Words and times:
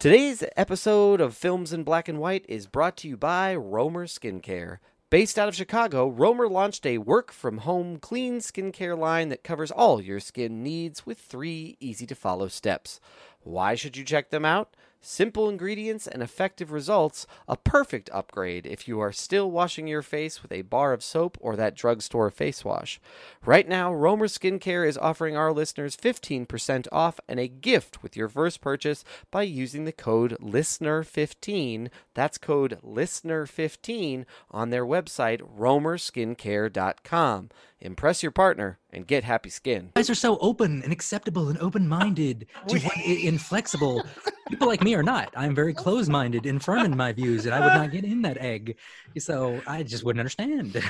Today's 0.00 0.44
episode 0.56 1.20
of 1.20 1.36
Films 1.36 1.72
in 1.72 1.82
Black 1.82 2.08
and 2.08 2.20
White 2.20 2.44
is 2.48 2.68
brought 2.68 2.96
to 2.98 3.08
you 3.08 3.16
by 3.16 3.56
Romer 3.56 4.06
Skincare. 4.06 4.78
Based 5.10 5.36
out 5.36 5.48
of 5.48 5.56
Chicago, 5.56 6.06
Romer 6.06 6.48
launched 6.48 6.86
a 6.86 6.98
work 6.98 7.32
from 7.32 7.58
home 7.58 7.98
clean 7.98 8.38
skincare 8.38 8.96
line 8.96 9.28
that 9.30 9.42
covers 9.42 9.72
all 9.72 10.00
your 10.00 10.20
skin 10.20 10.62
needs 10.62 11.04
with 11.04 11.18
three 11.18 11.76
easy 11.80 12.06
to 12.06 12.14
follow 12.14 12.46
steps. 12.46 13.00
Why 13.40 13.74
should 13.74 13.96
you 13.96 14.04
check 14.04 14.30
them 14.30 14.44
out? 14.44 14.76
Simple 15.00 15.48
ingredients 15.48 16.08
and 16.08 16.22
effective 16.22 16.72
results, 16.72 17.26
a 17.46 17.56
perfect 17.56 18.10
upgrade 18.12 18.66
if 18.66 18.88
you 18.88 18.98
are 18.98 19.12
still 19.12 19.50
washing 19.50 19.86
your 19.86 20.02
face 20.02 20.42
with 20.42 20.50
a 20.50 20.62
bar 20.62 20.92
of 20.92 21.04
soap 21.04 21.38
or 21.40 21.54
that 21.54 21.76
drugstore 21.76 22.30
face 22.30 22.64
wash. 22.64 23.00
Right 23.44 23.68
now, 23.68 23.94
Romer 23.94 24.26
Skincare 24.26 24.86
is 24.86 24.98
offering 24.98 25.36
our 25.36 25.52
listeners 25.52 25.96
15% 25.96 26.88
off 26.90 27.20
and 27.28 27.38
a 27.38 27.46
gift 27.46 28.02
with 28.02 28.16
your 28.16 28.28
first 28.28 28.60
purchase 28.60 29.04
by 29.30 29.42
using 29.42 29.84
the 29.84 29.92
code 29.92 30.36
LISTENER15. 30.40 31.90
That's 32.14 32.38
code 32.38 32.78
LISTENER15 32.84 34.24
on 34.50 34.70
their 34.70 34.84
website, 34.84 35.42
romerskincare.com. 35.56 37.50
Impress 37.80 38.24
your 38.24 38.32
partner 38.32 38.80
and 38.92 39.06
get 39.06 39.22
happy 39.22 39.50
skin. 39.50 39.84
You 39.84 39.90
guys 39.94 40.10
are 40.10 40.14
so 40.16 40.36
open 40.38 40.82
and 40.82 40.92
acceptable 40.92 41.48
and 41.48 41.56
open-minded 41.58 42.48
to 42.66 42.78
what 42.80 42.96
inflexible. 43.06 44.04
People 44.48 44.66
like 44.66 44.82
me 44.82 44.96
are 44.96 45.02
not. 45.04 45.32
I'm 45.36 45.54
very 45.54 45.74
close 45.74 46.08
minded 46.08 46.44
and 46.44 46.60
firm 46.60 46.80
in 46.80 46.96
my 46.96 47.12
views, 47.12 47.46
and 47.46 47.54
I 47.54 47.60
would 47.60 47.80
not 47.80 47.92
get 47.92 48.02
in 48.02 48.22
that 48.22 48.36
egg. 48.38 48.76
So 49.16 49.60
I 49.64 49.84
just 49.84 50.02
wouldn't 50.02 50.18
understand. 50.18 50.82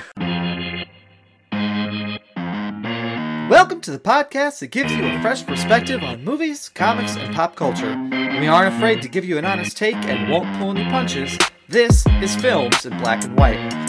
Welcome 3.51 3.81
to 3.81 3.91
the 3.91 3.99
podcast 3.99 4.57
that 4.61 4.71
gives 4.71 4.91
you 4.91 5.05
a 5.05 5.21
fresh 5.21 5.45
perspective 5.45 6.01
on 6.01 6.23
movies, 6.23 6.69
comics, 6.69 7.15
and 7.15 7.35
pop 7.35 7.55
culture. 7.55 7.95
We 8.09 8.47
aren't 8.47 8.73
afraid 8.75 9.03
to 9.03 9.09
give 9.09 9.25
you 9.25 9.37
an 9.37 9.45
honest 9.45 9.77
take 9.77 9.95
and 9.95 10.27
won't 10.27 10.57
pull 10.57 10.71
any 10.71 10.89
punches. 10.89 11.37
This 11.67 12.03
is 12.23 12.35
Films 12.35 12.83
in 12.83 12.97
Black 12.97 13.23
and 13.23 13.37
White. 13.37 13.88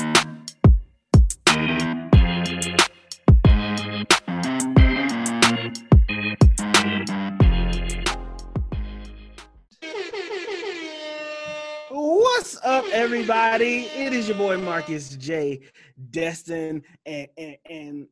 Everybody? 13.00 13.86
It 13.96 14.12
is 14.12 14.28
your 14.28 14.36
boy 14.36 14.58
Marcus 14.58 15.16
J. 15.16 15.62
Destin, 16.10 16.82
and, 17.06 17.28
and 17.38 17.56
and 17.64 18.08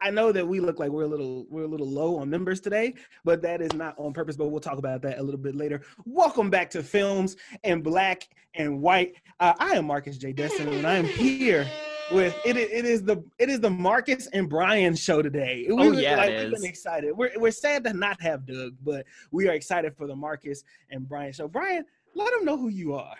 I 0.00 0.08
know 0.08 0.32
that 0.32 0.48
we 0.48 0.60
look 0.60 0.78
like 0.78 0.90
we're 0.90 1.02
a 1.02 1.08
little 1.08 1.44
we're 1.50 1.64
a 1.64 1.68
little 1.68 1.86
low 1.86 2.16
on 2.16 2.30
members 2.30 2.58
today, 2.58 2.94
but 3.22 3.42
that 3.42 3.60
is 3.60 3.74
not 3.74 3.96
on 3.98 4.14
purpose. 4.14 4.38
But 4.38 4.48
we'll 4.48 4.60
talk 4.62 4.78
about 4.78 5.02
that 5.02 5.18
a 5.18 5.22
little 5.22 5.38
bit 5.38 5.54
later. 5.54 5.82
Welcome 6.06 6.48
back 6.48 6.70
to 6.70 6.82
Films 6.82 7.36
and 7.64 7.84
Black 7.84 8.26
and 8.54 8.80
White. 8.80 9.16
Uh, 9.40 9.52
I 9.58 9.72
am 9.72 9.86
Marcus 9.86 10.16
J. 10.16 10.32
Destin, 10.32 10.68
and 10.68 10.86
I 10.86 10.94
am 10.94 11.04
here 11.04 11.68
with 12.10 12.34
it. 12.46 12.56
It 12.56 12.86
is 12.86 13.02
the 13.02 13.22
it 13.38 13.50
is 13.50 13.60
the 13.60 13.68
Marcus 13.68 14.26
and 14.28 14.48
Brian 14.48 14.96
show 14.96 15.20
today. 15.20 15.66
We, 15.68 15.74
Oh, 15.74 15.92
yeah, 15.92 16.16
like, 16.16 16.30
it 16.30 16.44
we've 16.44 16.54
been 16.54 16.64
excited. 16.64 17.14
We're 17.14 17.32
we're 17.36 17.50
sad 17.50 17.84
to 17.84 17.92
not 17.92 18.22
have 18.22 18.46
Doug, 18.46 18.72
but 18.82 19.04
we 19.32 19.50
are 19.50 19.52
excited 19.52 19.94
for 19.98 20.06
the 20.06 20.16
Marcus 20.16 20.64
and 20.88 21.06
Brian 21.06 21.34
show. 21.34 21.46
Brian, 21.46 21.84
let 22.14 22.32
them 22.32 22.46
know 22.46 22.56
who 22.56 22.68
you 22.68 22.94
are. 22.94 23.16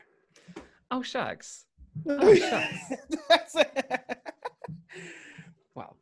Oh 0.91 1.03
shucks. 1.03 1.67
Oh, 2.09 2.35
shucks. 2.35 2.93
That's. 3.29 3.55
Wow. 5.75 5.95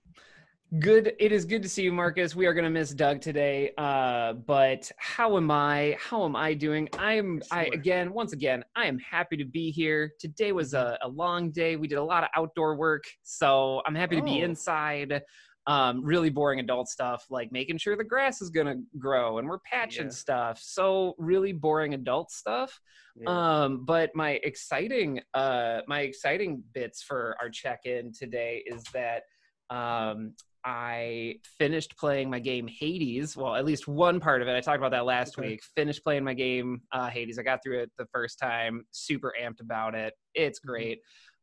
Good. 0.79 1.15
It 1.19 1.33
is 1.33 1.45
good 1.45 1.63
to 1.63 1.69
see 1.69 1.83
you, 1.83 1.93
Marcus. 1.93 2.35
We 2.37 2.47
are 2.47 2.53
going 2.55 2.65
to 2.65 2.71
miss 2.71 2.93
Doug 2.93 3.21
today. 3.21 3.73
Uh, 3.79 4.35
but 4.35 4.91
how 4.99 5.37
am 5.37 5.51
I? 5.51 5.97
How 5.99 6.25
am 6.25 6.37
I 6.37 6.55
doing? 6.55 6.89
I'm. 6.99 7.43
I 7.51 7.65
again, 7.73 8.13
once 8.13 8.33
again, 8.33 8.65
I 8.77 8.87
am 8.87 8.99
happy 8.99 9.37
to 9.39 9.45
be 9.45 9.71
here. 9.71 10.13
Today 10.19 10.53
was 10.53 10.75
a, 10.75 10.99
a 11.03 11.09
long 11.09 11.51
day. 11.51 11.77
We 11.77 11.89
did 11.89 11.99
a 11.99 12.05
lot 12.05 12.23
of 12.25 12.31
outdoor 12.37 12.77
work, 12.77 13.05
so 13.23 13.83
I'm 13.87 13.95
happy 13.95 14.17
to 14.17 14.23
be 14.23 14.43
Oh. 14.43 14.45
inside. 14.45 15.23
Um, 15.69 16.03
really 16.03 16.31
boring 16.31 16.61
adult 16.61 16.89
stuff 16.89 17.27
like 17.29 17.53
making 17.53 17.77
sure 17.77 17.95
the 17.95 18.03
grass 18.03 18.41
is 18.41 18.49
gonna 18.49 18.77
grow 18.99 19.37
and 19.37 19.47
we're 19.47 19.59
patching 19.61 20.07
Yeah. 20.07 20.13
stuff. 20.13 20.59
So 20.61 21.15
really 21.19 21.53
boring 21.53 21.93
adult 21.93 22.31
stuff. 22.31 22.81
Um, 23.27 23.85
but 23.85 24.11
my 24.15 24.41
exciting, 24.45 25.21
uh, 25.35 25.83
my 25.87 26.01
exciting 26.01 26.63
bits 26.73 27.03
for 27.03 27.37
our 27.41 27.51
check-in 27.51 28.13
today 28.19 28.63
is 28.67 28.83
that 28.95 29.25
um, 29.69 30.35
I 30.65 31.37
finished 31.59 31.97
playing 31.99 32.31
my 32.31 32.39
game 32.39 32.67
Hades. 32.67 33.37
Well, 33.37 33.55
at 33.55 33.65
least 33.67 33.87
one 33.87 34.21
part 34.21 34.41
of 34.41 34.49
it. 34.49 34.57
I 34.57 34.61
talked 34.61 34.79
about 34.79 34.93
that 34.93 35.05
last 35.05 35.39
Okay. 35.39 35.49
week. 35.51 35.61
Finished 35.77 36.03
playing 36.03 36.25
my 36.25 36.35
game 36.35 36.81
uh, 36.93 37.09
Hades. 37.11 37.39
I 37.39 37.43
got 37.43 37.61
through 37.63 37.83
it 37.83 37.91
the 37.99 38.07
first 38.13 38.39
time. 38.39 38.87
Super 38.91 39.35
amped 39.41 39.61
about 39.61 39.95
it. 39.95 40.15
It's 40.35 40.61
Mm-hmm. 40.61 40.73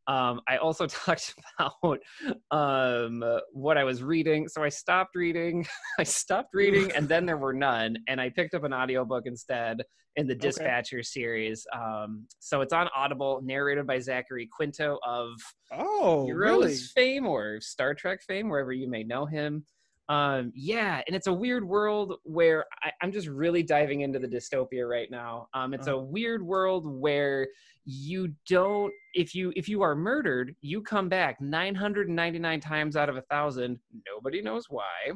Um, 0.07 0.41
I 0.47 0.57
also 0.57 0.88
talked 0.88 1.33
about 1.59 1.99
um, 2.51 3.23
what 3.51 3.77
I 3.77 3.83
was 3.83 4.03
reading. 4.03 4.47
So 4.47 4.63
I 4.63 4.69
stopped 4.69 5.16
reading. 5.16 5.66
I 5.99 6.03
stopped 6.03 6.49
reading, 6.53 6.91
and 6.91 7.07
then 7.07 7.25
there 7.25 7.38
were 7.38 7.53
none. 7.53 7.97
And 8.07 8.19
I 8.21 8.29
picked 8.29 8.53
up 8.53 8.63
an 8.63 8.73
audiobook 8.73 9.23
instead 9.25 9.81
in 10.16 10.27
the 10.27 10.35
Dispatcher 10.45 11.03
series. 11.03 11.66
Um, 11.73 12.25
so 12.39 12.61
it's 12.61 12.73
on 12.73 12.88
Audible, 12.95 13.41
narrated 13.43 13.88
by 13.88 13.99
Zachary 13.99 14.49
Quinto 14.55 14.97
of 15.05 15.29
oh, 15.71 16.25
Heroes 16.25 16.63
really? 16.63 16.75
fame 16.95 17.27
or 17.27 17.59
Star 17.61 17.93
Trek 17.93 18.19
fame, 18.27 18.49
wherever 18.49 18.72
you 18.72 18.89
may 18.89 19.03
know 19.03 19.25
him. 19.25 19.66
Um, 20.07 20.51
yeah, 20.55 21.01
and 21.07 21.16
it's 21.16 21.27
a 21.27 21.33
weird 21.33 21.67
world 21.67 22.16
where 22.23 22.66
I, 22.83 22.91
I'm 23.01 23.11
just 23.11 23.27
really 23.27 23.63
diving 23.63 24.01
into 24.01 24.19
the 24.19 24.27
dystopia 24.27 24.88
right 24.88 25.09
now. 25.09 25.47
Um, 25.53 25.73
it's 25.73 25.88
Uh-huh. 25.88 25.97
a 25.97 26.03
weird 26.03 26.43
world 26.45 26.85
where 26.88 27.47
you 27.85 28.33
don't 28.49 28.91
if 29.13 29.33
you 29.35 29.51
if 29.55 29.67
you 29.69 29.81
are 29.81 29.95
murdered, 29.95 30.55
you 30.61 30.81
come 30.81 31.07
back 31.09 31.39
999 31.39 32.59
times 32.59 32.95
out 32.95 33.09
of 33.09 33.17
a 33.17 33.21
thousand. 33.23 33.79
Nobody 34.07 34.41
knows 34.41 34.66
why. 34.69 35.11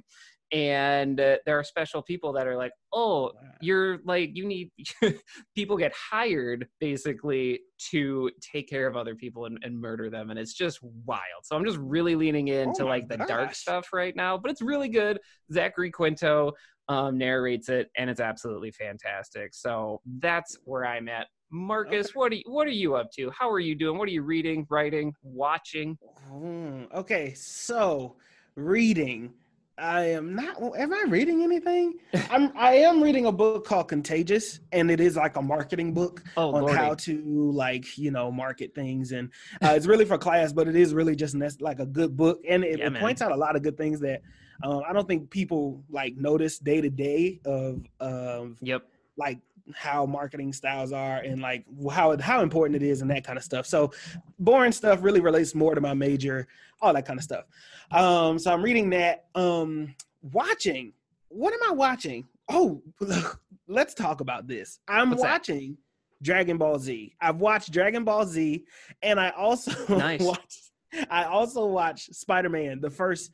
And 0.52 1.20
uh, 1.20 1.38
there 1.46 1.60
are 1.60 1.64
special 1.64 2.02
people 2.02 2.34
that 2.34 2.48
are 2.48 2.58
like, 2.58 2.72
oh, 2.94 3.32
you're 3.62 4.00
like 4.06 4.32
you 4.34 4.48
need 4.48 4.72
people 5.56 5.78
get 5.78 5.94
hired 5.94 6.68
basically 6.80 7.60
to 7.92 8.32
take 8.40 8.70
care 8.70 8.88
of 8.88 8.96
other 8.96 9.16
people 9.16 9.46
and, 9.46 9.60
and 9.64 9.80
murder 9.80 10.10
them 10.10 10.30
and 10.30 10.40
it's 10.40 10.54
just 10.54 10.80
wild. 11.06 11.44
So 11.44 11.56
i'm 11.56 11.66
just 11.66 11.78
really 11.78 12.16
leaning 12.16 12.48
into 12.48 12.84
Oh 12.84 12.88
like 12.88 13.08
the 13.08 13.18
dark 13.18 13.54
stuff 13.54 13.90
right 13.94 14.16
now 14.16 14.38
but 14.38 14.52
it's 14.52 14.62
really 14.62 14.90
good. 14.90 15.20
Zachary 15.52 15.92
quinto 15.92 16.54
um, 16.88 17.18
narrates 17.18 17.70
it 17.70 17.90
and 17.98 18.10
it's 18.10 18.22
absolutely 18.22 18.72
fantastic. 18.72 19.54
So 19.54 20.02
that's 20.20 20.58
where 20.64 20.86
i'm 20.86 21.10
at. 21.10 21.28
Marcus 21.52 22.08
Okay. 22.08 22.14
what 22.14 22.32
are 22.32 22.36
you 22.36 22.44
what 22.46 22.68
are 22.68 22.72
you 22.72 22.96
up 22.96 23.12
to? 23.18 23.32
How 23.38 23.50
are 23.50 23.60
you 23.60 23.76
doing? 23.76 23.98
What 23.98 24.08
are 24.08 24.12
you 24.12 24.24
reading 24.24 24.66
writing 24.70 25.14
watching? 25.22 25.98
Mm, 26.32 26.92
okay, 26.94 27.34
so 27.34 28.16
reading. 28.56 29.34
I 29.80 30.06
am 30.12 30.36
not. 30.36 30.58
Am 30.78 30.94
I 30.94 31.06
reading 31.08 31.44
anything? 31.44 31.96
I'm. 32.30 32.52
I 32.58 32.74
am 32.74 33.02
reading 33.02 33.26
a 33.26 33.32
book 33.32 33.66
called 33.66 33.88
Contagious, 33.88 34.60
and 34.72 34.92
it 34.92 35.00
is 35.00 35.16
like 35.16 35.36
a 35.36 35.42
marketing 35.42 35.94
book 35.94 36.24
oh 36.38 36.54
on 36.54 36.62
lordy. 36.62 36.78
how 36.78 36.94
to 36.96 37.52
like 37.52 37.98
you 37.98 38.12
know 38.12 38.32
market 38.32 38.76
things, 38.76 39.12
and 39.12 39.32
uh, 39.64 39.74
it's 39.76 39.86
really 39.86 40.06
for 40.06 40.18
class, 40.18 40.52
but 40.52 40.68
it 40.68 40.76
is 40.76 40.94
really 40.94 41.16
just 41.16 41.36
like 41.62 41.80
a 41.80 41.86
good 41.86 42.16
book, 42.16 42.42
and 42.48 42.64
it, 42.64 42.80
Yeah, 42.80 42.88
it 42.88 42.96
points 42.96 43.22
out 43.22 43.32
a 43.32 43.36
lot 43.38 43.56
of 43.56 43.64
good 43.64 43.78
things 43.78 44.00
that 44.02 44.22
um, 44.64 44.84
I 44.88 44.94
don't 44.94 45.08
think 45.08 45.30
people 45.30 45.84
like 45.90 46.16
notice 46.18 46.60
day 46.60 46.82
to 46.82 46.90
day 46.90 47.40
of 47.46 47.86
of 48.00 48.58
yep 48.62 48.84
like 49.20 49.38
how 49.76 50.06
marketing 50.06 50.52
styles 50.52 50.92
are 50.92 51.18
and 51.18 51.42
like 51.42 51.64
how 51.92 52.18
how 52.18 52.42
important 52.42 52.82
it 52.82 52.86
is 52.86 53.02
and 53.02 53.12
that 53.12 53.24
kind 53.24 53.38
of 53.38 53.44
stuff. 53.44 53.66
So 53.68 53.92
boring 54.40 54.72
stuff 54.72 55.04
really 55.04 55.20
relates 55.20 55.54
more 55.54 55.76
to 55.76 55.82
my 55.82 55.94
major, 55.94 56.48
all 56.82 56.94
that 56.94 57.06
kind 57.06 57.20
of 57.20 57.24
stuff. 57.24 57.46
Um, 57.92 58.40
so 58.40 58.52
I'm 58.52 58.64
reading 58.64 58.90
that. 58.92 59.26
Um, 59.36 59.94
watching. 60.22 60.94
What 61.28 61.54
am 61.54 61.60
I 61.70 61.74
watching? 61.74 62.28
Oh, 62.50 62.82
let's 63.68 63.94
talk 63.94 64.22
about 64.22 64.48
this. 64.48 64.80
I'm 64.88 65.12
What's 65.12 65.22
that? 65.22 65.32
watching 65.32 65.78
Dragon 66.24 66.58
Ball 66.58 66.80
Z. 66.80 67.14
I've 67.22 67.38
watched 67.38 67.72
Dragon 67.72 68.04
Ball 68.04 68.26
Z, 68.26 68.64
and 69.04 69.20
I 69.20 69.30
also 69.32 69.72
Nice. 69.96 70.22
watched. 70.22 70.72
I 71.12 71.26
also 71.26 71.68
watched 71.68 72.16
Spider 72.16 72.50
Man, 72.50 72.82
the 72.82 72.90
first 72.90 73.32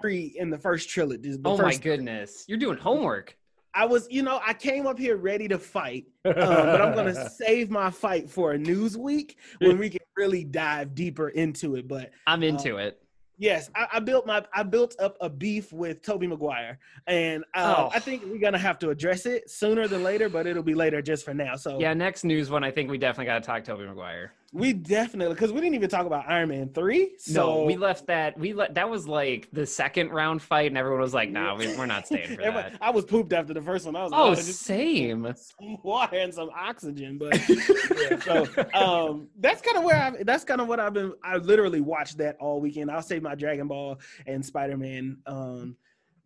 three 0.00 0.34
in 0.38 0.50
the 0.50 0.58
first 0.58 0.88
trilogy. 0.88 1.30
The 1.32 1.40
oh 1.44 1.56
my 1.56 1.64
first 1.64 1.82
goodness 1.82 2.44
you're 2.46 2.58
doing 2.58 2.78
homework 2.78 3.36
I 3.74 3.84
was, 3.84 4.06
you 4.10 4.22
know, 4.22 4.40
I 4.44 4.54
came 4.54 4.86
up 4.86 4.98
here 4.98 5.16
ready 5.16 5.48
to 5.48 5.58
fight, 5.58 6.06
um, 6.24 6.34
but 6.34 6.80
I'm 6.80 6.94
gonna 6.94 7.28
save 7.30 7.70
my 7.70 7.90
fight 7.90 8.30
for 8.30 8.52
a 8.52 8.58
news 8.58 8.96
week 8.96 9.38
when 9.58 9.78
we 9.78 9.90
can 9.90 10.00
really 10.16 10.44
dive 10.44 10.94
deeper 10.94 11.30
into 11.30 11.76
it. 11.76 11.88
But 11.88 12.10
i'm 12.26 12.42
into 12.42 12.76
it 12.76 13.00
yes, 13.38 13.70
I, 13.74 13.86
I 13.94 14.00
built 14.00 14.26
my, 14.26 14.44
I 14.52 14.62
built 14.62 14.94
up 14.98 15.16
a 15.20 15.28
beef 15.28 15.72
with 15.72 16.02
Tobey 16.02 16.26
Maguire, 16.26 16.78
and 17.06 17.44
uh, 17.54 17.74
Oh. 17.76 17.90
I 17.92 17.98
think 17.98 18.22
we're 18.26 18.38
gonna 18.38 18.58
have 18.58 18.78
to 18.80 18.90
address 18.90 19.26
it 19.26 19.50
sooner 19.50 19.88
than 19.88 20.02
later. 20.02 20.28
But 20.28 20.46
it'll 20.46 20.62
be 20.62 20.74
later 20.74 21.02
just 21.02 21.24
for 21.24 21.34
now. 21.34 21.56
So 21.56 21.80
yeah 21.80 21.94
next 21.94 22.24
news 22.24 22.50
one 22.50 22.64
i 22.64 22.70
think 22.70 22.90
we 22.90 22.98
definitely 22.98 23.26
got 23.26 23.42
to 23.42 23.46
talk 23.46 23.64
toby 23.64 23.84
mcguire 23.84 24.28
We 24.54 24.72
definitely 24.72 25.34
because 25.34 25.52
we 25.52 25.60
didn't 25.60 25.74
even 25.74 25.90
talk 25.90 26.06
about 26.06 26.28
Iron 26.28 26.50
Man 26.50 26.68
three. 26.68 27.14
So 27.18 27.32
no, 27.32 27.64
we 27.64 27.76
left 27.76 28.06
that. 28.06 28.38
We 28.38 28.52
let 28.52 28.74
that 28.74 28.88
was 28.88 29.08
like 29.08 29.48
the 29.52 29.66
second 29.66 30.10
round 30.10 30.42
fight, 30.42 30.68
and 30.68 30.78
everyone 30.78 31.00
was 31.00 31.12
like, 31.12 31.28
"Nah, 31.28 31.56
we, 31.56 31.76
we're 31.76 31.86
not 31.86 32.06
staying 32.06 32.36
for 32.36 32.42
that." 32.42 32.76
I 32.80 32.90
was 32.90 33.04
pooped 33.04 33.32
after 33.32 33.52
the 33.52 33.60
first 33.60 33.84
one. 33.84 33.96
I 33.96 34.04
was 34.04 34.12
like, 34.12 34.20
Oh, 34.20 34.30
"Oh, 34.30 34.34
same. 34.34 35.24
some 35.36 35.78
water 35.82 36.16
and 36.18 36.32
some 36.32 36.50
oxygen. 36.56 37.18
But 37.18 37.36
yeah, 37.48 38.20
so 38.20 38.46
um, 38.74 39.26
that's 39.40 39.60
kind 39.60 39.76
of 39.76 39.82
where 39.82 39.96
I. 39.96 40.22
That's 40.22 40.44
kind 40.44 40.60
of 40.60 40.68
what 40.68 40.78
I've 40.78 40.94
been. 40.94 41.14
I 41.24 41.36
literally 41.38 41.80
watched 41.80 42.18
that 42.18 42.36
all 42.38 42.60
weekend. 42.60 42.92
I'll 42.92 43.02
save 43.02 43.22
my 43.22 43.34
Dragon 43.34 43.66
Ball 43.66 43.98
and 44.24 44.46
Spider 44.46 44.76
Man. 44.76 45.18
Um, 45.26 45.76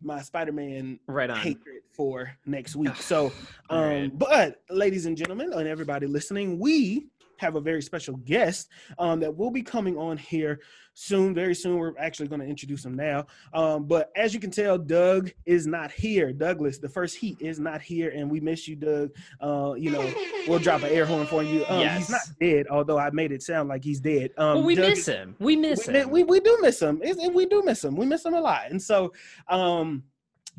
my 0.03 0.21
Spider 0.21 0.51
Man 0.51 0.99
Right 1.07 1.29
on. 1.31 1.37
hatred 1.37 1.81
for 1.91 2.31
next 2.45 2.75
week. 2.75 2.95
So, 2.97 3.33
um, 3.69 3.77
Alright. 3.79 4.17
but 4.19 4.61
ladies 4.69 5.05
and 5.07 5.17
gentlemen, 5.17 5.51
and 5.51 5.67
everybody 5.67 6.07
listening, 6.07 6.57
we 6.59 7.07
have 7.39 7.55
a 7.55 7.61
very 7.61 7.81
special 7.81 8.15
guest 8.17 8.69
um, 8.97 9.19
that 9.21 9.35
will 9.35 9.51
be 9.51 9.61
coming 9.61 9.97
on 9.97 10.17
here 10.17 10.59
soon, 10.93 11.33
very 11.33 11.55
soon. 11.55 11.77
We're 11.77 11.97
actually 11.97 12.27
going 12.27 12.41
to 12.41 12.47
introduce 12.47 12.83
him 12.83 12.93
now. 12.95 13.25
Um, 13.53 13.85
but 13.85 14.11
as 14.15 14.33
you 14.33 14.39
can 14.39 14.51
tell, 14.51 14.77
Doug 14.77 15.31
is 15.45 15.65
not 15.65 15.91
here. 15.91 16.33
Douglas, 16.33 16.77
the 16.77 16.89
first 16.89 17.15
heat 17.15 17.37
is 17.39 17.59
not 17.59 17.81
here, 17.81 18.09
and 18.09 18.29
we 18.29 18.39
miss 18.41 18.67
you, 18.67 18.75
Doug. 18.75 19.11
Uh, 19.39 19.73
you 19.77 19.91
know, 19.91 20.13
we'll 20.47 20.59
drop 20.59 20.83
an 20.83 20.89
air 20.89 21.05
horn 21.05 21.25
for 21.25 21.41
you. 21.41 21.65
Um, 21.67 21.87
He's 21.87 22.09
not 22.09 22.21
dead, 22.39 22.67
although 22.69 22.99
I 22.99 23.09
made 23.11 23.31
it 23.31 23.41
sound 23.41 23.69
like 23.69 23.83
he's 23.83 24.01
dead. 24.01 24.31
Um, 24.37 24.55
well, 24.57 24.63
we 24.63 24.75
Doug 24.75 24.89
miss 24.89 25.05
him. 25.05 25.35
We 25.39 25.55
miss 25.55 25.87
we, 25.87 25.93
him. 25.93 26.09
we, 26.09 26.23
we 26.23 26.39
do 26.41 26.57
miss 26.61 26.81
him. 26.81 27.01
It's- 27.01 27.29
we 27.33 27.45
do 27.45 27.63
miss 27.63 27.83
him. 27.83 27.95
We 27.95 28.05
miss 28.05 28.25
him 28.25 28.33
a 28.33 28.41
lot. 28.41 28.69
And 28.69 28.81
so, 28.81 29.13
um, 29.47 30.03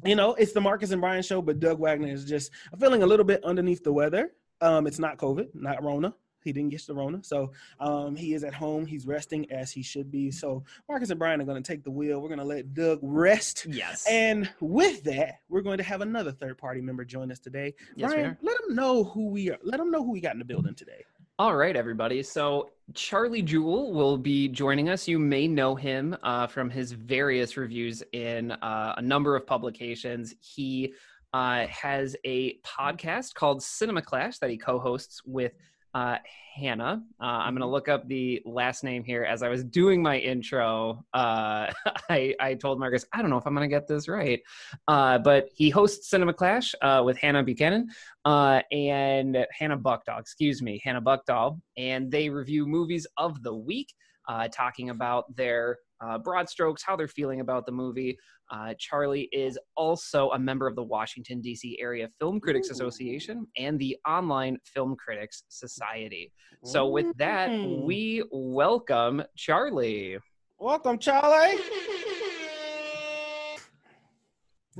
you 0.05 0.15
know, 0.15 0.35
it's 0.35 0.53
the 0.53 0.61
Marcus 0.61 0.93
and 0.93 1.01
Brian 1.01 1.23
show, 1.23 1.43
but 1.43 1.61
Doug 1.61 1.79
Wagner 1.79 2.09
is 2.09 2.25
just 2.25 2.51
feeling 2.79 3.03
a 3.03 3.07
little 3.07 3.25
bit 3.25 3.45
underneath 3.45 3.85
the 3.85 3.93
weather. 3.93 4.33
Um, 4.63 4.87
it's 4.87 4.99
not 4.99 5.19
COVID, 5.19 5.49
not 5.55 5.83
Rona. 5.83 6.15
He 6.45 6.53
didn't 6.53 6.71
get 6.71 6.87
the 6.87 6.95
Rona. 6.95 7.23
So 7.23 7.53
um, 7.79 8.17
he 8.17 8.35
is 8.35 8.45
at 8.45 8.55
home. 8.55 8.87
He's 8.87 9.07
resting 9.07 9.51
as 9.51 9.71
he 9.71 9.83
should 9.83 10.11
be. 10.11 10.31
So 10.31 10.65
Marcus 10.89 11.11
and 11.11 11.19
Brian 11.19 11.41
are 11.41 11.45
going 11.45 11.63
to 11.63 11.73
take 11.73 11.85
the 11.85 11.91
wheel. 11.91 12.21
We're 12.21 12.29
going 12.29 12.39
to 12.39 12.45
let 12.45 12.75
Doug 12.75 12.99
rest. 13.03 13.67
yes. 13.69 14.07
And 14.09 14.51
with 14.61 15.03
that, 15.05 15.41
we're 15.49 15.63
going 15.63 15.79
to 15.79 15.85
have 15.85 16.01
another 16.01 16.33
third 16.33 16.59
party 16.59 16.81
member 16.81 17.05
join 17.05 17.31
us 17.31 17.39
today. 17.39 17.75
Yes, 17.97 18.13
Brian, 18.13 18.37
let 18.43 18.61
them 18.63 18.75
know 18.75 19.05
who 19.05 19.29
we 19.29 19.51
are. 19.51 19.59
Let 19.63 19.79
them 19.79 19.91
know 19.91 20.03
who 20.03 20.13
we 20.13 20.21
got 20.21 20.33
in 20.33 20.39
the 20.39 20.45
building 20.45 20.75
today. 20.75 21.05
All 21.39 21.57
right, 21.57 21.75
everybody. 21.75 22.23
So 22.23 22.71
Charlie 22.93 23.41
Jewell 23.41 23.93
will 23.93 24.19
be 24.19 24.47
joining 24.49 24.91
us. 24.91 25.09
You 25.09 25.19
may 25.19 25.49
know 25.49 25.75
him 25.75 26.15
uh, 26.23 26.47
from 26.47 26.69
his 26.69 26.93
various 26.93 27.57
reviews 27.57 28.03
in 28.13 28.53
uh, 28.53 28.95
a 28.99 29.03
number 29.03 29.37
of 29.37 29.47
publications. 29.47 30.35
He 30.41 30.93
uh, 31.33 31.67
has 31.69 32.17
a 32.25 32.59
podcast 32.59 33.35
called 33.35 33.63
Cinema 33.63 34.03
Clash 34.03 34.39
that 34.41 34.51
he 34.51 34.59
co-hosts 34.59 35.23
with 35.25 35.53
uh, 35.95 36.17
Hannah. 36.55 37.03
Uh, 37.21 37.25
I'm 37.25 37.55
going 37.55 37.61
to 37.61 37.67
look 37.67 37.89
up 37.89 38.07
the 38.07 38.43
last 38.45 38.85
name 38.85 39.05
here. 39.05 39.25
As 39.25 39.43
I 39.43 39.49
was 39.49 39.65
doing 39.65 40.03
my 40.03 40.19
intro, 40.19 41.05
uh, 41.15 41.71
I, 42.11 42.35
I 42.41 42.55
told 42.55 42.79
Marcus, 42.79 43.05
I 43.13 43.21
don't 43.21 43.31
know 43.31 43.39
if 43.39 43.47
I'm 43.47 43.55
going 43.55 43.69
to 43.69 43.75
get 43.75 43.87
this 43.87 44.09
right, 44.09 44.41
uh, 44.89 45.19
but 45.19 45.49
he 45.55 45.71
hosts 45.71 46.11
Cinema 46.11 46.33
Clash 46.33 46.75
uh, 46.83 47.03
with 47.05 47.17
Hannah 47.19 47.43
Buchanan 47.43 47.89
uh, 48.25 48.61
and 48.71 49.47
Hannah 49.53 49.79
Buckdahl, 49.79 50.21
excuse 50.21 50.63
me, 50.63 50.81
Hannah 50.85 51.03
Buckdahl, 51.03 51.61
and 51.77 52.11
they 52.11 52.29
review 52.29 52.67
movies 52.67 53.07
of 53.17 53.43
the 53.43 53.55
week, 53.55 53.93
uh, 54.29 54.49
talking 54.49 54.91
about 54.91 55.35
their 55.37 55.79
uh, 56.01 56.19
broad 56.19 56.49
strokes, 56.49 56.83
how 56.83 56.97
they're 56.97 57.09
feeling 57.09 57.41
about 57.41 57.67
the 57.67 57.73
movie. 57.73 58.19
Uh, 58.51 58.75
Charlie 58.79 59.29
is 59.33 59.59
also 59.77 60.31
a 60.31 60.39
member 60.39 60.67
of 60.67 60.75
the 60.75 60.83
Washington, 60.83 61.41
D.C. 61.41 61.79
Area 61.81 62.09
Film 62.19 62.41
Critics 62.41 62.69
Ooh. 62.69 62.73
Association 62.73 63.47
and 63.57 63.79
the 63.79 63.97
Online 64.07 64.59
Film 64.65 64.97
Critics 64.97 65.45
Society. 65.49 66.33
So, 66.65 66.89
with 66.89 67.17
that, 67.17 67.49
we 67.51 68.25
welcome 68.31 69.23
Charlie. 69.37 70.19
Welcome, 70.59 70.99
Charlie. 70.99 71.59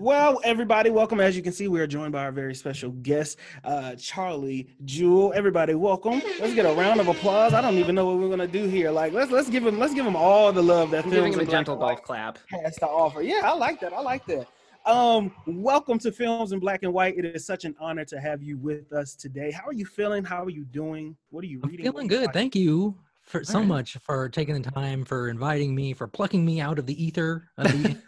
Well, 0.01 0.41
everybody, 0.45 0.89
welcome. 0.89 1.21
As 1.21 1.37
you 1.37 1.43
can 1.43 1.53
see, 1.53 1.69
we 1.69 1.79
are 1.79 1.87
joined 1.87 2.13
by 2.13 2.25
our 2.25 2.33
very 2.33 2.55
special 2.55 2.91
guest, 2.91 3.37
uh, 3.65 3.97
Charlie 3.97 4.67
Jewel. 4.87 5.31
Everybody, 5.35 5.75
welcome. 5.75 6.23
Let's 6.41 6.55
get 6.55 6.65
a 6.65 6.73
round 6.73 7.01
of 7.01 7.09
applause. 7.09 7.53
I 7.53 7.61
don't 7.61 7.77
even 7.77 7.97
know 7.97 8.07
what 8.07 8.17
we're 8.17 8.31
gonna 8.31 8.47
do 8.47 8.67
here. 8.67 8.91
Like, 8.91 9.13
let's 9.13 9.31
let's 9.31 9.51
give 9.51 9.67
him 9.67 9.79
let's 9.79 9.93
give 9.93 10.07
him 10.07 10.17
all 10.17 10.55
the 10.55 10.63
love 10.63 10.91
that 10.93 11.05
I'm 11.05 11.11
giving 11.11 11.35
films 11.35 11.43
him 11.43 11.49
a 11.49 11.51
gentle 11.51 11.75
and 11.75 11.83
white 11.83 11.97
golf 11.97 12.03
clap. 12.05 12.39
has 12.65 12.77
to 12.77 12.87
offer. 12.89 13.21
Yeah, 13.21 13.43
I 13.45 13.53
like 13.53 13.79
that. 13.81 13.93
I 13.93 14.01
like 14.01 14.25
that. 14.25 14.49
Um, 14.87 15.33
welcome 15.47 15.99
to 15.99 16.11
Films 16.11 16.53
in 16.53 16.61
Black 16.61 16.83
and 16.83 16.95
White. 16.95 17.19
It 17.19 17.27
is 17.27 17.45
such 17.45 17.67
an 17.67 17.75
honor 17.79 18.07
to 18.07 18.19
have 18.19 18.43
you 18.43 18.57
with 18.57 18.95
us 18.95 19.15
today. 19.15 19.51
How 19.51 19.67
are 19.67 19.75
you 19.75 19.85
feeling? 19.85 20.25
How 20.25 20.43
are 20.45 20.51
you 20.51 20.65
doing? 20.65 21.15
What 21.29 21.45
are 21.45 21.49
you 21.49 21.61
I'm 21.63 21.77
feeling 21.77 22.07
good. 22.07 22.21
watching? 22.21 22.33
Thank 22.33 22.57
you 22.57 22.97
for 23.21 23.45
so 23.45 23.57
Alright. 23.57 23.69
much 23.69 23.99
for 23.99 24.31
taking 24.31 24.61
the 24.61 24.71
time 24.71 25.05
for 25.05 25.29
inviting 25.29 25.75
me, 25.75 25.93
for 25.93 26.09
plucking 26.09 26.43
me 26.43 26.59
out 26.59 26.79
of 26.79 26.87
the 26.87 27.05
ether. 27.05 27.51
Of 27.59 27.65
the 27.65 27.77
internet. 27.77 28.03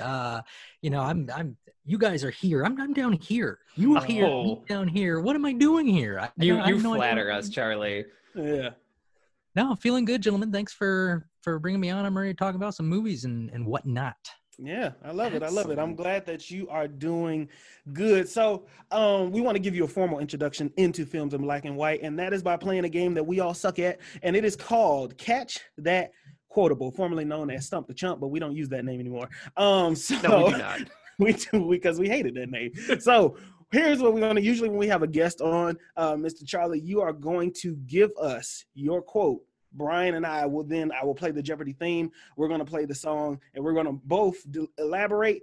Uh, 0.00 0.40
you 0.82 0.90
know, 0.90 1.00
I'm 1.00 1.28
I'm 1.34 1.56
you 1.84 1.98
guys 1.98 2.24
are 2.24 2.30
here. 2.30 2.64
I'm 2.64 2.80
I'm 2.80 2.92
down 2.94 3.12
here. 3.12 3.58
You 3.76 3.96
up 3.96 4.04
here, 4.04 4.26
me 4.26 4.58
Oh. 4.58 4.64
down 4.68 4.88
here. 4.88 5.20
What 5.20 5.36
am 5.36 5.44
I 5.44 5.52
doing 5.52 5.86
here? 5.86 6.18
I, 6.20 6.30
You, 6.36 6.58
I 6.58 6.68
you 6.68 6.74
have 6.74 6.82
no 6.82 6.92
idea 6.94 7.00
flatter 7.02 7.30
us, 7.30 7.48
Charlie. 7.48 8.04
Yeah. 8.34 8.70
No, 9.56 9.74
feeling 9.76 10.04
good, 10.04 10.22
gentlemen. 10.22 10.50
Thanks 10.52 10.72
for 10.72 11.28
for 11.42 11.58
bringing 11.58 11.80
me 11.80 11.90
on. 11.90 12.04
I'm 12.04 12.16
ready 12.16 12.32
to 12.32 12.36
talk 12.36 12.54
about 12.54 12.74
some 12.74 12.88
movies 12.88 13.24
and 13.24 13.50
and 13.50 13.66
whatnot. 13.66 14.16
Yeah, 14.56 14.92
I 15.04 15.10
love 15.10 15.34
it. 15.34 15.42
I 15.42 15.48
love 15.48 15.70
it. 15.70 15.80
I'm 15.80 15.96
glad 15.96 16.26
that 16.26 16.48
you 16.48 16.68
are 16.68 16.86
doing 16.86 17.48
good. 17.92 18.28
So, 18.28 18.66
um, 18.92 19.32
we 19.32 19.40
want 19.40 19.56
to 19.56 19.58
give 19.58 19.74
you 19.74 19.82
a 19.82 19.88
formal 19.88 20.20
introduction 20.20 20.72
into 20.76 21.04
films 21.04 21.34
in 21.34 21.40
black 21.42 21.64
and 21.64 21.76
white, 21.76 22.02
and 22.02 22.16
that 22.20 22.32
is 22.32 22.40
by 22.40 22.56
playing 22.56 22.84
a 22.84 22.88
game 22.88 23.14
that 23.14 23.24
we 23.26 23.40
all 23.40 23.52
suck 23.52 23.80
at, 23.80 23.98
and 24.22 24.36
it 24.36 24.44
is 24.44 24.54
called 24.54 25.18
Catch 25.18 25.58
That 25.78 26.12
Quotable, 26.54 26.92
formerly 26.92 27.24
known 27.24 27.50
as 27.50 27.66
Stump 27.66 27.88
the 27.88 27.94
Chump, 27.94 28.20
but 28.20 28.28
we 28.28 28.38
don't 28.38 28.54
use 28.54 28.68
that 28.68 28.84
name 28.84 29.00
anymore. 29.00 29.28
Um, 29.56 29.96
so 29.96 30.16
No, 30.22 30.44
we 30.44 30.52
do 30.52 30.58
not. 30.58 30.80
we 31.18 31.32
do 31.32 31.68
because 31.68 31.98
we 31.98 32.08
hated 32.08 32.36
that 32.36 32.48
name. 32.48 32.72
So 33.00 33.36
here's 33.72 34.00
what 34.00 34.14
we're 34.14 34.20
going 34.20 34.36
to 34.36 34.40
usually 34.40 34.68
when 34.68 34.78
we 34.78 34.86
have 34.86 35.02
a 35.02 35.08
guest 35.08 35.40
on, 35.40 35.76
uh, 35.96 36.14
Mr. 36.14 36.46
Charlie, 36.46 36.78
you 36.78 37.00
are 37.00 37.12
going 37.12 37.52
to 37.62 37.74
give 37.86 38.12
us 38.16 38.64
your 38.74 39.02
quote. 39.02 39.40
Brian 39.72 40.14
and 40.14 40.24
I 40.24 40.46
will 40.46 40.62
then 40.62 40.92
I 40.92 41.04
will 41.04 41.16
play 41.16 41.32
the 41.32 41.42
Jeopardy 41.42 41.72
theme. 41.72 42.12
We're 42.36 42.46
going 42.46 42.60
to 42.60 42.64
play 42.64 42.84
the 42.84 42.94
song, 42.94 43.40
and 43.54 43.64
we're 43.64 43.72
going 43.72 43.86
to 43.86 44.00
both 44.04 44.36
do, 44.48 44.68
elaborate. 44.78 45.42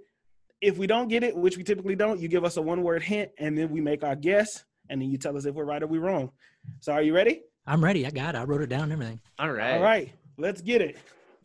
If 0.62 0.78
we 0.78 0.86
don't 0.86 1.08
get 1.08 1.22
it, 1.22 1.36
which 1.36 1.58
we 1.58 1.62
typically 1.62 1.94
don't, 1.94 2.18
you 2.18 2.28
give 2.28 2.42
us 2.42 2.56
a 2.56 2.62
one 2.62 2.82
word 2.82 3.02
hint, 3.02 3.32
and 3.36 3.58
then 3.58 3.70
we 3.70 3.82
make 3.82 4.02
our 4.02 4.16
guess, 4.16 4.64
and 4.88 5.02
then 5.02 5.10
you 5.10 5.18
tell 5.18 5.36
us 5.36 5.44
if 5.44 5.54
we're 5.54 5.66
right 5.66 5.82
or 5.82 5.88
we're 5.88 6.00
wrong. 6.00 6.30
So 6.80 6.92
are 6.94 7.02
you 7.02 7.14
ready? 7.14 7.42
I'm 7.66 7.84
ready. 7.84 8.06
I 8.06 8.10
got 8.10 8.34
it. 8.34 8.38
I 8.38 8.44
wrote 8.44 8.62
it 8.62 8.68
down 8.68 8.84
and 8.84 8.92
everything. 8.92 9.20
All 9.38 9.52
right. 9.52 9.74
All 9.74 9.82
right, 9.82 10.12
let's 10.38 10.60
get 10.60 10.82
it. 10.82 10.98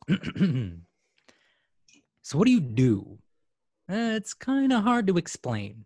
so 2.22 2.38
what 2.38 2.46
do 2.46 2.52
you 2.52 2.62
do? 2.62 3.18
Uh, 3.90 4.16
it's 4.16 4.34
kind 4.34 4.74
of 4.74 4.84
hard 4.84 5.08
to 5.08 5.18
explain 5.18 5.86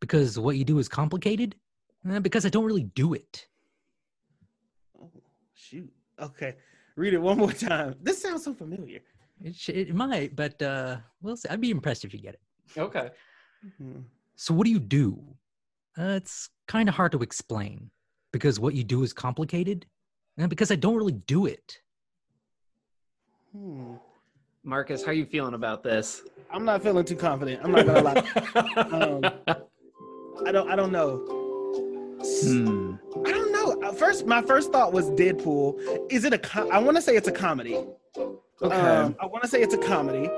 because 0.00 0.38
what 0.38 0.56
you 0.56 0.64
do 0.64 0.78
is 0.78 0.88
complicated. 0.88 1.54
Uh, 2.08 2.20
because 2.20 2.46
I 2.46 2.50
don't 2.50 2.64
really 2.64 2.84
do 2.94 3.14
it. 3.14 3.46
Oh, 5.00 5.10
shoot. 5.54 5.90
Okay, 6.20 6.54
read 6.94 7.14
it 7.14 7.18
one 7.18 7.38
more 7.38 7.52
time. 7.52 7.96
This 8.00 8.22
sounds 8.22 8.44
so 8.44 8.54
familiar. 8.54 9.00
It, 9.42 9.56
sh- 9.56 9.70
it 9.70 9.94
might, 9.94 10.36
but 10.36 10.60
uh, 10.62 10.98
we'll 11.20 11.36
see. 11.36 11.48
I'd 11.48 11.60
be 11.60 11.70
impressed 11.70 12.04
if 12.04 12.14
you 12.14 12.20
get 12.20 12.34
it. 12.34 12.40
Okay. 12.78 13.10
Hmm. 13.76 14.00
So 14.36 14.54
what 14.54 14.66
do 14.66 14.70
you 14.70 14.78
do? 14.78 15.20
Uh, 15.98 16.14
it's 16.20 16.50
kind 16.68 16.88
of 16.88 16.94
hard 16.94 17.12
to 17.12 17.22
explain 17.22 17.90
because 18.32 18.60
what 18.60 18.74
you 18.74 18.84
do 18.84 19.02
is 19.02 19.12
complicated. 19.12 19.86
And 20.38 20.50
because 20.50 20.70
I 20.70 20.76
don't 20.76 20.96
really 20.96 21.18
do 21.26 21.46
it. 21.46 21.78
Hmm. 23.56 23.94
Marcus, 24.64 25.02
how 25.04 25.12
are 25.12 25.14
you 25.14 25.24
feeling 25.24 25.54
about 25.54 25.82
this? 25.82 26.22
I'm 26.50 26.64
not 26.64 26.82
feeling 26.82 27.04
too 27.04 27.16
confident. 27.16 27.60
I'm 27.64 27.72
not 27.72 27.86
gonna 27.86 28.02
lie. 28.02 28.16
Um, 28.76 29.20
I 30.46 30.52
don't. 30.52 30.68
I 30.70 30.76
don't 30.76 30.92
know. 30.92 31.18
Hmm. 32.42 32.94
I 33.24 33.30
don't 33.30 33.52
know. 33.52 33.92
First, 33.92 34.26
my 34.26 34.42
first 34.42 34.72
thought 34.72 34.92
was 34.92 35.10
Deadpool. 35.12 35.78
Is 36.10 36.24
it 36.24 36.32
a? 36.32 36.38
Com- 36.38 36.70
I 36.70 36.78
want 36.78 36.96
to 36.96 37.02
say 37.02 37.16
it's 37.16 37.28
a 37.28 37.32
comedy. 37.32 37.76
Okay. 38.62 38.74
Um, 38.74 39.16
I 39.20 39.26
want 39.26 39.42
to 39.42 39.48
say 39.48 39.62
it's 39.62 39.74
a 39.74 39.78
comedy. 39.78 40.28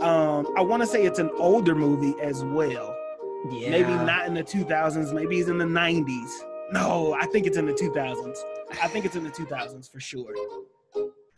Um, 0.00 0.46
I 0.56 0.60
want 0.60 0.82
to 0.82 0.86
say 0.86 1.04
it's 1.04 1.18
an 1.18 1.30
older 1.36 1.74
movie 1.74 2.14
as 2.22 2.44
well. 2.44 2.96
yeah. 3.50 3.70
Maybe 3.70 3.90
not 3.90 4.26
in 4.26 4.34
the 4.34 4.42
2000s. 4.42 5.12
Maybe 5.12 5.36
he's 5.36 5.48
in 5.48 5.58
the 5.58 5.64
90s. 5.64 6.30
No, 6.72 7.16
I 7.20 7.26
think 7.26 7.46
it's 7.46 7.56
in 7.56 7.66
the 7.66 7.72
2000s. 7.72 8.38
I 8.82 8.88
think 8.88 9.04
it's 9.04 9.16
in 9.16 9.24
the 9.24 9.30
2000s 9.30 9.90
for 9.90 10.00
sure. 10.00 10.34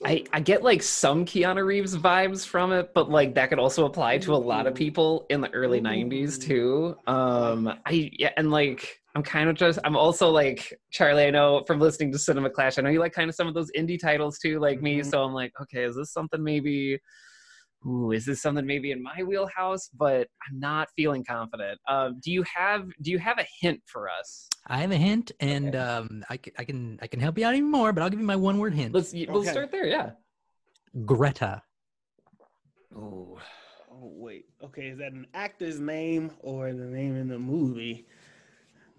I, 0.05 0.25
I 0.33 0.41
get 0.41 0.63
like 0.63 0.83
some 0.83 1.25
Keanu 1.25 1.65
Reeves 1.65 1.97
vibes 1.97 2.47
from 2.47 2.73
it, 2.73 2.93
but 2.95 3.11
like 3.11 3.35
that 3.35 3.49
could 3.49 3.59
also 3.59 3.85
apply 3.87 4.19
to 4.19 4.35
a 4.35 4.37
lot 4.37 4.67
of 4.67 4.75
people 4.75 5.27
in 5.31 5.41
the 5.41 5.51
early 5.51 5.81
'90s 5.81 6.39
too. 6.41 6.97
Um, 7.07 7.69
I 7.87 8.11
yeah, 8.19 8.31
and 8.37 8.51
like 8.51 9.01
I'm 9.15 9.23
kind 9.23 9.49
of 9.49 9.57
just 9.57 9.79
I'm 9.85 9.97
also 9.97 10.29
like 10.31 10.73
Charlie. 10.91 11.27
I 11.27 11.31
know 11.31 11.63
from 11.67 11.81
listening 11.81 12.13
to 12.13 12.19
Cinema 12.19 12.51
Clash, 12.51 12.79
I 12.79 12.83
know 12.83 12.91
you 12.91 13.01
like 13.01 13.13
kind 13.13 13.29
of 13.29 13.37
some 13.37 13.47
of 13.47 13.55
those 13.55 13.71
indie 13.77 14.01
titles 14.01 14.39
too, 14.39 14.59
like 14.59 14.83
me. 14.83 15.01
Mhm. 15.01 15.11
So 15.11 15.23
I'm 15.23 15.33
like, 15.35 15.53
okay, 15.63 15.85
is 15.85 15.97
this 15.97 16.13
something 16.13 16.43
maybe 16.43 16.99
ooh, 17.87 18.13
is 18.13 18.25
this 18.27 18.41
something 18.43 18.67
maybe 18.67 18.91
in 18.93 19.03
my 19.03 19.23
wheelhouse? 19.23 19.89
But 19.97 20.29
I'm 20.49 20.59
not 20.59 20.89
feeling 20.97 21.25
confident. 21.25 21.81
Um, 21.89 22.21
do 22.23 22.31
you 22.33 22.43
have 22.45 22.89
do 23.01 23.11
you 23.11 23.19
have 23.19 23.39
a 23.39 23.47
hint 23.61 23.81
for 23.87 24.09
us? 24.09 24.49
I 24.67 24.79
have 24.79 24.93
a 24.93 24.97
hint, 24.97 25.33
and 25.41 25.69
Okay. 25.75 25.79
um, 25.79 26.25
I, 26.31 26.37
c- 26.37 26.53
I 26.59 26.65
can 26.65 26.99
I 27.03 27.07
can 27.09 27.21
help 27.21 27.39
you 27.39 27.45
out 27.47 27.55
even 27.55 27.71
more, 27.71 27.93
but 27.93 28.03
I'll 28.03 28.11
give 28.11 28.21
you 28.21 28.27
my 28.27 28.37
one 28.37 28.59
word 28.59 28.75
hint. 28.75 28.95
Let's 28.95 29.13
y- 29.13 29.27
we'll 29.29 29.45
start 29.45 29.73
there. 29.73 29.87
Yeah. 29.87 30.11
Greta. 31.05 31.63
Ooh. 32.95 33.39
Oh 33.91 34.13
wait. 34.15 34.47
Okay, 34.63 34.87
is 34.89 34.99
that 34.99 35.13
an 35.13 35.27
actor's 35.35 35.81
name 35.81 36.31
or 36.41 36.73
the 36.73 36.85
name 36.85 37.17
in 37.17 37.29
the 37.29 37.39
movie? 37.39 38.07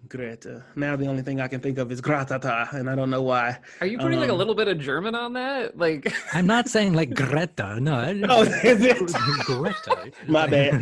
Greta. 0.08 0.64
Now 0.76 0.96
the 0.96 1.06
only 1.06 1.22
thing 1.22 1.40
I 1.40 1.48
can 1.48 1.60
think 1.60 1.78
of 1.78 1.90
is 1.90 2.00
Gratata, 2.00 2.72
and 2.72 2.88
I 2.90 2.94
don't 2.94 3.10
know 3.10 3.22
why. 3.22 3.58
Are 3.80 3.86
you 3.86 3.98
putting 3.98 4.18
like 4.20 4.28
a 4.28 4.32
Um, 4.32 4.38
little 4.38 4.54
bit 4.54 4.68
of 4.68 4.78
German 4.78 5.14
on 5.14 5.32
that? 5.34 5.78
Like 5.78 6.12
I'm 6.34 6.46
not 6.46 6.68
saying 6.68 6.92
like 6.94 7.14
Greta. 7.14 7.78
No. 7.80 7.94
I- 7.94 8.22
Oh, 8.28 8.42
is 8.42 8.82
it? 8.84 8.98
Greta. 9.46 10.10
My 10.28 10.46
bad. 10.46 10.74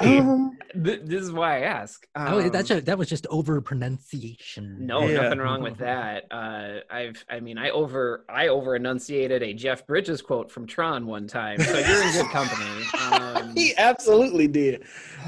um, 0.00 0.56
th- 0.84 1.00
this 1.04 1.22
is 1.22 1.32
why 1.32 1.58
I 1.58 1.60
ask. 1.62 2.06
oh, 2.16 2.48
that's 2.48 2.70
Um, 2.70 2.78
a, 2.78 2.80
that 2.82 2.98
was 2.98 3.08
just 3.08 3.26
over 3.28 3.60
pronunciation. 3.60 4.86
No, 4.86 5.06
Yeah. 5.06 5.22
nothing 5.22 5.38
wrong 5.38 5.62
with 5.62 5.78
that. 5.78 6.24
Uh, 6.30 6.80
I've, 6.90 7.24
I 7.28 7.40
mean, 7.40 7.58
I 7.58 7.70
over, 7.70 8.24
I 8.28 8.48
over 8.48 8.76
enunciated 8.76 9.42
a 9.42 9.52
Jeff 9.54 9.86
Bridges 9.86 10.22
quote 10.22 10.50
from 10.50 10.66
Tron 10.66 11.06
one 11.06 11.26
time, 11.26 11.58
so 11.60 11.78
you're 11.78 12.02
in 12.04 12.12
good 12.12 12.30
company. 12.30 12.82
Um, 13.16 13.54
he 13.54 13.74
absolutely 13.76 14.48
did. 14.48 14.84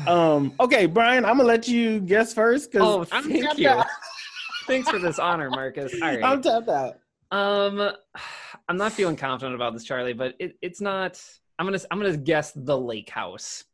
Um, 0.07 0.53
okay, 0.61 0.87
Brian, 0.87 1.25
I'm 1.25 1.37
gonna 1.37 1.45
let 1.49 1.69
you 1.69 2.01
guess 2.01 2.35
first 2.35 2.73
because 2.73 2.87
oh, 2.87 3.07
I'm 3.17 3.25
thank 3.25 3.59
you. 3.59 3.69
out. 3.69 3.87
Thanks 4.67 4.91
for 4.91 4.99
this 4.99 5.19
honor, 5.19 5.49
Marcus. 5.49 5.95
All 5.95 6.01
right. 6.09 6.23
I'm 6.23 6.43
tapped 6.43 6.69
out. 6.69 6.99
Um, 7.31 7.91
I'm 8.69 8.77
not 8.77 8.93
feeling 8.93 9.17
confident 9.17 9.55
about 9.55 9.73
this, 9.73 9.85
Charlie, 9.85 10.13
but 10.13 10.35
it, 10.39 10.57
it's 10.61 10.81
not. 10.81 11.23
I'm 11.59 11.67
gonna, 11.67 11.79
I'm 11.91 11.99
gonna 12.01 12.17
guess 12.17 12.53
the 12.55 12.77
Lake 12.79 13.11
House. 13.11 13.65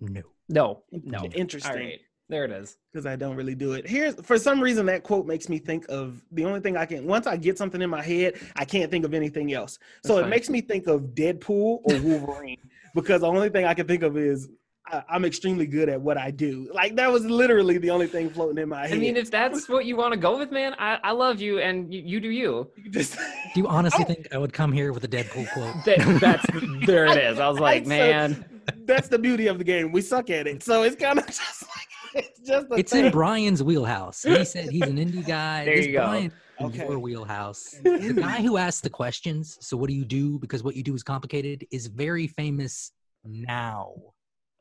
No. 0.00 0.22
No, 0.48 0.82
no. 0.90 1.24
Interesting. 1.34 1.70
All 1.72 1.78
right, 1.78 2.00
there 2.28 2.44
it 2.44 2.50
is. 2.50 2.76
because 2.92 3.06
I 3.06 3.16
don't 3.16 3.36
really 3.36 3.54
do 3.54 3.72
it. 3.72 3.86
Here's 3.88 4.14
for 4.22 4.38
some 4.38 4.60
reason 4.60 4.86
that 4.86 5.02
quote 5.02 5.26
makes 5.26 5.48
me 5.48 5.58
think 5.58 5.86
of 5.88 6.22
the 6.32 6.44
only 6.44 6.60
thing 6.60 6.76
I 6.76 6.86
can 6.86 7.06
once 7.06 7.26
I 7.26 7.36
get 7.36 7.58
something 7.58 7.80
in 7.82 7.90
my 7.90 8.02
head, 8.02 8.34
I 8.56 8.64
can't 8.64 8.90
think 8.90 9.04
of 9.04 9.14
anything 9.14 9.52
else. 9.52 9.78
so 10.04 10.16
That's 10.16 10.26
it 10.26 10.30
makes 10.30 10.50
me 10.50 10.60
think 10.60 10.86
of 10.86 11.00
Deadpool 11.14 11.80
or 11.84 12.00
Wolverine 12.02 12.58
because 12.94 13.20
the 13.22 13.26
only 13.28 13.48
thing 13.48 13.64
I 13.64 13.74
can 13.74 13.86
think 13.86 14.02
of 14.02 14.16
is 14.16 14.48
I, 14.86 15.02
I'm 15.08 15.24
extremely 15.24 15.66
good 15.66 15.88
at 15.88 15.98
what 15.98 16.18
I 16.18 16.30
do. 16.30 16.70
Like 16.74 16.96
that 16.96 17.10
was 17.10 17.24
literally 17.24 17.78
the 17.78 17.88
only 17.90 18.06
thing 18.06 18.28
floating 18.28 18.58
in 18.62 18.68
my 18.68 18.86
head. 18.86 18.98
I 18.98 19.00
mean, 19.00 19.16
if 19.16 19.30
that's 19.30 19.66
what 19.66 19.86
you 19.86 19.96
want 19.96 20.12
to 20.12 20.18
go 20.18 20.38
with, 20.38 20.50
man, 20.52 20.74
I, 20.78 20.98
I 21.02 21.12
love 21.12 21.40
you, 21.40 21.58
and 21.58 21.92
you, 21.92 22.02
you 22.04 22.20
do 22.20 22.28
you. 22.28 22.70
Just- 22.90 23.14
Do 23.16 23.60
you 23.60 23.66
honestly 23.66 24.04
Oh. 24.08 24.12
think 24.12 24.28
I 24.34 24.36
would 24.36 24.52
come 24.52 24.72
here 24.72 24.92
with 24.92 25.02
a 25.04 25.08
Deadpool 25.08 25.50
quote? 25.52 25.84
That, 25.86 26.18
that's 26.20 26.46
there 26.86 27.06
it 27.06 27.16
is. 27.16 27.38
I 27.38 27.48
was 27.48 27.58
like, 27.58 27.84
I- 27.84 27.88
man. 27.88 28.53
That's 28.86 29.08
the 29.08 29.18
beauty 29.18 29.46
of 29.46 29.58
the 29.58 29.64
game. 29.64 29.92
We 29.92 30.00
suck 30.00 30.30
at 30.30 30.46
it, 30.46 30.62
so 30.62 30.82
it's 30.82 30.96
kind 30.96 31.18
of 31.18 31.26
just 31.26 31.62
like 31.62 32.24
it's 32.24 32.40
just 32.40 32.66
a 32.70 32.74
It's 32.74 32.92
thing. 32.92 33.06
in 33.06 33.12
Brian's 33.12 33.62
wheelhouse. 33.62 34.22
He 34.22 34.44
said 34.44 34.70
he's 34.70 34.82
an 34.82 34.96
indie 34.96 35.26
guy. 35.26 35.64
There 35.64 35.76
This 35.76 35.86
you 35.86 35.92
go. 35.92 36.04
Brian 36.06 36.32
in 36.60 36.66
Okay. 36.66 36.86
your 36.88 36.98
wheelhouse. 37.00 37.74
The 37.82 38.14
guy 38.16 38.40
who 38.40 38.56
asks 38.56 38.80
the 38.80 38.90
questions, 38.90 39.58
so 39.60 39.76
what 39.76 39.88
do 39.88 39.94
you 39.96 40.04
do? 40.04 40.38
Because 40.38 40.62
what 40.62 40.76
you 40.76 40.84
do 40.84 40.94
is 40.94 41.02
complicated, 41.02 41.66
is 41.72 41.88
very 41.88 42.28
famous 42.28 42.92
now. 43.24 43.94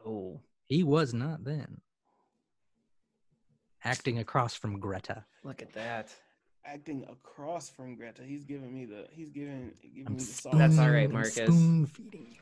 Oh, 0.06 0.42
He 0.68 0.84
was 0.84 1.14
not 1.14 1.44
then. 1.44 1.80
Acting 3.84 4.20
across 4.20 4.54
from 4.56 4.80
Greta. 4.80 5.26
look 5.44 5.62
at 5.62 5.74
that. 5.74 6.14
acting 6.66 7.06
across 7.12 7.70
from 7.70 7.96
Greta. 7.96 8.24
He's 8.24 8.46
giving 8.46 8.74
me 8.74 8.86
the 8.86 9.06
he's 9.12 9.30
giving 9.30 9.74
giving 9.84 10.08
I'm 10.08 10.14
me 10.14 10.20
the 10.20 10.26
sauce. 10.26 10.54
That's 10.58 10.80
all 10.80 10.90
right, 10.90 11.04
spoon- 11.10 11.14
Marcus. 11.14 11.36
Spoon 11.36 11.86
feeding 11.86 12.28
you. 12.32 12.42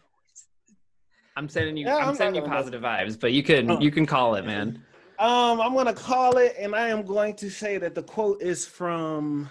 I'm 1.42 1.50
sending 1.50 1.76
you. 1.76 1.88
Yeah, 1.88 1.96
I'm, 1.98 2.10
I'm 2.10 2.16
sending 2.16 2.36
you 2.36 2.42
not 2.42 2.48
gonna 2.50 2.58
positive 2.58 2.82
vibes, 2.84 3.20
but 3.20 3.34
you 3.34 3.42
can 3.42 3.72
Oh. 3.72 3.80
you 3.80 3.90
can 3.90 4.06
call 4.06 4.36
it, 4.36 4.46
man. 4.46 4.84
Um, 5.18 5.60
I'm 5.60 5.74
gonna 5.74 5.94
call 5.94 6.38
it, 6.38 6.56
and 6.60 6.76
I 6.76 6.90
am 6.90 7.04
going 7.04 7.36
to 7.38 7.50
say 7.50 7.80
that 7.80 7.96
the 7.96 8.04
quote 8.04 8.42
is 8.44 8.66
from 8.66 9.50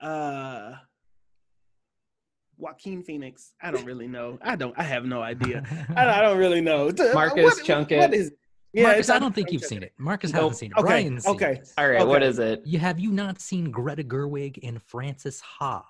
uh 0.00 0.72
Joaquin 2.56 3.04
Phoenix. 3.04 3.52
I 3.62 3.70
don't 3.70 3.84
really 3.84 4.08
know. 4.08 4.38
I 4.42 4.56
don't. 4.56 4.74
I 4.76 4.82
have 4.82 5.04
no 5.04 5.22
idea. 5.22 5.62
I, 5.96 6.18
I 6.18 6.20
don't 6.22 6.38
really 6.38 6.60
know. 6.60 6.90
Marcus 7.14 7.44
what- 7.44 7.64
Chunkett. 7.64 7.98
What 7.98 8.14
is? 8.14 8.32
Yeah, 8.72 8.84
Marcus, 8.88 9.08
I 9.08 9.20
don't 9.20 9.32
think 9.32 9.52
you've 9.52 9.64
seen 9.64 9.84
it. 9.84 9.92
Marcus 9.98 10.32
Nope. 10.32 10.42
hasn't 10.42 10.56
seen 10.58 10.72
it. 10.72 10.78
Okay, 10.80 10.86
Brian's 10.88 11.22
seen 11.24 11.34
okay. 11.36 11.52
it. 11.62 11.72
All 11.78 11.88
right, 11.88 12.04
what 12.04 12.22
Okay. 12.24 12.26
is 12.28 12.40
it? 12.40 12.60
You 12.64 12.80
have 12.80 12.98
you 12.98 13.12
not 13.12 13.40
seen 13.40 13.70
Greta 13.70 14.02
Gerwig 14.02 14.58
and 14.66 14.82
Frances 14.82 15.40
Ha? 15.40 15.84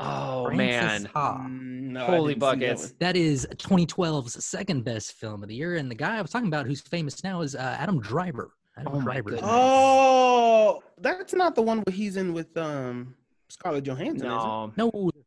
Oh 0.00 0.44
Frances 0.46 1.02
man, 1.02 1.10
Ha. 1.14 1.38
Mm, 1.38 1.70
no, 1.92 2.06
holy 2.06 2.34
didn't 2.34 2.40
that 2.40 2.58
buckets! 2.60 2.94
That 2.98 3.16
is 3.16 3.46
2012's 3.56 4.44
second 4.44 4.84
best 4.84 5.12
film 5.14 5.42
of 5.42 5.48
the 5.48 5.54
year, 5.54 5.76
and 5.76 5.90
the 5.90 5.94
guy 5.94 6.16
I 6.18 6.22
was 6.22 6.30
talking 6.30 6.48
about 6.48 6.66
who's 6.66 6.80
famous 6.80 7.22
now 7.24 7.40
is 7.42 7.54
uh, 7.54 7.76
Adam 7.78 8.00
Driver. 8.00 8.50
Adam 8.76 8.94
Oh 8.96 9.00
Driver. 9.00 9.30
goodness. 9.30 9.48
Oh, 9.50 10.82
that's 10.98 11.32
not 11.34 11.54
the 11.54 11.62
one 11.62 11.78
where 11.78 11.94
he's 11.94 12.16
in 12.16 12.32
with 12.32 12.56
um 12.56 13.14
Scarlett 13.48 13.84
Johansson. 13.84 14.26
No, 14.28 14.72
No, 14.76 14.88
Is 14.88 15.12
it? 15.16 15.24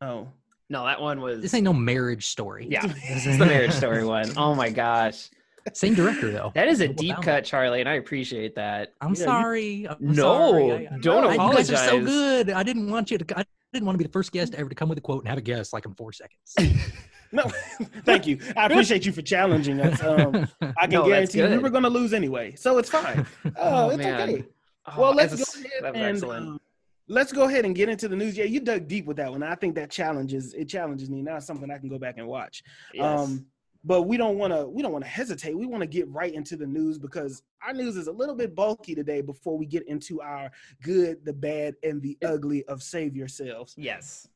Oh, 0.00 0.28
no, 0.70 0.84
that 0.84 1.00
one 1.00 1.20
was. 1.20 1.40
this 1.40 1.54
ain't 1.54 1.64
no 1.64 1.72
marriage 1.72 2.26
story. 2.26 2.66
Yeah, 2.68 2.82
it's 2.96 3.24
the 3.38 3.46
marriage 3.46 3.72
story 3.72 4.04
one. 4.04 4.32
Oh 4.36 4.54
my 4.54 4.68
gosh, 4.70 5.28
Same 5.74 5.94
director 5.94 6.30
though. 6.32 6.50
that 6.56 6.66
is 6.66 6.80
a 6.80 6.88
deep 6.88 7.14
Baumbach. 7.16 7.22
cut, 7.22 7.44
Charlie, 7.44 7.80
and 7.80 7.88
I 7.88 7.94
appreciate 7.94 8.54
that. 8.56 8.94
I'm 9.00 9.08
Yeah, 9.14 9.18
you- 9.20 9.24
sorry. 9.24 9.86
I'm 9.88 9.96
No, 10.00 10.14
sorry. 10.50 10.88
I- 10.88 10.94
I- 10.94 10.98
don't 10.98 11.24
I- 11.24 11.32
You 11.50 11.54
guys 11.54 11.70
are 11.70 11.76
so 11.76 12.00
good. 12.04 12.50
I 12.50 12.62
didn't 12.64 12.90
want 12.90 13.10
you 13.12 13.18
to. 13.18 13.38
I 13.38 13.44
didn't 13.72 13.86
want 13.86 13.94
to 13.94 13.98
be 13.98 14.04
the 14.06 14.12
first 14.12 14.32
guest 14.32 14.54
ever 14.54 14.68
to 14.68 14.74
come 14.74 14.88
with 14.88 14.98
a 14.98 15.00
quote 15.00 15.20
and 15.22 15.28
have 15.28 15.38
a 15.38 15.42
guess 15.42 15.72
like 15.72 15.84
in 15.84 15.94
four 15.94 16.12
seconds. 16.12 16.54
no, 17.32 17.42
thank 18.04 18.26
you. 18.26 18.38
I 18.56 18.66
appreciate 18.66 19.04
you 19.04 19.12
for 19.12 19.22
challenging 19.22 19.80
us. 19.80 20.02
Um, 20.02 20.48
I 20.76 20.86
can 20.86 20.90
No, 21.00 21.06
guarantee 21.06 21.38
you 21.40 21.48
we 21.48 21.58
were 21.58 21.70
going 21.70 21.82
to 21.84 21.90
lose 21.90 22.12
anyway, 22.14 22.54
so 22.54 22.78
it's 22.78 22.88
fine. 22.90 23.26
Oh, 23.44 23.50
Oh, 23.56 23.88
it's 23.90 23.98
man. 23.98 24.28
okay. 24.30 24.44
Oh, 24.86 25.00
Well, 25.00 25.14
let's 25.14 25.34
as 25.34 25.40
a 25.56 25.62
go 25.82 25.88
ahead 25.90 25.96
and 25.96 26.24
um, 26.24 26.60
let's 27.08 27.32
go 27.32 27.44
ahead 27.44 27.64
and 27.66 27.74
get 27.74 27.88
into 27.90 28.08
the 28.08 28.16
news. 28.16 28.36
Yeah, 28.38 28.44
you 28.44 28.60
dug 28.60 28.88
deep 28.88 29.04
with 29.04 29.18
that 29.18 29.30
one. 29.30 29.42
I 29.42 29.54
think 29.54 29.74
that 29.74 29.90
challenges 29.90 30.54
it 30.54 30.66
challenges 30.68 31.10
me. 31.10 31.20
Now 31.20 31.36
it's 31.36 31.46
something 31.46 31.70
I 31.70 31.76
can 31.78 31.88
go 31.90 31.98
back 31.98 32.16
and 32.16 32.26
watch. 32.26 32.62
Yes. 32.94 33.04
Um, 33.04 33.46
but 33.88 34.02
we 34.02 34.18
don't 34.18 34.36
want 34.36 34.52
to 34.52 34.66
we 34.66 34.82
don't 34.82 34.92
want 34.92 35.02
to 35.02 35.10
hesitate. 35.10 35.56
We 35.56 35.64
want 35.64 35.80
to 35.80 35.86
get 35.86 36.06
right 36.10 36.32
into 36.32 36.56
the 36.56 36.66
news 36.66 36.98
because 36.98 37.42
our 37.66 37.72
news 37.72 37.96
is 37.96 38.06
a 38.06 38.12
little 38.12 38.34
bit 38.34 38.54
bulky 38.54 38.94
today. 38.94 39.22
Before 39.22 39.56
we 39.56 39.64
get 39.64 39.88
into 39.88 40.20
our 40.20 40.50
good, 40.82 41.24
the 41.24 41.32
bad, 41.32 41.74
and 41.82 42.02
the 42.02 42.18
ugly 42.22 42.64
of 42.66 42.82
save 42.82 43.16
yourselves. 43.16 43.74
yes. 43.76 44.28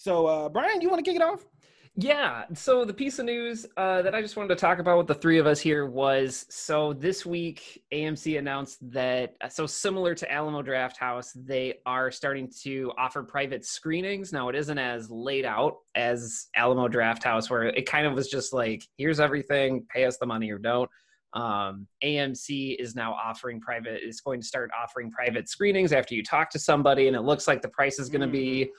So, 0.00 0.26
uh, 0.26 0.48
Brian, 0.48 0.80
you 0.80 0.88
want 0.90 1.04
to 1.04 1.08
kick 1.08 1.20
it 1.20 1.24
off? 1.24 1.44
Yeah. 2.00 2.44
So 2.54 2.84
the 2.84 2.94
piece 2.94 3.18
of 3.18 3.24
news 3.24 3.66
uh, 3.76 4.02
that 4.02 4.14
I 4.14 4.22
just 4.22 4.36
wanted 4.36 4.50
to 4.50 4.54
talk 4.54 4.78
about 4.78 4.98
with 4.98 5.08
the 5.08 5.16
three 5.16 5.38
of 5.38 5.48
us 5.48 5.58
here 5.58 5.84
was 5.84 6.46
so 6.48 6.92
this 6.92 7.26
week 7.26 7.82
AMC 7.92 8.38
announced 8.38 8.78
that 8.92 9.34
uh, 9.40 9.48
so 9.48 9.66
similar 9.66 10.14
to 10.14 10.32
Alamo 10.32 10.62
Drafthouse, 10.62 11.30
they 11.34 11.80
are 11.86 12.12
starting 12.12 12.48
to 12.62 12.92
offer 12.96 13.24
private 13.24 13.64
screenings. 13.64 14.32
Now 14.32 14.48
it 14.48 14.54
isn't 14.54 14.78
as 14.78 15.10
laid 15.10 15.44
out 15.44 15.78
as 15.96 16.46
Alamo 16.54 16.86
Drafthouse, 16.86 17.50
where 17.50 17.64
it 17.64 17.84
kind 17.84 18.06
of 18.06 18.14
was 18.14 18.28
just 18.28 18.52
like, 18.52 18.86
here's 18.96 19.18
everything, 19.18 19.84
pay 19.92 20.04
us 20.04 20.18
the 20.18 20.26
money 20.26 20.52
or 20.52 20.58
don't. 20.58 20.88
Um, 21.32 21.88
AMC 22.04 22.76
is 22.78 22.94
now 22.94 23.12
offering 23.12 23.60
private 23.60 24.06
is 24.06 24.20
going 24.20 24.40
to 24.40 24.46
start 24.46 24.70
offering 24.80 25.10
private 25.10 25.48
screenings 25.48 25.92
after 25.92 26.14
you 26.14 26.22
talk 26.22 26.48
to 26.50 26.60
somebody, 26.60 27.08
and 27.08 27.16
it 27.16 27.22
looks 27.22 27.48
like 27.48 27.60
the 27.60 27.68
price 27.70 27.98
is 27.98 28.08
going 28.08 28.20
to 28.20 28.28
be 28.28 28.70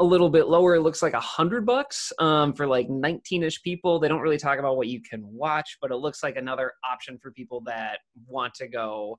a 0.00 0.04
little 0.04 0.30
bit 0.30 0.48
lower. 0.48 0.74
It 0.74 0.80
looks 0.80 1.02
like 1.02 1.12
a 1.12 1.20
hundred 1.20 1.66
bucks 1.66 2.12
um, 2.18 2.54
for 2.54 2.66
like 2.66 2.88
19ish 2.88 3.62
people. 3.62 4.00
They 4.00 4.08
don't 4.08 4.22
really 4.22 4.38
talk 4.38 4.58
about 4.58 4.76
what 4.76 4.88
you 4.88 5.00
can 5.02 5.22
watch, 5.24 5.76
but 5.80 5.90
it 5.90 5.96
looks 5.96 6.22
like 6.22 6.36
another 6.36 6.72
option 6.90 7.18
for 7.18 7.30
people 7.30 7.60
that 7.66 7.98
want 8.26 8.54
to 8.54 8.66
go 8.66 9.18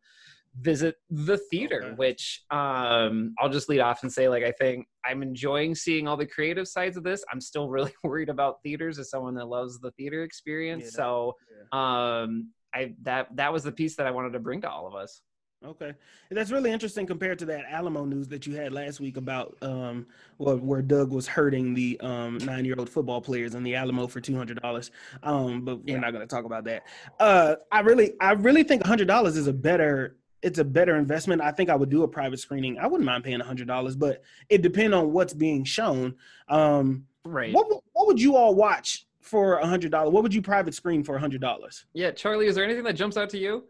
visit 0.59 0.95
the 1.09 1.37
theater. 1.37 1.83
Okay. 1.83 1.95
Which 1.95 2.43
um, 2.49 3.35
I'll 3.39 3.49
just 3.49 3.69
lead 3.69 3.79
off 3.79 4.01
and 4.01 4.11
say, 4.11 4.27
like, 4.27 4.43
I 4.43 4.51
think 4.51 4.87
I'm 5.05 5.21
enjoying 5.21 5.75
seeing 5.75 6.07
all 6.07 6.17
the 6.17 6.25
creative 6.25 6.67
sides 6.67 6.97
of 6.97 7.03
this. 7.03 7.23
I'm 7.31 7.39
still 7.39 7.69
really 7.69 7.93
worried 8.03 8.29
about 8.29 8.57
theaters 8.63 8.97
as 8.97 9.11
someone 9.11 9.35
that 9.35 9.47
loves 9.47 9.79
the 9.79 9.91
theater 9.91 10.23
experience. 10.23 10.85
Yeah, 10.85 10.89
so 10.89 11.35
um, 11.71 12.49
I 12.73 12.95
that 13.03 13.27
that 13.35 13.53
was 13.53 13.63
the 13.63 13.71
piece 13.71 13.95
that 13.97 14.07
I 14.07 14.11
wanted 14.11 14.33
to 14.33 14.39
bring 14.39 14.61
to 14.61 14.69
all 14.69 14.87
of 14.87 14.95
us. 14.95 15.21
Okay, 15.63 15.93
and 16.29 16.37
that's 16.37 16.49
really 16.51 16.71
interesting 16.71 17.05
compared 17.05 17.37
to 17.37 17.45
that 17.45 17.65
Alamo 17.69 18.03
news 18.03 18.27
that 18.29 18.47
you 18.47 18.55
had 18.55 18.73
last 18.73 18.99
week 18.99 19.15
about 19.17 19.55
um, 19.61 20.07
well, 20.39 20.57
where 20.57 20.81
Doug 20.81 21.11
was 21.11 21.27
hurting 21.27 21.75
the 21.75 21.99
um, 22.01 22.39
nine-year-old 22.39 22.89
football 22.89 23.21
players 23.21 23.53
in 23.53 23.61
the 23.61 23.75
Alamo 23.75 24.07
for 24.07 24.19
two 24.19 24.35
hundred 24.35 24.59
dollars. 24.59 24.89
Um, 25.21 25.61
but 25.63 25.77
we're 25.83 25.93
Yeah. 25.95 25.99
not 25.99 26.13
going 26.13 26.27
to 26.27 26.35
talk 26.35 26.45
about 26.45 26.63
that. 26.63 26.83
Uh, 27.19 27.57
I 27.71 27.81
really, 27.81 28.13
I 28.19 28.31
really 28.31 28.63
think 28.63 28.83
hundred 28.83 29.07
dollars 29.07 29.37
is 29.37 29.45
a 29.45 29.53
better. 29.53 30.17
It's 30.41 30.57
a 30.57 30.63
better 30.63 30.95
investment. 30.95 31.43
I 31.43 31.51
think 31.51 31.69
I 31.69 31.75
would 31.75 31.91
do 31.91 32.01
a 32.01 32.07
private 32.07 32.39
screening. 32.39 32.79
I 32.79 32.87
wouldn't 32.87 33.05
mind 33.05 33.23
paying 33.23 33.39
hundred 33.39 33.67
dollars, 33.67 33.95
but 33.95 34.23
it 34.49 34.63
depends 34.63 34.95
on 34.95 35.13
what's 35.13 35.33
being 35.33 35.63
shown. 35.63 36.15
Um, 36.49 37.05
Right. 37.23 37.53
what 37.53 37.69
would- 37.69 37.81
what 37.93 38.07
would 38.07 38.19
you 38.19 38.35
all 38.35 38.55
watch 38.55 39.05
for 39.19 39.59
a 39.59 39.67
hundred 39.67 39.91
dollars? 39.91 40.11
What 40.11 40.23
would 40.23 40.33
you 40.33 40.41
private 40.41 40.73
screen 40.73 41.03
for 41.03 41.17
a 41.17 41.19
hundred 41.19 41.41
dollars? 41.41 41.85
Yeah, 41.93 42.09
Charlie, 42.09 42.47
is 42.47 42.55
there 42.55 42.63
anything 42.63 42.83
that 42.85 42.93
jumps 42.93 43.15
out 43.15 43.29
to 43.29 43.37
you? 43.37 43.65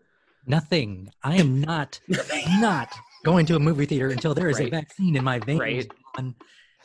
Nothing. 0.48 1.10
I 1.24 1.36
am 1.38 1.62
not 1.62 2.00
not 2.60 2.90
going 3.24 3.46
to 3.48 3.56
a 3.56 3.60
movie 3.60 3.86
theater 3.86 4.10
until 4.10 4.34
there 4.34 4.50
is 4.50 4.58
Right. 4.60 4.68
a 4.68 4.72
vaccine 4.72 5.16
in 5.16 5.24
my 5.24 5.40
veins. 5.40 5.60
Right. 5.60 5.92
John. 6.18 6.36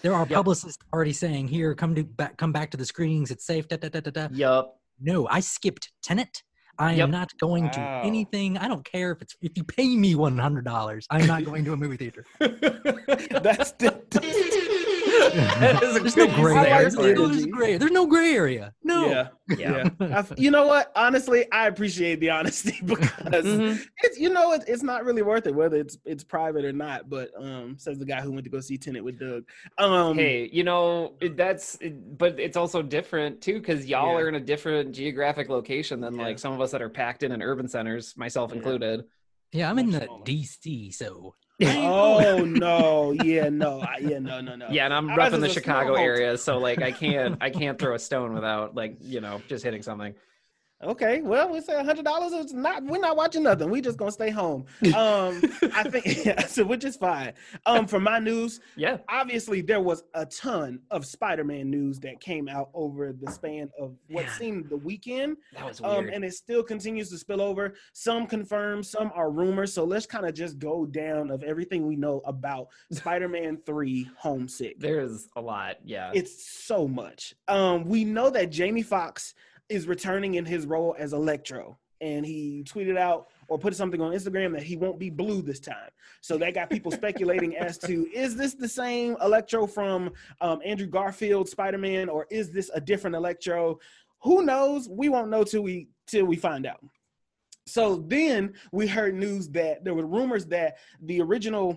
There 0.02 0.12
are 0.12 0.20
Yep. 0.26 0.30
publicists 0.30 0.78
already 0.92 1.12
saying, 1.14 1.48
"Here, 1.48 1.75
come 1.75 1.94
to 1.94 2.04
back, 2.04 2.36
come 2.36 2.52
back 2.52 2.70
to 2.72 2.76
the 2.76 2.84
screenings. 2.84 3.30
It's 3.30 3.46
safe." 3.46 3.66
Da, 3.68 3.76
da, 3.76 3.88
da, 3.88 4.00
da, 4.00 4.10
da. 4.10 4.28
Yup. 4.32 4.78
No, 5.00 5.26
I 5.28 5.40
skipped 5.40 5.90
Tenet. 6.02 6.42
I 6.78 6.92
am 6.94 7.10
not 7.10 7.30
going 7.38 7.64
Wow. 7.64 7.70
to 7.70 7.80
anything. 8.04 8.58
I 8.58 8.68
don't 8.68 8.84
care 8.84 9.10
if 9.12 9.22
it's 9.22 9.34
if 9.40 9.56
you 9.56 9.64
pay 9.64 9.96
me 9.96 10.14
one 10.14 10.36
hundred 10.36 10.66
dollars. 10.66 11.06
I'm 11.10 11.26
not 11.26 11.44
going 11.44 11.64
to 11.64 11.72
a 11.72 11.76
movie 11.76 11.96
theater. 11.96 12.26
That's 12.38 13.72
the, 13.72 14.04
That 15.61 15.83
is 15.83 15.97
a 15.97 16.00
There's 16.00 16.16
no 16.16 16.26
gray 16.28 16.54
area. 16.56 16.90
There's, 16.90 16.97
energy. 16.99 17.47
gray. 17.50 17.76
There's 17.78 17.90
no 17.92 18.06
gray 18.06 18.35
area. 18.35 18.73
No. 18.83 19.06
yeah. 19.09 19.28
Yeah. 19.59 19.88
Yeah. 20.00 20.23
I- 20.30 20.35
you 20.37 20.50
know 20.50 20.66
what? 20.66 20.92
Honestly, 20.97 21.50
I 21.52 21.66
appreciate 21.68 22.21
the 22.21 22.30
honesty 22.30 22.78
because 22.85 23.45
Mhm. 23.45 23.80
it's 24.02 24.18
you 24.18 24.28
know 24.30 24.52
it, 24.52 24.64
it's 24.66 24.83
not 24.83 25.04
really 25.04 25.23
worth 25.23 25.47
it 25.47 25.54
whether 25.54 25.76
it's 25.76 25.97
it's 26.04 26.25
private 26.25 26.64
or 26.64 26.73
not. 26.73 27.09
But 27.09 27.30
um, 27.37 27.76
says 27.78 27.99
the 27.99 28.04
guy 28.04 28.21
who 28.21 28.33
went 28.33 28.45
to 28.45 28.50
go 28.50 28.61
see 28.61 28.76
Tenet 28.78 29.02
with 29.04 29.18
Doug. 29.18 29.45
Um, 29.78 30.16
hey, 30.18 30.49
you 30.52 30.64
know 30.64 31.14
that's, 31.35 31.76
it, 31.80 32.18
but 32.18 32.38
it's 32.40 32.56
also 32.56 32.83
different 32.83 33.40
too 33.40 33.54
because 33.54 33.87
y'all 33.87 34.12
Yeah. 34.18 34.25
are 34.25 34.28
in 34.28 34.35
a 34.37 34.40
different 34.40 34.92
geographic 34.95 35.49
location 35.49 36.00
than 36.00 36.14
Yeah. 36.16 36.23
like 36.23 36.38
some 36.38 36.52
of 36.52 36.61
us 36.61 36.71
that 36.73 36.83
are 36.83 36.88
packed 36.90 37.23
in 37.23 37.33
in 37.33 37.42
urban 37.42 37.68
centers, 37.68 38.16
myself 38.16 38.50
Yeah. 38.50 38.56
included. 38.59 39.04
Yeah, 39.52 39.71
I'm 39.71 39.78
in 39.78 39.90
the 39.90 40.04
smaller. 40.04 40.25
DC, 40.25 40.92
so 40.92 41.35
Oh 41.62 42.44
no! 42.44 43.12
Yeah, 43.12 43.48
no, 43.48 43.80
I, 43.80 43.98
yeah, 44.00 44.18
no, 44.18 44.40
no, 44.42 44.56
no. 44.56 44.66
Yeah, 44.70 44.84
and 44.84 44.92
I'm 44.92 45.08
Ours 45.08 45.32
in 45.32 45.40
the 45.40 45.48
Chicago 45.48 45.94
area, 45.94 46.36
so 46.36 46.58
like 46.58 46.82
I 46.82 46.92
can't, 46.92 47.38
I 47.40 47.48
can't 47.50 47.78
throw 47.78 47.94
a 47.94 47.98
stone 47.98 48.34
without 48.34 48.75
like 48.75 48.98
you 49.00 49.20
know 49.20 49.40
just 49.48 49.64
hitting 49.64 49.82
something. 49.82 50.14
Okay, 50.85 51.23
well, 51.23 51.50
we 51.50 51.62
say 51.62 51.73
a 51.73 51.83
hundred 51.83 52.04
dollars. 52.04 52.33
It's 52.35 52.52
not. 52.52 52.85
We're 52.85 52.99
not 53.00 53.16
watching 53.16 53.42
nothing. 53.45 53.71
We 53.71 53.80
just 53.80 53.97
gonna 53.97 54.12
stay 54.12 54.28
home. 54.28 54.66
Um, 54.95 55.40
I 55.73 55.85
think 55.90 56.26
yeah, 56.26 56.40
so, 56.47 56.64
which 56.64 56.85
is 56.85 56.97
fine. 56.97 57.33
Um, 57.64 57.87
for 57.87 57.99
my 57.99 58.18
news, 58.18 58.61
Yeah. 58.76 58.99
obviously 59.09 59.62
there 59.62 59.80
was 59.80 60.04
a 60.12 60.26
ton 60.26 60.80
of 60.90 61.06
Spider-Man 61.06 61.71
news 61.71 61.99
that 62.00 62.21
came 62.21 62.47
out 62.47 62.68
over 62.75 63.14
the 63.18 63.33
span 63.33 63.71
of 63.80 63.97
what 64.11 64.26
Man. 64.26 64.35
seemed 64.38 64.68
the 64.68 64.76
weekend. 64.76 65.38
That 65.54 65.64
was 65.64 65.80
Um, 65.80 66.04
weird. 66.04 66.12
and 66.12 66.25
it 66.26 66.35
still 66.35 66.62
continues 66.62 67.09
to 67.09 67.16
spill 67.16 67.40
over. 67.40 67.73
Some 67.95 68.26
confirmed, 68.26 68.85
some 68.85 69.11
are 69.14 69.30
rumors. 69.30 69.73
So 69.73 69.83
let's 69.85 70.04
kind 70.04 70.26
of 70.26 70.35
just 70.35 70.59
go 70.59 70.85
down 70.85 71.30
of 71.30 71.42
everything 71.42 71.87
we 71.87 71.97
know 71.97 72.21
about 72.26 72.68
Spider-Man 72.92 73.61
3 73.64 74.11
Homesick. 74.18 74.78
There's 74.78 75.26
a 75.37 75.40
lot. 75.40 75.76
Yeah. 75.87 76.11
It's 76.14 76.47
so 76.66 76.87
much. 76.87 77.35
Um, 77.49 77.87
we 77.88 78.04
know 78.04 78.28
that 78.28 78.50
Jamie 78.50 78.83
Foxx 78.83 79.33
is 79.68 79.87
returning 79.87 80.35
in 80.35 80.44
his 80.44 80.66
role 80.66 80.94
as 80.99 81.12
Electro, 81.12 81.78
and 82.00 82.25
he 82.25 82.64
tweeted 82.66 82.96
out 82.96 83.28
or 83.49 83.58
put 83.58 83.75
something 83.75 84.00
on 84.00 84.12
Instagram 84.12 84.52
that 84.52 84.62
he 84.62 84.76
won't 84.76 84.99
be 84.99 85.11
blue 85.11 85.42
this 85.42 85.61
time. 85.61 85.90
So 86.20 86.37
that 86.38 86.54
got 86.54 86.70
people 86.70 86.92
speculating 86.92 87.56
as 87.56 87.78
to 87.78 88.06
is 88.12 88.37
this 88.37 88.54
the 88.54 88.68
same 88.68 89.16
Electro 89.20 89.66
from 89.66 90.12
um, 90.40 90.61
Andrew 90.64 90.87
Garfield 90.87 91.49
Spider 91.49 91.78
Man, 91.78 92.08
or 92.08 92.26
is 92.30 92.50
this 92.50 92.70
a 92.75 92.80
different 92.80 93.16
Electro? 93.16 93.78
Who 94.23 94.42
knows? 94.42 94.88
We 94.88 95.08
won't 95.08 95.30
know 95.30 95.44
till 95.44 95.62
we 95.62 95.88
till 96.06 96.26
we 96.26 96.37
find 96.37 96.66
out. 96.66 96.80
So 97.66 97.96
then 97.96 98.54
we 98.70 98.87
heard 98.87 99.14
news 99.14 99.49
that 99.50 99.85
there 99.85 99.94
were 99.94 100.06
rumors 100.06 100.46
that 100.46 100.76
the 101.02 101.20
original 101.20 101.76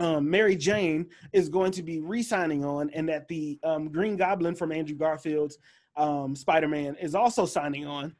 um, 0.00 0.30
Mary 0.30 0.56
Jane 0.56 1.06
is 1.34 1.50
going 1.50 1.72
to 1.72 1.82
be 1.82 2.00
re-signing 2.00 2.64
on, 2.64 2.88
and 2.90 3.08
that 3.10 3.28
the 3.28 3.58
um, 3.62 3.90
Green 3.90 4.16
Goblin 4.16 4.54
from 4.54 4.72
Andrew 4.72 4.96
Garfield's 4.96 5.58
um, 5.96 6.34
Spider-Man 6.34 6.96
is 7.00 7.14
also 7.14 7.46
signing 7.46 7.86
on. 7.86 8.14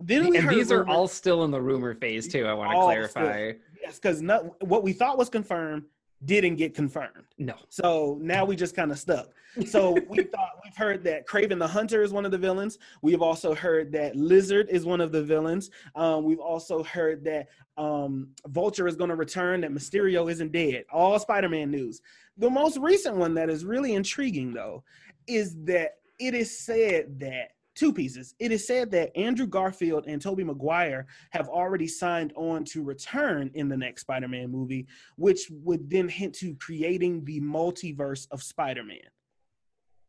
Then 0.00 0.28
we 0.28 0.38
and 0.38 0.48
these 0.48 0.72
are 0.72 0.86
all 0.88 1.08
still 1.08 1.44
in 1.44 1.50
the 1.50 1.60
rumor 1.60 1.94
phase 1.94 2.26
too. 2.26 2.46
I 2.46 2.54
want 2.54 2.70
to 2.70 2.76
clarify. 2.76 3.52
yes, 3.82 3.98
because 3.98 4.22
what 4.60 4.82
we 4.82 4.92
thought 4.92 5.18
was 5.18 5.28
confirmed 5.28 5.84
didn't 6.24 6.56
get 6.56 6.74
confirmed. 6.74 7.24
No. 7.38 7.54
So 7.68 8.18
now 8.20 8.44
we 8.44 8.56
just 8.56 8.74
kind 8.74 8.90
of 8.90 8.98
stuck. 8.98 9.28
So 9.66 9.96
we 10.08 10.22
thought 10.34 10.60
we've 10.62 10.76
heard 10.76 11.02
that 11.04 11.26
Kraven 11.26 11.58
the 11.58 11.66
Hunter 11.66 12.02
is 12.02 12.12
one 12.12 12.24
of 12.24 12.30
the 12.30 12.38
villains. 12.38 12.78
We've 13.02 13.22
also 13.22 13.54
heard 13.54 13.90
that 13.92 14.16
Lizard 14.16 14.68
is 14.70 14.84
one 14.84 15.00
of 15.00 15.12
the 15.12 15.22
villains. 15.22 15.70
Um, 15.94 16.24
we've 16.24 16.40
also 16.40 16.82
heard 16.82 17.24
that 17.24 17.48
um, 17.76 18.28
Vulture 18.46 18.86
is 18.86 18.96
going 18.96 19.10
to 19.10 19.16
return. 19.16 19.62
That 19.62 19.72
Mysterio 19.72 20.30
isn't 20.30 20.52
dead. 20.52 20.84
All 20.92 21.18
Spider-Man 21.18 21.70
news. 21.70 22.02
The 22.36 22.50
most 22.50 22.76
recent 22.78 23.16
one 23.16 23.34
that 23.34 23.50
is 23.50 23.64
really 23.64 23.94
intriguing 23.94 24.52
though 24.52 24.84
is 25.26 25.56
that 25.64 25.96
it 26.20 26.34
is 26.34 26.58
said 26.58 27.18
that 27.20 27.52
two 27.74 27.92
pieces. 27.92 28.34
It 28.38 28.52
is 28.52 28.66
said 28.66 28.90
that 28.90 29.16
Andrew 29.16 29.46
Garfield 29.46 30.04
and 30.06 30.20
Tobey 30.20 30.44
Maguire 30.44 31.06
have 31.30 31.48
already 31.48 31.86
signed 31.86 32.32
on 32.36 32.64
to 32.66 32.82
return 32.82 33.50
in 33.54 33.68
the 33.68 33.76
next 33.76 34.02
Spider-Man 34.02 34.50
movie, 34.50 34.86
which 35.16 35.50
would 35.50 35.88
then 35.88 36.08
hint 36.08 36.34
to 36.36 36.54
creating 36.56 37.24
the 37.24 37.40
multiverse 37.40 38.26
of 38.30 38.42
Spider-Man. 38.42 38.98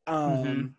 Um, 0.08 0.44
Mhm. 0.44 0.74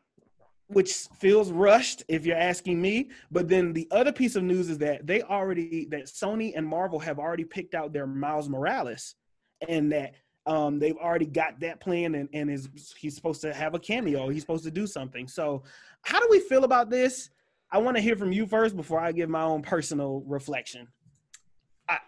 which 0.67 0.95
feels 1.19 1.53
rushed 1.53 2.03
if 2.09 2.27
you're 2.27 2.37
asking 2.37 2.81
me. 2.81 3.11
But 3.31 3.49
then 3.49 3.73
the 3.73 3.87
other 3.91 4.13
piece 4.13 4.37
of 4.37 4.43
news 4.43 4.69
is 4.69 4.79
that 4.79 5.07
they 5.07 5.23
already 5.23 5.87
that 5.87 6.07
Sony 6.07 6.53
and 6.57 6.67
Marvel 6.67 6.99
have 6.99 7.19
already 7.19 7.45
picked 7.45 7.75
out 7.75 7.93
their 7.93 8.07
Miles 8.07 8.49
Morales, 8.49 9.15
and 9.69 9.93
that 9.93 10.15
um, 10.47 10.79
they've 10.79 10.97
already 10.97 11.27
got 11.27 11.61
that 11.61 11.81
plan, 11.81 12.15
and, 12.15 12.29
and 12.33 12.51
is 12.51 12.69
he's 12.99 13.15
supposed 13.15 13.41
to 13.43 13.53
have 13.55 13.75
a 13.75 13.79
cameo. 13.79 14.29
He's 14.29 14.43
supposed 14.43 14.65
to 14.65 14.71
do 14.71 14.87
something. 14.87 15.29
So, 15.29 15.63
how 16.03 16.19
do 16.21 16.27
we 16.31 16.41
feel 16.41 16.65
about 16.65 16.91
this? 16.91 17.31
I 17.71 17.79
want 17.79 17.97
to 17.97 18.03
hear 18.03 18.17
from 18.17 18.33
you 18.33 18.47
first 18.47 18.77
before 18.77 19.01
I 19.01 19.13
give 19.13 19.31
my 19.31 19.43
own 19.43 19.63
personal 19.63 20.23
reflection. 20.27 20.89
I, 21.89 21.99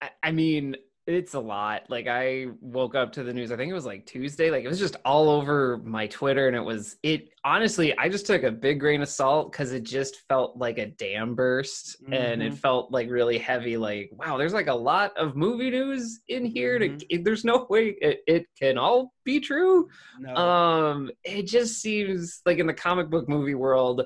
I- 0.00 0.10
I 0.22 0.32
mean, 0.32 0.76
it's 1.06 1.34
a 1.34 1.40
lot. 1.40 1.82
Like 1.88 2.06
I 2.06 2.46
woke 2.60 2.94
up 2.94 3.12
to 3.12 3.24
the 3.24 3.32
news. 3.32 3.50
I 3.50 3.56
think 3.56 3.70
it 3.70 3.74
was 3.74 3.86
like 3.86 4.06
Tuesday. 4.06 4.50
Like 4.50 4.64
it 4.64 4.68
was 4.68 4.78
just 4.78 4.96
all 5.04 5.28
over 5.28 5.78
my 5.84 6.06
Twitter, 6.06 6.46
and 6.46 6.56
it 6.56 6.62
was 6.62 6.96
it. 7.02 7.30
Honestly, 7.44 7.96
I 7.98 8.08
just 8.08 8.26
took 8.26 8.42
a 8.42 8.52
big 8.52 8.78
grain 8.80 9.02
of 9.02 9.08
salt 9.08 9.50
because 9.50 9.72
it 9.72 9.82
just 9.82 10.16
felt 10.28 10.56
like 10.56 10.78
a 10.78 10.86
dam 10.86 11.34
burst, 11.34 11.96
and 12.12 12.42
it 12.42 12.54
felt 12.54 12.92
like 12.92 13.10
really 13.10 13.38
heavy. 13.38 13.76
Like 13.76 14.10
wow, 14.12 14.36
there's 14.36 14.52
like 14.52 14.68
a 14.68 14.74
lot 14.74 15.16
of 15.16 15.36
movie 15.36 15.70
news 15.70 16.20
in 16.28 16.44
here. 16.44 16.78
To 16.78 17.18
there's 17.22 17.44
no 17.44 17.66
way 17.70 17.96
it, 18.00 18.20
it 18.26 18.46
can 18.58 18.78
all 18.78 19.12
be 19.24 19.40
true. 19.40 19.88
No, 20.18 20.34
Um, 20.36 21.10
it 21.24 21.44
just 21.44 21.80
seems 21.80 22.40
like 22.46 22.58
in 22.58 22.66
the 22.66 22.74
comic 22.74 23.10
book 23.10 23.28
movie 23.28 23.54
world, 23.54 24.02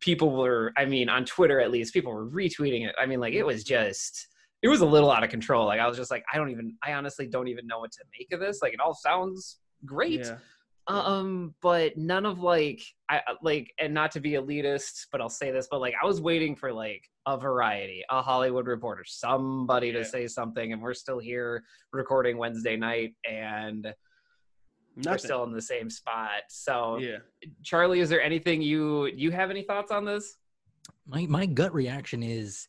people 0.00 0.36
were, 0.36 0.72
I 0.76 0.84
mean, 0.84 1.08
on 1.08 1.24
Twitter 1.24 1.60
at 1.60 1.70
least, 1.70 1.94
people 1.94 2.12
were 2.12 2.28
retweeting 2.28 2.86
it. 2.88 2.94
I 2.98 3.06
mean, 3.06 3.20
like 3.20 3.34
it 3.34 3.44
was 3.44 3.64
just, 3.64 4.28
it 4.62 4.68
was 4.68 4.80
a 4.80 4.86
little 4.86 5.10
out 5.10 5.22
of 5.22 5.30
control. 5.30 5.66
Like 5.66 5.80
I 5.80 5.86
was 5.86 5.96
just 5.96 6.10
like, 6.10 6.24
I 6.32 6.36
don't 6.36 6.50
even, 6.50 6.76
I 6.82 6.94
honestly 6.94 7.26
don't 7.26 7.48
even 7.48 7.66
know 7.66 7.78
what 7.80 7.92
to 7.92 8.04
make 8.18 8.32
of 8.32 8.40
this. 8.40 8.60
Like 8.62 8.72
it 8.72 8.80
all 8.80 8.94
sounds 8.94 9.60
great. 9.84 10.20
yeah. 10.20 10.36
Um, 10.88 11.54
but 11.60 11.98
none 11.98 12.24
of 12.24 12.40
like, 12.40 12.80
I 13.10 13.20
like, 13.42 13.70
and 13.78 13.92
not 13.92 14.10
to 14.12 14.20
be 14.20 14.32
elitist, 14.32 15.08
but 15.12 15.20
I'll 15.20 15.28
say 15.28 15.50
this, 15.50 15.68
but 15.70 15.80
like 15.80 15.94
I 16.02 16.06
was 16.06 16.20
waiting 16.20 16.56
for 16.56 16.72
like 16.72 17.02
a 17.26 17.36
variety, 17.36 18.02
a 18.08 18.22
Hollywood 18.22 18.66
reporter, 18.66 19.04
somebody 19.06 19.92
to 19.92 20.02
say 20.02 20.26
something, 20.26 20.72
and 20.72 20.80
we're 20.80 20.94
still 20.94 21.18
here 21.18 21.62
recording 21.92 22.38
Wednesday 22.38 22.74
night, 22.74 23.12
and 23.30 23.92
we're 25.04 25.18
still 25.18 25.44
in 25.44 25.52
the 25.52 25.60
same 25.60 25.90
spot. 25.90 26.44
So, 26.48 26.96
yeah. 26.96 27.18
Charlie, 27.62 28.00
is 28.00 28.08
there 28.08 28.22
anything 28.22 28.62
you 28.62 29.06
you 29.08 29.30
have 29.30 29.50
any 29.50 29.62
thoughts 29.62 29.92
on 29.92 30.06
this? 30.06 30.38
my 31.08 31.26
my 31.26 31.46
gut 31.46 31.72
reaction 31.74 32.22
is, 32.22 32.68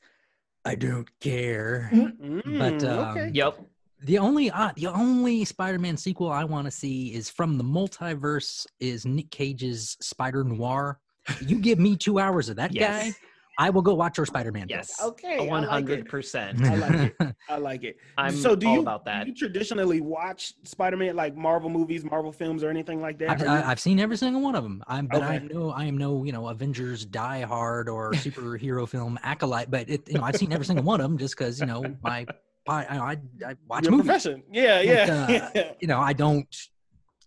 I 0.66 0.76
don't 0.76 1.08
care. 1.20 1.90
Mm, 1.94 2.60
But, 2.60 2.84
um, 2.84 3.10
okay. 3.18 3.32
Yep. 3.34 3.66
The 4.02 4.18
only 4.18 4.50
uh, 4.50 4.72
the 4.78 4.88
only 4.88 5.44
Spider-Man 5.44 5.98
sequel 5.98 6.32
I 6.32 6.46
want 6.46 6.66
to 6.66 6.72
see 6.72 7.14
is 7.14 7.30
from 7.30 7.58
the 7.58 7.64
multiverse 7.66 8.66
is 8.80 9.06
Nick 9.06 9.30
Cage's 9.30 9.98
Spider 10.00 10.46
Noir. 10.46 11.00
You 11.42 11.60
give 11.60 11.80
me 11.80 11.98
two 11.98 12.18
hours 12.18 12.48
of 12.48 12.56
that 12.56 12.74
Yes. 12.74 13.04
guy, 13.04 13.16
I 13.60 13.70
will 13.70 13.82
go 13.82 13.94
watch 13.94 14.18
your 14.18 14.26
Spider-Man. 14.26 14.70
film. 14.70 14.78
Yes. 14.80 15.02
Okay. 15.04 15.38
I 15.40 15.42
One 15.44 15.62
like 15.64 15.70
hundred 15.70 16.00
it. 16.00 16.08
percent. 16.08 16.64
I 16.66 16.76
like 16.76 17.14
it. 17.20 17.36
I 17.50 17.58
like 17.70 17.84
it. 17.84 17.98
I'm 18.18 18.32
so 18.34 18.56
do 18.56 18.68
all 18.68 18.74
you, 18.76 18.80
about 18.82 19.04
that. 19.06 19.26
Do 19.26 19.30
you 19.32 19.36
traditionally 19.36 20.00
watch 20.00 20.54
Spider-Man 20.64 21.16
like 21.18 21.36
Marvel 21.36 21.70
movies, 21.70 22.06
Marvel 22.06 22.32
films, 22.32 22.64
or 22.64 22.70
anything 22.70 23.02
like 23.02 23.20
that? 23.20 23.30
I've, 23.32 23.42
you- 23.42 23.48
I- 23.48 23.70
I've 23.72 23.80
seen 23.82 24.00
every 24.00 24.16
single 24.16 24.42
one 24.42 24.56
of 24.56 24.64
them. 24.64 24.82
I'm, 24.88 25.08
but 25.08 25.22
I 25.22 25.26
Okay. 25.26 25.36
am 25.36 25.48
no, 25.50 25.70
I 25.72 25.84
am 25.86 25.98
no, 25.98 26.24
you 26.24 26.32
know, 26.32 26.48
Avengers 26.48 27.06
Die 27.06 27.42
Hard 27.42 27.90
or 27.90 28.12
superhero 28.14 28.88
film 28.88 29.20
acolyte. 29.24 29.70
But 29.70 29.90
it, 29.90 30.08
you 30.10 30.18
know, 30.18 30.24
I've 30.24 30.38
seen 30.38 30.54
every 30.54 30.66
single 30.66 30.86
one 30.86 31.02
of 31.02 31.04
them 31.04 31.18
just 31.18 31.38
because 31.38 31.60
you 31.60 31.66
know 31.66 31.84
my, 32.02 32.26
I, 32.68 32.86
I, 32.86 33.18
I 33.46 33.56
watch 33.68 33.84
your 33.84 33.92
movies. 33.92 34.06
profession. 34.06 34.44
Yeah, 34.54 34.80
yeah. 34.80 35.26
uh, 35.28 35.50
yeah. 35.56 35.72
You 35.82 35.88
know, 35.90 36.00
I 36.00 36.14
don't 36.14 36.48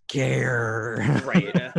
care. 0.09 1.23
right. 1.27 1.51
Yeah. 1.55 1.73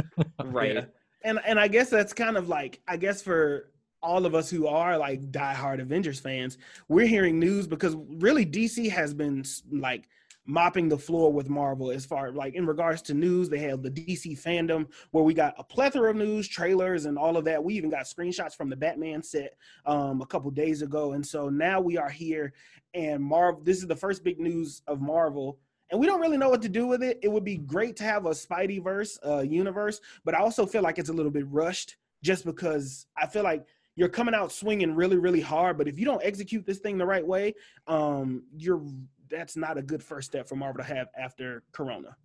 Right. 0.44 0.76
Yeah. 0.76 0.86
And 1.24 1.40
and 1.46 1.60
I 1.60 1.68
guess 1.70 1.90
that's 1.90 2.14
kind 2.14 2.38
of 2.38 2.50
like 2.50 2.82
I 2.88 2.98
guess 2.98 3.22
for 3.22 3.72
all 4.04 4.26
of 4.26 4.36
us 4.36 4.50
who 4.50 4.68
are 4.68 4.98
like 4.98 5.32
diehard 5.32 5.82
Avengers 5.82 6.20
fans, 6.20 6.58
we're 6.90 7.08
hearing 7.08 7.40
news 7.40 7.66
because 7.66 7.96
really 8.18 8.46
DC 8.46 8.90
has 8.92 9.14
been 9.14 9.44
like 9.72 10.10
mopping 10.46 10.90
the 10.90 10.98
floor 10.98 11.32
with 11.32 11.50
Marvel 11.50 11.90
as 11.90 12.06
far 12.06 12.32
like 12.32 12.54
in 12.54 12.68
regards 12.68 13.02
to 13.04 13.14
news. 13.14 13.50
They 13.50 13.60
have 13.60 13.82
the 13.82 13.90
DC 13.90 14.42
fandom 14.44 14.88
where 15.12 15.24
we 15.24 15.34
got 15.34 15.56
a 15.58 15.64
plethora 15.64 16.12
of 16.12 16.18
news, 16.18 16.48
trailers, 16.48 17.06
and 17.06 17.18
all 17.18 17.38
of 17.38 17.46
that. 17.46 17.64
We 17.64 17.76
even 17.76 17.90
got 17.90 18.04
screenshots 18.04 18.56
from 18.56 18.70
the 18.70 18.76
Batman 18.76 19.24
set 19.24 19.56
um, 19.86 20.22
a 20.22 20.26
couple 20.26 20.52
days 20.52 20.82
ago, 20.82 21.14
and 21.14 21.26
so 21.26 21.50
now 21.50 21.80
we 21.80 21.98
are 21.98 22.10
here, 22.10 22.54
and 22.94 23.24
Marvel. 23.24 23.62
This 23.64 23.78
is 23.78 23.88
the 23.88 23.96
first 23.96 24.24
big 24.24 24.40
news 24.40 24.82
of 24.88 25.02
Marvel 25.02 25.58
and 25.92 26.00
we 26.00 26.08
don't 26.08 26.22
really 26.22 26.38
know 26.38 26.50
what 26.50 26.64
to 26.64 26.70
do 26.70 26.88
with 26.88 27.04
it. 27.04 27.20
It 27.22 27.28
would 27.28 27.44
be 27.44 27.58
great 27.58 27.96
to 27.98 28.04
have 28.04 28.26
a 28.26 28.32
Spideyverse 28.32 29.20
uh, 29.24 29.42
universe, 29.42 30.02
but 30.26 30.34
I 30.34 30.40
also 30.40 30.66
feel 30.66 30.82
like 30.82 30.98
it's 30.98 31.10
a 31.10 31.14
little 31.14 31.32
bit 31.32 31.46
rushed 31.50 31.98
just 32.24 32.46
because 32.46 33.06
I 33.16 33.28
feel 33.28 33.44
like 33.44 33.68
you're 33.96 34.10
coming 34.10 34.34
out 34.34 34.52
swinging 34.52 34.96
really, 34.96 35.18
really 35.18 35.42
hard. 35.42 35.78
But 35.78 35.88
if 35.88 36.00
you 36.00 36.06
don't 36.06 36.24
execute 36.24 36.66
this 36.66 36.80
thing 36.80 36.98
the 36.98 37.06
right 37.06 37.26
way, 37.26 37.54
um, 37.88 38.44
you're 38.58 38.82
that's 39.30 39.56
not 39.56 39.78
a 39.78 39.82
good 39.82 40.04
first 40.04 40.30
step 40.30 40.48
for 40.48 40.56
Marvel 40.56 40.84
to 40.84 40.88
have 40.88 41.08
after 41.18 41.64
Corona. 41.72 42.16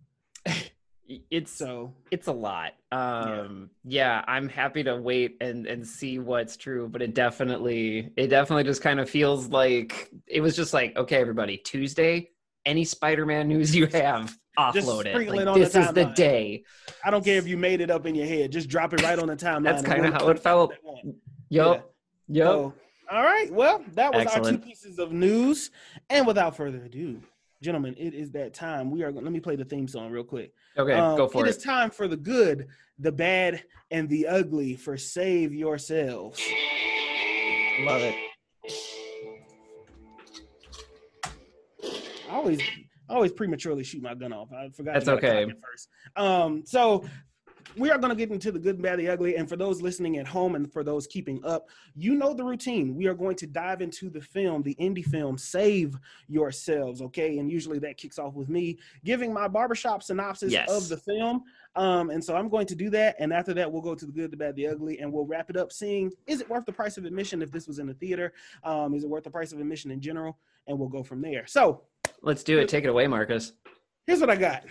it's 1.31 1.51
So 1.51 1.95
it's 2.11 2.27
a 2.27 2.31
lot 2.31 2.73
um 2.91 3.71
yeah. 3.83 4.23
i'm 4.27 4.47
happy 4.47 4.83
to 4.83 4.95
wait 4.95 5.37
and 5.41 5.65
and 5.65 5.85
see 5.85 6.19
what's 6.19 6.55
true 6.55 6.87
but 6.87 7.01
it 7.01 7.15
definitely 7.15 8.11
it 8.15 8.27
definitely 8.27 8.63
just 8.63 8.83
kind 8.83 8.99
of 8.99 9.09
feels 9.09 9.47
like 9.47 10.11
it 10.27 10.41
was 10.41 10.55
just 10.55 10.71
like 10.71 10.95
okay 10.97 11.17
everybody 11.17 11.57
tuesday 11.57 12.29
any 12.65 12.85
spider-man 12.85 13.47
news 13.47 13.75
you 13.75 13.87
have 13.87 14.37
offload 14.57 15.07
it 15.07 15.11
sprinkle 15.11 15.39
it 15.39 15.45
like, 15.45 15.47
on 15.47 15.59
the 15.59 15.65
this 15.65 15.75
is 15.75 15.91
the 15.93 16.05
day 16.05 16.63
I 17.03 17.11
don't 17.11 17.23
care 17.23 17.37
if 17.37 17.47
you 17.47 17.57
made 17.57 17.81
it 17.81 17.89
up 17.89 18.05
in 18.05 18.15
your 18.15 18.27
head, 18.27 18.51
just 18.51 18.67
drop 18.69 18.93
it 18.93 19.01
right 19.01 19.17
on 19.17 19.27
the 19.27 19.35
timeline. 19.35 19.63
That's 19.63 19.83
kinda 19.83 20.11
how 20.11 20.29
it 20.29 20.39
felt. 20.39 20.73
Yup 21.49 21.93
yup 22.27 22.47
So, 22.47 22.73
all 23.11 23.23
right. 23.23 23.51
Well, 23.51 23.83
that 23.93 24.13
was 24.13 24.27
our 24.27 24.43
two 24.51 24.59
pieces 24.59 24.99
of 24.99 25.11
news. 25.11 25.71
And 26.09 26.27
without 26.27 26.55
further 26.55 26.83
ado, 26.83 27.19
gentlemen, 27.61 27.95
it 27.97 28.13
is 28.13 28.31
that 28.31 28.53
time. 28.53 28.91
We 28.91 29.03
are. 29.03 29.11
Let 29.11 29.23
me 29.23 29.39
play 29.39 29.55
the 29.55 29.65
theme 29.65 29.87
song 29.87 30.11
real 30.11 30.23
quick. 30.23 30.53
okay 30.77 30.93
Um, 30.93 31.17
go 31.17 31.27
for 31.27 31.43
It 31.43 31.47
it, 31.49 31.57
is 31.57 31.63
time 31.63 31.89
for 31.89 32.07
the 32.07 32.17
good, 32.17 32.67
the 32.99 33.11
bad, 33.11 33.63
and 33.89 34.07
the 34.09 34.27
ugly 34.27 34.75
for 34.75 34.95
Save 34.97 35.53
Yourselves. 35.53 36.39
love 37.81 38.01
it 38.01 38.15
I 42.29 42.35
always, 42.35 42.61
I 43.09 43.13
always 43.15 43.31
prematurely 43.31 43.83
shoot 43.83 44.03
my 44.03 44.13
gun 44.13 44.31
off. 44.33 44.49
I 44.53 44.69
forgot. 44.69 44.93
That's 44.93 45.05
to 45.05 45.13
okay. 45.13 45.45
First. 45.45 45.89
Um, 46.15 46.63
so 46.65 47.05
we 47.79 47.89
are 47.89 47.97
going 47.97 48.09
to 48.09 48.15
get 48.15 48.29
into 48.29 48.51
the 48.51 48.59
good, 48.59 48.75
and 48.75 48.83
bad, 48.83 48.99
the 48.99 49.09
ugly. 49.09 49.35
And 49.37 49.47
for 49.47 49.55
those 49.55 49.81
listening 49.81 50.17
at 50.17 50.27
home 50.27 50.55
and 50.55 50.71
for 50.71 50.83
those 50.83 51.07
keeping 51.07 51.43
up, 51.45 51.69
you 51.95 52.13
know 52.13 52.33
the 52.33 52.43
routine. 52.43 52.95
We 52.95 53.07
are 53.07 53.13
going 53.13 53.37
to 53.37 53.47
dive 53.47 53.81
into 53.81 54.09
the 54.09 54.21
film, 54.21 54.61
the 54.63 54.75
indie 54.75 55.05
film, 55.05 55.37
Save 55.37 55.95
Yourselves. 56.27 57.01
Okay. 57.01 57.39
And 57.39 57.49
usually 57.51 57.79
that 57.79 57.97
kicks 57.97 58.19
off 58.19 58.33
with 58.35 58.49
me 58.49 58.77
giving 59.03 59.33
my 59.33 59.47
barbershop 59.47 60.03
synopsis 60.03 60.51
Yes. 60.51 60.69
of 60.69 60.89
the 60.89 60.97
film. 60.97 61.43
Um, 61.75 62.09
and 62.09 62.23
so 62.23 62.35
I'm 62.35 62.49
going 62.49 62.67
to 62.67 62.75
do 62.75 62.89
that. 62.89 63.15
And 63.19 63.31
after 63.31 63.53
that, 63.53 63.71
we'll 63.71 63.81
go 63.81 63.95
to 63.95 64.05
the 64.05 64.11
good, 64.11 64.31
the 64.31 64.37
bad, 64.37 64.55
the 64.55 64.67
ugly, 64.67 64.99
and 64.99 65.11
we'll 65.11 65.25
wrap 65.25 65.49
it 65.49 65.55
up 65.57 65.71
seeing 65.71 66.11
is 66.27 66.41
it 66.41 66.49
worth 66.49 66.65
the 66.65 66.73
price 66.73 66.97
of 66.97 67.05
admission 67.05 67.41
if 67.41 67.51
this 67.51 67.67
was 67.67 67.79
in 67.79 67.87
the 67.87 67.93
theater? 67.93 68.33
Um, 68.63 68.93
is 68.93 69.03
it 69.03 69.09
worth 69.09 69.23
the 69.23 69.31
price 69.31 69.53
of 69.53 69.59
admission 69.59 69.91
in 69.91 70.01
general? 70.01 70.37
And 70.67 70.77
we'll 70.77 70.89
go 70.89 71.03
from 71.03 71.21
there. 71.21 71.47
So, 71.47 71.83
let's 72.21 72.43
do 72.43 72.59
it 72.59 72.67
take 72.67 72.83
it 72.83 72.89
away 72.89 73.07
marcus 73.07 73.53
here's 74.09 74.21
what 74.21 74.31
I 74.31 74.35
got. 74.35 74.63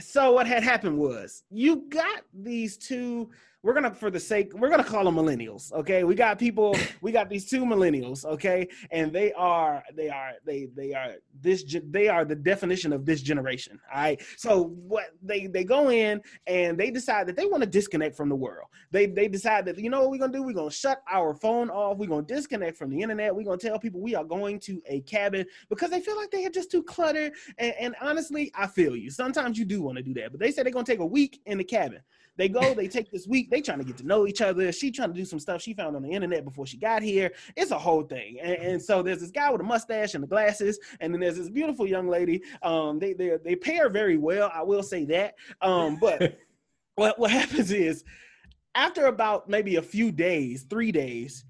So 0.00 0.32
what 0.32 0.48
had 0.48 0.64
happened 0.64 0.98
was 0.98 1.44
you 1.48 1.84
got 1.88 2.22
these 2.34 2.76
two. 2.76 3.30
We're 3.62 3.74
gonna, 3.74 3.94
for 3.94 4.10
the 4.10 4.18
sake, 4.18 4.54
we're 4.54 4.70
gonna 4.70 4.84
call 4.84 5.04
them 5.04 5.16
millennials. 5.16 5.70
Okay, 5.72 6.02
we 6.04 6.14
got 6.14 6.38
people. 6.38 6.76
We 7.02 7.12
got 7.12 7.30
these 7.30 7.48
two 7.48 7.64
millennials. 7.64 8.24
Okay, 8.26 8.68
and 8.90 9.10
they 9.10 9.32
are, 9.32 9.82
they 9.94 10.10
are, 10.10 10.32
they, 10.44 10.68
they 10.76 10.92
are 10.92 11.14
this. 11.40 11.64
They 11.90 12.08
are 12.08 12.26
the 12.26 12.34
definition 12.34 12.92
of 12.92 13.06
this 13.06 13.22
generation. 13.22 13.80
All 13.92 14.02
right. 14.02 14.22
So 14.36 14.64
what 14.64 15.06
they 15.22 15.46
they 15.46 15.64
go 15.64 15.90
in 15.90 16.20
and 16.46 16.78
they 16.78 16.90
decide 16.90 17.26
that 17.28 17.36
they 17.36 17.46
want 17.46 17.62
to 17.62 17.68
disconnect 17.68 18.16
from 18.16 18.28
the 18.28 18.34
world. 18.34 18.66
They 18.90 19.06
they 19.06 19.28
decide 19.28 19.64
that 19.66 19.78
you 19.78 19.88
know 19.88 20.00
what 20.02 20.10
we're 20.10 20.18
gonna 20.18 20.32
do. 20.32 20.42
We're 20.42 20.52
gonna 20.52 20.70
shut 20.70 21.02
our 21.10 21.34
phone 21.34 21.70
off. 21.70 21.96
We're 21.96 22.08
gonna 22.08 22.22
disconnect 22.22 22.76
from 22.76 22.90
the 22.90 23.00
internet. 23.00 23.34
We're 23.34 23.44
gonna 23.44 23.56
tell 23.56 23.78
people 23.78 24.00
we 24.00 24.14
are 24.14 24.24
going 24.24 24.60
to 24.60 24.82
a 24.86 25.00
cabin 25.00 25.46
because 25.70 25.90
they 25.90 26.00
feel 26.00 26.16
like 26.16 26.30
they 26.30 26.44
are 26.44 26.50
just 26.50 26.70
too 26.70 26.82
cluttered 26.82 27.32
and, 27.58 27.74
and 27.80 27.96
honestly, 28.00 28.52
I 28.54 28.66
feel 28.66 28.94
you. 28.94 29.10
Sometimes 29.10 29.58
you 29.58 29.64
do 29.64 29.80
want 29.80 29.96
to 29.96 30.02
do 30.02 30.14
that, 30.14 30.32
but 30.32 30.40
they 30.40 30.50
said 30.50 30.66
they're 30.66 30.72
gonna 30.72 30.84
take 30.84 31.00
a 31.00 31.06
week 31.06 31.40
in 31.46 31.56
the 31.58 31.64
cabin. 31.64 32.00
They 32.40 32.48
go, 32.48 32.72
they 32.72 32.88
take 32.88 33.10
this 33.10 33.26
week, 33.26 33.50
they 33.50 33.60
trying 33.60 33.80
to 33.80 33.84
get 33.84 33.98
to 33.98 34.06
know 34.06 34.26
each 34.26 34.40
other. 34.40 34.72
She 34.72 34.90
trying 34.90 35.10
to 35.10 35.14
do 35.14 35.26
some 35.26 35.38
stuff 35.38 35.60
she 35.60 35.74
found 35.74 35.94
on 35.94 36.00
the 36.02 36.08
internet 36.08 36.42
before 36.42 36.64
she 36.64 36.78
got 36.78 37.02
here. 37.02 37.32
It's 37.54 37.70
a 37.70 37.78
whole 37.78 38.02
thing. 38.02 38.38
And, 38.40 38.54
and 38.54 38.82
so 38.82 39.02
there's 39.02 39.20
this 39.20 39.30
guy 39.30 39.50
with 39.50 39.60
a 39.60 39.64
mustache 39.64 40.14
and 40.14 40.22
the 40.22 40.26
glasses, 40.26 40.78
and 41.00 41.12
then 41.12 41.20
there's 41.20 41.36
this 41.36 41.50
beautiful 41.50 41.86
young 41.86 42.08
lady. 42.08 42.42
Um, 42.62 42.98
they 42.98 43.12
they 43.12 43.36
they 43.44 43.56
pair 43.56 43.90
very 43.90 44.16
well, 44.16 44.50
I 44.54 44.62
will 44.62 44.82
say 44.82 45.04
that. 45.04 45.34
Um, 45.60 45.98
but 46.00 46.38
what 46.94 47.18
what 47.18 47.30
happens 47.30 47.72
is 47.72 48.04
after 48.74 49.04
about 49.04 49.50
maybe 49.50 49.76
a 49.76 49.82
few 49.82 50.10
days, 50.10 50.62
three 50.62 50.92
days, 50.92 51.44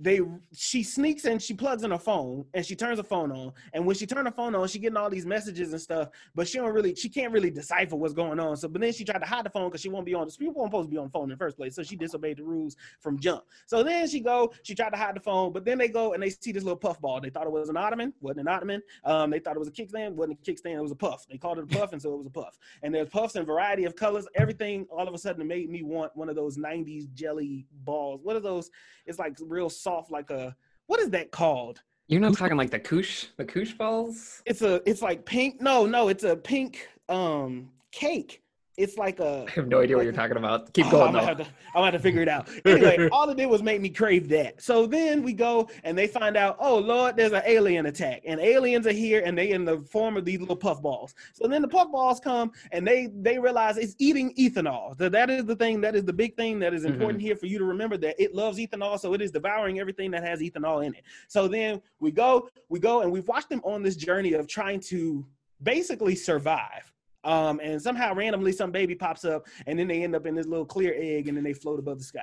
they 0.00 0.20
she 0.54 0.82
sneaks 0.82 1.26
in, 1.26 1.38
she 1.38 1.52
plugs 1.52 1.82
in 1.82 1.90
her 1.90 1.98
phone 1.98 2.46
and 2.54 2.64
she 2.64 2.74
turns 2.74 2.98
her 2.98 3.04
phone 3.04 3.30
on. 3.30 3.52
And 3.74 3.84
when 3.84 3.94
she 3.94 4.06
turned 4.06 4.26
her 4.26 4.32
phone 4.32 4.54
on, 4.54 4.66
she 4.66 4.78
getting 4.78 4.96
all 4.96 5.10
these 5.10 5.26
messages 5.26 5.72
and 5.72 5.80
stuff, 5.80 6.08
but 6.34 6.48
she 6.48 6.58
don't 6.58 6.72
really, 6.72 6.94
she 6.94 7.10
can't 7.10 7.32
really 7.32 7.50
decipher 7.50 7.96
what's 7.96 8.14
going 8.14 8.40
on. 8.40 8.56
So, 8.56 8.66
but 8.68 8.80
then 8.80 8.92
she 8.92 9.04
tried 9.04 9.18
to 9.18 9.26
hide 9.26 9.44
the 9.44 9.50
phone 9.50 9.68
because 9.68 9.82
she 9.82 9.90
won't 9.90 10.06
be 10.06 10.14
on 10.14 10.26
the 10.26 10.32
people 10.32 10.54
weren't 10.54 10.70
supposed 10.70 10.88
to 10.88 10.90
be 10.90 10.96
on 10.96 11.04
the 11.04 11.10
phone 11.10 11.24
in 11.24 11.30
the 11.30 11.36
first 11.36 11.56
place. 11.56 11.74
So 11.74 11.82
she 11.82 11.96
disobeyed 11.96 12.38
the 12.38 12.44
rules 12.44 12.76
from 12.98 13.18
jump. 13.18 13.44
So 13.66 13.82
then 13.82 14.08
she 14.08 14.20
go, 14.20 14.52
she 14.62 14.74
tried 14.74 14.90
to 14.90 14.96
hide 14.96 15.16
the 15.16 15.20
phone, 15.20 15.52
but 15.52 15.64
then 15.64 15.76
they 15.76 15.88
go 15.88 16.14
and 16.14 16.22
they 16.22 16.30
see 16.30 16.52
this 16.52 16.64
little 16.64 16.78
puff 16.78 17.00
ball. 17.00 17.20
They 17.20 17.30
thought 17.30 17.46
it 17.46 17.52
was 17.52 17.68
an 17.68 17.76
ottoman, 17.76 18.14
wasn't 18.20 18.40
an 18.40 18.48
ottoman. 18.48 18.82
Um, 19.04 19.30
they 19.30 19.38
thought 19.38 19.56
it 19.56 19.58
was 19.58 19.68
a 19.68 19.72
kickstand, 19.72 20.12
wasn't 20.12 20.38
a 20.40 20.50
kickstand, 20.50 20.76
it 20.76 20.82
was 20.82 20.92
a 20.92 20.96
puff. 20.96 21.26
They 21.28 21.36
called 21.36 21.58
it 21.58 21.64
a 21.64 21.66
puff, 21.78 21.92
and 21.92 22.00
so 22.00 22.14
it 22.14 22.16
was 22.16 22.26
a 22.26 22.30
puff. 22.30 22.58
And 22.82 22.94
there's 22.94 23.08
puffs 23.08 23.36
in 23.36 23.44
variety 23.44 23.84
of 23.84 23.96
colors. 23.96 24.26
Everything 24.34 24.86
all 24.90 25.06
of 25.06 25.12
a 25.12 25.18
sudden 25.18 25.46
made 25.46 25.68
me 25.68 25.82
want 25.82 26.16
one 26.16 26.28
of 26.28 26.36
those 26.36 26.56
90s 26.56 27.12
jelly 27.12 27.66
balls. 27.84 28.20
What 28.22 28.36
are 28.36 28.40
those? 28.40 28.70
It's 29.06 29.18
like 29.18 29.36
real 29.40 29.68
soft, 29.68 29.89
like 30.10 30.30
a 30.30 30.54
what 30.86 31.00
is 31.00 31.10
that 31.10 31.30
called? 31.30 31.82
you're 32.08 32.20
not 32.20 32.36
talking 32.36 32.56
like 32.56 32.70
the 32.70 32.78
koosh 32.80 33.26
the 33.36 33.44
koosh 33.44 33.72
balls 33.74 34.42
It's 34.44 34.62
a 34.62 34.82
it's 34.90 35.02
like 35.08 35.24
pink. 35.24 35.60
No, 35.60 35.86
no, 35.86 36.08
it's 36.08 36.24
a 36.24 36.36
pink 36.36 36.88
um 37.08 37.70
cake. 37.92 38.42
It's 38.80 38.96
like 38.96 39.20
a 39.20 39.44
i 39.46 39.50
have 39.50 39.68
no 39.68 39.80
idea 39.80 39.96
what 39.96 40.04
you're 40.04 40.12
talking 40.12 40.36
about 40.36 40.72
keep 40.72 40.86
Oh, 40.86 40.90
going 40.90 41.16
I'm 41.16 41.24
gonna, 41.24 41.34
to, 41.36 41.44
I'm 41.44 41.74
gonna 41.74 41.84
have 41.86 41.94
to 41.94 42.00
figure 42.00 42.22
it 42.22 42.28
out. 42.28 42.48
Anyway, 42.64 43.08
all 43.12 43.28
it 43.28 43.36
did 43.36 43.46
was 43.46 43.62
make 43.62 43.80
me 43.80 43.90
crave 43.90 44.28
that. 44.30 44.62
So 44.62 44.86
then 44.86 45.22
we 45.22 45.32
go 45.32 45.68
and 45.84 45.96
they 45.96 46.06
find 46.06 46.36
out, 46.36 46.56
oh 46.58 46.78
Lord, 46.78 47.16
there's 47.16 47.32
an 47.32 47.42
alien 47.46 47.86
attack, 47.86 48.22
and 48.24 48.40
aliens 48.40 48.86
are 48.86 48.92
here, 48.92 49.22
and 49.24 49.36
they 49.36 49.50
in 49.50 49.64
the 49.64 49.78
form 49.78 50.16
of 50.16 50.24
these 50.24 50.40
little 50.40 50.56
puff 50.56 50.80
balls. 50.80 51.14
So 51.34 51.46
then 51.46 51.62
the 51.62 51.68
puff 51.68 51.90
balls 51.92 52.20
come, 52.20 52.52
and 52.72 52.86
they 52.86 53.08
they 53.14 53.38
realize 53.38 53.76
it's 53.76 53.94
eating 53.98 54.34
ethanol. 54.36 54.96
So 54.98 55.08
that 55.08 55.30
is 55.30 55.44
the 55.44 55.56
thing. 55.56 55.80
That 55.80 55.94
is 55.94 56.04
the 56.04 56.12
big 56.12 56.36
thing 56.36 56.58
that 56.60 56.72
is 56.72 56.84
mm-hmm. 56.84 56.94
important 56.94 57.22
here 57.22 57.36
for 57.36 57.46
you 57.46 57.58
to 57.58 57.64
remember 57.64 57.96
that 57.98 58.20
it 58.20 58.34
loves 58.34 58.58
ethanol, 58.58 58.98
so 58.98 59.12
it 59.14 59.20
is 59.20 59.30
devouring 59.30 59.78
everything 59.78 60.10
that 60.12 60.24
has 60.24 60.40
ethanol 60.40 60.84
in 60.84 60.94
it. 60.94 61.02
So 61.28 61.48
then 61.48 61.82
we 62.00 62.10
go, 62.10 62.48
we 62.68 62.80
go, 62.80 63.02
and 63.02 63.12
we've 63.12 63.28
watched 63.28 63.50
them 63.50 63.60
on 63.64 63.82
this 63.82 63.96
journey 63.96 64.32
of 64.32 64.48
trying 64.48 64.80
to 64.80 65.24
basically 65.62 66.14
survive. 66.14 66.90
Um, 67.24 67.60
and 67.62 67.80
somehow 67.80 68.14
randomly 68.14 68.52
some 68.52 68.70
baby 68.70 68.94
pops 68.94 69.24
up, 69.24 69.46
and 69.66 69.78
then 69.78 69.88
they 69.88 70.02
end 70.02 70.14
up 70.14 70.24
in 70.26 70.34
this 70.34 70.46
little 70.46 70.64
clear 70.64 70.94
egg, 70.96 71.28
and 71.28 71.36
then 71.36 71.44
they 71.44 71.52
float 71.52 71.78
above 71.78 71.98
the 71.98 72.04
sky. 72.04 72.20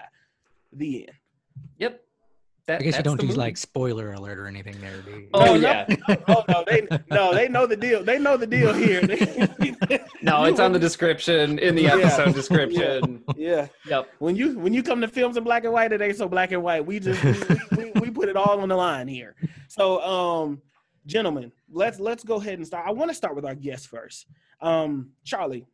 The 0.74 1.08
end. 1.08 1.18
yep 1.78 2.02
that, 2.66 2.82
I 2.82 2.84
guess 2.84 2.98
you 2.98 3.04
don't 3.04 3.16
the 3.16 3.24
use 3.24 3.30
movie. 3.38 3.40
like 3.48 3.56
spoiler 3.58 4.12
alert 4.12 4.38
or 4.38 4.46
anything 4.48 4.76
there. 4.82 4.98
Do 5.02 5.12
you? 5.12 5.28
oh 5.34 5.46
No, 5.46 5.56
no. 5.56 5.60
yeah 5.60 5.96
Oh 6.28 6.44
no, 6.50 6.66
they 6.68 6.86
no, 7.10 7.34
they 7.34 7.48
know 7.48 7.66
the 7.66 7.78
deal. 7.78 8.04
They 8.04 8.20
know 8.20 8.36
the 8.36 8.46
deal 8.46 8.74
here. 8.74 9.00
no 10.22 10.44
it's 10.44 10.60
on 10.60 10.74
the 10.74 10.80
description 10.80 11.60
in 11.60 11.76
the 11.76 11.84
Yeah. 11.84 11.96
episode 11.96 12.34
description 12.34 13.24
yeah. 13.38 13.68
yep 13.88 14.10
When 14.20 14.36
you 14.36 14.60
when 14.60 14.74
you 14.74 14.84
come 14.84 15.00
to 15.00 15.08
films 15.08 15.38
in 15.38 15.46
black 15.46 15.64
and 15.64 15.72
white, 15.72 15.94
it 15.94 16.02
ain't 16.02 16.18
so 16.18 16.28
black 16.28 16.52
and 16.52 16.62
white. 16.62 16.86
We 16.86 17.00
just 17.00 17.24
we, 17.72 17.86
we, 17.86 17.92
we 18.02 18.10
put 18.10 18.28
it 18.28 18.36
all 18.36 18.60
on 18.60 18.68
the 18.68 18.76
line 18.76 19.08
here. 19.08 19.36
So, 19.70 20.02
um, 20.02 20.62
gentlemen, 21.06 21.54
let's 21.72 22.00
let's 22.00 22.24
go 22.24 22.36
ahead 22.36 22.58
and 22.58 22.66
start. 22.68 22.88
I 22.88 22.92
want 22.92 23.10
to 23.10 23.16
start 23.16 23.36
with 23.36 23.46
our 23.46 23.56
guest 23.56 23.88
first. 23.88 24.28
Um, 24.62 25.12
Charlie, 25.24 25.66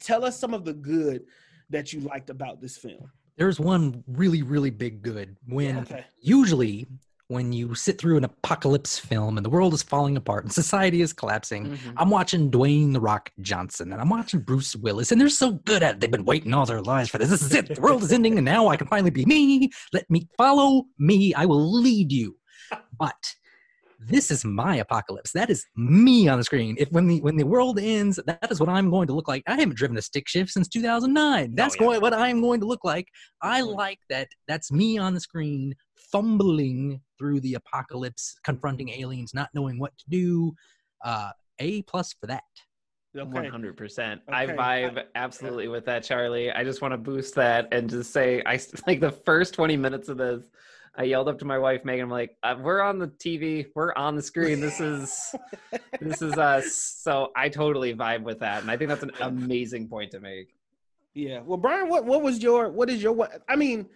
tell 0.00 0.24
us 0.24 0.38
some 0.38 0.54
of 0.54 0.64
the 0.64 0.74
good 0.74 1.24
that 1.70 1.92
you 1.92 2.00
liked 2.00 2.30
about 2.30 2.60
this 2.60 2.76
film. 2.76 3.10
There's 3.36 3.58
one 3.58 4.04
really, 4.06 4.42
really 4.42 4.70
big 4.70 5.02
good 5.02 5.36
when 5.46 5.78
Okay. 5.78 6.04
usually 6.20 6.86
when 7.28 7.50
you 7.50 7.74
sit 7.74 7.98
through 7.98 8.18
an 8.18 8.24
apocalypse 8.24 8.98
film 8.98 9.38
and 9.38 9.46
the 9.46 9.48
world 9.48 9.72
is 9.72 9.82
falling 9.82 10.18
apart 10.18 10.44
and 10.44 10.52
society 10.52 11.00
is 11.00 11.14
collapsing. 11.14 11.64
Mhm. 11.64 11.94
I'm 11.96 12.10
watching 12.10 12.50
Dwayne 12.50 12.92
the 12.92 13.00
Rock 13.00 13.30
Johnson 13.40 13.90
and 13.90 14.02
I'm 14.02 14.10
watching 14.10 14.40
Bruce 14.40 14.76
Willis, 14.76 15.12
and 15.12 15.18
they're 15.20 15.30
so 15.30 15.52
good 15.52 15.82
at 15.82 15.94
it. 15.94 16.00
They've 16.00 16.10
been 16.10 16.26
waiting 16.26 16.52
all 16.52 16.66
their 16.66 16.82
lives 16.82 17.08
for 17.08 17.16
this. 17.16 17.30
This 17.30 17.40
is 17.42 17.54
it. 17.54 17.74
The 17.74 17.80
world 17.80 18.02
is 18.02 18.12
ending, 18.12 18.36
and 18.36 18.44
now 18.44 18.68
I 18.68 18.76
can 18.76 18.86
finally 18.86 19.10
be 19.10 19.24
me. 19.24 19.70
Let 19.94 20.10
me 20.10 20.28
follow 20.36 20.84
me. 20.98 21.32
I 21.32 21.46
will 21.46 21.72
lead 21.80 22.12
you. 22.12 22.36
But 22.98 23.34
this 24.06 24.30
is 24.30 24.44
my 24.44 24.76
apocalypse. 24.76 25.32
That 25.32 25.50
is 25.50 25.64
me 25.76 26.28
on 26.28 26.38
the 26.38 26.44
screen. 26.44 26.76
If 26.78 26.90
when 26.92 27.06
the 27.06 27.20
when 27.20 27.36
the 27.36 27.44
world 27.44 27.78
ends, 27.78 28.18
that 28.26 28.50
is 28.50 28.60
what 28.60 28.68
I'm 28.68 28.90
going 28.90 29.06
to 29.08 29.12
look 29.12 29.28
like. 29.28 29.42
I 29.46 29.56
haven't 29.56 29.76
driven 29.76 29.96
a 29.96 30.02
stick 30.02 30.28
shift 30.28 30.50
since 30.50 30.68
2009. 30.68 31.54
That's 31.54 31.74
yeah. 31.74 31.80
going 31.80 32.00
what 32.00 32.14
I'm 32.14 32.40
going 32.40 32.60
to 32.60 32.66
look 32.66 32.84
like. 32.84 33.08
I 33.42 33.60
Mhm. 33.60 33.74
like 33.74 33.98
that. 34.10 34.28
That's 34.48 34.72
me 34.72 34.98
on 34.98 35.14
the 35.14 35.20
screen, 35.20 35.74
fumbling 35.96 37.00
through 37.18 37.40
the 37.40 37.54
apocalypse, 37.54 38.34
confronting 38.44 38.90
aliens, 38.90 39.32
not 39.34 39.48
knowing 39.54 39.78
what 39.78 39.96
to 39.98 40.04
do. 40.08 40.54
Uh, 41.04 41.30
a 41.58 41.82
plus 41.82 42.12
for 42.12 42.26
that. 42.26 42.42
100%. 43.14 44.22
I 44.28 44.44
Okay. 44.44 44.56
vibe 44.56 45.04
absolutely 45.14 45.68
with 45.68 45.84
that, 45.84 46.02
Charlie. 46.02 46.50
I 46.50 46.64
just 46.64 46.80
want 46.80 46.92
to 46.92 46.98
boost 46.98 47.34
that 47.34 47.68
and 47.72 47.88
just 47.90 48.10
say, 48.12 48.42
I 48.46 48.58
like 48.86 49.00
the 49.00 49.10
first 49.10 49.54
20 49.54 49.76
minutes 49.76 50.08
of 50.08 50.16
this, 50.16 50.44
I 50.94 51.04
yelled 51.04 51.28
up 51.28 51.38
to 51.38 51.44
my 51.46 51.58
wife, 51.58 51.84
Megan, 51.84 52.04
I'm 52.04 52.10
like, 52.10 52.36
uh, 52.42 52.54
we're 52.60 52.82
on 52.82 52.98
the 52.98 53.08
TV, 53.08 53.66
we're 53.74 53.94
on 53.94 54.14
the 54.14 54.22
screen. 54.22 54.60
This 54.60 54.78
is, 54.78 55.34
this 56.00 56.20
is 56.20 56.34
us." 56.34 56.74
so 56.74 57.32
I 57.34 57.48
totally 57.48 57.94
vibe 57.94 58.22
with 58.22 58.40
that, 58.40 58.62
and 58.62 58.70
I 58.70 58.76
think 58.76 58.88
that's 58.88 59.02
an 59.02 59.12
amazing 59.20 59.88
point 59.88 60.10
to 60.10 60.20
make. 60.20 60.54
Yeah. 61.14 61.40
Well, 61.40 61.58
Brian, 61.58 61.88
what 61.88 62.04
what 62.04 62.22
was 62.22 62.42
your 62.42 62.68
what 62.68 62.90
is 62.90 63.02
your 63.02 63.12
what? 63.12 63.42
I 63.48 63.56
mean, 63.56 63.86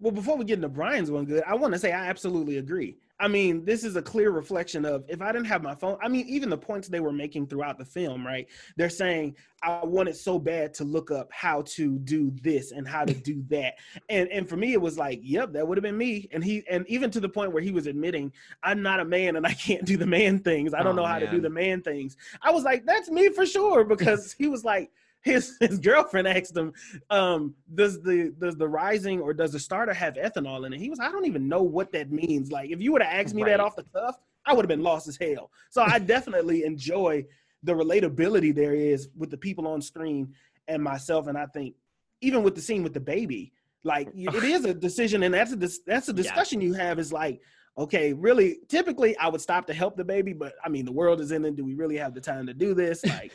well, 0.00 0.12
before 0.12 0.36
we 0.36 0.44
get 0.44 0.54
into 0.56 0.68
Brian's 0.68 1.10
one, 1.10 1.24
good. 1.24 1.42
I 1.46 1.54
want 1.54 1.72
to 1.74 1.78
say 1.78 1.92
I 1.92 2.08
absolutely 2.08 2.58
agree. 2.58 2.96
I 3.20 3.28
mean, 3.28 3.64
this 3.64 3.84
is 3.84 3.94
a 3.94 4.02
clear 4.02 4.30
reflection 4.30 4.84
of 4.84 5.04
if 5.08 5.22
I 5.22 5.30
didn't 5.30 5.46
have 5.46 5.62
my 5.62 5.76
phone. 5.76 5.96
I 6.02 6.08
mean, 6.08 6.26
even 6.28 6.50
the 6.50 6.58
points 6.58 6.88
they 6.88 6.98
were 6.98 7.12
making 7.12 7.46
throughout 7.46 7.78
the 7.78 7.84
film, 7.84 8.26
right? 8.26 8.48
They're 8.76 8.90
saying 8.90 9.36
I 9.62 9.84
wanted 9.84 10.16
so 10.16 10.40
bad 10.40 10.74
to 10.74 10.84
look 10.84 11.12
up 11.12 11.28
how 11.32 11.62
to 11.62 11.98
do 12.00 12.32
this 12.42 12.72
and 12.72 12.88
how 12.88 13.04
to 13.04 13.14
do 13.14 13.44
that, 13.48 13.74
and 14.08 14.28
and 14.30 14.48
for 14.48 14.56
me, 14.56 14.72
it 14.72 14.80
was 14.80 14.98
like, 14.98 15.20
yep, 15.22 15.52
that 15.52 15.66
would 15.68 15.78
have 15.78 15.82
been 15.82 15.96
me. 15.96 16.28
And 16.32 16.42
he 16.42 16.64
and 16.68 16.84
even 16.88 17.10
to 17.12 17.20
the 17.20 17.28
point 17.28 17.52
where 17.52 17.62
he 17.62 17.70
was 17.70 17.86
admitting, 17.86 18.32
I'm 18.64 18.82
not 18.82 18.98
a 18.98 19.04
man 19.04 19.36
and 19.36 19.46
I 19.46 19.52
can't 19.54 19.84
do 19.84 19.96
the 19.96 20.06
man 20.06 20.40
things. 20.40 20.74
I 20.74 20.82
don't 20.82 20.98
Oh, 20.98 21.02
know 21.02 21.06
how 21.06 21.20
to 21.20 21.30
do 21.30 21.40
the 21.40 21.50
man 21.50 21.80
things. 21.82 22.16
I 22.42 22.50
was 22.50 22.64
like, 22.64 22.84
that's 22.86 23.08
me 23.08 23.28
for 23.28 23.46
sure 23.46 23.84
because 23.84 24.32
he 24.32 24.48
was 24.48 24.64
like. 24.64 24.90
His, 25.22 25.56
his 25.60 25.78
girlfriend 25.78 26.26
asked 26.26 26.56
him, 26.56 26.72
um, 27.08 27.54
does 27.74 28.02
the 28.02 28.34
does 28.38 28.56
the 28.56 28.68
rising 28.68 29.20
or 29.20 29.32
does 29.32 29.52
the 29.52 29.60
starter 29.60 29.94
have 29.94 30.14
ethanol 30.14 30.66
in 30.66 30.72
it? 30.72 30.80
He 30.80 30.90
was, 30.90 30.98
I 30.98 31.10
don't 31.12 31.26
even 31.26 31.46
know 31.48 31.62
what 31.62 31.92
that 31.92 32.10
means. 32.10 32.50
Like, 32.50 32.70
if 32.70 32.80
you 32.80 32.90
would 32.92 33.02
have 33.02 33.24
asked 33.24 33.34
me 33.34 33.42
Right. 33.42 33.50
that 33.50 33.60
off 33.60 33.76
the 33.76 33.84
cuff, 33.94 34.18
I 34.44 34.52
would 34.52 34.64
have 34.64 34.68
been 34.68 34.82
lost 34.82 35.06
as 35.06 35.16
hell. 35.16 35.50
So 35.70 35.82
I 35.82 35.98
definitely 36.14 36.64
enjoy 36.64 37.24
the 37.62 37.72
relatability 37.72 38.52
there 38.52 38.74
is 38.74 39.08
with 39.16 39.30
the 39.30 39.36
people 39.36 39.68
on 39.68 39.80
screen 39.80 40.34
and 40.66 40.82
myself. 40.82 41.28
And 41.28 41.38
I 41.38 41.46
think 41.46 41.76
even 42.20 42.42
with 42.42 42.56
the 42.56 42.60
scene 42.60 42.82
with 42.82 42.92
the 42.94 43.00
baby, 43.00 43.52
like 43.84 44.08
it 44.14 44.34
is 44.42 44.64
a 44.64 44.74
decision, 44.88 45.22
and 45.22 45.32
that's 45.34 45.52
a 45.52 45.56
dis- 45.56 45.80
that's 45.86 46.08
a 46.08 46.12
Yeah. 46.12 46.16
discussion 46.16 46.60
you 46.60 46.72
have. 46.74 46.98
Is 46.98 47.12
like, 47.12 47.40
okay, 47.78 48.12
really, 48.12 48.58
typically 48.68 49.16
I 49.18 49.28
would 49.28 49.40
stop 49.40 49.66
to 49.68 49.74
help 49.74 49.96
the 49.96 50.04
baby, 50.04 50.32
but 50.32 50.54
I 50.64 50.68
mean, 50.68 50.84
the 50.84 50.92
world 50.92 51.20
is 51.20 51.30
in 51.30 51.44
it. 51.44 51.54
Do 51.54 51.64
we 51.64 51.74
really 51.74 51.96
have 51.96 52.12
the 52.14 52.20
time 52.20 52.46
to 52.48 52.54
do 52.54 52.74
this? 52.74 53.04
Like, 53.06 53.32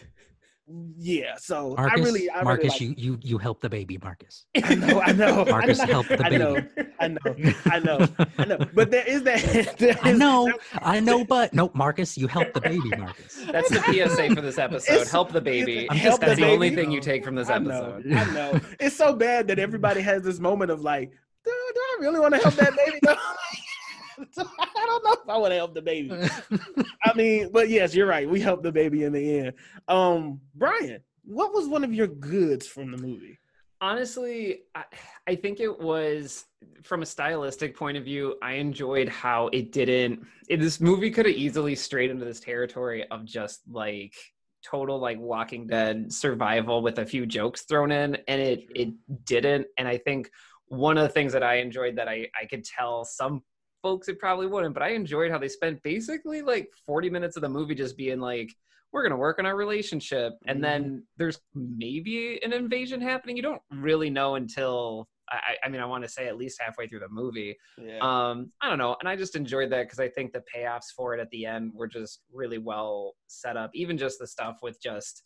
yeah. 0.97 1.35
So 1.37 1.75
Marcus, 1.77 1.99
I 1.99 2.03
really, 2.03 2.29
I 2.29 2.43
Marcus, 2.43 2.79
really 2.79 2.89
like, 2.89 2.99
you 2.99 3.11
you 3.11 3.19
you 3.21 3.37
help 3.37 3.61
the 3.61 3.69
baby, 3.69 3.97
Marcus. 4.03 4.45
I 4.63 4.75
know, 4.75 4.99
I 5.01 5.11
know. 5.13 5.45
Marcus, 5.45 5.79
I 5.79 5.85
help 5.85 6.07
the 6.07 6.23
I 6.25 6.29
know, 6.29 6.55
baby. 6.55 6.89
I 6.99 7.07
know, 7.07 7.19
I 7.65 7.79
know, 7.79 8.07
I 8.37 8.45
know. 8.45 8.57
But 8.73 8.91
there 8.91 9.07
is 9.07 9.23
that. 9.23 9.75
there 9.79 9.97
I 10.01 10.11
know, 10.11 10.51
I 10.81 10.99
know, 10.99 11.23
but 11.23 11.53
nope, 11.53 11.73
Marcus, 11.73 12.17
you 12.17 12.27
help 12.27 12.53
the 12.53 12.61
baby, 12.61 12.89
Marcus. 12.97 13.45
That's 13.51 13.69
the 13.69 13.81
PSA 13.81 14.35
for 14.35 14.41
this 14.41 14.57
episode. 14.57 14.93
It's- 14.93 15.11
Help 15.11 15.31
the 15.31 15.41
baby. 15.41 15.87
I'm 15.89 15.97
just 15.97 16.19
That's 16.19 16.35
the 16.35 16.45
the 16.45 16.51
only 16.51 16.75
thing 16.75 16.91
you 16.91 16.99
take 16.99 17.23
from 17.23 17.35
this 17.35 17.49
I 17.49 17.57
know, 17.59 17.95
episode. 17.95 18.13
I 18.13 18.33
know. 18.33 18.59
It's 18.79 18.95
so 18.95 19.13
bad 19.13 19.47
that 19.47 19.59
everybody 19.59 20.01
has 20.01 20.21
this 20.21 20.39
moment 20.39 20.69
of 20.69 20.81
like, 20.81 21.11
do, 21.45 21.51
do 21.73 21.79
I 21.79 21.97
really 22.01 22.19
want 22.19 22.35
to 22.35 22.41
help 22.41 22.55
that 22.55 22.75
baby? 22.75 22.99
I 24.49 24.66
don't 24.97 25.03
know 25.03 25.23
if 25.23 25.29
I 25.29 25.37
want 25.37 25.51
to 25.51 25.55
help 25.55 25.73
the 25.73 25.81
baby. 25.81 26.11
I 27.03 27.13
mean, 27.15 27.49
but 27.51 27.69
yes, 27.69 27.93
you're 27.95 28.07
right. 28.07 28.29
We 28.29 28.39
helped 28.39 28.63
the 28.63 28.71
baby 28.71 29.03
in 29.03 29.13
the 29.13 29.39
end. 29.39 29.53
Um, 29.87 30.41
Brian, 30.55 31.01
what 31.23 31.53
was 31.53 31.67
one 31.67 31.83
of 31.83 31.93
your 31.93 32.07
goods 32.07 32.67
from 32.67 32.91
the 32.91 32.97
movie? 32.97 33.39
Honestly, 33.79 34.61
I, 34.73 34.83
I 35.27 35.35
think 35.35 35.59
it 35.59 35.79
was 35.79 36.45
from 36.83 37.03
a 37.03 37.05
stylistic 37.05 37.75
point 37.75 37.97
of 37.97 38.03
view. 38.03 38.35
I 38.41 38.53
enjoyed 38.53 39.07
how 39.07 39.47
it 39.49 39.71
didn't. 39.71 40.25
It, 40.49 40.59
this 40.59 40.81
movie 40.81 41.11
could 41.11 41.27
have 41.27 41.35
easily 41.35 41.75
strayed 41.75 42.09
into 42.09 42.25
this 42.25 42.39
territory 42.39 43.05
of 43.11 43.25
just 43.25 43.61
like 43.69 44.15
total 44.63 44.99
like 44.99 45.19
Walking 45.19 45.67
Dead 45.67 46.11
survival 46.11 46.81
with 46.81 46.99
a 46.99 47.05
few 47.05 47.25
jokes 47.25 47.63
thrown 47.63 47.91
in, 47.91 48.17
and 48.27 48.41
it 48.41 48.67
it 48.75 48.93
didn't. 49.25 49.67
And 49.77 49.87
I 49.87 49.97
think 49.97 50.31
one 50.67 50.97
of 50.97 51.03
the 51.03 51.13
things 51.13 51.33
that 51.33 51.43
I 51.43 51.55
enjoyed 51.55 51.97
that 51.97 52.07
I 52.07 52.27
I 52.39 52.45
could 52.45 52.63
tell 52.63 53.05
some 53.05 53.43
folks 53.81 54.07
it 54.07 54.19
probably 54.19 54.47
wouldn't, 54.47 54.73
but 54.73 54.83
I 54.83 54.89
enjoyed 54.89 55.31
how 55.31 55.37
they 55.37 55.47
spent 55.47 55.81
basically 55.83 56.41
like 56.41 56.69
40 56.85 57.09
minutes 57.09 57.35
of 57.35 57.41
the 57.41 57.49
movie 57.49 57.75
just 57.75 57.97
being 57.97 58.19
like, 58.19 58.49
we're 58.91 59.01
going 59.01 59.11
to 59.11 59.17
work 59.17 59.39
on 59.39 59.45
our 59.45 59.55
relationship. 59.55 60.33
And 60.47 60.63
then 60.63 61.03
there's 61.17 61.39
maybe 61.53 62.39
an 62.43 62.53
invasion 62.53 63.01
happening. 63.01 63.35
You 63.35 63.43
don't 63.43 63.61
really 63.71 64.09
know 64.09 64.35
until, 64.35 65.09
I, 65.29 65.55
I 65.63 65.69
mean, 65.69 65.81
I 65.81 65.85
want 65.85 66.03
to 66.05 66.09
say 66.09 66.27
at 66.27 66.37
least 66.37 66.61
halfway 66.61 66.87
through 66.87 67.01
the 67.01 67.09
movie. 67.09 67.57
Yeah. 67.77 67.99
Um, 67.99 68.51
I 68.61 68.69
don't 68.69 68.77
know. 68.77 68.95
And 68.99 69.09
I 69.09 69.15
just 69.15 69.35
enjoyed 69.35 69.69
that 69.71 69.83
because 69.83 69.99
I 69.99 70.07
think 70.07 70.31
the 70.31 70.43
payoffs 70.55 70.93
for 70.95 71.13
it 71.13 71.19
at 71.19 71.29
the 71.31 71.45
end 71.45 71.71
were 71.73 71.87
just 71.87 72.21
really 72.33 72.59
well 72.59 73.15
set 73.27 73.57
up. 73.57 73.71
Even 73.73 73.97
just 73.97 74.19
the 74.19 74.27
stuff 74.27 74.59
with 74.61 74.81
just 74.81 75.23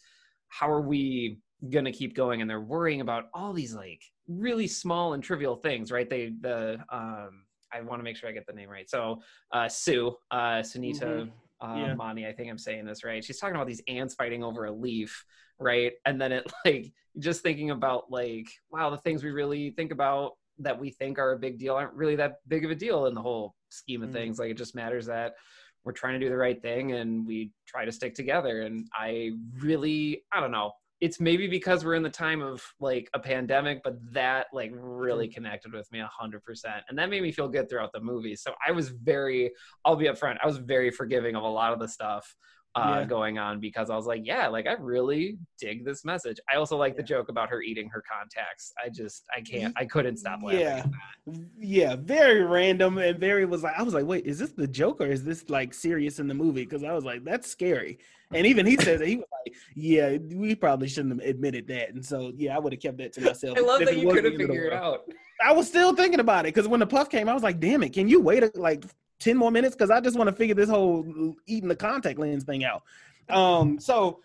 how 0.50 0.70
are 0.70 0.82
we 0.82 1.38
going 1.70 1.86
to 1.86 1.92
keep 1.92 2.16
going? 2.16 2.42
And 2.42 2.50
they're 2.50 2.60
worrying 2.60 3.02
about 3.02 3.26
all 3.34 3.54
these 3.54 3.76
like 3.76 4.02
really 4.28 4.68
small 4.68 5.14
and 5.14 5.24
trivial 5.24 5.56
things, 5.56 5.92
right? 5.92 6.10
They, 6.10 6.34
the, 6.42 6.80
um, 6.92 7.44
I 7.74 7.82
want 7.82 8.00
to 8.00 8.04
make 8.04 8.16
sure 8.18 8.30
I 8.30 8.32
get 8.32 8.46
the 8.46 8.54
name 8.54 8.70
right. 8.70 8.90
So, 8.90 9.22
uh, 9.52 9.68
Sue, 9.68 10.16
uh, 10.32 10.60
Sunita, 10.62 11.02
Mhm. 11.02 11.32
uh, 11.62 11.76
Yeah. 11.88 11.94
Mani, 11.96 12.28
I 12.28 12.34
think 12.34 12.50
I'm 12.50 12.58
saying 12.58 12.86
this 12.86 13.04
right. 13.04 13.24
She's 13.24 13.40
talking 13.40 13.56
about 13.56 13.68
these 13.68 13.82
ants 13.88 14.14
fighting 14.16 14.44
over 14.44 14.66
a 14.66 14.72
leaf, 14.72 15.26
right? 15.60 15.94
And 16.06 16.20
then 16.20 16.32
it 16.32 16.46
like 16.66 16.92
just 17.20 17.42
thinking 17.42 17.72
about 17.72 18.12
like, 18.12 18.48
wow, 18.72 18.90
the 18.90 18.98
things 18.98 19.24
we 19.24 19.32
really 19.32 19.72
think 19.72 19.92
about 19.92 20.34
that 20.60 20.80
we 20.80 20.92
think 20.92 21.18
are 21.18 21.32
a 21.34 21.40
big 21.40 21.58
deal 21.58 21.76
aren't 21.76 21.94
really 21.94 22.16
that 22.18 22.38
big 22.48 22.66
of 22.66 22.72
a 22.72 22.76
deal 22.76 23.06
in 23.08 23.14
the 23.14 23.22
whole 23.22 23.56
scheme 23.70 24.04
of 24.04 24.10
Mhm. 24.10 24.14
things. 24.14 24.40
Like 24.40 24.52
it 24.52 24.58
just 24.58 24.76
matters 24.76 25.06
that 25.08 25.36
we're 25.84 25.92
trying 25.94 26.20
to 26.20 26.26
do 26.26 26.30
the 26.30 26.38
right 26.38 26.62
thing 26.62 26.92
and 26.92 27.26
we 27.26 27.52
try 27.66 27.86
to 27.86 27.92
stick 27.92 28.14
together. 28.14 28.62
And 28.62 28.88
I 28.94 29.32
really, 29.60 30.24
I 30.32 30.40
don't 30.40 30.52
know. 30.52 30.74
It's 31.02 31.20
maybe 31.20 31.48
because 31.48 31.84
we're 31.84 31.96
in 31.96 32.04
the 32.04 32.10
time 32.10 32.42
of 32.42 32.64
like 32.80 33.10
a 33.14 33.20
pandemic, 33.20 33.82
but 33.84 33.96
that 34.14 34.48
like 34.54 34.72
really 34.74 35.28
connected 35.28 35.74
with 35.74 35.92
me 35.92 36.00
a 36.00 36.08
hundred 36.08 36.44
percent. 36.44 36.84
And 36.90 36.98
that 37.00 37.10
made 37.10 37.24
me 37.24 37.32
feel 37.32 37.48
good 37.50 37.70
throughout 37.70 37.92
the 37.92 38.00
movie. 38.02 38.36
So 38.36 38.54
I 38.66 38.72
was 38.72 38.90
very, 38.90 39.52
I'll 39.84 39.96
be 39.96 40.06
upfront, 40.06 40.38
I 40.44 40.48
was 40.48 40.58
very 40.58 40.92
forgiving 40.92 41.36
of 41.36 41.44
a 41.44 41.48
lot 41.48 41.74
of 41.74 41.80
the 41.80 41.88
stuff 41.88 42.34
uh, 42.76 42.98
Yeah. 43.00 43.06
going 43.06 43.38
on 43.40 43.60
because 43.60 43.90
I 43.90 43.96
was 43.98 44.06
like, 44.06 44.22
yeah, 44.24 44.48
like 44.48 44.68
I 44.68 44.74
really 44.74 45.38
dig 45.60 45.84
this 45.84 46.06
message. 46.06 46.38
I 46.54 46.56
also 46.56 46.78
like 46.78 46.96
the 46.96 47.04
joke 47.04 47.28
about 47.30 47.50
her 47.50 47.62
eating 47.62 47.90
her 47.90 48.02
contacts. 48.10 48.72
I 48.82 48.88
just, 48.90 49.24
I 49.36 49.42
can't, 49.42 49.74
I 49.76 49.84
couldn't 49.86 50.18
stop 50.18 50.40
laughing. 50.44 50.62
Yeah. 50.62 50.78
at 50.78 50.92
that. 50.92 51.36
yeah, 51.60 51.96
very 52.00 52.44
random 52.44 52.98
and 53.00 53.20
very 53.20 53.44
was 53.46 53.64
like 53.64 53.74
I 53.78 53.84
was 53.84 53.94
like, 53.94 54.06
wait, 54.06 54.26
is 54.26 54.38
this 54.40 54.52
the 54.52 54.68
joke 54.68 55.02
or 55.02 55.08
is 55.08 55.24
this 55.24 55.50
like 55.50 55.74
serious 55.74 56.20
in 56.20 56.28
the 56.28 56.34
movie? 56.34 56.64
Because 56.64 56.84
I 56.84 56.94
was 56.94 57.04
like, 57.04 57.24
that's 57.26 57.50
scary. 57.50 57.98
And 58.34 58.48
even 58.48 58.66
he 58.66 58.78
says 58.78 59.00
that 59.00 59.08
he 59.08 59.18
was 59.18 59.26
like, 59.46 59.56
yeah, 59.76 60.18
we 60.18 60.56
probably 60.56 60.88
shouldn't 60.88 61.20
have 61.20 61.30
admitted 61.30 61.68
that. 61.68 61.94
And 61.94 62.06
so 62.06 62.32
yeah, 62.36 62.56
I 62.56 62.60
would 62.60 62.74
have 62.74 62.82
kept 62.82 62.98
that 63.00 63.14
to 63.14 63.22
myself. 63.22 63.58
I 63.58 63.62
love 63.62 63.80
that 63.80 63.98
you 63.98 64.08
wasn't 64.08 64.24
couldn't 64.24 64.38
the 64.38 64.44
end 64.44 64.44
of 64.44 64.48
the 64.48 64.54
figure 64.54 64.68
it 64.68 64.74
out. 64.74 65.12
I 65.44 65.52
was 65.52 65.68
still 65.68 65.96
thinking 65.96 66.20
about 66.20 66.46
it 66.46 66.54
because 66.54 66.68
when 66.68 66.80
the 66.80 66.88
puff 66.88 67.10
came, 67.10 67.28
I 67.28 67.34
was 67.34 67.44
like, 67.44 67.60
damn 67.60 67.84
it, 67.84 67.94
can 67.94 68.08
you 68.08 68.22
wait 68.22 68.44
a, 68.44 68.52
like 68.56 68.86
10 69.20 69.36
more 69.36 69.52
minutes? 69.52 69.76
Because 69.76 69.90
I 69.90 70.00
just 70.00 70.18
want 70.18 70.30
to 70.30 70.36
figure 70.36 70.56
this 70.56 70.70
whole 70.70 71.36
eating 71.48 71.70
the 71.70 71.76
contact 71.76 72.20
lens 72.20 72.44
thing 72.44 72.64
out. 72.64 72.84
Um, 73.30 73.80
so 73.80 74.20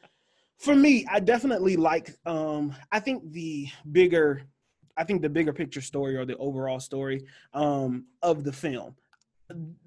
for 0.59 0.75
me, 0.75 1.07
I 1.11 1.21
definitely 1.21 1.77
like 1.77 2.14
um 2.27 2.75
I 2.92 3.01
think 3.01 3.33
the 3.33 3.69
bigger 3.92 4.42
I 4.97 5.05
think 5.05 5.23
the 5.23 5.29
bigger 5.29 5.53
picture 5.53 5.81
story 5.81 6.16
or 6.16 6.25
the 6.25 6.37
overall 6.37 6.81
story 6.81 7.27
um 7.55 8.07
of 8.23 8.45
the 8.45 8.53
film. 8.53 8.95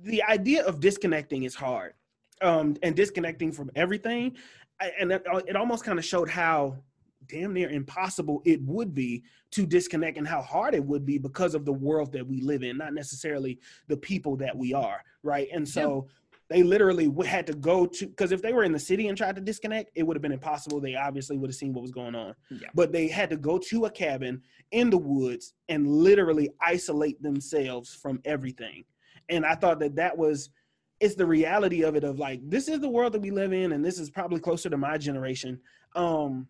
The 0.04 0.24
idea 0.24 0.66
of 0.66 0.80
disconnecting 0.80 1.44
is 1.44 1.56
hard. 1.56 1.94
Um 2.42 2.76
and 2.84 2.96
disconnecting 2.96 3.52
from 3.52 3.70
everything. 3.76 4.36
I- 4.80 4.94
And 5.00 5.12
it, 5.12 5.24
it 5.48 5.56
almost 5.56 5.84
kind 5.84 6.00
of 6.00 6.06
showed 6.06 6.30
how 6.30 6.78
damn 7.28 7.54
near 7.54 7.70
impossible 7.70 8.42
it 8.46 8.62
would 8.64 8.96
be 8.96 9.24
to 9.52 9.66
disconnect 9.66 10.18
and 10.18 10.28
how 10.28 10.42
hard 10.42 10.74
it 10.74 10.84
would 10.84 11.06
be 11.06 11.18
because 11.18 11.54
of 11.54 11.64
the 11.66 11.74
world 11.74 12.12
that 12.14 12.26
we 12.26 12.42
live 12.42 12.64
in, 12.64 12.78
not 12.78 12.94
necessarily 12.94 13.60
the 13.88 13.98
people 13.98 14.36
that 14.38 14.56
we 14.58 14.74
are, 14.74 15.04
right? 15.22 15.48
And 15.54 15.68
so 15.68 16.08
they 16.48 16.64
literally 16.64 17.12
had 17.28 17.46
to 17.46 17.54
go 17.54 17.86
to 17.86 18.08
because 18.08 18.32
if 18.32 18.42
they 18.42 18.54
were 18.54 18.64
in 18.64 18.72
the 18.72 18.80
city 18.80 19.08
and 19.10 19.18
tried 19.18 19.36
to 19.36 19.42
disconnect, 19.42 19.92
it 19.94 20.02
would 20.02 20.16
have 20.16 20.24
been 20.24 20.32
impossible. 20.32 20.80
They 20.80 20.96
obviously 20.96 21.38
would 21.38 21.50
have 21.52 21.56
seen 21.56 21.74
what 21.74 21.84
was 21.84 21.92
going 21.92 22.16
on. 22.16 22.34
Yeah. 22.50 22.70
But 22.74 22.92
they 22.92 23.08
had 23.08 23.30
to 23.30 23.38
go 23.38 23.60
to 23.70 23.86
a 23.86 23.92
cabin 23.92 24.42
in 24.72 24.90
the 24.90 24.98
woods 24.98 25.54
and 25.68 25.86
literally 25.88 26.50
isolate 26.62 27.22
themselves 27.22 27.94
from 27.94 28.20
everything. 28.26 28.86
And 29.28 29.46
I 29.46 29.54
thought 29.54 29.80
that 29.82 29.96
that 29.98 30.18
was 30.18 30.50
it's 31.00 31.16
the 31.16 31.26
reality 31.26 31.84
of 31.84 31.96
it 31.96 32.04
of 32.04 32.20
like 32.20 32.42
this 32.50 32.68
is 32.68 32.80
the 32.80 32.90
world 32.90 33.14
that 33.14 33.22
we 33.22 33.32
live 33.32 33.54
in 33.54 33.72
and 33.72 33.84
this 33.84 34.00
is 34.00 34.10
probably 34.10 34.40
closer 34.40 34.70
to 34.70 34.78
my 34.78 34.98
generation. 34.98 35.60
Um 35.96 36.48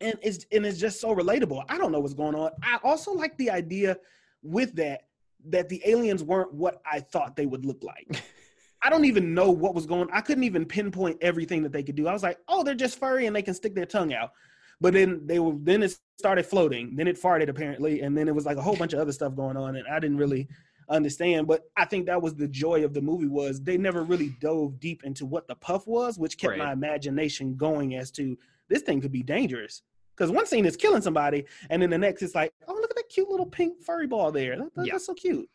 and 0.00 0.18
it's 0.22 0.46
and 0.52 0.66
it's 0.66 0.78
just 0.78 1.00
so 1.00 1.14
relatable. 1.14 1.64
I 1.68 1.78
don't 1.78 1.92
know 1.92 2.00
what's 2.00 2.14
going 2.14 2.34
on. 2.34 2.50
I 2.62 2.78
also 2.82 3.12
like 3.12 3.36
the 3.38 3.50
idea 3.50 3.96
with 4.42 4.74
that 4.76 5.02
that 5.48 5.68
the 5.68 5.82
aliens 5.84 6.22
weren't 6.22 6.52
what 6.54 6.80
I 6.90 7.00
thought 7.00 7.36
they 7.36 7.46
would 7.46 7.64
look 7.64 7.82
like. 7.82 8.22
I 8.82 8.90
don't 8.90 9.06
even 9.06 9.32
know 9.32 9.50
what 9.50 9.74
was 9.74 9.86
going. 9.86 10.08
I 10.12 10.20
couldn't 10.20 10.44
even 10.44 10.66
pinpoint 10.66 11.18
everything 11.22 11.62
that 11.62 11.72
they 11.72 11.82
could 11.82 11.94
do. 11.94 12.06
I 12.06 12.12
was 12.12 12.22
like, 12.22 12.38
oh, 12.48 12.62
they're 12.62 12.74
just 12.74 12.98
furry 12.98 13.26
and 13.26 13.34
they 13.34 13.42
can 13.42 13.54
stick 13.54 13.74
their 13.74 13.86
tongue 13.86 14.12
out. 14.12 14.32
But 14.80 14.92
then 14.92 15.26
they 15.26 15.38
were 15.38 15.54
then 15.58 15.82
it 15.82 15.96
started 16.18 16.44
floating. 16.44 16.94
Then 16.94 17.08
it 17.08 17.20
farted 17.20 17.48
apparently, 17.48 18.02
and 18.02 18.16
then 18.16 18.28
it 18.28 18.34
was 18.34 18.44
like 18.44 18.58
a 18.58 18.62
whole 18.62 18.76
bunch 18.76 18.92
of 18.92 19.00
other 19.00 19.12
stuff 19.12 19.34
going 19.34 19.56
on, 19.56 19.76
and 19.76 19.86
I 19.88 19.98
didn't 20.00 20.18
really 20.18 20.48
understand. 20.88 21.46
But 21.46 21.64
I 21.76 21.84
think 21.84 22.06
that 22.06 22.20
was 22.20 22.34
the 22.34 22.48
joy 22.48 22.84
of 22.84 22.94
the 22.94 23.00
movie 23.00 23.26
was 23.28 23.60
they 23.60 23.76
never 23.76 24.02
really 24.02 24.30
dove 24.40 24.78
deep 24.80 25.04
into 25.04 25.26
what 25.26 25.48
the 25.48 25.54
puff 25.54 25.86
was, 25.86 26.18
which 26.18 26.38
kept 26.38 26.56
my 26.58 26.72
imagination 26.72 27.56
going 27.56 27.94
as 27.94 28.10
to 28.12 28.36
this 28.68 28.82
thing 28.82 29.00
could 29.00 29.12
be 29.12 29.22
dangerous. 29.22 29.82
Because 30.16 30.30
one 30.30 30.46
scene 30.46 30.64
is 30.64 30.76
killing 30.76 31.02
somebody, 31.02 31.44
and 31.70 31.82
then 31.82 31.90
the 31.90 31.98
next 31.98 32.22
it's 32.22 32.34
like, 32.36 32.52
oh 32.68 32.74
look 32.74 32.90
at 32.90 32.96
that 32.96 33.08
cute 33.08 33.28
little 33.28 33.46
pink 33.46 33.82
furry 33.82 34.06
ball 34.06 34.30
there. 34.30 34.56
That- 34.56 34.74
that- 34.76 34.86
Yeah. 34.86 34.92
That's 34.94 35.06
so 35.06 35.14
cute. 35.14 35.48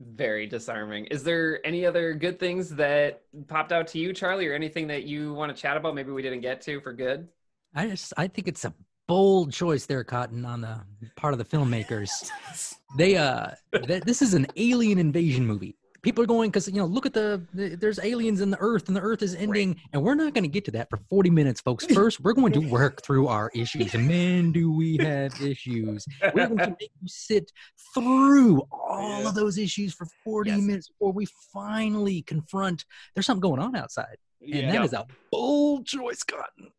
Very 0.00 0.46
disarming. 0.46 1.06
Is 1.06 1.22
there 1.22 1.64
any 1.66 1.86
other 1.86 2.12
good 2.14 2.38
things 2.38 2.70
that 2.76 3.22
popped 3.46 3.72
out 3.72 3.86
to 3.88 3.98
you, 3.98 4.12
Charlie, 4.12 4.46
or 4.46 4.54
anything 4.54 4.86
that 4.88 5.04
you 5.04 5.32
want 5.34 5.54
to 5.54 5.60
chat 5.60 5.76
about? 5.76 5.94
Maybe 5.94 6.10
we 6.12 6.22
didn't 6.22 6.40
get 6.40 6.60
to 6.62 6.80
for 6.80 6.92
good. 6.92 7.28
I 7.74 7.88
just 7.88 8.12
I 8.16 8.26
think 8.28 8.48
it's 8.48 8.64
a 8.64 8.74
bold 9.06 9.52
choice 9.52 9.86
there, 9.86 10.02
Cotton, 10.04 10.44
on 10.44 10.60
the 10.62 10.80
part 11.16 11.32
of 11.32 11.38
the 11.38 11.44
filmmakers. 11.44 12.10
They 12.96 13.16
uh, 13.16 13.48
th- 13.86 14.02
this 14.04 14.22
is 14.22 14.34
an 14.34 14.46
alien 14.56 14.98
invasion 14.98 15.46
movie. 15.46 15.76
People 16.02 16.22
are 16.22 16.26
going 16.28 16.50
because 16.50 16.68
you 16.68 16.74
know, 16.74 16.84
look 16.86 17.04
at 17.04 17.12
the, 17.14 17.42
the 17.52 17.74
there's 17.74 17.98
aliens 17.98 18.40
in 18.40 18.50
the 18.50 18.56
Earth, 18.60 18.86
and 18.86 18.96
the 18.96 19.00
Earth 19.00 19.22
is 19.22 19.34
ending, 19.34 19.76
and 19.92 20.00
we're 20.02 20.14
not 20.14 20.34
going 20.34 20.44
to 20.44 20.48
get 20.48 20.64
to 20.66 20.70
that 20.72 20.88
for 20.88 20.98
40 21.10 21.30
minutes, 21.30 21.60
folks. 21.60 21.84
First, 21.94 22.20
we're 22.20 22.32
going 22.32 22.52
to 22.52 22.60
work 22.60 23.02
through 23.02 23.26
our 23.26 23.50
issues, 23.56 23.92
and 23.92 24.06
man, 24.06 24.52
do 24.52 24.70
we 24.70 24.98
have 24.98 25.32
issues! 25.42 26.06
We're 26.32 26.46
going 26.46 26.58
to 26.58 26.68
make 26.80 26.90
you 27.02 27.08
sit 27.08 27.50
through 27.92 28.62
all 28.70 29.22
Yeah. 29.22 29.28
of 29.30 29.34
those 29.34 29.58
issues 29.58 29.94
for 29.94 30.06
40 30.22 30.50
Yes. 30.50 30.60
minutes 30.60 30.88
before 30.88 31.12
we 31.12 31.26
finally 31.52 32.22
confront. 32.22 32.84
There's 33.14 33.26
something 33.26 33.40
going 33.40 33.60
on 33.60 33.74
outside, 33.74 34.16
and 34.40 34.50
Yeah, 34.54 34.72
that 34.72 34.84
is 34.84 34.92
a 34.92 35.06
bold 35.32 35.86
choice, 35.86 36.22
Cotton. 36.22 36.70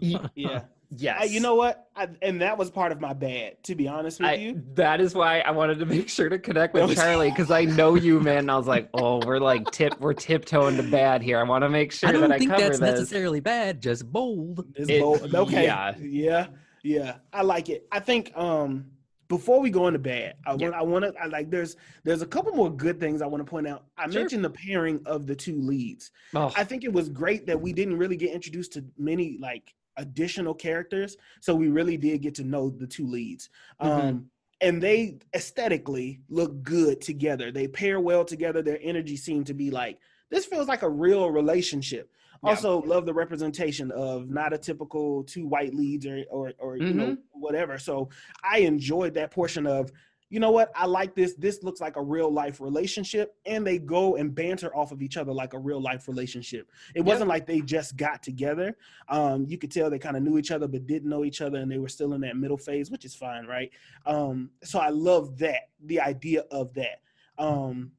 yeah, 0.00 0.18
yeah. 0.34 0.62
Yes. 0.94 1.18
I, 1.20 1.24
you 1.24 1.40
know 1.40 1.54
what? 1.54 1.88
I, 1.96 2.08
and 2.20 2.42
that 2.42 2.58
was 2.58 2.70
part 2.70 2.92
of 2.92 3.00
my 3.00 3.12
bad, 3.14 3.62
to 3.64 3.74
be 3.74 3.88
honest 3.88 4.20
with 4.20 4.28
I, 4.28 4.34
you. 4.34 4.62
that 4.74 5.00
is 5.00 5.14
why 5.14 5.40
I 5.40 5.50
wanted 5.50 5.78
to 5.78 5.86
make 5.86 6.08
sure 6.08 6.28
to 6.28 6.38
connect 6.38 6.74
with 6.74 6.94
Charlie 6.96 7.30
because 7.30 7.50
I 7.50 7.64
know 7.64 7.94
you, 7.94 8.20
man. 8.20 8.38
And 8.38 8.50
I 8.50 8.56
was 8.58 8.66
like, 8.66 8.90
oh, 8.94 9.20
we're 9.26 9.38
like 9.38 9.70
tip, 9.70 9.98
we're 10.00 10.12
tiptoeing 10.12 10.76
to 10.76 10.82
bad 10.82 11.22
here. 11.22 11.38
I 11.38 11.44
want 11.44 11.62
to 11.62 11.70
make 11.70 11.92
sure 11.92 12.08
I 12.08 12.12
don't 12.12 12.20
that 12.22 12.32
I 12.32 12.38
think 12.38 12.50
cover 12.50 12.62
that's 12.62 12.78
this. 12.78 12.90
necessarily 12.90 13.40
bad, 13.40 13.80
just 13.80 14.10
bold. 14.12 14.66
It's 14.74 14.90
It- 14.90 15.00
bold. 15.00 15.34
Okay. 15.34 15.64
yeah. 15.64 15.94
Yeah. 15.98 16.46
Yeah. 16.82 17.14
I 17.32 17.42
like 17.42 17.68
it. 17.68 17.86
I 17.90 18.00
think 18.00 18.32
um 18.36 18.86
before 19.28 19.60
we 19.60 19.70
go 19.70 19.86
into 19.86 19.98
bad, 19.98 20.34
I 20.46 20.54
Yeah. 20.56 20.68
want 20.68 20.74
I 20.74 20.82
want 20.82 21.04
to 21.06 21.14
I 21.22 21.26
like 21.26 21.48
there's 21.50 21.76
there's 22.04 22.20
a 22.20 22.26
couple 22.26 22.52
more 22.52 22.70
good 22.74 23.00
things 23.00 23.22
I 23.22 23.26
want 23.26 23.40
to 23.44 23.48
point 23.50 23.66
out. 23.66 23.84
I 23.96 24.10
Sure. 24.10 24.20
mentioned 24.20 24.44
the 24.44 24.50
pairing 24.50 25.00
of 25.06 25.26
the 25.26 25.34
two 25.34 25.58
leads. 25.58 26.10
Oh, 26.34 26.52
I 26.54 26.64
think 26.64 26.84
it 26.84 26.92
was 26.92 27.08
great 27.08 27.46
that 27.46 27.58
we 27.60 27.72
didn't 27.72 27.96
really 27.96 28.16
get 28.16 28.32
introduced 28.32 28.74
to 28.74 28.84
many 28.98 29.38
like 29.40 29.72
additional 29.96 30.54
characters, 30.54 31.16
so 31.40 31.54
we 31.54 31.68
really 31.68 31.96
did 31.96 32.22
get 32.22 32.34
to 32.36 32.44
know 32.44 32.70
the 32.70 32.86
two 32.86 33.06
leads. 33.06 33.48
Mhm. 33.82 33.86
Um 33.88 34.30
and 34.60 34.80
they 34.80 35.18
aesthetically 35.34 36.20
look 36.28 36.62
good 36.62 37.00
together. 37.00 37.50
They 37.50 37.66
pair 37.66 37.98
well 37.98 38.24
together. 38.24 38.62
Their 38.62 38.78
energy 38.80 39.16
seemed 39.16 39.46
to 39.48 39.54
be 39.54 39.70
like 39.72 39.98
this 40.30 40.46
feels 40.46 40.68
like 40.68 40.82
a 40.82 40.88
real 40.88 41.30
relationship. 41.30 42.10
Yeah. 42.44 42.50
Also, 42.50 42.80
love 42.82 43.04
the 43.04 43.12
representation 43.12 43.90
of 43.90 44.30
not 44.30 44.52
a 44.52 44.58
typical 44.58 45.24
two 45.24 45.46
white 45.46 45.74
leads 45.74 46.06
or 46.06 46.24
or, 46.30 46.52
or 46.58 46.76
you 46.76 46.94
know 46.94 47.06
Mm-hmm. 47.06 47.40
whatever. 47.40 47.76
So 47.78 48.08
I 48.44 48.58
enjoyed 48.60 49.14
that 49.14 49.30
portion 49.32 49.66
of 49.66 49.90
you 50.32 50.40
know 50.40 50.50
what 50.50 50.72
I 50.74 50.86
like 50.86 51.14
this. 51.14 51.34
This 51.34 51.62
looks 51.62 51.78
like 51.78 51.96
a 51.96 52.02
real 52.02 52.32
life 52.32 52.58
relationship, 52.58 53.36
and 53.44 53.66
they 53.66 53.76
go 53.76 54.16
and 54.16 54.34
banter 54.34 54.74
off 54.74 54.90
of 54.90 55.02
each 55.02 55.18
other 55.18 55.30
like 55.30 55.52
a 55.52 55.58
real 55.58 55.78
life 55.78 56.08
relationship. 56.08 56.70
It 56.94 57.02
wasn't 57.02 57.28
like 57.28 57.46
they 57.46 57.60
just 57.60 57.98
got 57.98 58.22
together. 58.22 58.74
Um, 59.10 59.44
you 59.46 59.58
could 59.58 59.70
tell 59.70 59.90
they 59.90 59.98
kind 59.98 60.16
of 60.16 60.22
knew 60.22 60.38
each 60.38 60.50
other 60.50 60.66
but 60.66 60.86
didn't 60.86 61.10
know 61.10 61.26
each 61.26 61.42
other, 61.42 61.58
and 61.58 61.70
they 61.70 61.76
were 61.76 61.88
still 61.90 62.14
in 62.14 62.22
that 62.22 62.38
middle 62.38 62.56
phase, 62.56 62.90
which 62.90 63.04
is 63.04 63.14
fine, 63.14 63.44
right? 63.44 63.70
Um, 64.06 64.48
so 64.64 64.78
I 64.78 64.88
love 64.88 65.36
that 65.40 65.68
the 65.84 66.00
idea 66.00 66.44
of 66.50 66.72
that. 66.72 67.02
Um, 67.36 67.92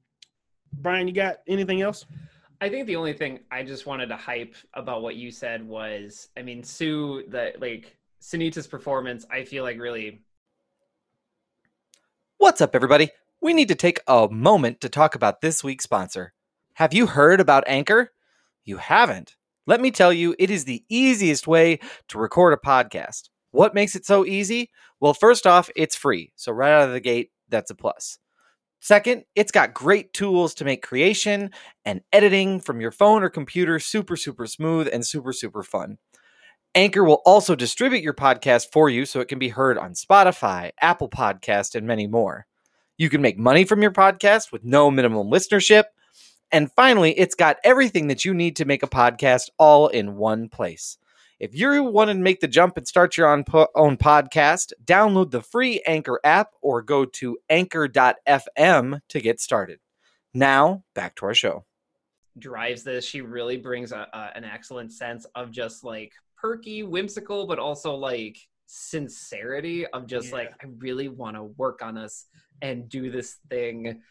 Brian, 0.74 1.08
you 1.08 1.14
got 1.14 1.42
anything 1.48 1.84
else? 1.84 2.04
I 2.62 2.68
think 2.68 2.88
the 2.88 2.96
only 2.96 3.14
thing 3.14 3.42
I 3.52 3.62
just 3.62 3.86
wanted 3.86 4.08
to 4.08 4.18
hype 4.18 4.56
about 4.74 5.04
what 5.04 5.18
you 5.18 5.30
said 5.30 5.64
was, 5.68 6.30
I 6.36 6.42
mean, 6.42 6.64
Sue, 6.64 7.26
the 7.28 7.54
like 7.60 7.96
Sunita's 8.20 8.66
performance, 8.66 9.24
I 9.30 9.44
feel 9.44 9.62
like 9.62 9.80
really 9.80 10.24
What's 12.44 12.60
up, 12.60 12.76
everybody? 12.76 13.10
We 13.40 13.54
need 13.54 13.70
to 13.70 13.76
take 13.76 14.02
a 14.06 14.28
moment 14.30 14.82
to 14.82 14.90
talk 14.90 15.16
about 15.16 15.40
this 15.40 15.64
week's 15.64 15.86
sponsor. 15.86 16.34
Have 16.74 16.94
you 16.94 17.08
heard 17.08 17.40
about 17.40 17.64
Anchor? 17.68 18.12
You 18.66 18.76
haven't. 18.76 19.38
Let 19.66 19.80
me 19.80 19.92
tell 19.92 20.12
you, 20.12 20.36
it 20.38 20.52
is 20.52 20.66
the 20.66 20.84
easiest 20.90 21.48
way 21.48 21.80
to 22.10 22.18
record 22.18 22.52
a 22.52 22.58
podcast. 22.58 23.30
What 23.52 23.74
makes 23.74 23.96
it 23.96 24.06
so 24.06 24.26
easy? 24.26 24.72
Well, 25.00 25.14
first 25.14 25.48
off, 25.48 25.70
it's 25.78 25.96
free. 25.96 26.34
So, 26.36 26.52
right 26.52 26.74
out 26.74 26.90
of 26.90 26.92
the 26.92 27.00
gate, 27.00 27.32
that's 27.48 27.72
a 27.72 27.76
plus. 27.76 28.20
Second, 28.82 29.24
it's 29.36 29.54
got 29.54 29.74
great 29.74 30.12
tools 30.12 30.54
to 30.56 30.66
make 30.66 30.84
creation 30.84 31.50
and 31.86 32.02
editing 32.12 32.60
from 32.60 32.82
your 32.82 32.92
phone 32.92 33.24
or 33.24 33.30
computer 33.30 33.80
super, 33.80 34.18
super 34.18 34.48
smooth 34.48 34.90
and 34.92 35.06
super, 35.06 35.32
super 35.32 35.64
fun. 35.64 35.98
Anchor 36.76 37.04
will 37.04 37.22
also 37.24 37.56
distribute 37.56 38.02
your 38.02 38.16
podcast 38.16 38.72
for 38.72 38.90
you 38.90 39.06
so 39.06 39.20
it 39.20 39.28
can 39.28 39.38
be 39.38 39.50
heard 39.50 39.78
on 39.78 39.94
Spotify, 39.94 40.72
Apple 40.82 41.08
Podcast, 41.08 41.76
and 41.76 41.86
many 41.86 42.08
more. 42.08 42.48
You 42.98 43.12
can 43.12 43.22
make 43.22 43.38
money 43.38 43.64
from 43.64 43.84
your 43.84 43.92
podcast 43.92 44.52
with 44.52 44.64
no 44.64 44.90
minimum 44.90 45.28
listenership. 45.28 45.84
And 46.52 46.72
finally, 46.72 47.12
it's 47.12 47.36
got 47.36 47.58
everything 47.64 48.08
that 48.08 48.26
you 48.26 48.34
need 48.34 48.56
to 48.56 48.66
make 48.66 48.82
a 48.82 48.88
podcast 48.88 49.50
all 49.60 49.88
in 49.88 50.16
one 50.16 50.50
place. 50.50 50.98
If 51.40 51.54
you 51.54 51.84
want 51.84 52.10
to 52.10 52.16
make 52.16 52.40
the 52.40 52.48
jump 52.48 52.76
and 52.78 52.88
start 52.88 53.18
your 53.18 53.28
own, 53.28 53.44
po- 53.44 53.68
own 53.76 53.98
podcast, 53.98 54.74
download 54.84 55.30
the 55.30 55.42
free 55.42 55.80
Anchor 55.86 56.20
app 56.24 56.54
or 56.62 56.82
go 56.82 57.06
to 57.06 57.38
anchor.fm 57.50 59.00
to 59.10 59.22
get 59.22 59.40
started. 59.40 59.80
Now, 60.34 60.84
back 60.96 61.16
to 61.18 61.28
our 61.28 61.36
show. 61.36 61.66
drives 62.40 62.82
this. 62.84 63.06
She 63.06 63.22
really 63.22 63.58
brings 63.58 63.92
a, 63.92 64.08
a, 64.12 64.32
an 64.36 64.44
excellent 64.44 64.92
sense 64.92 65.26
of 65.36 65.52
just 65.52 65.84
like 65.84 66.14
perky, 66.48 66.84
whimsical, 66.84 67.48
but 67.48 67.58
also 67.58 67.96
like 67.96 68.38
sincerity 68.68 69.88
of 69.88 70.06
just 70.06 70.28
Yeah. 70.30 70.36
like, 70.36 70.52
I 70.62 70.68
really 70.78 71.08
want 71.08 71.38
to 71.38 71.44
work 71.44 71.82
on 71.82 71.96
this 71.96 72.26
and 72.62 72.90
do 72.90 73.10
this 73.10 73.38
thing 73.50 74.02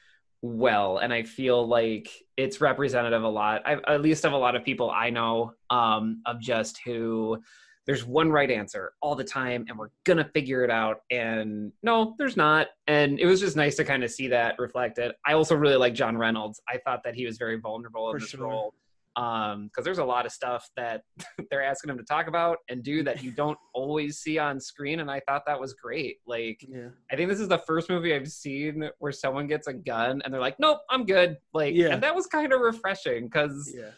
well. 0.40 0.99
And 0.99 1.12
I 1.12 1.23
feel 1.23 1.66
like 1.66 2.09
it's 2.37 2.61
representative 2.61 3.23
a 3.23 3.29
lot, 3.29 3.62
I, 3.66 3.75
at 3.87 4.01
least 4.01 4.25
of 4.25 4.33
a 4.33 4.37
lot 4.37 4.57
of 4.57 4.64
people 4.64 4.90
I 4.90 5.11
know, 5.11 5.53
um, 5.71 6.23
of 6.27 6.40
just 6.40 6.81
who 6.85 7.40
there's 7.85 8.05
one 8.05 8.31
right 8.31 8.51
answer 8.51 8.92
all 9.03 9.14
the 9.16 9.25
time 9.25 9.64
and 9.68 9.77
we're 9.77 9.90
gonna 10.05 10.25
figure 10.33 10.62
it 10.62 10.71
out 10.71 11.01
and 11.11 11.73
no 11.83 12.14
there's 12.16 12.37
not 12.37 12.68
and 12.87 13.18
it 13.18 13.27
was 13.27 13.40
just 13.40 13.57
nice 13.57 13.75
to 13.75 13.85
kind 13.85 14.05
of 14.05 14.11
see 14.12 14.29
that 14.29 14.55
reflected 14.61 15.11
i 15.27 15.33
also 15.33 15.57
really 15.57 15.75
like 15.75 15.92
john 15.92 16.16
reynolds 16.16 16.61
i 16.68 16.79
thought 16.79 17.03
that 17.03 17.16
he 17.16 17.27
was 17.27 17.38
very 17.38 17.59
vulnerable 17.59 18.09
in 18.11 18.14
For 18.14 18.21
this 18.21 18.31
sure. 18.31 18.47
role 18.47 18.75
um 19.16 19.66
because 19.66 19.85
there's 19.85 19.98
a 19.98 20.05
lot 20.05 20.25
of 20.25 20.33
stuff 20.33 20.68
that 20.77 21.03
they're 21.51 21.62
asking 21.62 21.90
him 21.90 21.98
to 21.98 22.05
talk 22.05 22.29
about 22.29 22.59
and 22.70 22.83
do 22.83 23.03
that 23.03 23.22
you 23.22 23.31
don't 23.31 23.59
always 23.75 24.18
see 24.18 24.38
on 24.38 24.59
screen 24.59 25.01
and 25.01 25.11
i 25.11 25.20
thought 25.29 25.42
that 25.46 25.59
was 25.61 25.75
great 25.75 26.16
like 26.27 26.64
Yeah. 26.66 26.88
i 27.11 27.16
think 27.16 27.29
this 27.29 27.40
is 27.40 27.48
the 27.48 27.59
first 27.59 27.90
movie 27.90 28.14
i've 28.14 28.29
seen 28.31 28.88
where 29.01 29.12
someone 29.12 29.46
gets 29.46 29.66
a 29.66 29.72
gun 29.75 30.22
and 30.25 30.33
they're 30.33 30.40
like 30.40 30.59
nope 30.59 30.79
i'm 30.90 31.05
good 31.05 31.37
like 31.53 31.75
Yeah. 31.75 31.88
and 31.88 32.03
that 32.03 32.14
was 32.14 32.27
kind 32.27 32.53
of 32.53 32.61
refreshing 32.61 33.25
because 33.27 33.70
Yeah. 33.77 33.90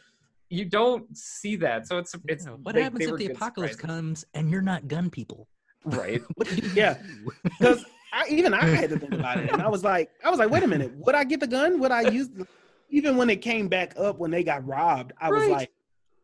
you 0.50 0.64
don't 0.64 1.16
see 1.16 1.54
that 1.56 1.86
so 1.86 1.98
it's 1.98 2.14
it's 2.26 2.44
Yeah, 2.46 2.52
what 2.62 2.74
they- 2.74 2.82
happens 2.82 3.06
they 3.06 3.12
if 3.12 3.16
the 3.18 3.26
apocalypse 3.26 3.74
surprises. 3.74 3.96
comes 3.98 4.24
and 4.34 4.50
you're 4.50 4.62
not 4.62 4.88
gun 4.88 5.10
people? 5.10 5.46
right 5.84 6.22
What 6.36 6.48
do 6.48 6.56
you 6.56 6.70
Yeah. 6.74 6.96
Because 7.44 7.84
I, 8.12 8.26
even 8.30 8.54
I 8.54 8.64
had 8.64 8.90
to 8.90 8.98
think 8.98 9.12
about 9.12 9.38
it, 9.38 9.50
and 9.52 9.60
I 9.60 9.68
was 9.68 9.82
like, 9.82 10.08
I 10.24 10.30
was 10.30 10.38
like, 10.38 10.48
wait 10.48 10.62
a 10.62 10.68
minute, 10.68 10.92
would 10.98 11.16
I 11.16 11.24
get 11.24 11.40
the 11.40 11.48
gun? 11.48 11.80
Would 11.80 11.90
I 11.90 12.02
use? 12.02 12.28
The, 12.28 12.46
even 12.90 13.16
when 13.16 13.30
it 13.30 13.36
came 13.42 13.68
back 13.68 13.94
up 13.98 14.18
when 14.18 14.30
they 14.30 14.44
got 14.44 14.66
robbed, 14.66 15.12
I 15.20 15.30
was 15.30 15.48
like, 15.48 15.70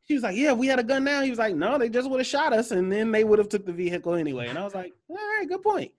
she 0.06 0.14
was 0.14 0.22
like, 0.22 0.36
yeah, 0.36 0.52
we 0.52 0.66
had 0.66 0.78
a 0.78 0.82
gun 0.82 1.04
now. 1.04 1.22
He 1.22 1.30
was 1.30 1.38
like, 1.38 1.54
no, 1.54 1.78
they 1.78 1.88
just 1.88 2.10
would 2.10 2.18
have 2.18 2.26
shot 2.26 2.52
us, 2.52 2.72
and 2.72 2.90
then 2.90 3.12
they 3.12 3.24
would 3.24 3.38
have 3.38 3.48
took 3.48 3.64
the 3.64 3.72
vehicle 3.72 4.14
anyway. 4.14 4.48
And 4.48 4.58
I 4.58 4.64
was 4.64 4.74
like, 4.74 4.92
all 5.08 5.16
right, 5.16 5.46
good 5.48 5.62
point. 5.62 5.92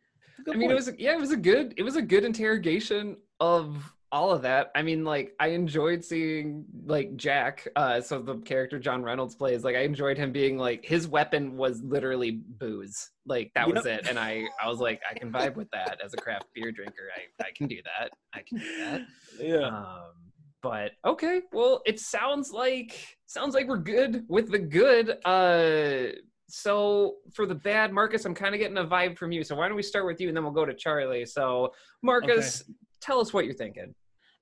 Good 0.44 0.56
I 0.56 0.58
mean, 0.58 0.70
point. 0.70 0.72
it 0.72 0.76
was 0.76 0.92
yeah, 1.00 1.14
it 1.14 1.20
was 1.20 1.32
a 1.32 1.38
good 1.38 1.74
it 1.78 1.84
was 1.84 1.96
a 1.96 2.02
good 2.02 2.24
interrogation 2.24 3.18
of 3.40 3.94
all 4.12 4.32
of 4.32 4.42
that. 4.42 4.72
I 4.76 4.82
mean, 4.82 5.06
like 5.06 5.34
I 5.40 5.48
enjoyed 5.50 6.04
seeing 6.04 6.66
like 6.86 7.16
Jack, 7.16 7.68
uh, 7.76 8.02
so 8.02 8.20
the 8.20 8.38
character 8.40 8.80
John 8.80 9.04
Reynolds 9.04 9.36
plays. 9.36 9.64
Like 9.64 9.76
I 9.76 9.82
enjoyed 9.82 10.18
him 10.18 10.32
being 10.32 10.58
like 10.58 10.84
his 10.84 11.08
weapon 11.08 11.56
was 11.56 11.82
literally 11.82 12.32
booze. 12.32 13.12
Like 13.26 13.52
that 13.56 13.72
was 13.72 13.86
it, 13.86 14.08
and 14.10 14.20
I 14.20 14.46
I 14.62 14.68
was 14.68 14.80
like 14.80 15.02
I 15.10 15.18
can 15.18 15.32
vibe 15.32 15.56
with 15.56 15.70
that 15.72 16.00
as 16.04 16.14
a 16.14 16.18
craft 16.18 16.48
beer 16.54 16.72
drinker. 16.72 17.10
I 17.16 17.46
I 17.46 17.52
can 17.56 17.68
do 17.68 17.78
that. 17.84 18.12
I 18.34 18.42
can 18.42 18.58
do 18.58 18.78
that. 18.80 19.02
yeah. 19.40 19.68
Um, 19.68 20.31
but 20.62 20.92
okay, 21.06 21.42
well, 21.52 21.82
it 21.86 22.00
sounds 22.00 22.52
like 22.52 23.18
sounds 23.26 23.54
like 23.56 23.68
we're 23.68 23.78
good 23.78 24.26
with 24.28 24.52
the 24.52 24.60
good. 24.60 25.18
Uh, 25.26 26.14
so 26.48 27.16
for 27.34 27.46
the 27.46 27.56
bad, 27.56 27.94
Marcus, 27.94 28.26
I'm 28.26 28.36
kind 28.36 28.54
of 28.54 28.60
getting 28.60 28.78
a 28.78 28.84
vibe 28.84 29.18
from 29.18 29.32
you. 29.32 29.44
So 29.44 29.56
why 29.56 29.68
don't 29.68 29.78
we 29.78 29.84
start 29.84 30.06
with 30.06 30.20
you, 30.20 30.28
and 30.28 30.36
then 30.36 30.44
we'll 30.44 30.54
go 30.54 30.66
to 30.66 30.74
Charlie. 30.74 31.26
So 31.26 31.74
Marcus, 32.02 32.64
tell 33.02 33.20
us 33.20 33.34
what 33.34 33.46
you're 33.46 33.54
thinking. 33.54 33.94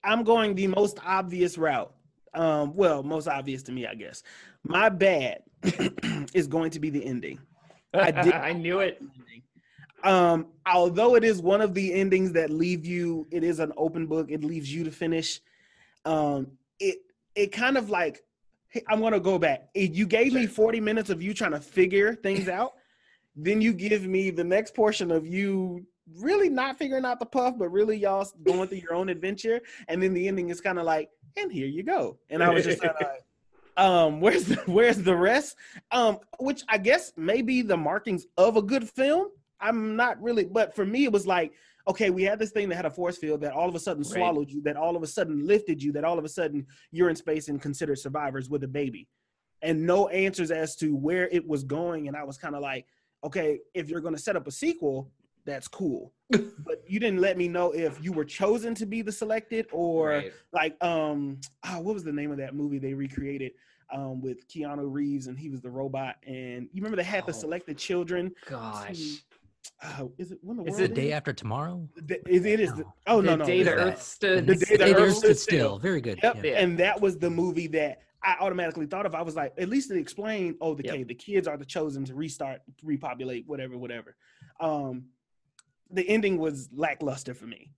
I'm 0.03 0.23
going 0.23 0.55
the 0.55 0.67
most 0.67 0.97
obvious 1.05 1.57
route. 1.57 1.93
Um, 2.33 2.75
well, 2.75 3.03
most 3.03 3.27
obvious 3.27 3.63
to 3.63 3.71
me, 3.71 3.87
I 3.87 3.95
guess. 3.95 4.23
My 4.63 4.89
bad 4.89 5.41
is 6.33 6.47
going 6.47 6.71
to 6.71 6.79
be 6.79 6.89
the 6.89 7.03
ending. 7.03 7.39
I 7.93 8.11
did- 8.23 8.33
I 8.33 8.53
knew 8.53 8.79
it. 8.79 9.01
Um, 10.03 10.47
although 10.65 11.15
it 11.15 11.25
is 11.25 11.41
one 11.41 11.59
of 11.59 11.73
the 11.73 11.93
endings 11.93 12.31
that 12.33 12.49
leave 12.49 12.85
you, 12.85 13.27
it 13.31 13.43
is 13.43 13.59
an 13.59 13.73
open 13.75 14.07
book. 14.07 14.27
It 14.31 14.43
leaves 14.43 14.73
you 14.73 14.83
to 14.85 14.91
finish. 14.91 15.41
Um, 16.05 16.51
it 16.79 16.99
it 17.35 17.51
kind 17.51 17.77
of 17.77 17.89
like 17.89 18.21
I'm 18.87 19.01
gonna 19.01 19.19
go 19.19 19.39
back. 19.39 19.69
You 19.73 20.05
gave 20.05 20.33
me 20.33 20.45
40 20.45 20.79
minutes 20.79 21.09
of 21.09 21.21
you 21.21 21.33
trying 21.33 21.51
to 21.51 21.59
figure 21.59 22.15
things 22.15 22.47
out. 22.49 22.73
Then 23.35 23.61
you 23.61 23.73
give 23.73 24.05
me 24.05 24.31
the 24.31 24.43
next 24.43 24.75
portion 24.75 25.11
of 25.11 25.25
you 25.25 25.85
really 26.17 26.49
not 26.49 26.77
figuring 26.77 27.05
out 27.05 27.19
the 27.19 27.25
puff, 27.25 27.55
but 27.57 27.69
really 27.69 27.97
y'all 27.97 28.27
going 28.43 28.67
through 28.67 28.79
your 28.79 28.95
own 28.95 29.09
adventure. 29.09 29.61
And 29.87 30.01
then 30.01 30.13
the 30.13 30.27
ending 30.27 30.49
is 30.49 30.61
kind 30.61 30.79
of 30.79 30.85
like, 30.85 31.09
and 31.37 31.51
here 31.51 31.67
you 31.67 31.83
go. 31.83 32.17
And 32.29 32.43
I 32.43 32.49
was 32.49 32.65
just 32.65 32.83
like, 32.83 32.95
um, 33.77 34.19
where's 34.19 34.45
the 34.45 34.55
where's 34.65 34.97
the 34.97 35.15
rest? 35.15 35.55
Um, 35.91 36.19
which 36.39 36.63
I 36.67 36.77
guess 36.77 37.13
may 37.15 37.41
be 37.41 37.61
the 37.61 37.77
markings 37.77 38.25
of 38.37 38.57
a 38.57 38.61
good 38.61 38.89
film. 38.89 39.29
I'm 39.61 39.95
not 39.95 40.21
really, 40.21 40.45
but 40.45 40.75
for 40.75 40.85
me, 40.85 41.03
it 41.03 41.11
was 41.11 41.27
like, 41.27 41.53
okay, 41.87 42.09
we 42.09 42.23
had 42.23 42.39
this 42.39 42.51
thing 42.51 42.69
that 42.69 42.75
had 42.75 42.85
a 42.85 42.89
force 42.91 43.17
field 43.17 43.41
that 43.41 43.53
all 43.53 43.67
of 43.69 43.75
a 43.75 43.79
sudden 43.79 44.03
Right. 44.03 44.13
swallowed 44.13 44.49
you, 44.51 44.61
that 44.63 44.75
all 44.75 44.95
of 44.95 45.03
a 45.03 45.07
sudden 45.07 45.45
lifted 45.47 45.81
you, 45.81 45.91
that 45.93 46.03
all 46.03 46.19
of 46.19 46.25
a 46.25 46.29
sudden 46.29 46.65
you're 46.91 47.09
in 47.09 47.15
space 47.15 47.47
and 47.47 47.61
considered 47.61 47.97
survivors 47.99 48.49
with 48.49 48.63
a 48.63 48.67
baby, 48.67 49.07
and 49.61 49.85
no 49.85 50.07
answers 50.09 50.51
as 50.51 50.75
to 50.77 50.95
where 50.95 51.27
it 51.29 51.47
was 51.47 51.63
going. 51.63 52.07
And 52.07 52.15
I 52.15 52.23
was 52.23 52.37
kind 52.37 52.55
of 52.55 52.61
like, 52.61 52.85
okay, 53.23 53.59
if 53.73 53.89
you're 53.89 54.01
going 54.01 54.15
to 54.15 54.21
set 54.21 54.35
up 54.35 54.47
a 54.47 54.51
sequel, 54.51 55.11
that's 55.45 55.67
cool, 55.67 56.13
but 56.29 56.83
you 56.87 56.99
didn't 56.99 57.21
let 57.21 57.37
me 57.37 57.47
know 57.47 57.71
if 57.71 58.03
you 58.03 58.11
were 58.11 58.25
chosen 58.25 58.75
to 58.75 58.85
be 58.85 59.01
the 59.01 59.11
selected 59.11 59.67
or 59.71 60.09
Right. 60.09 60.33
like 60.53 60.75
um 60.83 61.39
ah, 61.63 61.79
what 61.79 61.93
was 61.93 62.03
the 62.03 62.11
name 62.13 62.31
of 62.31 62.37
that 62.37 62.53
movie 62.53 62.77
they 62.77 62.93
recreated 62.93 63.53
um 63.91 64.21
with 64.21 64.47
Keanu 64.47 64.85
Reeves 64.91 65.27
and 65.27 65.39
he 65.39 65.49
was 65.49 65.61
the 65.61 65.69
robot 65.71 66.17
and 66.27 66.63
you 66.71 66.81
remember 66.81 66.97
they 66.97 67.03
had 67.03 67.25
the 67.25 67.31
Oh. 67.33 67.39
selected 67.39 67.77
children 67.77 68.31
Gosh. 68.47 69.23
Uh, 69.81 70.05
is 70.17 70.31
it 70.31 70.39
when 70.41 70.57
the 70.57 70.63
Is 70.63 70.71
world 70.71 70.81
it 70.81 70.87
The 70.95 71.01
day 71.01 71.11
after 71.13 71.31
tomorrow. 71.33 71.87
The- 71.95 72.21
is 72.29 72.45
it 72.45 72.59
is 72.59 72.71
the, 72.73 72.83
No. 72.83 72.93
oh 73.07 73.21
no 73.21 73.31
the 73.31 73.37
no 73.37 73.45
day 73.45 73.63
the 73.63 73.71
it's 73.71 73.81
Earth 73.81 74.01
stood. 74.01 74.47
The 74.47 74.55
day 74.55 74.65
the 74.71 74.77
Day 74.77 74.93
the 74.93 74.95
Earth 74.99 75.01
Earth 75.09 75.15
stood 75.17 75.37
stood 75.37 75.37
still. 75.37 75.57
still. 75.69 75.79
Very 75.79 76.01
good. 76.01 76.19
Yep. 76.21 76.35
Yeah. 76.37 76.51
Yeah. 76.51 76.59
And 76.59 76.77
that 76.79 76.99
was 76.99 77.17
the 77.17 77.29
movie 77.29 77.67
that 77.67 78.01
I 78.23 78.35
automatically 78.41 78.85
thought 78.85 79.05
of. 79.05 79.15
I 79.15 79.21
was 79.21 79.35
like, 79.37 79.53
at 79.57 79.69
least 79.69 79.91
it 79.91 79.97
explained, 79.97 80.55
oh, 80.59 80.73
the 80.73 80.83
Yep. 80.83 80.93
okay, 80.93 81.03
the 81.03 81.15
kids 81.15 81.47
are 81.47 81.55
the 81.55 81.63
chosen 81.65 82.03
to 82.05 82.13
restart, 82.13 82.61
repopulate, 82.83 83.45
whatever, 83.47 83.77
whatever. 83.77 84.15
Um, 84.59 85.05
the 85.91 86.07
ending 86.07 86.37
was 86.37 86.69
lackluster 86.73 87.33
for 87.33 87.45
me. 87.47 87.71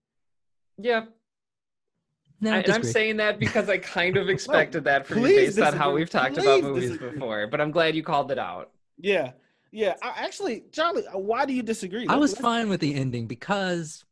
Yeah, 0.80 1.06
No, 2.40 2.54
I, 2.54 2.58
and 2.62 2.70
I'm 2.72 2.84
saying 2.84 3.18
that 3.18 3.38
because 3.40 3.70
I 3.70 3.78
kind 3.78 4.18
of 4.18 4.28
expected 4.36 4.86
that 4.86 5.06
from 5.06 5.20
you 5.20 5.26
please 5.26 5.56
based 5.58 5.60
on 5.74 5.78
how 5.78 5.94
we've 5.94 6.10
talked 6.10 6.38
about 6.40 6.64
movies 6.64 6.90
disagree. 6.90 7.12
before. 7.12 7.46
But 7.46 7.62
I'm 7.62 7.70
glad 7.70 7.96
you 7.96 8.02
called 8.02 8.32
it 8.32 8.40
out. 8.40 8.72
Yeah, 8.98 9.34
yeah. 9.72 9.96
I, 10.02 10.24
actually, 10.26 10.64
Charlie, 10.72 11.06
uh, 11.08 11.18
why 11.18 11.46
do 11.46 11.54
you 11.54 11.64
disagree? 11.64 12.06
I 12.08 12.16
was 12.16 12.38
fine 12.38 12.70
with 12.70 12.80
the 12.82 12.94
ending 12.96 13.28
because 13.28 14.04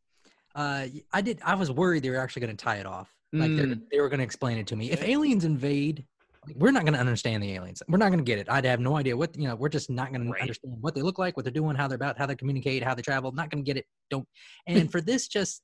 uh, 0.54 0.86
I 1.12 1.20
did. 1.20 1.40
I 1.44 1.54
was 1.54 1.70
worried 1.70 2.02
they 2.02 2.10
were 2.10 2.18
actually 2.20 2.40
going 2.46 2.56
to 2.56 2.64
tie 2.64 2.76
it 2.76 2.86
off. 2.86 3.14
Like 3.32 3.50
Mm. 3.52 3.82
they 3.92 4.00
were 4.00 4.08
going 4.08 4.18
to 4.18 4.24
explain 4.24 4.58
it 4.58 4.66
to 4.68 4.76
me. 4.76 4.90
If 4.90 5.04
aliens 5.04 5.44
invade, 5.44 6.04
we're 6.56 6.72
not 6.72 6.82
going 6.82 6.94
to 6.94 6.98
understand 6.98 7.42
the 7.44 7.52
aliens. 7.52 7.80
We're 7.88 7.98
not 7.98 8.08
going 8.08 8.18
to 8.18 8.24
get 8.24 8.38
it. 8.40 8.48
I'd 8.50 8.64
have 8.64 8.80
no 8.80 8.96
idea 8.96 9.16
what 9.16 9.36
you 9.36 9.46
know. 9.46 9.54
We're 9.54 9.68
just 9.68 9.88
not 9.88 10.12
going 10.12 10.28
Right. 10.28 10.38
to 10.38 10.42
understand 10.42 10.74
what 10.80 10.94
they 10.96 11.02
look 11.02 11.18
like, 11.18 11.36
what 11.36 11.44
they're 11.44 11.52
doing, 11.52 11.76
how 11.76 11.86
they're 11.86 11.96
about, 11.96 12.18
how 12.18 12.26
they 12.26 12.34
communicate, 12.34 12.82
how 12.82 12.94
they 12.94 13.02
travel. 13.02 13.30
Not 13.30 13.50
going 13.50 13.62
to 13.62 13.66
get 13.66 13.76
it. 13.76 13.86
Don't. 14.10 14.26
And 14.66 14.90
for 14.90 15.00
this, 15.00 15.28
just, 15.28 15.62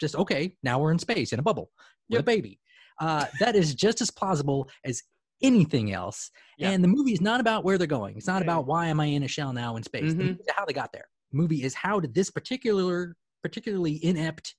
just 0.00 0.14
okay. 0.16 0.56
Now 0.62 0.78
we're 0.78 0.92
in 0.92 0.98
space 0.98 1.32
in 1.34 1.38
a 1.38 1.42
bubble 1.42 1.70
with 2.08 2.20
a 2.20 2.22
baby. 2.22 2.58
Uh, 3.00 3.26
that 3.40 3.56
is 3.56 3.74
just 3.74 4.00
as 4.00 4.10
plausible 4.10 4.70
as 4.84 5.02
anything 5.42 5.92
else. 5.92 6.30
Yeah. 6.58 6.70
And 6.70 6.82
the 6.82 6.88
movie 6.88 7.12
is 7.12 7.20
not 7.20 7.40
about 7.40 7.64
where 7.64 7.76
they're 7.78 7.86
going. 7.86 8.16
It's 8.16 8.26
not 8.26 8.36
Okay. 8.42 8.46
about 8.46 8.66
why 8.66 8.86
am 8.86 9.00
I 9.00 9.06
in 9.06 9.22
a 9.22 9.28
shell 9.28 9.52
now 9.52 9.76
in 9.76 9.82
space. 9.82 10.12
The 10.14 10.22
Mhm. 10.22 10.26
movie 10.28 10.40
is 10.40 10.46
how 10.56 10.64
they 10.64 10.72
got 10.72 10.92
there. 10.92 11.06
The 11.32 11.36
movie 11.36 11.62
is 11.62 11.74
how 11.74 12.00
did 12.00 12.14
this 12.14 12.30
particular, 12.30 13.16
particularly 13.42 14.02
inept, 14.04 14.54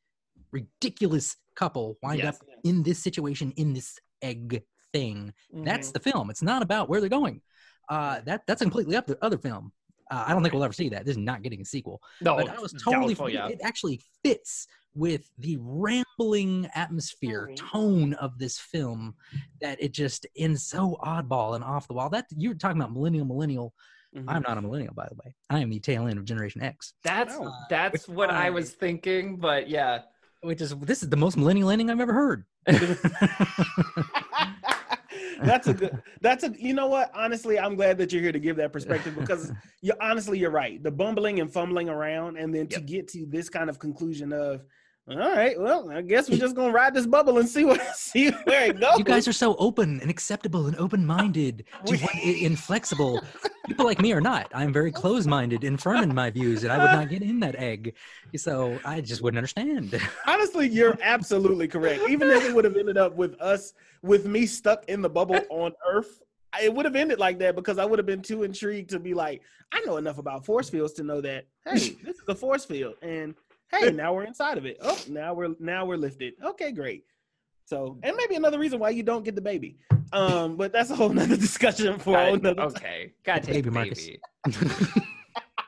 ridiculous 0.51 1.38
couple 1.55 1.97
wind 2.03 2.19
Yes. 2.19 2.36
up 2.36 2.47
in 2.63 2.84
this 2.84 2.99
situation 3.01 3.51
in 3.57 3.73
this 3.73 3.97
egg 4.21 4.63
thing. 4.91 5.34
That's 5.51 5.89
Mhm. 5.89 5.93
the 5.93 5.99
film. 5.99 6.30
It's 6.30 6.41
not 6.41 6.61
about 6.61 6.89
where 6.89 6.99
they're 6.99 7.09
going. 7.09 7.41
Uh, 7.89 8.21
that 8.21 8.45
that's 8.47 8.61
completely 8.61 8.95
up 8.95 9.05
the 9.07 9.17
other 9.23 9.38
film. 9.38 9.71
Uh, 10.11 10.26
I 10.28 10.34
don't 10.34 10.41
think 10.43 10.53
we'll 10.53 10.63
ever 10.63 10.73
see 10.73 10.89
that. 10.89 11.05
This 11.05 11.13
is 11.13 11.17
not 11.17 11.41
getting 11.43 11.61
a 11.61 11.65
sequel. 11.65 12.01
No, 12.21 12.36
but 12.36 12.49
I 12.49 12.59
was 12.59 12.73
totally. 12.73 13.13
doubtful, 13.13 13.30
yeah. 13.30 13.47
It 13.47 13.59
actually 13.63 14.01
fits 14.23 14.67
with 14.93 15.30
the 15.38 15.57
rambling 16.26 16.70
atmosphere 16.76 17.49
tone 17.55 18.13
of 18.16 18.38
this 18.38 18.57
film 18.57 19.16
that 19.61 19.82
it 19.82 19.91
just 19.93 20.26
ends 20.38 20.66
so 20.66 20.97
oddball 21.03 21.55
and 21.55 21.63
off 21.63 21.88
the 21.88 21.93
wall. 21.93 22.09
That 22.09 22.26
you 22.36 22.49
were 22.49 22.55
talking 22.55 22.78
about 22.82 22.93
millennial, 22.93 23.26
millennial. 23.26 23.74
Mhm. 24.16 24.26
I'm 24.28 24.43
not 24.47 24.57
a 24.57 24.61
millennial, 24.61 24.93
by 24.93 25.07
the 25.09 25.16
way. 25.16 25.36
I 25.49 25.59
am 25.59 25.70
the 25.70 25.80
tail 25.80 26.07
end 26.07 26.18
of 26.18 26.26
Generation 26.26 26.61
X, 26.61 26.93
That's 27.03 27.36
Oh. 27.38 27.51
that's 27.70 28.07
what 28.07 28.30
I 28.30 28.49
was 28.49 28.72
thinking, 28.72 29.38
but 29.38 29.70
yeah. 29.70 30.01
which 30.41 30.61
is 30.61 30.76
this 30.78 31.03
is 31.03 31.09
the 31.09 31.18
most 31.18 31.38
millennial 31.38 31.70
ending 31.70 31.89
I've 31.89 31.99
ever 31.99 32.13
heard. 32.13 32.45
that's 35.43 35.68
a 35.68 35.74
good 35.74 36.01
that's 36.22 36.43
a 36.43 36.53
you 36.57 36.74
know 36.74 36.88
what 36.88 37.11
honestly 37.13 37.59
i'm 37.59 37.76
glad 37.76 37.95
that 37.97 38.11
you're 38.11 38.22
here 38.24 38.32
to 38.32 38.39
give 38.39 38.55
that 38.55 38.72
perspective 38.74 39.16
because 39.16 39.51
you 39.82 39.93
honestly 40.01 40.39
you're 40.39 40.49
right 40.49 40.82
the 40.82 40.89
bumbling 40.89 41.39
and 41.41 41.51
fumbling 41.51 41.89
around 41.89 42.38
and 42.38 42.53
then 42.55 42.66
to 42.68 42.80
Yep. 42.80 42.86
get 42.88 43.07
to 43.09 43.26
this 43.28 43.49
kind 43.49 43.70
of 43.70 43.78
conclusion 43.78 44.34
of 44.34 44.63
all 45.08 45.18
right 45.18 45.60
well 45.60 45.91
i 45.91 46.01
guess 46.01 46.30
we're 46.30 46.38
just 46.38 46.56
gonna 46.56 46.74
ride 46.74 46.91
this 46.93 47.06
bubble 47.06 47.38
and 47.38 47.47
see 47.47 47.64
what 47.64 47.80
see 47.95 48.32
where 48.45 48.70
it 48.72 48.80
goes 48.80 48.97
you 48.97 49.03
guys 49.03 49.28
are 49.28 49.34
so 49.34 49.56
open 49.58 49.99
and 50.01 50.10
acceptable 50.10 50.66
and 50.66 50.76
open-minded 50.78 51.64
to 51.86 51.91
We- 51.91 51.99
what 51.99 52.16
inflexible. 52.24 53.22
People 53.68 53.86
like 53.86 53.99
me 53.99 54.14
are 54.14 54.22
not. 54.22 54.51
I'm 54.53 54.72
very 54.72 54.91
closed-minded 54.91 55.64
and 55.64 55.82
firm 55.82 56.03
in 56.03 56.14
my 56.14 56.30
views, 56.30 56.64
and 56.64 56.72
I 56.72 56.78
would 56.78 56.91
not 56.91 57.10
get 57.10 57.24
in 57.24 57.39
that 57.39 57.56
egg. 57.56 57.95
So 58.36 58.80
I 58.86 59.01
just 59.01 59.24
wouldn't 59.24 59.39
understand. 59.39 59.99
honestly 60.28 60.68
you're 60.68 60.97
absolutely 61.01 61.68
correct 61.68 62.01
even 62.10 62.30
if 62.30 62.43
it 62.45 62.53
would 62.53 62.64
have 62.66 62.76
ended 62.78 62.97
up 62.97 63.16
with 63.16 63.39
us 63.41 63.74
with 64.03 64.26
me 64.26 64.45
stuck 64.45 64.86
in 64.86 65.01
the 65.01 65.10
bubble 65.10 65.39
on 65.49 65.72
earth 65.88 66.22
it 66.62 66.74
would 66.74 66.86
have 66.86 66.95
ended 66.95 67.20
like 67.20 67.38
that 67.39 67.56
because 67.56 67.78
i 67.78 67.86
would 67.86 67.99
have 67.99 68.06
been 68.06 68.22
too 68.22 68.43
intrigued 68.43 68.89
to 68.89 68.99
be 68.99 69.14
like 69.14 69.41
i 69.72 69.80
know 69.82 69.97
enough 69.97 70.18
about 70.18 70.45
force 70.45 70.70
fields 70.70 70.93
to 70.93 71.03
know 71.03 71.20
that 71.22 71.45
hey 71.66 71.74
this 72.03 72.18
is 72.18 72.24
a 72.28 72.36
force 72.36 72.66
field 72.66 72.95
and 73.01 73.36
hey 73.80 73.91
now 73.93 74.13
we're 74.13 74.23
inside 74.23 74.57
of 74.57 74.65
it 74.65 74.78
oh 74.82 74.99
now 75.09 75.34
we're 75.34 75.55
now 75.59 75.86
we're 75.86 75.97
lifted 75.97 76.34
okay 76.43 76.71
great 76.71 77.05
so 77.65 77.97
and 78.03 78.15
maybe 78.15 78.36
another 78.36 78.59
reason 78.59 78.80
why 78.80 78.89
you 78.89 79.03
don't 79.03 79.23
get 79.26 79.36
the 79.36 79.41
baby 79.41 79.78
um 80.13 80.55
but 80.55 80.71
that's 80.71 80.89
a 80.91 80.95
whole 80.95 81.09
nother 81.09 81.38
discussion 81.47 81.97
for 81.99 82.15
a 82.17 82.26
whole 82.26 82.38
Gotta- 82.38 82.55
nother 82.55 82.61
okay, 82.78 83.13
gotta 83.23 83.41
take 83.41 83.55
Baby 83.55 83.61
the 83.61 83.71
Marcus. 83.71 84.05
baby. 84.05 84.19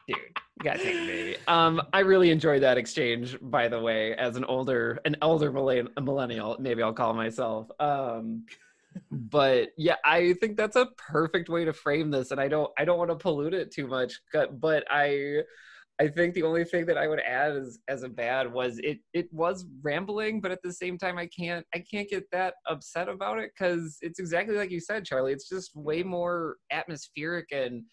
Dude, 0.08 0.18
gotta 0.64 0.80
take 0.80 0.94
the 0.96 1.08
baby. 1.08 1.36
Um, 1.48 1.82
I 1.92 2.00
really 2.00 2.30
enjoyed 2.32 2.62
that 2.64 2.78
exchange, 2.78 3.38
by 3.42 3.68
the 3.68 3.80
way, 3.80 4.16
as 4.16 4.38
an 4.38 4.46
older, 4.46 5.00
an 5.06 5.18
elder 5.22 5.52
millennial, 5.52 6.56
maybe 6.60 6.82
I'll 6.82 6.94
call 6.94 7.14
myself. 7.14 7.70
Um, 7.80 8.46
but 9.12 9.70
yeah, 9.78 9.96
I 10.06 10.34
think 10.34 10.56
that's 10.56 10.76
a 10.78 10.88
perfect 10.98 11.50
way 11.50 11.66
to 11.66 11.74
frame 11.74 12.10
this, 12.10 12.32
and 12.32 12.40
I 12.40 12.48
don't, 12.48 12.72
I 12.78 12.86
don't 12.86 12.98
want 12.98 13.10
to 13.12 13.16
pollute 13.16 13.54
it 13.54 13.72
too 13.72 13.88
much, 13.88 14.14
but- 14.32 14.60
but 14.62 14.86
I. 14.90 15.42
I 16.00 16.08
think 16.08 16.36
the 16.36 16.44
only 16.44 16.64
thing 16.64 16.86
that 16.86 16.98
I 16.98 17.08
would 17.08 17.22
add 17.22 17.56
as 17.56 17.80
as 17.88 18.04
a 18.04 18.10
bad 18.10 18.52
was 18.52 18.80
it 18.80 19.00
it 19.14 19.32
was 19.34 19.66
rambling, 19.82 20.42
but 20.42 20.52
at 20.52 20.62
the 20.64 20.72
same 20.74 20.98
time 20.98 21.18
I 21.18 21.28
can't 21.28 21.66
I 21.74 21.80
can't 21.80 22.08
get 22.08 22.30
that 22.32 22.56
upset 22.68 23.10
about 23.10 23.40
it 23.40 23.52
because 23.58 23.98
it's 24.02 24.20
exactly 24.20 24.56
like 24.56 24.72
you 24.72 24.80
said, 24.80 25.06
Charlie. 25.06 25.34
It's 25.34 25.50
just 25.50 25.76
way 25.76 26.04
more 26.04 26.58
atmospheric 26.72 27.48
and 27.52 27.84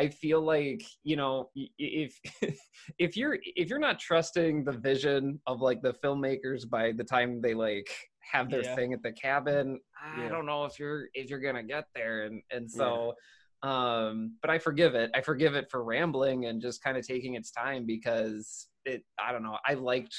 I 0.00 0.06
feel 0.08 0.40
like 0.40 0.82
you 1.02 1.16
know 1.16 1.50
if 1.56 2.16
if 2.98 3.16
you're 3.16 3.38
if 3.42 3.68
you're 3.68 3.80
not 3.80 3.98
trusting 3.98 4.64
the 4.64 4.72
vision 4.72 5.40
of 5.46 5.60
like 5.60 5.82
the 5.82 5.94
filmmakers 5.94 6.68
by 6.68 6.92
the 6.92 7.02
time 7.04 7.40
they 7.42 7.54
like 7.54 7.90
have 8.20 8.50
their 8.50 8.62
Yeah. 8.62 8.74
thing 8.76 8.92
at 8.92 9.02
the 9.02 9.12
cabin, 9.12 9.80
I 10.00 10.22
Yeah. 10.22 10.28
don't 10.28 10.46
know 10.46 10.64
if 10.64 10.78
you're 10.78 11.06
if 11.14 11.28
you're 11.28 11.40
gonna 11.40 11.64
get 11.64 11.86
there 11.94 12.26
and 12.26 12.40
and 12.52 12.70
so 12.70 13.14
um 13.62 14.36
but 14.40 14.50
i 14.50 14.58
forgive 14.58 14.94
it. 14.94 15.10
I 15.14 15.20
forgive 15.20 15.54
it 15.56 15.68
for 15.70 15.82
rambling 15.82 16.46
and 16.46 16.62
just 16.62 16.82
kind 16.82 16.96
of 16.96 17.06
taking 17.06 17.34
its 17.34 17.50
time 17.50 17.86
because 17.86 18.68
it 18.84 19.02
i 19.18 19.32
don't 19.32 19.42
know 19.42 19.58
i 19.66 19.74
liked 19.74 20.14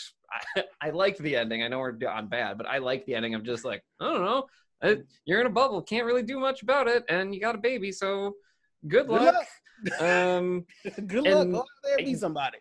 i, 0.58 0.64
I 0.82 0.90
liked 0.90 1.20
the 1.20 1.36
ending. 1.38 1.64
I 1.64 1.68
know 1.70 1.80
we're 1.80 1.98
on 2.10 2.28
bad 2.28 2.58
but 2.58 2.68
i 2.68 2.80
like 2.80 3.06
the 3.06 3.16
ending 3.16 3.36
of 3.36 3.44
just 3.44 3.64
like 3.66 3.82
i 4.02 4.06
don't 4.06 4.22
know. 4.26 4.44
Uh, 4.82 4.96
you're 5.26 5.42
in 5.42 5.46
a 5.46 5.50
bubble. 5.50 5.82
Can't 5.82 6.06
really 6.06 6.24
do 6.24 6.40
much 6.40 6.62
about 6.64 6.88
it 6.88 7.04
and 7.10 7.34
you 7.36 7.42
got 7.42 7.56
a 7.56 7.58
baby 7.58 7.92
so 7.92 8.34
good 8.88 9.08
Good 9.08 9.10
luck, 9.10 9.36
luck. 9.36 10.02
um 10.02 10.66
good 11.08 11.24
luck. 11.24 11.56
out 11.62 11.66
there 11.84 11.98
be 11.98 12.16
somebody 12.16 12.58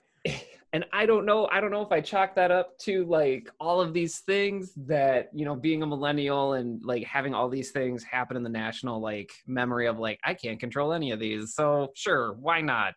and 0.75 0.85
I 0.93 1.07
don't 1.07 1.25
know, 1.25 1.49
I 1.51 1.61
don't 1.61 1.71
know 1.71 1.81
if 1.81 1.93
I 1.93 2.03
chalk 2.03 2.35
that 2.35 2.51
up 2.51 2.77
to 2.81 3.05
like 3.07 3.49
all 3.59 3.81
of 3.81 3.95
these 3.95 4.19
things 4.19 4.73
that, 4.87 5.31
you 5.33 5.47
know, 5.47 5.57
being 5.57 5.83
a 5.83 5.87
millennial 5.87 6.55
and 6.55 6.83
like 6.85 7.05
having 7.05 7.33
all 7.33 7.49
these 7.49 7.71
things 7.71 8.05
happen 8.05 8.37
in 8.37 8.43
the 8.43 8.51
national 8.51 9.01
like 9.01 9.33
memory 9.47 9.87
of 9.87 9.99
like 9.99 10.21
I 10.25 10.35
can't 10.35 10.61
control 10.61 10.93
any 10.93 11.11
of 11.11 11.21
these. 11.21 11.55
So 11.55 11.89
sure, 11.95 12.35
why 12.35 12.61
not? 12.61 12.95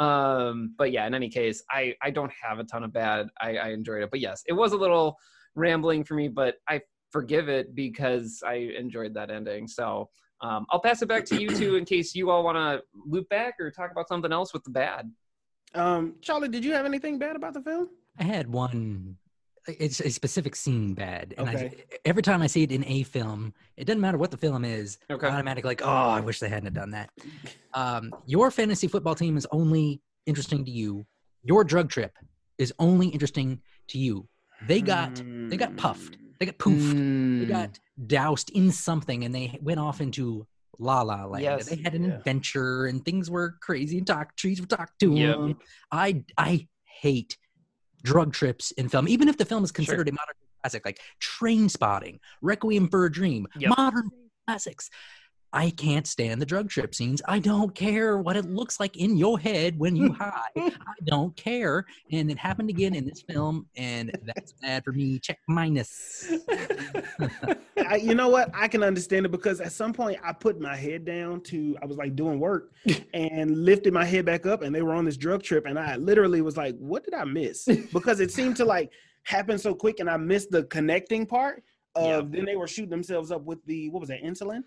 Um, 0.00 0.74
but 0.76 0.90
yeah, 0.90 1.06
in 1.06 1.14
any 1.14 1.28
case, 1.28 1.62
I 1.70 1.94
I 2.02 2.10
don't 2.10 2.32
have 2.42 2.58
a 2.58 2.64
ton 2.64 2.82
of 2.82 2.92
bad. 2.92 3.28
I, 3.40 3.56
I 3.56 3.68
enjoyed 3.68 4.02
it. 4.02 4.10
But 4.10 4.20
yes, 4.20 4.42
it 4.48 4.54
was 4.54 4.72
a 4.72 4.76
little 4.76 5.16
rambling 5.54 6.02
for 6.02 6.14
me, 6.14 6.26
but 6.26 6.56
I 6.68 6.80
forgive 7.10 7.48
it 7.48 7.74
because 7.76 8.42
I 8.44 8.54
enjoyed 8.76 9.14
that 9.14 9.30
ending. 9.30 9.68
So 9.68 10.08
um, 10.40 10.66
I'll 10.70 10.80
pass 10.80 11.02
it 11.02 11.06
back 11.06 11.24
to 11.26 11.40
you 11.40 11.48
two 11.50 11.76
in 11.76 11.84
case 11.84 12.16
you 12.16 12.30
all 12.30 12.42
want 12.42 12.56
to 12.56 12.82
loop 13.06 13.28
back 13.28 13.54
or 13.60 13.70
talk 13.70 13.92
about 13.92 14.08
something 14.08 14.32
else 14.32 14.52
with 14.52 14.64
the 14.64 14.70
bad. 14.70 15.08
Um 15.74 16.14
charlie 16.20 16.48
did 16.48 16.64
you 16.64 16.72
have 16.72 16.84
anything 16.86 17.18
bad 17.18 17.36
about 17.36 17.54
the 17.54 17.60
film 17.62 17.88
I 18.18 18.24
had 18.24 18.46
one. 18.52 19.16
It's 19.66 20.00
a 20.00 20.10
specific 20.10 20.54
scene 20.54 20.92
bad, 20.92 21.34
and 21.38 21.48
I, 21.48 21.54
Okay. 21.54 21.84
every 22.04 22.22
time 22.22 22.42
I 22.42 22.46
see 22.46 22.62
it 22.62 22.70
in 22.70 22.84
a 22.84 23.04
film, 23.04 23.54
it 23.78 23.86
doesn't 23.86 24.02
matter 24.02 24.18
what 24.18 24.30
the 24.30 24.36
film 24.36 24.66
is. 24.66 24.98
Okay. 25.08 25.26
Automatically, 25.26 25.68
like, 25.70 25.80
oh, 25.82 25.88
I 25.88 26.20
wish 26.20 26.38
they 26.40 26.50
hadn't 26.50 26.66
have 26.66 26.74
done 26.74 26.90
that. 26.90 27.08
Um, 27.72 28.12
your 28.26 28.50
fantasy 28.50 28.86
football 28.86 29.14
team 29.14 29.38
is 29.38 29.46
only 29.50 30.02
interesting 30.26 30.62
to 30.66 30.70
you. 30.70 31.06
Your 31.42 31.64
drug 31.64 31.88
trip 31.88 32.12
is 32.58 32.74
only 32.78 33.08
interesting 33.08 33.62
to 33.88 33.98
you. 33.98 34.28
They 34.68 34.82
got 34.82 35.14
they 35.48 35.56
got 35.56 35.74
puffed. 35.78 36.18
They 36.38 36.44
got 36.44 36.58
poofed. 36.58 36.92
Mm. 36.92 37.40
They 37.40 37.46
got 37.46 37.78
doused 38.06 38.50
in 38.50 38.72
something 38.72 39.24
and 39.24 39.34
they 39.34 39.58
went 39.62 39.80
off 39.80 40.02
into 40.02 40.46
La 40.78 41.02
La 41.02 41.24
Land. 41.26 41.42
Yes. 41.44 41.66
They 41.68 41.76
had 41.76 41.94
an 41.94 42.04
Yeah. 42.04 42.16
adventure 42.16 42.86
and 42.86 43.04
things 43.04 43.30
were 43.30 43.56
crazy 43.60 43.98
and 43.98 44.06
talk 44.06 44.36
trees 44.36 44.60
would 44.60 44.70
talk 44.70 44.96
to 45.00 45.14
Yep. 45.14 45.36
them. 45.36 45.58
I 45.90 46.24
I 46.38 46.68
hate 46.84 47.36
drug 48.02 48.32
trips 48.32 48.70
in 48.72 48.88
film, 48.88 49.06
even 49.08 49.28
if 49.28 49.36
the 49.36 49.44
film 49.44 49.62
is 49.64 49.70
considered 49.72 50.08
a 50.08 50.12
modern 50.12 50.34
classic, 50.62 50.84
like 50.84 51.00
Trainspotting, 51.20 52.18
Requiem 52.40 52.88
for 52.88 53.04
a 53.04 53.12
Dream, 53.12 53.46
Yep. 53.56 53.72
modern 53.76 54.10
classics. 54.46 54.90
I 55.54 55.70
can't 55.70 56.06
stand 56.06 56.40
the 56.40 56.46
drug 56.46 56.70
trip 56.70 56.94
scenes. 56.94 57.20
I 57.28 57.38
don't 57.38 57.74
care 57.74 58.16
what 58.18 58.36
it 58.36 58.46
looks 58.46 58.80
like 58.80 58.96
in 58.96 59.16
your 59.16 59.38
head 59.38 59.78
when 59.78 59.94
you 59.94 60.12
high. 60.18 60.48
I 60.56 60.70
don't 61.04 61.36
care. 61.36 61.84
And 62.10 62.30
it 62.30 62.38
happened 62.38 62.70
again 62.70 62.94
in 62.94 63.04
this 63.04 63.20
film, 63.22 63.66
and 63.76 64.16
that's 64.24 64.52
bad 64.54 64.82
for 64.84 64.92
me. 64.92 65.18
Check 65.18 65.38
minus. 65.48 66.32
I, 67.88 67.96
you 67.96 68.14
know 68.14 68.28
what? 68.28 68.50
I 68.54 68.68
can 68.68 68.82
understand 68.82 69.26
it 69.26 69.30
because 69.32 69.60
at 69.60 69.72
some 69.72 69.92
point 69.92 70.18
I 70.24 70.32
put 70.32 70.60
my 70.60 70.76
head 70.76 71.04
down 71.04 71.40
to 71.42 71.76
I 71.82 71.86
was 71.86 71.96
like 71.96 72.16
doing 72.16 72.38
work 72.40 72.72
and 73.14 73.64
lifted 73.64 73.92
my 73.92 74.04
head 74.04 74.24
back 74.24 74.46
up 74.46 74.62
and 74.62 74.74
they 74.74 74.82
were 74.82 74.94
on 74.94 75.04
this 75.04 75.16
drug 75.16 75.42
trip 75.42 75.66
and 75.66 75.78
I 75.78 75.96
literally 75.96 76.40
was 76.42 76.56
like, 76.56 76.76
what 76.78 77.04
did 77.04 77.14
I 77.14 77.24
miss? 77.24 77.68
Because 77.92 78.20
it 78.20 78.30
seemed 78.30 78.56
to 78.56 78.64
like 78.64 78.90
happen 79.24 79.58
so 79.58 79.74
quick 79.74 80.00
and 80.00 80.08
I 80.08 80.16
missed 80.16 80.50
the 80.50 80.64
connecting 80.64 81.26
part 81.26 81.62
of 81.94 82.04
Yeah. 82.06 82.22
then 82.24 82.44
they 82.46 82.56
were 82.56 82.66
shooting 82.68 82.90
themselves 82.90 83.30
up 83.30 83.42
with 83.44 83.64
the 83.66 83.88
what 83.90 84.00
was 84.00 84.08
that 84.08 84.22
insulin? 84.22 84.62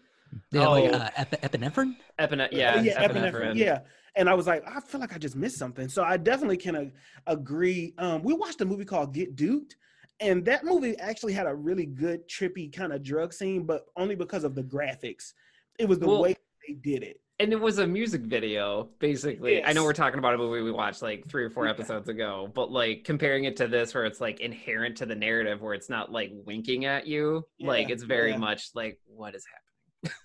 Yeah, 0.51 0.67
like 0.67 0.91
Oh. 0.91 0.97
uh, 0.97 1.09
ep- 1.17 1.41
epinephrine. 1.41 1.95
Epine- 2.19 2.49
yeah, 2.51 2.81
yeah, 2.81 3.07
epinephrine. 3.07 3.55
Yeah. 3.55 3.79
And 4.17 4.29
I 4.29 4.33
was 4.33 4.47
like, 4.47 4.63
I 4.67 4.79
feel 4.79 5.01
like 5.01 5.13
I 5.13 5.17
just 5.17 5.35
missed 5.35 5.57
something. 5.57 5.89
So 5.89 6.03
I 6.03 6.17
definitely 6.17 6.57
can 6.57 6.75
uh, 6.75 6.85
agree. 7.27 7.93
Um, 7.97 8.23
we 8.23 8.33
watched 8.33 8.61
a 8.61 8.65
movie 8.65 8.85
called 8.85 9.13
Get 9.13 9.35
Duked, 9.35 9.73
and 10.21 10.45
that 10.45 10.63
movie 10.63 10.97
actually 10.99 11.33
had 11.33 11.47
a 11.47 11.53
really 11.53 11.85
good 11.85 12.27
trippy 12.29 12.71
kind 12.73 12.93
of 12.93 13.03
drug 13.03 13.33
scene, 13.33 13.63
but 13.65 13.85
only 13.97 14.15
because 14.15 14.43
of 14.45 14.55
the 14.55 14.63
graphics. 14.63 15.33
It 15.77 15.87
was 15.89 15.99
the 15.99 16.07
Well- 16.07 16.21
way 16.21 16.35
they 16.67 16.73
did 16.73 17.03
it. 17.03 17.19
and 17.39 17.51
it 17.51 17.59
was 17.59 17.77
a 17.79 17.85
music 17.85 18.21
video 18.21 18.89
basically 18.97 19.61
i 19.65 19.71
know 19.73 19.83
we're 19.83 19.93
talking 19.93 20.17
about 20.17 20.33
a 20.33 20.37
movie 20.37 20.61
we 20.61 20.71
watched 20.71 21.01
like 21.03 21.27
three 21.27 21.43
or 21.43 21.49
four 21.51 21.65
Yeah. 21.65 21.71
episodes 21.71 22.07
ago 22.09 22.49
but 22.55 22.71
like 22.71 23.03
comparing 23.03 23.43
it 23.43 23.57
to 23.57 23.67
this 23.67 23.93
where 23.93 24.05
it's 24.05 24.19
like 24.21 24.39
inherent 24.39 24.95
to 24.97 25.05
the 25.05 25.13
narrative 25.15 25.61
where 25.61 25.73
it's 25.75 25.89
not 25.89 26.11
like 26.11 26.31
winking 26.33 26.85
at 26.85 27.05
you 27.05 27.45
like 27.59 27.89
it's 27.91 28.01
very 28.03 28.31
yeah. 28.31 28.37
much 28.37 28.69
like 28.73 28.99
what 29.05 29.35
is 29.35 29.45
happening 29.45 29.64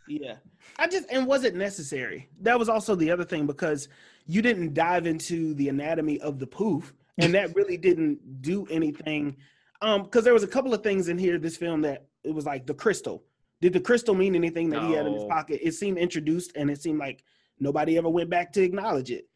Yeah. 0.09 0.37
I 0.78 0.87
just 0.89 1.07
and 1.11 1.26
was 1.26 1.45
it 1.45 1.55
necessary? 1.55 2.28
That 2.41 2.59
was 2.59 2.68
also 2.68 2.95
the 2.95 3.11
other 3.11 3.24
thing 3.24 3.47
because 3.47 3.89
you 4.26 4.43
didn't 4.43 4.74
dive 4.74 5.07
into 5.07 5.55
the 5.55 5.68
anatomy 5.68 6.20
of 6.20 6.39
the 6.39 6.47
poof, 6.47 6.93
and 7.18 7.35
that 7.35 7.55
really 7.55 7.76
didn't 7.76 8.43
do 8.43 8.66
anything. 8.70 9.37
Um, 9.83 10.03
because 10.03 10.24
there 10.24 10.35
was 10.35 10.43
a 10.43 10.49
couple 10.49 10.74
of 10.74 10.83
things 10.83 11.09
in 11.09 11.18
here, 11.18 11.39
this 11.39 11.57
film 11.57 11.83
that 11.83 12.07
it 12.22 12.35
was 12.35 12.47
like 12.47 12.66
the 12.66 12.74
crystal. 12.74 13.24
Did 13.61 13.72
the 13.72 13.81
crystal 13.81 14.14
mean 14.14 14.35
anything 14.35 14.70
that 14.70 14.83
he 14.83 14.93
had 14.93 15.07
in 15.07 15.14
his 15.14 15.24
pocket? 15.24 15.61
It 15.62 15.72
seemed 15.72 15.99
introduced 15.99 16.53
and 16.57 16.70
it 16.70 16.81
seemed 16.81 16.99
like 16.99 17.24
nobody 17.59 17.99
ever 17.99 18.09
went 18.09 18.31
back 18.31 18.53
to 18.55 18.62
acknowledge 18.62 19.11
it. 19.11 19.28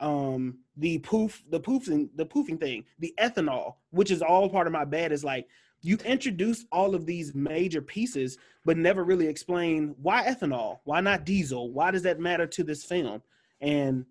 Um, 0.00 0.58
the 0.76 0.98
poof, 0.98 1.42
the 1.48 1.60
poofing, 1.60 2.10
the 2.14 2.26
poofing 2.26 2.60
thing, 2.60 2.84
the 2.98 3.14
ethanol, 3.18 3.76
which 3.90 4.10
is 4.10 4.20
all 4.20 4.50
part 4.50 4.66
of 4.66 4.72
my 4.72 4.84
bad, 4.84 5.12
is 5.12 5.24
like 5.24 5.48
you 5.84 5.98
introduce 6.04 6.64
all 6.72 6.94
of 6.94 7.04
these 7.04 7.34
major 7.34 7.82
pieces 7.82 8.38
but 8.64 8.78
never 8.78 9.04
really 9.04 9.26
explain 9.26 9.94
why 10.00 10.24
ethanol, 10.24 10.78
why 10.84 11.00
not 11.00 11.26
diesel, 11.26 11.70
why 11.70 11.90
does 11.90 12.02
that 12.02 12.18
matter 12.18 12.46
to 12.46 12.64
this 12.64 12.84
film? 12.84 13.22
And 13.60 14.06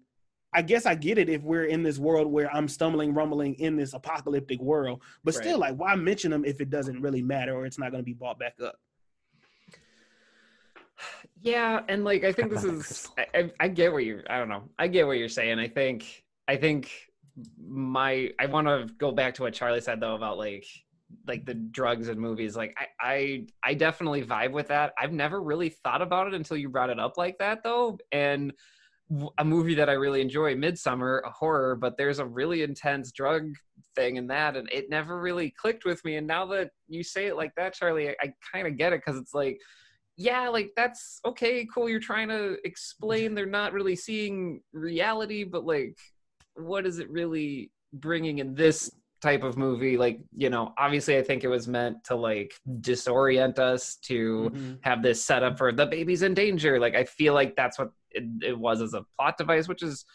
I 0.54 0.62
guess 0.62 0.86
I 0.86 0.94
get 0.94 1.18
it 1.18 1.30
if 1.30 1.42
we're 1.42 1.66
in 1.66 1.82
this 1.82 1.98
world 1.98 2.28
where 2.32 2.54
I'm 2.54 2.68
stumbling, 2.68 3.16
rumbling 3.16 3.56
in 3.56 3.76
this 3.76 3.94
apocalyptic 3.94 4.62
world, 4.62 5.02
but 5.24 5.34
still, 5.34 5.58
like, 5.58 5.76
why 5.76 5.96
mention 5.96 6.30
them 6.30 6.46
if 6.46 6.62
it 6.62 6.70
doesn't 6.70 7.02
really 7.02 7.24
matter 7.24 7.56
or 7.56 7.66
it's 7.66 7.80
not 7.80 7.90
going 7.90 8.02
to 8.02 8.06
be 8.06 8.14
bought 8.14 8.38
back 8.38 8.54
up? 8.64 8.76
yeah 11.42 11.82
and 11.90 12.06
like 12.06 12.24
i 12.24 12.32
think 12.32 12.50
this 12.50 12.64
is—I 12.64 13.26
I, 13.34 13.52
I 13.60 13.68
get 13.68 13.92
what 13.92 14.06
you're 14.06 14.24
i 14.30 14.38
don't 14.38 14.48
know 14.48 14.64
i 14.80 14.88
get 14.88 15.06
what 15.06 15.18
you're 15.18 15.28
saying 15.28 15.60
i 15.60 15.68
think 15.68 16.24
i 16.48 16.56
think 16.56 16.90
my 17.60 18.32
i 18.40 18.46
want 18.46 18.68
to 18.68 18.88
go 18.98 19.12
back 19.12 19.34
to 19.34 19.42
what 19.42 19.54
charlie 19.54 19.82
said 19.82 20.00
though 20.00 20.16
about 20.16 20.38
like 20.38 20.66
like 21.28 21.46
the 21.46 21.54
drugs 21.54 22.08
and 22.08 22.20
movies 22.20 22.56
like 22.56 22.76
I, 22.78 22.88
I 23.02 23.48
i 23.64 23.74
definitely 23.74 24.24
vibe 24.24 24.52
with 24.52 24.68
that 24.70 24.94
i've 25.00 25.12
never 25.12 25.42
really 25.42 25.70
thought 25.70 26.02
about 26.02 26.28
it 26.28 26.34
until 26.34 26.58
you 26.58 26.70
brought 26.70 26.90
it 26.90 27.00
up 27.00 27.18
like 27.18 27.38
that 27.40 27.64
though 27.64 27.98
and 28.12 28.54
a 29.38 29.46
movie 29.46 29.76
that 29.76 29.90
i 29.90 29.94
really 29.94 30.22
enjoy 30.22 30.56
Midsommar 30.56 31.22
a 31.26 31.30
horror 31.30 31.76
but 31.76 31.98
there's 31.98 32.20
a 32.20 32.26
really 32.26 32.64
intense 32.64 33.12
drug 33.12 33.44
thing 33.96 34.16
in 34.16 34.28
that 34.28 34.56
and 34.56 34.70
it 34.72 34.90
never 34.90 35.20
really 35.20 35.54
clicked 35.58 35.86
with 35.86 36.04
me 36.06 36.16
and 36.16 36.26
now 36.26 36.46
that 36.48 36.72
you 36.88 37.04
say 37.04 37.28
it 37.28 37.36
like 37.36 37.54
that 37.56 37.74
charlie 37.74 38.10
i, 38.10 38.16
I 38.22 38.34
kind 38.52 38.68
of 38.68 38.78
get 38.78 38.94
it 38.94 39.02
because 39.06 39.20
it's 39.20 39.34
like 39.34 39.60
yeah, 40.16 40.48
like 40.50 40.72
that's 40.76 41.20
okay, 41.26 41.68
cool. 41.74 41.90
You're 41.90 42.00
trying 42.00 42.30
to 42.30 42.58
explain 42.64 43.34
they're 43.34 43.46
not 43.46 43.74
really 43.74 43.96
seeing 43.96 44.62
reality, 44.72 45.44
but 45.44 45.66
like, 45.66 45.98
what 46.56 46.86
is 46.86 47.00
it 47.00 47.10
really 47.10 47.72
bringing 47.94 48.40
in 48.40 48.54
this 48.54 48.92
type 49.24 49.42
of 49.44 49.58
movie? 49.58 49.98
Like, 49.98 50.20
you 50.36 50.52
know, 50.52 50.74
obviously, 50.78 51.18
I 51.18 51.24
think 51.24 51.44
it 51.44 51.48
was 51.48 51.68
meant 51.68 52.04
to 52.06 52.16
like 52.16 52.54
disorient 52.82 53.58
us 53.58 53.96
to 54.10 54.52
Mhm. 54.54 54.78
have 54.82 55.02
this 55.02 55.24
setup 55.26 55.58
for 55.58 55.72
the 55.72 55.88
baby's 55.88 56.22
in 56.22 56.36
danger. 56.36 56.80
Like, 56.80 56.94
I 56.96 57.06
feel 57.06 57.34
like 57.34 57.56
that's 57.56 57.80
what 57.80 57.92
it, 58.12 58.26
it 58.44 58.60
was 58.60 58.82
as 58.82 58.94
a 58.94 59.04
plot 59.18 59.38
device, 59.40 59.68
which 59.68 59.82
is 59.82 60.06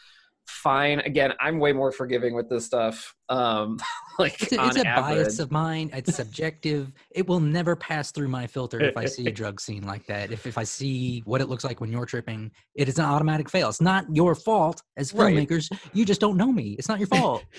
fine. 0.48 1.00
Again, 1.00 1.32
I'm 1.40 1.58
way 1.58 1.72
more 1.72 1.92
forgiving 1.92 2.34
with 2.34 2.48
this 2.48 2.64
stuff. 2.64 3.14
Um, 3.28 3.78
like, 4.18 4.42
It's 4.42 4.52
it's 4.52 4.76
a 4.76 4.86
average. 4.86 5.16
bias 5.18 5.38
of 5.38 5.50
mine. 5.52 5.90
It's 5.92 6.16
subjective. 6.16 6.92
it 7.10 7.26
will 7.28 7.40
never 7.40 7.76
pass 7.76 8.10
through 8.10 8.28
my 8.28 8.46
filter 8.46 8.80
if 8.80 8.96
I 8.96 9.04
see 9.04 9.26
a 9.26 9.30
drug 9.40 9.60
scene 9.60 9.84
like 9.86 10.06
that. 10.06 10.32
If 10.32 10.46
if 10.46 10.56
I 10.58 10.64
see 10.64 11.20
what 11.26 11.40
it 11.40 11.48
looks 11.48 11.64
like 11.64 11.80
when 11.80 11.92
you're 11.92 12.06
tripping, 12.06 12.50
it 12.74 12.88
is 12.88 12.98
an 12.98 13.04
automatic 13.04 13.48
fail. 13.50 13.68
It's 13.68 13.80
not 13.80 14.06
your 14.14 14.34
fault 14.34 14.82
as 14.96 15.12
Right. 15.14 15.34
filmmakers. 15.36 15.70
You 15.92 16.04
just 16.04 16.20
don't 16.20 16.36
know 16.36 16.50
me. 16.50 16.76
It's 16.78 16.88
not 16.88 16.98
your 16.98 17.08
fault. 17.08 17.44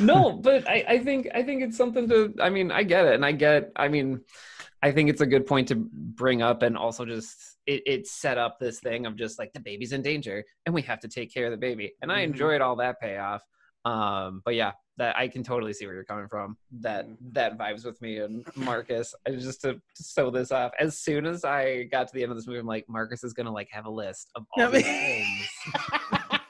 no, 0.00 0.32
but 0.32 0.68
I, 0.68 0.84
I 0.88 0.98
think 0.98 1.28
I 1.34 1.42
think 1.42 1.62
it's 1.62 1.76
something 1.76 2.08
to. 2.08 2.34
I 2.40 2.50
mean, 2.50 2.70
I 2.70 2.82
get 2.82 3.06
it, 3.06 3.14
and 3.14 3.24
I 3.24 3.32
get. 3.32 3.70
I 3.76 3.88
mean, 3.88 4.20
I 4.82 4.92
think 4.92 5.10
it's 5.10 5.20
a 5.20 5.26
good 5.26 5.46
point 5.46 5.68
to 5.68 5.76
bring 5.76 6.42
up, 6.42 6.62
and 6.62 6.76
also 6.76 7.04
just 7.04 7.36
it, 7.70 7.82
it 7.86 8.06
set 8.06 8.38
up 8.38 8.58
this 8.58 8.80
thing 8.80 9.06
of 9.06 9.16
just 9.16 9.38
like 9.38 9.52
the 9.52 9.60
baby's 9.60 9.92
in 9.92 10.02
danger, 10.02 10.44
and 10.66 10.74
we 10.74 10.82
have 10.82 11.00
to 11.00 11.08
take 11.08 11.32
care 11.32 11.46
of 11.46 11.52
the 11.52 11.56
baby, 11.56 11.92
and 12.02 12.10
I 12.12 12.20
Mhm. 12.20 12.24
enjoyed 12.30 12.60
all 12.60 12.76
that 12.76 13.00
payoff. 13.00 13.42
Um, 13.84 14.42
but 14.44 14.54
yeah, 14.56 14.72
that 14.98 15.16
I 15.16 15.28
can 15.28 15.42
totally 15.42 15.72
see 15.72 15.86
where 15.86 15.94
you're 15.94 16.04
coming 16.04 16.28
from. 16.28 16.58
That 16.80 17.06
that 17.32 17.56
vibes 17.56 17.84
with 17.86 17.98
me 18.02 18.18
and 18.18 18.44
Marcus. 18.54 19.14
I 19.26 19.30
just 19.30 19.62
to, 19.62 19.74
to 19.74 20.02
sew 20.02 20.30
this 20.30 20.52
off. 20.52 20.72
As 20.78 20.98
soon 20.98 21.24
as 21.24 21.44
I 21.44 21.84
got 21.84 22.06
to 22.08 22.14
the 22.14 22.22
end 22.22 22.30
of 22.32 22.36
this 22.36 22.46
movie, 22.46 22.58
I'm 22.58 22.66
like, 22.66 22.84
Marcus 22.88 23.24
is 23.24 23.32
gonna 23.32 23.52
like 23.52 23.68
have 23.70 23.86
a 23.86 23.90
list 23.90 24.30
of 24.34 24.44
all 24.56 24.64
I 24.64 24.70
these 24.70 24.84
things 24.84 25.48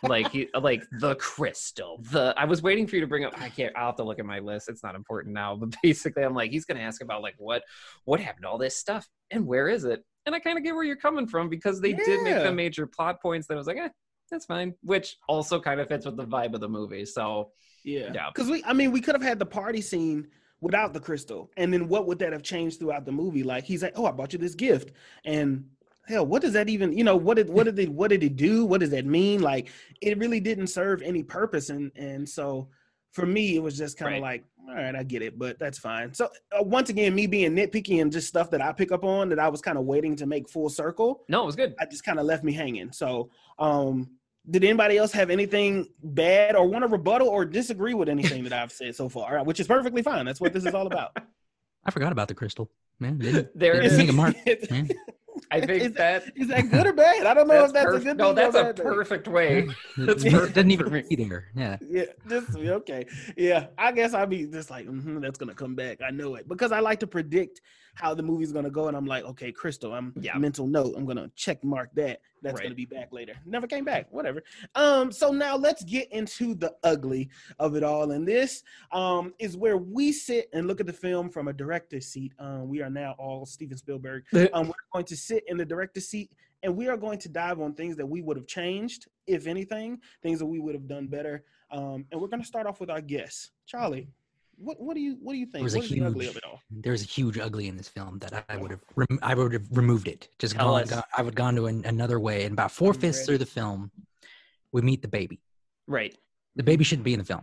like 0.03 0.31
he 0.33 0.49
like 0.61 0.83
the 1.01 1.15
crystal 1.17 2.01
the 2.11 2.33
i 2.39 2.45
was 2.47 2.63
waiting 2.63 2.87
for 2.87 2.95
you 2.97 3.01
to 3.03 3.07
bring 3.07 3.27
up 3.27 3.35
i 3.41 3.51
can't 3.51 3.77
i'll 3.77 3.87
have 3.87 3.97
to 3.97 4.03
look 4.03 4.19
at 4.19 4.25
my 4.25 4.39
list 4.39 4.69
it's 4.71 4.83
not 4.83 4.95
important 4.95 5.35
now 5.35 5.55
but 5.55 5.75
basically 5.83 6.23
i'm 6.23 6.35
like 6.35 6.51
he's 6.51 6.65
gonna 6.65 6.81
ask 6.81 7.03
about 7.03 7.21
like 7.23 7.35
what 7.37 7.63
what 8.07 8.19
happened 8.19 8.43
to 8.45 8.49
all 8.49 8.57
this 8.57 8.75
stuff 8.77 9.07
and 9.31 9.47
where 9.47 9.69
is 9.69 9.85
it 9.85 10.03
and 10.27 10.35
i 10.35 10.39
kind 10.39 10.59
of 10.59 10.65
get 10.65 10.75
where 10.75 10.85
you're 10.85 10.97
coming 10.97 11.27
from 11.27 11.49
because 11.49 11.81
they 11.81 11.93
did 11.93 12.23
make 12.23 12.43
the 12.43 12.53
major 12.53 12.87
plot 12.87 13.21
points 13.21 13.47
that 13.47 13.55
I 13.55 13.57
was 13.59 13.67
like 13.67 13.79
eh 13.79 13.89
that's 14.31 14.47
fine 14.47 14.75
which 14.83 15.17
also 15.29 15.61
kind 15.61 15.81
of 15.81 15.89
fits 15.89 16.07
with 16.07 16.17
the 16.17 16.25
vibe 16.25 16.55
of 16.55 16.61
the 16.61 16.69
movie 16.69 17.05
so 17.05 17.51
Yeah. 17.85 18.11
Yeah. 18.13 18.29
Because 18.33 18.51
we, 18.51 18.63
I 18.65 18.73
mean, 18.73 18.93
we 18.93 19.01
could 19.01 19.15
have 19.15 19.23
had 19.23 19.39
the 19.39 19.47
party 19.47 19.81
scene 19.81 20.29
without 20.61 20.93
the 20.93 21.01
crystal. 21.01 21.51
And 21.57 21.73
then 21.73 21.89
what 21.89 22.07
would 22.07 22.19
that 22.19 22.33
have 22.33 22.43
changed 22.43 22.79
throughout 22.79 23.07
the 23.07 23.13
movie? 23.13 23.43
Like 23.43 23.65
he's 23.65 23.83
like, 23.83 23.95
Oh, 23.97 24.07
I 24.07 24.13
bought 24.13 24.33
you 24.33 24.39
this 24.39 24.55
gift. 24.55 24.93
And 25.25 25.65
hell, 26.07 26.27
what 26.27 26.43
does 26.43 26.53
that 26.53 26.69
even, 26.69 26.97
you 26.97 27.05
know, 27.05 27.17
what 27.17 27.37
did 27.39 27.49
what 27.49 27.65
did 27.65 27.79
it 27.79 27.89
what 27.89 28.11
did 28.11 28.23
it 28.23 28.37
do? 28.37 28.67
What 28.67 28.81
does 28.81 28.91
that 28.91 29.07
mean? 29.07 29.41
Like 29.41 29.71
it 30.01 30.19
really 30.19 30.41
didn't 30.41 30.67
serve 30.69 31.01
any 31.03 31.23
purpose. 31.23 31.71
And 31.71 31.91
and 31.97 32.29
so 32.29 32.69
for 33.13 33.27
me, 33.27 33.57
it 33.57 33.63
was 33.63 33.77
just 33.77 33.99
kind 33.99 34.15
of 34.17 34.23
Right. 34.23 34.43
like, 34.43 34.45
all 34.69 34.75
right, 34.75 34.95
I 34.95 35.03
get 35.03 35.21
it, 35.23 35.39
but 35.39 35.59
that's 35.59 35.79
fine. 35.79 36.15
So 36.15 36.29
uh, 36.57 36.63
once 36.63 36.91
again, 36.91 37.15
me 37.15 37.27
being 37.27 37.53
nitpicky 37.57 38.01
and 38.01 38.13
just 38.13 38.29
stuff 38.29 38.51
that 38.51 38.61
I 38.63 38.73
pick 38.73 38.93
up 38.93 39.05
on 39.05 39.29
that 39.31 39.39
I 39.39 39.49
was 39.49 39.61
kind 39.61 39.77
of 39.79 39.85
waiting 39.85 40.15
to 40.17 40.27
make 40.27 40.49
full 40.49 40.69
circle. 40.69 41.25
no 41.29 41.43
it 41.43 41.47
was 41.47 41.57
good 41.57 41.75
I 41.81 41.87
just 41.87 42.05
kind 42.05 42.19
of 42.21 42.27
left 42.27 42.45
me 42.45 42.53
hanging. 42.53 42.93
So, 42.93 43.31
um, 43.59 44.11
did 44.49 44.65
anybody 44.65 44.97
else 44.97 45.13
have 45.13 45.29
anything 45.31 45.89
bad 46.03 46.57
or 46.57 46.67
want 46.67 46.83
to 46.83 46.89
rebuttal 46.89 47.29
or 47.29 47.45
disagree 47.45 47.95
with 47.95 48.09
anything 48.09 48.43
that 48.45 48.53
I've 48.53 48.73
said 48.73 48.97
so 48.97 49.09
far? 49.09 49.43
Which 49.45 49.61
is 49.61 49.67
perfectly 49.67 50.03
fine. 50.03 50.25
That's 50.25 50.41
what 50.41 50.53
this 50.53 50.65
is 50.65 50.73
all 50.75 50.87
about. 50.87 51.17
I 51.85 51.91
forgot 51.91 52.11
about 52.13 52.29
the 52.29 52.35
crystal. 52.35 52.71
Man, 52.99 53.19
didn't, 53.19 53.49
there 53.59 53.75
didn't 53.75 53.87
is 53.87 53.97
think 53.97 54.09
of 54.11 54.15
Mark. 54.17 54.37
Man. 54.71 54.89
I 55.51 55.61
think 55.61 55.83
Is 55.85 55.93
that 55.93 56.25
that 56.49 56.71
good 56.71 56.87
or 56.87 56.93
bad? 56.93 57.27
I 57.27 57.35
don't 57.35 57.49
know 57.49 57.65
if 57.65 57.73
that's 57.73 57.87
perf- 57.87 58.01
a 58.01 58.05
good 58.05 58.17
no 58.17 58.27
thing. 58.27 58.35
that's 58.37 58.57
or 58.57 58.61
a 58.61 58.65
bad 58.65 58.77
thing. 58.77 58.87
perfect 58.87 59.29
way 59.29 59.67
That's 59.97 60.25
It 60.25 60.33
perfect 60.33 60.55
doesn't 60.55 60.71
even 60.71 60.93
me. 60.93 61.05
read 61.11 61.29
her. 61.29 61.49
Yeah. 61.55 61.77
Yeah, 61.89 62.05
just 62.29 62.55
okay. 62.57 63.07
Yeah, 63.37 63.67
I 63.77 63.93
guess 63.93 64.15
I'll 64.15 64.27
be 64.27 64.47
just 64.47 64.71
like, 64.71 64.87
hmm 64.87 65.21
that's 65.21 65.39
gonna 65.39 65.55
come 65.55 65.75
back. 65.75 65.99
I 66.07 66.11
know 66.11 66.35
it 66.37 66.49
because 66.49 66.73
I 66.73 66.81
like 66.81 67.01
to 67.01 67.07
predict 67.07 67.61
how 67.95 68.15
the 68.15 68.23
movie's 68.23 68.53
gonna 68.53 68.71
go, 68.71 68.89
and 68.89 68.97
I'm 68.97 69.07
like, 69.07 69.25
okay, 69.25 69.53
Crystal, 69.53 69.93
I'm 69.93 70.13
Yeah. 70.21 70.37
mental 70.39 70.67
note. 70.67 70.95
I'm 70.97 71.05
gonna 71.07 71.31
check 71.37 71.63
mark 71.65 71.91
that. 71.95 72.21
That's 72.43 72.55
Right. 72.55 72.63
gonna 72.65 72.75
be 72.75 72.87
back 72.87 73.13
later. 73.13 73.35
Never 73.45 73.67
came 73.67 73.85
back. 73.85 74.11
Whatever. 74.13 74.43
Um. 74.75 75.13
So 75.13 75.31
now 75.33 75.57
let's 75.57 75.85
get 75.85 76.11
into 76.13 76.55
the 76.55 76.75
ugly 76.83 77.31
of 77.59 77.77
it 77.77 77.83
all, 77.83 78.11
and 78.13 78.27
this 78.27 78.63
um 78.93 79.35
is 79.39 79.57
where 79.57 79.77
we 79.77 80.13
sit 80.13 80.49
and 80.53 80.67
look 80.67 80.81
at 80.81 80.87
the 80.87 80.93
film 80.93 81.31
from 81.31 81.49
a 81.49 81.53
director's 81.53 82.07
seat. 82.07 82.33
Um. 82.39 82.69
We 82.69 82.83
are 82.83 82.91
now 82.91 83.15
all 83.19 83.47
Steven 83.47 83.77
Spielberg. 83.77 84.25
Um. 84.55 84.69
We're 84.69 84.75
going 84.93 85.05
to 85.07 85.17
sit 85.17 85.45
in 85.49 85.57
the 85.57 85.65
director's 85.65 86.09
seat. 86.09 86.31
And 86.63 86.77
we 86.77 86.89
are 86.89 86.97
going 86.99 87.19
to 87.21 87.29
dive 87.31 87.59
on 87.59 87.73
things 87.73 87.97
that 87.97 88.05
we 88.05 88.21
would 88.21 88.37
have 88.37 88.47
changed, 88.47 89.07
if 89.27 89.47
anything, 89.47 89.99
things 90.23 90.39
that 90.41 90.45
we 90.45 90.59
would 90.59 90.75
have 90.75 90.87
done 90.87 91.07
better. 91.07 91.43
Um, 91.71 92.05
and 92.13 92.21
we're 92.21 92.29
going 92.29 92.43
to 92.43 92.47
start 92.47 92.67
off 92.67 92.81
with 92.81 92.91
our 92.91 93.01
guests. 93.01 93.53
Charlie, 93.65 94.09
what, 94.61 94.81
what 94.81 94.95
do 94.95 95.01
you 95.01 95.17
what 95.23 95.33
do 95.33 95.39
you 95.39 95.47
think? 95.47 95.55
There 95.55 95.65
was 95.65 95.75
What 95.75 95.91
a 95.91 95.95
is 95.95 96.03
ugly 96.03 96.25
huge- 96.27 96.31
of 96.31 96.37
it 96.37 96.45
all? 96.45 96.61
There's 96.71 97.03
a 97.03 97.07
huge 97.07 97.39
ugly 97.39 97.69
in 97.69 97.77
this 97.77 97.89
film 97.89 98.19
that 98.21 98.45
I 98.49 98.57
would 98.57 98.71
have 98.71 98.81
rem- 98.97 99.19
I 99.23 99.35
would 99.35 99.53
have 99.53 99.67
removed 99.73 100.07
it. 100.09 100.29
Just 100.39 100.55
Tell 100.55 100.73
gone, 100.79 100.87
gone- 100.87 101.03
I 101.17 101.23
would 101.23 101.31
have 101.31 101.35
gone 101.35 101.55
to 101.57 101.67
an, 101.67 101.85
another 101.85 102.21
way. 102.21 102.45
And 102.45 102.53
about 102.53 102.71
four 102.71 102.93
I'm 102.93 102.99
fifths 103.01 103.25
through 103.27 103.39
the 103.39 103.47
film, 103.47 103.91
we 104.73 104.83
meet 104.83 105.03
the 105.03 105.09
baby. 105.09 105.41
Right. 105.87 106.17
The 106.57 106.63
baby 106.63 106.85
shouldn't 106.85 107.05
be 107.05 107.13
in 107.15 107.19
the 107.19 107.25
film. 107.25 107.43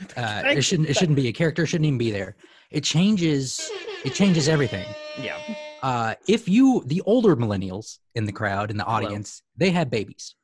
Uh, 0.16 0.42
it 0.46 0.62
shouldn't. 0.62 0.88
It 0.88 0.96
shouldn't 0.96 1.14
be 1.14 1.28
a 1.28 1.32
character. 1.32 1.64
Shouldn't 1.66 1.86
even 1.86 1.98
be 1.98 2.10
there. 2.10 2.34
It 2.72 2.82
changes. 2.82 3.70
It 4.04 4.12
changes 4.12 4.48
everything. 4.48 4.84
Yeah. 5.22 5.38
Uh, 5.84 6.14
if 6.26 6.48
you, 6.48 6.82
the 6.86 7.00
older 7.02 7.36
millennials 7.36 7.98
in 8.16 8.24
the 8.24 8.32
crowd 8.32 8.72
in 8.72 8.76
the 8.76 8.82
Hello. 8.84 8.96
audience, 9.06 9.42
they 9.56 9.70
have 9.70 9.90
babies. 9.90 10.34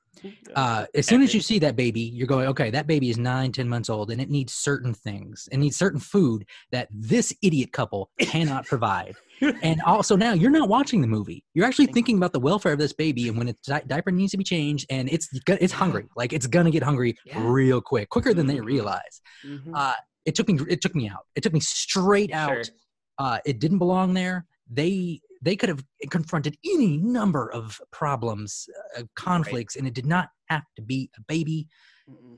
Uh, 0.55 0.87
as 0.95 1.07
soon 1.07 1.23
as 1.23 1.33
you 1.35 1.41
see 1.41 1.59
that 1.61 1.77
baby, 1.77 2.01
you're 2.01 2.27
going, 2.27 2.47
okay, 2.49 2.71
that 2.71 2.87
baby 2.87 3.09
is 3.11 3.17
nine, 3.19 3.53
ten 3.53 3.69
months 3.69 3.89
old, 3.89 4.11
and 4.11 4.21
it 4.21 4.29
needs 4.29 4.53
certain 4.53 4.93
things. 4.93 5.49
It 5.53 5.57
needs 5.59 5.77
certain 5.77 6.01
food 6.01 6.45
that 6.73 6.89
this 6.91 7.35
idiot 7.43 7.73
couple 7.73 8.11
cannot 8.21 8.67
provide. 8.67 9.15
and 9.63 9.81
also 9.83 10.17
now 10.17 10.35
you're 10.35 10.51
not 10.51 10.69
watching 10.69 11.01
the 11.01 11.07
movie. 11.07 11.43
You're 11.55 11.65
actually 11.65 11.87
thinking 11.87 12.17
about 12.19 12.33
the 12.35 12.41
welfare 12.41 12.73
of 12.73 12.79
this 12.79 12.93
baby 12.93 13.29
and 13.29 13.39
when 13.39 13.49
its 13.49 13.67
di- 13.67 13.83
diaper 13.87 14.11
needs 14.11 14.33
to 14.33 14.37
be 14.39 14.45
changed, 14.45 14.87
and 14.91 15.09
it's 15.11 15.29
it's 15.47 15.73
hungry. 15.73 16.07
Like 16.15 16.33
it's 16.35 16.47
gonna 16.47 16.71
get 16.71 16.83
hungry 16.83 17.17
Yeah. 17.25 17.41
real 17.43 17.81
quick, 17.81 18.11
quicker 18.11 18.35
than 18.35 18.47
they 18.47 18.57
Mhm. 18.59 18.65
realize. 18.67 19.21
Mhm. 19.47 19.73
Uh, 19.75 19.95
it 20.27 20.35
took 20.35 20.49
me. 20.49 20.59
It 20.69 20.83
took 20.83 20.95
me 20.95 21.09
out. 21.09 21.25
It 21.35 21.43
took 21.43 21.55
me 21.55 21.61
straight 21.61 22.33
out 22.33 22.67
Sure. 22.67 22.75
uh, 23.19 23.39
it 23.47 23.59
didn't 23.61 23.79
belong 23.79 24.13
there. 24.13 24.45
They 24.71 25.23
they 25.43 25.57
could 25.57 25.69
have 25.69 25.83
confronted 26.11 26.57
any 26.65 26.97
number 26.99 27.51
of 27.53 27.81
problems, 27.93 28.69
uh, 28.99 29.03
conflicts, 29.17 29.77
and 29.77 29.87
it 29.87 29.95
did 29.95 30.07
not 30.07 30.29
have 30.49 30.65
to 30.77 30.83
be 30.83 31.11
a 31.17 31.21
baby. 31.29 31.67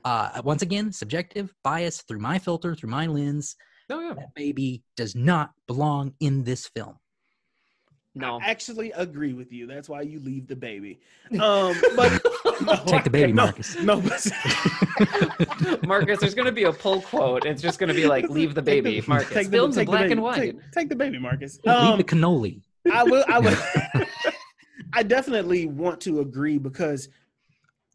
Uh, 0.05 0.41
once 0.43 0.61
again, 0.61 0.91
subjective 0.91 1.53
bias 1.63 2.03
through 2.07 2.19
my 2.19 2.37
filter, 2.39 2.75
through 2.75 2.89
my 2.91 3.07
lens. 3.07 3.55
Oh 3.89 3.99
yeah. 3.99 4.13
That 4.13 4.33
baby 4.35 4.83
does 4.95 5.15
not 5.15 5.51
belong 5.67 6.13
in 6.19 6.43
this 6.43 6.67
film. 6.67 6.97
No. 8.15 8.39
I 8.39 8.45
actually 8.51 8.91
agree 8.91 9.33
with 9.33 9.51
you. 9.51 9.65
That's 9.65 9.89
why 9.89 10.01
you 10.01 10.19
leave 10.19 10.45
the 10.47 10.55
baby. 10.55 10.99
Um, 11.41 11.75
but 11.95 12.21
no, 12.61 12.75
Take 12.85 13.03
the 13.05 13.09
baby, 13.09 13.33
no, 13.33 13.45
Marcus. 13.45 13.75
No, 13.81 13.99
but 13.99 15.83
Marcus, 15.87 16.19
there's 16.19 16.35
going 16.35 16.45
to 16.45 16.51
be 16.51 16.63
a 16.65 16.71
pull 16.71 17.01
quote. 17.01 17.45
It's 17.45 17.61
just 17.61 17.79
going 17.79 17.87
to 17.87 17.95
be 17.95 18.05
like, 18.05 18.29
"Leave 18.29 18.53
the 18.53 18.61
Take 18.61 18.83
baby." 18.83 18.99
the- 18.99 19.07
Marcus, 19.09 19.29
take 19.33 19.47
the- 19.49 19.57
films 19.57 19.77
in 19.77 19.81
take 19.81 19.87
the 19.87 19.91
black 19.91 20.01
baby. 20.03 20.11
and 20.13 20.21
white. 20.21 20.39
Take, 20.39 20.71
take 20.71 20.89
the 20.89 20.95
baby, 20.95 21.17
Marcus. 21.17 21.59
Leave 21.65 21.75
Um, 21.75 21.97
the 21.97 22.03
cannoli. 22.03 22.61
I 22.91 23.03
will. 23.03 23.23
I 23.27 23.39
will. 23.39 23.57
I 24.93 25.03
definitely 25.03 25.65
want 25.65 26.01
to 26.01 26.19
agree 26.19 26.57
because, 26.57 27.09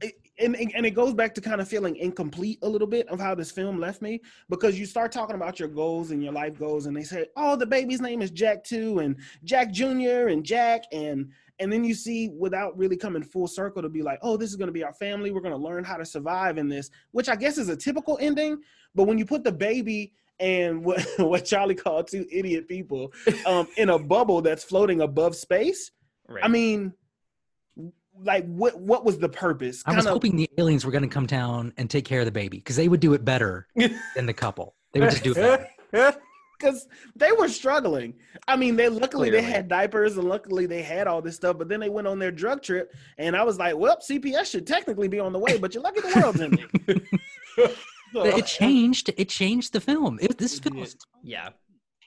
it, 0.01 0.15
and 0.39 0.57
and 0.57 0.87
it 0.87 0.93
goes 0.93 1.15
back 1.15 1.35
to 1.35 1.41
kind 1.41 1.61
of 1.61 1.69
feeling 1.69 1.97
incomplete 1.97 2.59
a 2.63 2.69
little 2.69 2.87
bit 2.87 3.09
of 3.09 3.21
how 3.21 3.35
this 3.35 3.51
film 3.51 3.79
left 3.79 4.03
me 4.03 4.21
because 4.49 4.79
you 4.79 4.87
start 4.87 5.13
talking 5.13 5.37
about 5.37 5.59
your 5.59 5.69
goals 5.69 6.11
and 6.11 6.23
your 6.23 6.33
life 6.33 6.59
goals, 6.59 6.87
and 6.87 6.97
they 6.97 7.03
say, 7.03 7.27
"Oh, 7.37 7.57
the 7.57 7.67
baby's 7.67 8.01
name 8.01 8.23
is 8.23 8.31
Jack 8.31 8.65
too, 8.65 9.01
and 9.01 9.17
Jack 9.45 9.71
Junior 9.71 10.29
and 10.29 10.45
Jack," 10.45 10.85
and 10.93 11.31
and 11.61 11.73
then 11.73 11.85
you 11.85 11.95
see 11.95 12.29
without 12.29 12.77
really 12.79 12.97
coming 12.97 13.23
full 13.23 13.49
circle 13.49 13.83
to 13.83 13.89
be 13.89 14.03
like, 14.03 14.19
"Oh, 14.23 14.37
this 14.37 14.51
is 14.51 14.57
going 14.57 14.69
to 14.69 14.73
be 14.73 14.85
our 14.85 14.95
family. 14.95 15.31
We're 15.31 15.41
going 15.41 15.53
to 15.53 15.59
learn 15.59 15.85
how 15.85 15.97
to 15.97 16.07
survive 16.07 16.59
in 16.59 16.69
this," 16.69 16.91
which 17.13 17.29
I 17.29 17.37
guess 17.37 17.59
is 17.59 17.69
a 17.69 17.77
typical 17.77 18.19
ending. 18.21 18.59
But 18.95 19.05
when 19.05 19.19
you 19.19 19.27
put 19.27 19.45
the 19.45 19.53
baby 19.53 20.13
and 20.41 20.85
what 20.85 21.05
what 21.19 21.45
Charlie 21.45 21.75
called 21.75 22.09
two 22.09 22.27
idiot 22.31 22.69
people 22.69 23.13
um, 23.47 23.69
in 23.77 23.89
a 23.89 23.99
bubble 23.99 24.43
that's 24.43 24.65
floating 24.65 25.01
above 25.01 25.37
space. 25.37 25.91
Right. 26.29 26.45
I 26.45 26.49
mean, 26.49 26.93
like 28.23 28.47
what 28.47 28.79
what 28.81 29.05
was 29.05 29.19
the 29.19 29.29
purpose? 29.29 29.83
I 29.87 29.95
was 29.95 30.07
hoping 30.07 30.37
the 30.37 30.49
aliens 30.59 30.85
were 30.85 30.93
going 30.93 31.03
to 31.03 31.09
come 31.09 31.27
down 31.27 31.73
and 31.77 31.89
take 31.89 32.05
care 32.05 32.21
of 32.21 32.27
the 32.27 32.33
baby 32.33 32.59
because 32.59 32.77
they 32.77 32.89
would 32.89 33.01
do 33.01 33.15
it 33.15 33.25
better 33.25 33.67
than 33.77 34.27
the 34.27 34.35
couple. 34.35 34.75
They 34.93 35.01
would 35.01 35.11
just 35.11 35.25
do 35.25 35.33
it 35.33 35.69
better. 35.93 36.19
because 36.59 36.89
they 37.15 37.31
were 37.33 37.49
struggling. 37.49 38.15
I 38.49 38.57
mean, 38.57 38.75
they 38.75 38.89
luckily 38.89 39.31
they 39.31 39.43
had 39.43 39.69
diapers 39.69 40.17
and 40.17 40.29
luckily 40.29 40.67
they 40.67 40.83
had 40.83 41.07
all 41.07 41.23
this 41.23 41.37
stuff, 41.37 41.57
but 41.57 41.69
then 41.69 41.79
they 41.79 41.89
went 41.89 42.09
on 42.09 42.19
their 42.19 42.33
drug 42.33 42.63
trip, 42.63 42.93
and 43.17 43.37
I 43.37 43.45
was 43.45 43.59
like, 43.59 43.77
well, 43.77 43.97
CPS 43.99 44.51
should 44.51 44.67
technically 44.67 45.09
be 45.09 45.21
on 45.21 45.33
the 45.33 45.39
way, 45.39 45.57
but 45.59 45.73
you're 45.73 45.83
lucky 45.83 46.01
the 46.01 46.21
world's 46.21 46.41
ending. 46.41 46.69
It 48.15 48.47
changed. 48.61 49.11
It 49.17 49.29
changed 49.29 49.73
the 49.73 49.81
film. 49.81 50.19
It, 50.21 50.39
this 50.39 50.59
film 50.59 50.79
was 50.81 50.97
yeah. 51.23 51.51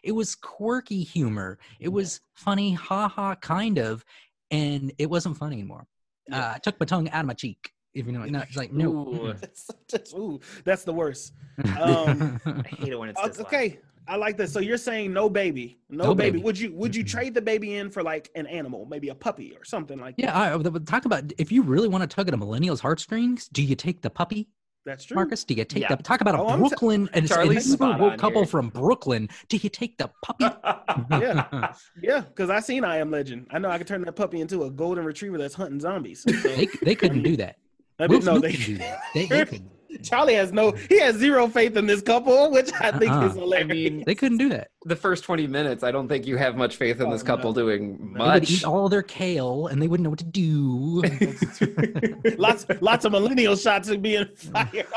it 0.03 0.11
was 0.13 0.35
quirky 0.35 1.03
humor. 1.03 1.59
It 1.79 1.89
was 1.89 2.21
funny, 2.35 2.73
ha 2.73 3.07
ha, 3.07 3.35
kind 3.35 3.77
of, 3.77 4.03
and 4.49 4.91
it 4.97 5.09
wasn't 5.09 5.37
funny 5.37 5.55
anymore. 5.55 5.85
Yeah. 6.27 6.47
Uh, 6.49 6.53
I 6.55 6.57
took 6.59 6.79
my 6.79 6.85
tongue 6.85 7.09
out 7.09 7.21
of 7.21 7.27
my 7.27 7.33
cheek. 7.33 7.71
If 7.93 8.05
you 8.05 8.13
know, 8.13 8.23
no, 8.23 8.39
it's 8.39 8.55
like 8.55 8.71
no. 8.71 8.89
Ooh. 8.89 9.33
That's, 9.41 9.69
that's, 9.91 10.13
ooh, 10.13 10.39
that's 10.63 10.83
the 10.85 10.93
worst. 10.93 11.33
Um, 11.79 12.39
I 12.45 12.63
hate 12.67 12.89
it 12.93 12.97
when 12.99 13.09
it's 13.09 13.19
loud. 13.19 13.37
okay, 13.41 13.79
I 14.07 14.15
like 14.15 14.37
that. 14.37 14.49
So 14.49 14.59
you're 14.59 14.77
saying 14.77 15.11
no 15.13 15.29
baby, 15.29 15.79
no, 15.89 16.05
No 16.05 16.15
baby. 16.15 16.31
baby. 16.37 16.43
Would 16.43 16.57
you 16.57 16.73
would 16.73 16.95
you 16.95 17.03
trade 17.03 17.33
the 17.33 17.41
baby 17.41 17.75
in 17.75 17.91
for 17.91 18.01
like 18.01 18.29
an 18.35 18.47
animal, 18.47 18.85
maybe 18.85 19.09
a 19.09 19.15
puppy 19.15 19.53
or 19.57 19.65
something 19.65 19.99
like 19.99 20.15
that? 20.15 20.23
yeah, 20.23 20.39
I, 20.39 20.53
I- 20.55 20.79
talk 20.85 21.03
about 21.05 21.33
if 21.37 21.51
you 21.51 21.61
really 21.63 21.89
want 21.89 22.01
to 22.01 22.07
tug 22.07 22.29
at 22.29 22.33
a 22.33 22.37
millennial's 22.37 22.79
heartstrings. 22.79 23.49
Do 23.49 23.61
you 23.61 23.75
take 23.75 24.01
the 24.01 24.09
puppy, 24.09 24.47
That's 24.85 25.03
true. 25.05 25.15
Marcus? 25.15 25.43
Do 25.43 25.53
you 25.53 25.63
take 25.63 25.83
Yeah. 25.83 25.93
the 25.95 26.01
talk 26.01 26.21
about 26.21 26.35
a 26.35 26.39
Oh, 26.39 26.47
I'm 26.47 26.63
t- 26.63 26.69
Brooklyn 26.69 27.09
and 27.13 27.25
it's- 27.25 27.29
Charlie's 27.29 27.63
this 27.65 27.67
a 27.67 27.71
spot 27.73 27.99
woke 27.99 28.13
on 28.13 28.17
couple 28.17 28.41
here. 28.41 28.47
from 28.47 28.69
Brooklyn? 28.69 29.29
Do 29.47 29.57
you 29.57 29.69
take 29.69 29.97
the 29.97 30.09
puppy? 30.23 30.45
Yeah. 31.11 31.73
Yeah, 32.01 32.21
because 32.21 32.49
I 32.49 32.59
seen 32.61 32.83
I 32.83 32.97
Am 32.97 33.11
Legend. 33.11 33.47
I 33.51 33.59
know 33.59 33.69
I 33.69 33.77
could 33.77 33.87
turn 33.87 34.01
that 34.01 34.13
puppy 34.13 34.41
into 34.41 34.63
a 34.63 34.71
golden 34.71 35.05
retriever 35.05 35.37
that's 35.37 35.53
hunting 35.53 35.79
zombies. 35.79 36.23
So, 36.23 36.31
they 36.49 36.67
they 36.81 36.95
couldn't 36.95 37.21
do 37.23 37.37
that. 37.37 37.57
I 37.99 38.07
Will 38.07 38.17
mean, 38.17 38.25
no, 38.25 38.39
Smith 38.39 38.51
they, 38.51 38.57
do 38.65 38.77
that. 38.79 38.99
They, 39.13 39.25
they 39.27 39.45
could. 39.45 39.69
Charlie 40.03 40.33
has 40.35 40.51
no, 40.51 40.71
he 40.71 40.99
has 40.99 41.15
zero 41.15 41.47
faith 41.47 41.75
in 41.77 41.85
this 41.85 42.01
couple, 42.01 42.51
which 42.51 42.71
I 42.79 42.91
think 42.91 43.11
Uh-uh. 43.11 43.27
is 43.27 43.33
hilarious. 43.35 43.69
I 43.69 43.73
mean, 43.73 44.03
They 44.05 44.15
couldn't 44.15 44.37
do 44.37 44.49
that. 44.49 44.71
the 44.85 44.95
first 44.95 45.23
20 45.23 45.47
minutes, 45.47 45.83
I 45.83 45.91
don't 45.91 46.07
think 46.07 46.25
you 46.25 46.37
have 46.37 46.55
much 46.55 46.75
faith 46.77 46.99
in 47.01 47.07
Oh, 47.07 47.11
this 47.11 47.23
couple 47.23 47.51
no. 47.51 47.61
doing 47.61 47.97
They 47.97 48.05
would 48.05 48.17
much. 48.17 48.49
eat 48.51 48.63
all 48.65 48.89
their 48.89 49.03
kale 49.03 49.67
and 49.67 49.81
they 49.81 49.87
wouldn't 49.87 50.03
know 50.03 50.09
what 50.09 50.19
to 50.19 50.25
do. 50.25 51.03
lots, 52.37 52.65
lots 52.81 53.05
of 53.05 53.11
millennial 53.11 53.55
shots 53.55 53.89
are 53.89 53.97
being 53.97 54.25
fired. 54.35 54.87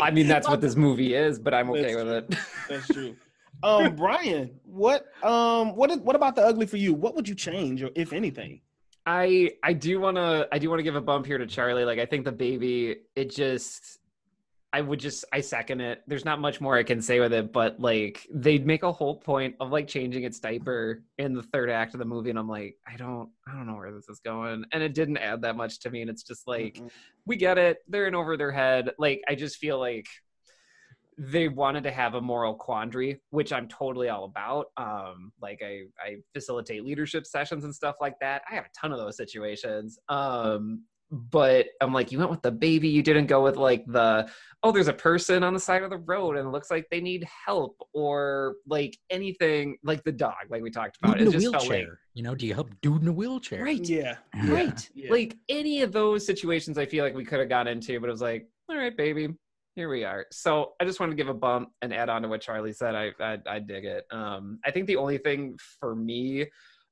I 0.00 0.10
mean, 0.10 0.26
that's 0.28 0.48
what 0.48 0.60
this 0.60 0.76
movie 0.76 1.14
is, 1.14 1.38
but 1.38 1.54
I'm 1.54 1.70
okay 1.70 1.94
That's 1.94 2.04
with 2.04 2.08
it. 2.32 2.38
That's 2.68 2.86
true. 2.88 3.16
Um, 3.62 3.94
Brian, 3.96 4.58
what, 4.64 5.06
um, 5.22 5.74
what, 5.76 5.90
is, 5.90 5.98
what 5.98 6.16
about 6.16 6.34
the 6.36 6.42
ugly 6.42 6.66
for 6.66 6.76
you? 6.76 6.92
What 6.92 7.14
would 7.14 7.28
you 7.28 7.34
change, 7.34 7.82
or 7.82 7.90
if 7.94 8.12
anything? 8.12 8.60
I 9.06 9.50
I 9.62 9.74
do 9.74 10.00
want 10.00 10.16
to 10.16 10.48
I 10.50 10.58
do 10.58 10.70
want 10.70 10.78
to 10.78 10.82
give 10.82 10.96
a 10.96 11.00
bump 11.00 11.26
here 11.26 11.36
to 11.36 11.46
Charlie. 11.46 11.84
Like 11.84 11.98
I 11.98 12.06
think 12.06 12.24
the 12.24 12.32
baby 12.32 12.96
it 13.14 13.28
just 13.30 13.98
I 14.74 14.80
would 14.80 14.98
just 14.98 15.24
I 15.32 15.40
second 15.40 15.80
it. 15.80 16.02
There's 16.08 16.24
not 16.24 16.40
much 16.40 16.60
more 16.60 16.76
I 16.76 16.82
can 16.82 17.00
say 17.00 17.20
with 17.20 17.32
it, 17.32 17.52
but 17.52 17.78
like 17.78 18.26
they'd 18.34 18.66
make 18.66 18.82
a 18.82 18.90
whole 18.90 19.14
point 19.14 19.54
of 19.60 19.70
like 19.70 19.86
changing 19.86 20.24
its 20.24 20.40
diaper 20.40 21.04
in 21.16 21.32
the 21.32 21.44
third 21.44 21.70
act 21.70 21.94
of 21.94 22.00
the 22.00 22.04
movie 22.04 22.30
and 22.30 22.38
I'm 22.40 22.48
like 22.48 22.74
I 22.84 22.96
don't 22.96 23.30
I 23.46 23.52
don't 23.52 23.68
know 23.68 23.76
where 23.76 23.92
this 23.92 24.08
is 24.08 24.18
going. 24.18 24.64
And 24.72 24.82
it 24.82 24.92
didn't 24.92 25.18
add 25.18 25.42
that 25.42 25.54
much 25.54 25.78
to 25.82 25.90
me 25.90 26.00
and 26.00 26.10
it's 26.10 26.24
just 26.24 26.48
like 26.48 26.74
Mm-mm. 26.74 26.90
we 27.24 27.36
get 27.36 27.56
it. 27.56 27.84
They're 27.86 28.08
in 28.08 28.16
over 28.16 28.36
their 28.36 28.50
head. 28.50 28.90
Like 28.98 29.22
I 29.28 29.36
just 29.36 29.58
feel 29.58 29.78
like 29.78 30.08
they 31.16 31.46
wanted 31.46 31.84
to 31.84 31.92
have 31.92 32.14
a 32.14 32.20
moral 32.20 32.54
quandary, 32.54 33.20
which 33.30 33.52
I'm 33.52 33.68
totally 33.68 34.08
all 34.08 34.24
about. 34.24 34.66
Um, 34.76 35.30
like 35.40 35.62
I, 35.64 35.82
I 36.04 36.16
facilitate 36.32 36.84
leadership 36.84 37.26
sessions 37.26 37.62
and 37.62 37.72
stuff 37.72 37.94
like 38.00 38.18
that. 38.18 38.42
I 38.50 38.56
have 38.56 38.64
a 38.64 38.70
ton 38.76 38.90
of 38.90 38.98
those 38.98 39.16
situations. 39.16 40.00
Um, 40.08 40.82
but 41.14 41.66
I'm 41.80 41.92
like, 41.92 42.10
you 42.12 42.18
went 42.18 42.30
with 42.30 42.42
the 42.42 42.50
baby. 42.50 42.88
You 42.88 43.02
didn't 43.02 43.26
go 43.26 43.42
with 43.42 43.56
like 43.56 43.84
the, 43.86 44.28
oh, 44.62 44.72
there's 44.72 44.88
a 44.88 44.92
person 44.92 45.42
on 45.44 45.54
the 45.54 45.60
side 45.60 45.82
of 45.82 45.90
the 45.90 45.98
road 45.98 46.36
and 46.36 46.46
it 46.48 46.50
looks 46.50 46.70
like 46.70 46.86
they 46.90 47.00
need 47.00 47.26
help 47.46 47.76
or 47.92 48.56
like 48.66 48.98
anything 49.10 49.76
like 49.84 50.02
the 50.04 50.12
dog, 50.12 50.34
like 50.50 50.62
we 50.62 50.70
talked 50.70 50.96
about. 50.96 51.18
Dude 51.18 51.28
in 51.28 51.28
It 51.28 51.36
a 51.36 51.38
just 51.40 51.52
felt 51.52 51.68
wheelchair. 51.68 51.88
like, 51.90 51.98
you 52.14 52.22
know, 52.22 52.34
do 52.34 52.46
you 52.46 52.54
help 52.54 52.70
dude 52.82 53.02
in 53.02 53.08
a 53.08 53.12
wheelchair? 53.12 53.62
right. 53.62 53.88
Yeah, 53.88 54.16
Right. 54.46 54.88
Yeah. 54.94 55.10
Like 55.12 55.36
any 55.48 55.82
of 55.82 55.92
those 55.92 56.26
situations, 56.26 56.78
I 56.78 56.86
feel 56.86 57.04
like 57.04 57.14
we 57.14 57.24
could 57.24 57.40
have 57.40 57.48
got 57.48 57.66
into, 57.68 58.00
but 58.00 58.08
it 58.08 58.12
was 58.12 58.22
like, 58.22 58.48
all 58.68 58.76
right, 58.76 58.96
baby, 58.96 59.28
here 59.76 59.88
we 59.88 60.04
are. 60.04 60.26
So 60.32 60.72
I 60.80 60.84
just 60.84 60.98
wanted 61.00 61.12
to 61.12 61.16
give 61.16 61.28
a 61.28 61.34
bump 61.34 61.68
and 61.82 61.92
add 61.92 62.08
on 62.08 62.22
to 62.22 62.28
what 62.28 62.40
Charlie 62.40 62.72
said. 62.72 62.94
I 62.94 63.12
I, 63.20 63.38
I 63.46 63.58
dig 63.58 63.84
it. 63.84 64.04
Um, 64.10 64.58
I 64.64 64.70
think 64.70 64.86
the 64.86 64.96
only 64.96 65.18
thing 65.18 65.58
for 65.80 65.94
me 65.94 66.46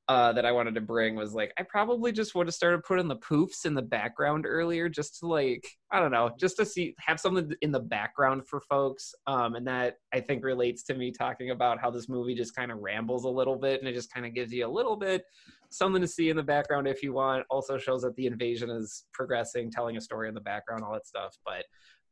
uh, 0.09 0.33
that 0.33 0.45
I 0.45 0.53
wanted 0.53 0.75
to 0.75 0.81
bring 0.81 1.15
was 1.15 1.33
like 1.33 1.53
I 1.59 1.63
probably 1.63 2.11
just 2.11 2.35
would 2.35 2.47
have 2.47 2.55
started 2.55 2.83
putting 2.83 3.09
the 3.09 3.17
poofs 3.17 3.65
in 3.65 3.75
the 3.75 3.83
background 3.83 4.45
earlier, 4.47 4.89
just 4.89 5.21
to 5.21 5.27
like 5.27 5.67
I 5.91 6.01
don't 6.01 6.11
know, 6.11 6.33
just 6.39 6.57
to 6.57 6.67
see 6.67 6.95
have 6.99 7.21
something 7.21 7.53
in 7.63 7.71
the 7.71 7.81
background 7.81 8.47
for 8.49 8.61
folks, 8.61 9.15
um, 9.27 9.55
and 9.55 9.67
that 9.67 9.99
I 10.13 10.21
think 10.21 10.45
relates 10.45 10.83
to 10.85 10.95
me 10.95 11.13
talking 11.13 11.51
about 11.51 11.81
how 11.81 11.91
this 11.91 12.09
movie 12.09 12.35
just 12.35 12.57
kind 12.57 12.73
of 12.73 12.79
rambles 12.79 13.25
a 13.25 13.29
little 13.29 13.57
bit, 13.57 13.81
and 13.81 13.89
it 13.89 13.95
just 13.95 14.13
kind 14.13 14.27
of 14.27 14.35
gives 14.35 14.53
you 14.53 14.67
a 14.67 14.69
little 14.69 14.97
bit 14.97 15.25
something 15.71 16.03
to 16.03 16.09
see 16.09 16.29
in 16.29 16.37
the 16.37 16.43
background 16.43 16.87
if 16.87 17.03
you 17.03 17.13
want. 17.13 17.47
Also 17.49 17.79
shows 17.79 18.03
that 18.03 18.15
the 18.17 18.27
invasion 18.27 18.71
is 18.71 19.05
progressing, 19.13 19.71
telling 19.71 19.97
a 19.97 20.01
story 20.01 20.29
in 20.29 20.35
the 20.35 20.41
background, 20.41 20.85
all 20.85 20.93
that 20.93 21.07
stuff. 21.07 21.37
But 21.45 21.65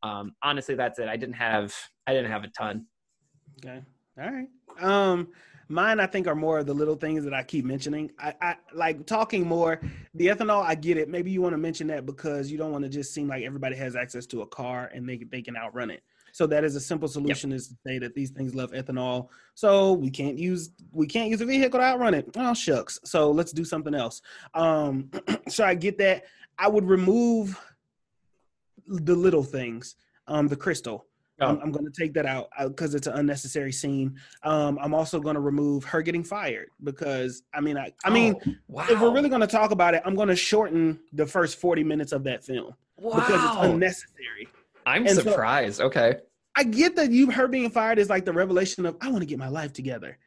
um, 0.09 0.33
honestly, 0.43 0.75
that's 0.75 0.99
it. 0.99 1.09
I 1.09 1.17
didn't 1.17 1.35
have 1.35 1.75
I 2.07 2.13
didn't 2.13 2.31
have 2.31 2.45
a 2.45 2.49
ton. 2.49 2.87
Okay. 3.65 3.83
All 4.21 4.31
right. 4.31 4.49
Um, 4.81 5.29
mine 5.71 6.01
I 6.01 6.07
think 6.07 6.27
are 6.27 6.35
more 6.35 6.59
of 6.59 6.67
the 6.67 6.75
little 6.75 6.97
things 6.97 7.25
that 7.25 7.33
I 7.33 7.43
keep 7.43 7.65
mentioning. 7.65 8.11
I, 8.19 8.35
I 8.43 8.57
like 8.75 9.07
talking 9.07 9.47
more. 9.47 9.81
The 10.15 10.27
ethanol, 10.27 10.65
I 10.65 10.75
get 10.75 10.97
it. 10.97 11.09
Maybe 11.09 11.31
you 11.31 11.41
want 11.41 11.53
to 11.53 11.59
mention 11.59 11.87
that 11.87 12.05
because 12.05 12.51
you 12.51 12.59
don't 12.59 12.73
want 12.73 12.85
to 12.85 12.91
just 12.91 13.15
seem 13.15 13.29
like 13.29 13.45
everybody 13.45 13.77
has 13.77 13.95
access 13.95 14.27
to 14.27 14.43
a 14.43 14.47
car 14.47 14.91
and 14.93 15.09
they 15.09 15.19
they 15.19 15.41
can 15.41 15.57
outrun 15.57 15.91
it. 15.91 16.03
So 16.33 16.47
that 16.49 16.65
is 16.65 16.77
a 16.77 16.81
simple 16.81 17.09
solution 17.09 17.53
is 17.53 17.69
to 17.69 17.75
say 17.87 17.99
that 17.99 18.15
these 18.15 18.31
things 18.31 18.55
love 18.55 18.73
ethanol. 18.73 19.29
So 19.55 19.93
we 19.93 20.11
can't 20.11 20.37
use 20.37 20.71
we 20.93 21.07
can't 21.07 21.31
use 21.31 21.41
a 21.41 21.47
vehicle 21.47 21.79
to 21.79 21.85
outrun 21.85 22.15
it. 22.15 22.29
Oh 22.37 22.55
shucks. 22.55 22.99
So 23.05 23.31
let's 23.31 23.53
do 23.53 23.65
something 23.65 23.95
else. 23.95 24.23
Um 24.55 25.11
so 25.49 25.65
I 25.65 25.75
get 25.75 25.99
that. 25.99 26.25
I 26.59 26.69
would 26.69 26.85
remove 26.85 27.59
the 28.87 29.15
little 29.15 29.45
things. 29.45 29.95
Um 30.27 30.49
the 30.49 30.57
crystal. 30.57 31.07
Oh. 31.41 31.47
I'm, 31.49 31.61
I'm 31.61 31.73
going 31.73 31.87
to 31.87 31.93
take 31.93 32.13
that 32.15 32.27
out 32.27 32.49
because 32.63 32.95
it's 32.95 33.07
an 33.07 33.15
unnecessary 33.15 33.73
scene. 33.73 34.17
Um, 34.43 34.79
I'm 34.81 34.93
also 34.95 35.21
going 35.21 35.35
to 35.35 35.41
remove 35.41 35.85
her 35.85 36.03
getting 36.03 36.23
fired 36.25 36.69
because 36.85 37.43
I 37.55 37.61
mean, 37.61 37.79
I, 37.79 37.93
I 38.05 38.11
mean, 38.11 38.35
wow. 38.69 38.87
if 38.89 39.01
we're 39.01 39.13
really 39.13 39.29
going 39.29 39.41
to 39.41 39.47
talk 39.47 39.71
about 39.71 39.95
it, 39.95 40.03
I'm 40.05 40.15
going 40.15 40.29
to 40.29 40.37
shorten 40.37 41.01
the 41.13 41.27
first 41.27 41.59
40 41.59 41.85
minutes 41.85 42.13
of 42.13 42.25
that 42.25 42.45
film 42.45 42.75
because 42.97 43.43
it's 43.45 43.57
unnecessary. 43.59 44.49
I'm 44.87 45.07
and 45.07 45.17
so- 45.17 45.23
surprised. 45.23 45.81
okay. 45.81 46.17
I 46.57 46.65
get 46.65 46.97
that 46.97 47.11
you 47.13 47.31
her 47.31 47.47
being 47.47 47.71
fired 47.71 47.99
is 47.99 48.11
like 48.11 48.25
the 48.25 48.33
revelation 48.33 48.85
of 48.85 48.97
I 49.01 49.09
want 49.09 49.21
to 49.23 49.27
get 49.27 49.39
my 49.39 49.49
life 49.49 49.73
together, 49.73 50.19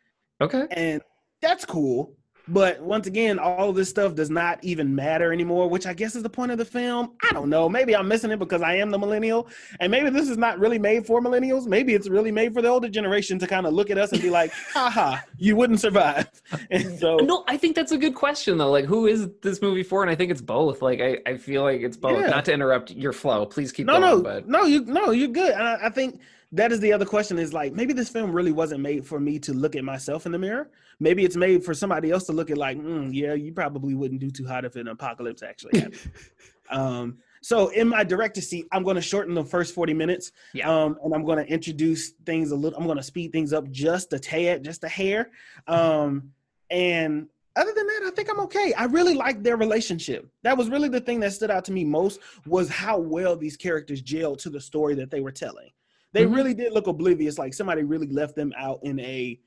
Okay. 0.42 0.66
and 0.72 1.02
that's 1.42 1.66
cool. 1.66 2.16
But 2.48 2.82
once 2.82 3.08
again, 3.08 3.40
all 3.40 3.72
this 3.72 3.90
stuff 3.90 4.16
does 4.16 4.30
not 4.30 4.62
even 4.64 4.94
matter 4.94 5.32
anymore, 5.32 5.70
which 5.70 5.86
I 5.86 5.94
guess 5.94 6.14
is 6.16 6.24
the 6.24 6.30
point 6.30 6.52
of 6.52 6.58
the 6.58 6.66
film. 6.66 7.14
I 7.24 7.32
don't 7.32 7.50
know. 7.50 7.70
Maybe 7.70 7.96
I'm 7.96 8.08
missing 8.08 8.32
it 8.32 8.40
because 8.40 8.62
I 8.62 8.76
am 8.76 8.92
the 8.92 9.00
millennial, 9.00 9.48
and 9.80 9.90
maybe 9.90 10.10
this 10.10 10.28
is 10.28 10.38
not 10.38 10.60
really 10.60 10.78
made 10.78 11.06
for 11.06 11.22
millennials. 11.22 11.68
Maybe 11.68 11.94
it's 11.94 12.10
really 12.10 12.32
made 12.32 12.54
for 12.54 12.62
the 12.62 12.68
older 12.68 12.90
generation 12.90 13.40
to 13.40 13.48
kind 13.48 13.66
of 13.66 13.74
look 13.74 13.90
at 13.90 13.98
us 13.98 14.12
and 14.12 14.22
be 14.22 14.30
like, 14.30 14.52
"Haha, 14.74 15.20
you 15.38 15.56
wouldn't 15.56 15.80
survive." 15.80 16.30
And 16.70 16.98
so, 17.00 17.18
No, 17.18 17.44
I 17.48 17.58
think 17.58 17.76
that's 17.76 17.92
a 17.92 17.98
good 17.98 18.16
question 18.16 18.58
though. 18.58 18.72
Like, 18.72 18.86
who 18.86 19.08
is 19.08 19.30
this 19.42 19.62
movie 19.62 19.84
for? 19.84 20.02
And 20.02 20.10
I 20.10 20.16
think 20.16 20.32
it's 20.32 20.42
both. 20.42 20.82
Like, 20.82 21.02
I, 21.02 21.18
I 21.26 21.38
feel 21.38 21.64
like 21.64 21.82
it's 21.82 21.98
both. 21.98 22.20
Yeah. 22.20 22.28
Not 22.28 22.46
to 22.46 22.54
interrupt 22.54 22.92
your 22.92 23.14
flow. 23.14 23.46
Please 23.46 23.72
keep 23.72 23.88
no, 23.88 24.00
going. 24.00 24.02
no, 24.02 24.22
but 24.22 24.48
no, 24.48 24.64
you 24.64 24.86
no, 24.86 25.12
you're 25.12 25.28
good. 25.28 25.54
And 25.54 25.64
I, 25.64 25.88
I 25.88 25.90
think 25.90 26.20
that 26.52 26.72
is 26.72 26.80
the 26.80 26.94
other 26.94 27.06
question 27.06 27.40
is 27.40 27.54
like 27.54 27.74
maybe 27.74 27.94
this 27.94 28.10
film 28.10 28.32
really 28.32 28.52
wasn't 28.52 28.82
made 28.82 29.06
for 29.06 29.20
me 29.20 29.40
to 29.40 29.54
look 29.54 29.76
at 29.76 29.84
myself 29.84 30.26
in 30.26 30.32
the 30.32 30.40
mirror. 30.40 30.70
Maybe 31.00 31.26
it's 31.26 31.36
made 31.36 31.64
for 31.64 31.74
somebody 31.74 32.12
else 32.12 32.26
to 32.26 32.32
look 32.34 32.50
at 32.52 32.58
like, 32.58 32.78
mm, 32.78 33.10
yeah, 33.14 33.34
you 33.34 33.52
probably 33.54 33.94
wouldn't 33.94 34.22
do 34.22 34.32
too 34.32 34.46
hot 34.46 34.66
if 34.66 34.76
an 34.76 34.88
apocalypse 34.88 35.44
actually 35.44 35.80
happened. 35.80 36.12
um, 36.70 37.18
so 37.42 37.68
in 37.70 37.90
my 37.90 38.04
director 38.04 38.40
seat, 38.42 38.68
I'm 38.72 38.84
going 38.84 38.96
to 38.96 39.02
shorten 39.02 39.34
the 39.34 39.44
first 39.44 39.76
40 39.76 39.94
minutes. 39.94 40.32
Yeah. 40.54 40.70
Um, 40.70 40.98
and 41.04 41.14
I'm 41.14 41.26
going 41.26 41.44
to 41.44 41.52
introduce 41.52 42.12
things 42.26 42.52
a 42.52 42.56
little. 42.56 42.80
I'm 42.80 42.86
going 42.86 42.98
to 42.98 43.04
speed 43.04 43.32
things 43.34 43.52
up 43.52 43.70
just 43.70 44.14
a 44.14 44.20
tad, 44.20 44.64
just 44.64 44.84
a 44.84 44.90
hair. 44.90 45.32
Um, 45.68 46.32
and 46.70 47.28
other 47.56 47.72
than 47.76 47.86
that, 47.86 48.02
I 48.06 48.12
think 48.16 48.30
I'm 48.32 48.40
okay. 48.42 48.74
I 48.74 48.86
really 48.86 49.14
like 49.14 49.44
their 49.44 49.58
relationship. 49.58 50.28
That 50.44 50.58
was 50.58 50.70
really 50.70 50.90
the 50.90 51.02
thing 51.02 51.20
that 51.20 51.34
stood 51.34 51.52
out 51.52 51.66
to 51.66 51.72
me 51.72 51.84
most 51.84 52.20
was 52.46 52.70
how 52.70 52.98
well 52.98 53.36
these 53.36 53.58
characters 53.58 54.02
gelled 54.02 54.38
to 54.40 54.50
the 54.50 54.62
story 54.62 54.96
that 54.96 55.12
they 55.12 55.20
were 55.20 55.32
telling. 55.32 55.70
They 56.14 56.26
Mhm. 56.26 56.36
really 56.36 56.54
did 56.54 56.74
look 56.74 56.88
oblivious, 56.88 57.38
like 57.38 57.54
somebody 57.54 57.84
really 57.84 58.08
left 58.08 58.36
them 58.36 58.54
out 58.58 58.80
in 58.84 59.00
a 59.00 59.40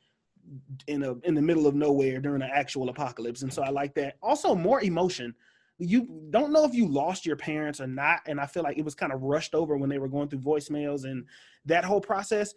in 0.87 1.03
a 1.03 1.15
in 1.25 1.35
the 1.35 1.43
middle 1.43 1.67
of 1.67 1.75
nowhere 1.75 2.21
during 2.21 2.43
an 2.43 2.51
actual 2.53 2.89
apocalypse. 2.89 3.43
And 3.43 3.53
so 3.53 3.63
I 3.63 3.71
like 3.71 3.95
that. 3.95 4.17
Also, 4.23 4.55
more 4.55 4.83
emotion. 4.83 5.35
You 5.79 6.09
don't 6.31 6.53
know 6.53 6.65
if 6.65 6.75
you 6.75 6.89
lost 6.89 7.27
your 7.27 7.37
parents 7.37 7.81
or 7.81 7.87
not, 7.87 8.21
and 8.27 8.41
I 8.41 8.47
feel 8.47 8.63
like 8.63 8.79
it 8.79 8.85
was 8.85 8.95
kind 8.95 9.13
of 9.13 9.23
rushed 9.23 9.55
over 9.55 9.77
when 9.77 9.91
they 9.91 9.99
were 9.99 10.09
going 10.09 10.29
through 10.29 10.39
voicemails 10.39 11.05
and 11.05 11.25
that 11.67 11.85
whole 11.85 12.01
process. 12.01 12.55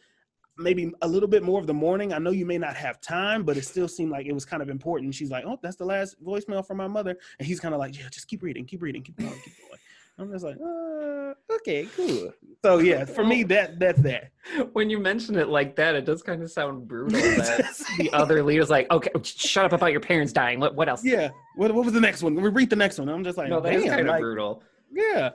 Maybe 0.58 0.92
a 1.02 1.08
little 1.08 1.30
bit 1.30 1.42
more 1.42 1.60
of 1.60 1.68
the 1.68 1.74
morning. 1.74 2.12
I 2.12 2.18
know 2.18 2.32
you 2.32 2.46
may 2.46 2.58
not 2.58 2.76
have 2.76 3.00
time, 3.00 3.44
but 3.44 3.56
it 3.56 3.64
still 3.64 3.88
seemed 3.88 4.12
like 4.12 4.26
it 4.26 4.34
was 4.34 4.44
kind 4.44 4.62
of 4.62 4.70
important. 4.70 5.16
She's 5.16 5.32
like, 5.32 5.46
"Oh, 5.46 5.58
that's 5.62 5.78
the 5.78 5.86
last 5.86 6.22
voicemail 6.24 6.66
from 6.66 6.78
my 6.78 6.88
mother," 6.88 7.18
and 7.40 7.48
he's 7.48 7.60
kind 7.62 7.74
of 7.74 7.80
like, 7.80 7.98
"Yeah, 7.98 8.10
just 8.10 8.28
keep 8.28 8.44
reading, 8.44 8.66
keep 8.66 8.82
reading, 8.82 9.02
keep 9.02 9.18
going, 9.18 9.40
keep 9.44 9.58
going." 9.58 9.80
I'm 10.20 10.32
just 10.32 10.44
like, 10.44 10.58
uh, 10.58 11.34
"Okay, 11.56 11.88
cool." 11.96 12.34
So 12.62 12.80
yeah, 12.80 13.06
for 13.06 13.24
me, 13.24 13.44
that 13.54 13.80
that's 13.80 14.02
that. 14.02 14.32
when 14.74 14.90
you 14.90 15.00
mention 15.00 15.38
it 15.38 15.48
like 15.48 15.78
that, 15.78 15.96
it 15.96 16.04
does 16.04 16.22
kind 16.22 16.44
of 16.44 16.52
sound 16.52 16.90
brutal. 16.90 17.18
That 17.38 17.74
the 17.98 18.12
other 18.12 18.44
lead 18.44 18.60
is 18.60 18.70
like, 18.70 18.92
okay, 18.92 19.10
shut 19.24 19.64
up 19.64 19.72
about 19.72 19.94
your 19.94 20.02
parents 20.02 20.34
dying. 20.34 20.60
What, 20.60 20.76
what 20.76 20.90
else? 20.90 21.02
Yeah. 21.06 21.30
What, 21.56 21.74
what 21.74 21.86
was 21.86 21.94
the 21.94 22.02
next 22.02 22.22
one? 22.22 22.36
We 22.36 22.50
read 22.50 22.70
the 22.70 22.76
next 22.76 23.00
one. 23.00 23.08
I'm 23.08 23.24
just 23.24 23.38
like, 23.38 23.50
No, 23.50 23.62
that 23.62 23.72
is 23.74 23.84
damn, 23.84 23.92
kind 23.94 24.02
of 24.02 24.08
like, 24.08 24.20
brutal. 24.22 24.62
yeah. 24.92 25.30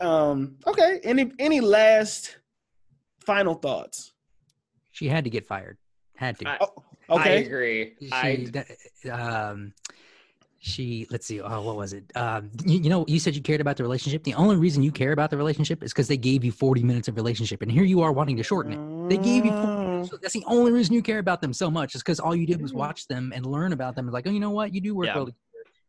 Um. 0.00 0.56
Okay. 0.66 1.00
Any 1.02 1.32
any 1.38 1.60
last 1.60 2.36
final 3.24 3.54
thoughts? 3.54 4.12
She 4.92 5.08
had 5.08 5.24
to 5.24 5.30
get 5.30 5.46
fired. 5.46 5.78
Had 6.16 6.38
to. 6.40 6.48
I- 6.48 6.58
Oh, 7.08 7.18
I 7.18 7.20
okay. 7.20 7.46
agree. 7.46 7.94
she, 8.00 8.10
I, 9.08 9.10
um, 9.12 9.72
she 10.58 11.06
let's 11.10 11.26
see 11.26 11.40
oh 11.40 11.62
what 11.62 11.76
was 11.76 11.92
it 11.92 12.04
um 12.16 12.50
you, 12.64 12.80
you 12.80 12.90
know 12.90 13.04
you 13.06 13.18
said 13.20 13.34
you 13.34 13.42
cared 13.42 13.60
about 13.60 13.76
the 13.76 13.82
relationship 13.82 14.22
the 14.24 14.34
only 14.34 14.56
reason 14.56 14.82
you 14.82 14.90
care 14.90 15.12
about 15.12 15.30
the 15.30 15.36
relationship 15.36 15.82
is 15.82 15.92
because 15.92 16.08
they 16.08 16.16
gave 16.16 16.44
you 16.44 16.50
40 16.50 16.82
minutes 16.82 17.08
of 17.08 17.16
relationship 17.16 17.62
and 17.62 17.70
here 17.70 17.84
you 17.84 18.00
are 18.00 18.12
wanting 18.12 18.36
to 18.36 18.42
shorten 18.42 18.72
it 18.72 18.80
they 19.08 19.18
gave 19.18 19.44
you 19.44 19.52
40 19.52 19.66
Mm, 19.76 19.84
minutes. 19.84 20.10
that's 20.22 20.34
the 20.34 20.44
only 20.46 20.72
reason 20.72 20.94
you 20.94 21.02
care 21.02 21.18
about 21.18 21.40
them 21.40 21.52
so 21.52 21.70
much 21.70 21.94
is 21.94 22.02
because 22.02 22.18
all 22.18 22.34
you 22.34 22.46
did 22.46 22.60
was 22.62 22.72
watch 22.72 23.06
them 23.06 23.32
and 23.34 23.44
learn 23.46 23.72
about 23.72 23.94
them 23.96 24.06
and 24.06 24.12
like 24.14 24.26
oh 24.26 24.30
you 24.30 24.40
know 24.40 24.50
what 24.50 24.72
you 24.74 24.80
do 24.80 24.94
work 24.94 25.06
Yeah. 25.06 25.16
well 25.16 25.26
together 25.26 25.40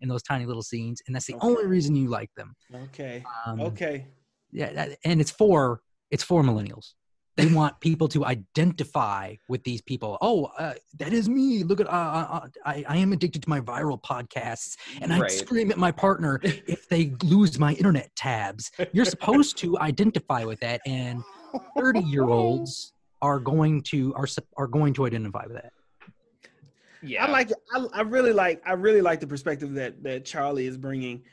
in 0.02 0.10
those 0.10 0.22
tiny 0.24 0.46
little 0.46 0.62
scenes 0.64 1.02
and 1.08 1.16
that's 1.16 1.26
the 1.26 1.36
Okay. 1.36 1.48
only 1.48 1.66
reason 1.66 1.96
you 1.96 2.10
like 2.10 2.30
them 2.36 2.56
Okay. 2.74 3.24
um, 3.46 3.60
Okay. 3.62 4.06
yeah 4.52 4.74
that, 4.74 4.98
and 5.06 5.22
it's 5.22 5.32
for 5.32 5.82
it's 6.12 6.24
for 6.24 6.44
millennials 6.44 6.94
they 7.38 7.46
want 7.46 7.80
people 7.80 8.08
to 8.10 8.26
identify 8.26 9.36
with 9.48 9.64
these 9.64 9.82
people 9.82 10.18
oh 10.22 10.46
uh, 10.58 10.74
that 10.98 11.14
is 11.14 11.30
me 11.30 11.64
look 11.64 11.80
at 11.80 11.88
uh, 11.88 11.92
uh, 11.92 12.48
I, 12.66 12.84
I 12.88 12.98
am 12.98 13.14
addicted 13.14 13.44
to 13.44 13.50
my 13.50 13.62
viral 13.62 14.02
podcasts 14.02 14.76
and 15.02 15.14
i 15.14 15.20
Right. 15.20 15.32
scream 15.32 15.72
at 15.72 15.78
my 15.78 15.92
partner 15.92 16.40
if 16.44 16.90
they 16.90 17.14
lose 17.24 17.58
my 17.58 17.74
internet 17.74 18.14
tabs 18.16 18.72
you're 18.92 19.06
supposed 19.06 19.58
to 19.60 19.80
identify 19.80 20.44
with 20.44 20.60
that 20.60 20.82
and 20.86 21.24
30 21.78 22.02
year 22.02 22.26
olds 22.26 22.94
are 23.22 23.40
going 23.40 23.82
to 23.84 24.14
are 24.16 24.28
are 24.58 24.68
going 24.68 24.94
to 24.94 25.06
identify 25.06 25.46
with 25.46 25.56
that 25.56 25.72
yeah. 27.02 27.26
I 27.26 27.30
like. 27.30 27.52
I, 27.74 27.86
I 27.94 28.02
really 28.02 28.34
like. 28.34 28.62
I 28.66 28.74
really 28.74 29.02
like 29.02 29.20
the 29.20 29.28
perspective 29.28 29.74
that 29.76 30.02
that 30.04 30.26
Charlie 30.26 30.68
is 30.68 30.78
bringing. 30.78 31.24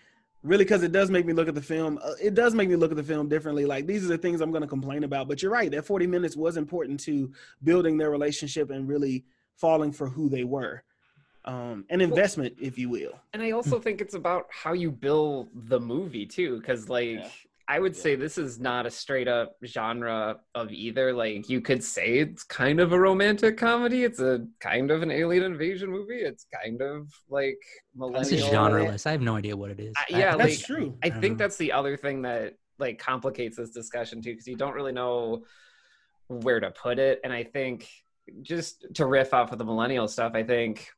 Really, 0.45 0.65
because 0.65 0.83
it 0.83 0.93
does 0.93 1.11
make 1.11 1.25
me 1.25 1.33
look 1.33 1.49
at 1.49 1.55
the 1.55 1.63
film. 1.63 1.99
Uh, 2.03 2.13
it 2.23 2.35
does 2.35 2.55
make 2.55 2.69
me 2.69 2.77
look 2.77 2.91
at 2.91 2.99
the 2.99 3.03
film 3.03 3.31
differently. 3.31 3.65
Like 3.65 3.87
these 3.87 4.05
are 4.05 4.09
the 4.09 4.19
things 4.19 4.43
I'm 4.43 4.51
going 4.51 4.63
to 4.63 4.69
complain 4.69 5.03
about. 5.03 5.27
But 5.27 5.43
you're 5.43 5.51
right. 5.51 5.71
That 5.71 5.87
40 5.87 6.07
minutes 6.07 6.37
was 6.37 6.59
important 6.59 7.01
to 7.01 7.33
building 7.63 7.97
their 7.97 8.11
relationship 8.11 8.71
and 8.71 8.87
really 8.87 9.25
falling 9.57 9.91
for 9.91 10.07
who 10.07 10.29
they 10.29 10.45
were. 10.45 10.85
Um, 11.47 11.87
an 11.89 12.03
investment, 12.03 12.57
if 12.61 12.79
you 12.79 12.91
will. 12.91 13.19
And 13.33 13.43
I 13.43 13.53
also 13.53 13.79
think 13.79 14.03
it's 14.03 14.15
about 14.15 14.47
how 14.51 14.75
you 14.75 14.91
build 14.91 15.49
the 15.55 15.81
movie 15.81 16.27
too, 16.27 16.59
because 16.59 16.91
like 16.91 17.09
Yeah. 17.09 17.29
I 17.67 17.79
would 17.81 17.95
Yeah. 17.97 18.03
say 18.03 18.15
this 18.17 18.37
is 18.37 18.61
not 18.61 18.85
a 18.85 18.91
straight 18.91 19.27
up 19.29 19.57
genre 19.65 20.37
of 20.55 20.71
either. 20.71 21.13
Like 21.15 21.49
you 21.49 21.61
could 21.63 21.83
say 21.83 22.19
it's 22.19 22.43
kind 22.45 22.79
of 22.79 22.93
a 22.93 22.99
romantic 23.01 23.57
comedy. 23.57 24.05
It's 24.05 24.21
a 24.21 24.47
kind 24.61 24.91
of 24.91 25.03
an 25.03 25.11
alien 25.11 25.45
invasion 25.45 25.91
movie. 25.91 26.21
It's 26.21 26.47
kind 26.63 26.83
of 26.83 27.09
like 27.31 27.59
millennial. 27.95 28.23
this 28.23 28.33
is 28.33 28.43
genreless 28.45 29.07
i 29.07 29.13
have 29.13 29.23
no 29.23 29.37
idea 29.37 29.57
what 29.57 29.71
it 29.71 29.81
is 29.81 29.95
Uh, 29.99 30.05
yeah, 30.19 30.35
I- 30.35 30.37
That's 30.37 30.59
like, 30.59 30.67
true. 30.67 30.99
I 31.03 31.09
think 31.11 31.33
know. 31.39 31.45
that's 31.45 31.57
the 31.57 31.73
other 31.73 31.97
thing 31.97 32.23
that 32.23 32.55
like 32.79 32.99
complicates 32.99 33.57
this 33.57 33.71
discussion 33.71 34.21
too, 34.21 34.33
because 34.33 34.47
you 34.49 34.57
don't 34.57 34.75
really 34.75 34.93
know 34.93 35.45
where 36.29 36.59
to 36.61 36.71
put 36.71 36.99
it. 36.99 37.21
And 37.25 37.33
I 37.33 37.45
think 37.45 37.89
just 38.43 38.85
to 38.95 39.07
riff 39.07 39.33
off 39.33 39.53
of 39.53 39.59
the 39.59 39.65
millennial 39.65 40.09
stuff, 40.09 40.33
I 40.35 40.43
think 40.43 40.89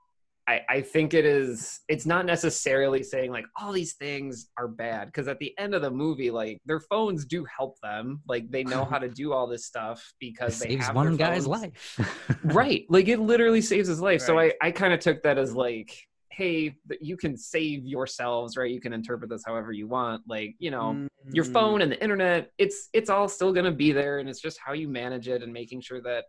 I, 0.48 0.60
I 0.68 0.80
think 0.80 1.12
it 1.12 1.24
is 1.24 1.80
it's 1.88 2.06
not 2.06 2.24
necessarily 2.24 3.02
saying 3.02 3.32
like 3.32 3.46
all 3.60 3.72
these 3.72 3.94
things 3.94 4.48
are 4.56 4.68
bad 4.68 5.06
because 5.06 5.26
at 5.26 5.38
the 5.40 5.52
end 5.58 5.74
of 5.74 5.82
the 5.82 5.90
movie 5.90 6.30
like 6.30 6.58
their 6.64 6.78
phones 6.80 7.24
do 7.24 7.44
help 7.44 7.76
them. 7.82 8.20
Like 8.28 8.50
they 8.50 8.62
know 8.62 8.84
how 8.84 8.98
to 8.98 9.08
do 9.08 9.32
all 9.32 9.46
this 9.48 9.66
stuff 9.66 9.98
it 9.98 10.14
because 10.20 10.58
they 10.58 10.68
saves 10.68 10.86
have 10.86 10.94
one 10.94 11.16
guy's 11.16 11.46
phones. 11.46 11.48
life. 11.48 11.98
Right. 12.42 12.84
Like 12.88 13.08
it 13.08 13.18
literally 13.18 13.60
saves 13.60 13.88
his 13.88 14.00
life. 14.00 14.20
So 14.20 14.38
i 14.38 14.52
i 14.62 14.70
kind 14.70 14.92
of 14.94 15.00
took 15.00 15.22
that 15.24 15.38
as 15.38 15.54
like 15.54 15.90
hey 16.30 16.76
you 17.00 17.16
can 17.16 17.36
save 17.36 17.84
yourselves 17.86 18.56
right? 18.56 18.70
You 18.70 18.80
can 18.80 18.92
interpret 18.92 19.30
this 19.30 19.42
however 19.44 19.72
you 19.72 19.88
want. 19.88 20.22
Like 20.28 20.54
you 20.58 20.70
know 20.70 21.00
your 21.32 21.44
Mm, 21.44 21.52
phone 21.52 21.82
and 21.82 21.90
the 21.90 22.00
internet 22.00 22.50
it's 22.56 22.88
it's 22.92 23.10
all 23.10 23.28
still 23.28 23.52
going 23.52 23.64
to 23.64 23.72
be 23.72 23.90
there 23.90 24.20
and 24.20 24.28
it's 24.28 24.40
just 24.40 24.58
how 24.64 24.72
you 24.74 24.88
manage 24.88 25.26
it 25.28 25.42
and 25.42 25.52
making 25.52 25.80
sure 25.80 26.00
that 26.02 26.24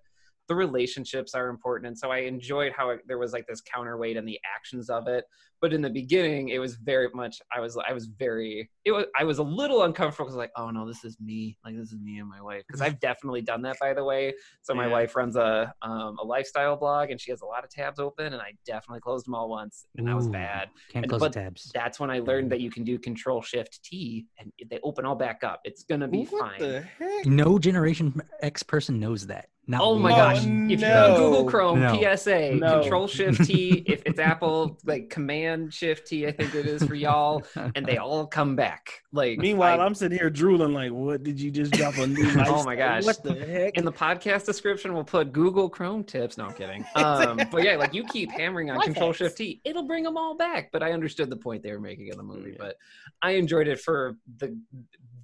the 0.47 0.55
relationships 0.55 1.33
are 1.33 1.49
important 1.49 1.87
and 1.87 1.97
so 1.97 2.11
i 2.11 2.19
enjoyed 2.19 2.71
how 2.75 2.89
it, 2.89 2.99
there 3.07 3.17
was 3.17 3.33
like 3.33 3.45
this 3.47 3.61
counterweight 3.61 4.17
in 4.17 4.25
the 4.25 4.39
actions 4.55 4.89
of 4.89 5.07
it 5.07 5.25
but 5.59 5.73
in 5.73 5.81
the 5.81 5.89
beginning 5.89 6.49
it 6.49 6.59
was 6.59 6.75
very 6.75 7.09
much 7.13 7.37
i 7.55 7.59
was 7.59 7.77
i 7.87 7.91
was 7.93 8.05
very 8.19 8.69
it 8.85 8.91
was 8.91 9.05
i 9.19 9.23
was 9.23 9.39
a 9.39 9.43
little 9.43 9.83
uncomfortable 9.83 10.25
because 10.25 10.37
like 10.37 10.51
oh 10.55 10.69
no 10.69 10.87
this 10.87 11.03
is 11.03 11.17
me 11.19 11.57
like 11.65 11.75
this 11.75 11.91
is 11.91 11.99
me 11.99 12.19
and 12.19 12.29
my 12.29 12.41
wife 12.41 12.63
because 12.67 12.81
i've 12.81 12.99
definitely 12.99 13.41
done 13.41 13.61
that 13.61 13.75
by 13.79 13.93
the 13.93 14.03
way 14.03 14.33
so 14.61 14.73
my 14.73 14.85
Yeah. 14.85 14.91
wife 14.91 15.15
runs 15.15 15.35
a 15.35 15.73
um, 15.81 16.17
a 16.21 16.23
lifestyle 16.25 16.75
blog 16.77 17.09
and 17.09 17.19
she 17.19 17.31
has 17.31 17.41
a 17.41 17.45
lot 17.45 17.63
of 17.63 17.69
tabs 17.69 17.99
open 17.99 18.27
and 18.33 18.41
i 18.41 18.53
definitely 18.65 18.99
closed 19.01 19.25
them 19.25 19.35
all 19.35 19.49
once 19.49 19.85
and 19.97 20.07
that 20.07 20.15
was 20.15 20.27
bad 20.27 20.69
Can't 20.89 21.03
And- 21.05 21.09
close 21.09 21.19
but 21.21 21.33
the 21.33 21.41
tabs. 21.41 21.71
that's 21.73 21.99
when 21.99 22.09
i 22.11 22.19
learned 22.19 22.51
that 22.51 22.59
you 22.61 22.69
can 22.69 22.83
do 22.83 22.97
control 22.99 23.41
shift 23.41 23.83
t 23.83 24.27
and 24.39 24.51
they 24.69 24.79
open 24.83 25.05
all 25.05 25.15
back 25.15 25.43
up 25.43 25.59
it's 25.63 25.83
gonna 25.83 26.07
be 26.07 26.25
what 26.25 26.39
fine 26.41 26.59
the 26.59 26.81
heck? 26.99 27.25
No 27.25 27.57
Generation 27.59 28.21
X 28.41 28.61
person 28.63 28.99
knows 28.99 29.27
that. 29.27 29.49
Not 29.69 29.81
Oh 29.83 29.99
my 29.99 30.11
gosh! 30.11 30.45
Oh, 30.45 30.67
If 30.69 30.79
you're 30.79 30.97
on 30.97 31.17
Google 31.17 31.43
Chrome, 31.45 31.81
No. 31.81 32.15
PSA, 32.15 32.55
No. 32.55 32.79
Control 32.79 33.05
Shift 33.07 33.43
T. 33.43 33.83
if 33.85 34.01
it's 34.05 34.17
Apple, 34.17 34.77
like 34.85 35.09
Command 35.09 35.73
Shift 35.73 36.07
T, 36.07 36.25
I 36.25 36.31
think 36.31 36.55
it 36.55 36.65
is 36.65 36.83
for 36.83 36.95
y'all, 36.95 37.43
and 37.75 37.85
they 37.85 37.97
all 37.97 38.25
come 38.25 38.55
back. 38.55 39.03
Like 39.11 39.39
Meanwhile, 39.39 39.81
I- 39.81 39.85
I'm 39.85 39.93
sitting 39.93 40.17
here 40.17 40.29
drooling 40.29 40.73
like, 40.73 40.91
what 40.91 41.21
did 41.23 41.39
you 41.39 41.51
just 41.51 41.73
drop 41.73 41.97
on 41.99 42.13
new 42.13 42.29
Oh 42.45 42.63
my 42.63 42.75
gosh. 42.77 43.03
What 43.03 43.21
the 43.23 43.33
heck? 43.33 43.77
in 43.77 43.83
the 43.83 43.91
podcast 43.91 44.45
description, 44.45 44.93
we'll 44.93 45.03
put 45.03 45.33
Google 45.33 45.67
Chrome 45.69 46.03
tips. 46.05 46.37
No, 46.37 46.45
I'm 46.45 46.53
kidding. 46.53 46.85
Um, 46.95 47.39
but 47.51 47.63
yeah, 47.63 47.75
like 47.75 47.93
you 47.93 48.03
keep 48.05 48.31
hammering 48.31 48.69
on 48.71 48.79
Control. 48.81 49.11
Shift 49.11 49.37
T, 49.37 49.59
it'll 49.65 49.83
bring 49.87 50.03
them 50.03 50.15
all 50.17 50.35
back. 50.35 50.71
But 50.71 50.81
I 50.81 50.93
understood 50.93 51.29
the 51.29 51.35
point 51.37 51.61
they 51.63 51.71
were 51.71 51.79
making 51.79 52.07
in 52.07 52.17
the 52.17 52.23
movie. 52.23 52.51
Yeah. 52.51 52.57
But 52.59 52.77
I 53.21 53.31
enjoyed 53.31 53.67
it 53.67 53.79
for 53.81 54.15
the 54.37 54.57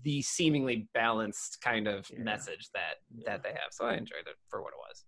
the 0.03 0.21
seemingly 0.21 0.87
balanced 0.93 1.61
kind 1.61 1.87
of 1.87 2.09
Yeah. 2.11 2.19
message 2.23 2.69
that 2.73 2.95
that 3.25 3.43
they 3.43 3.49
have. 3.49 3.71
So 3.71 3.85
I 3.85 3.93
enjoyed 3.93 4.27
it 4.27 4.35
for 4.49 4.61
what 4.61 4.73
it 4.73 4.79
was. 4.89 5.05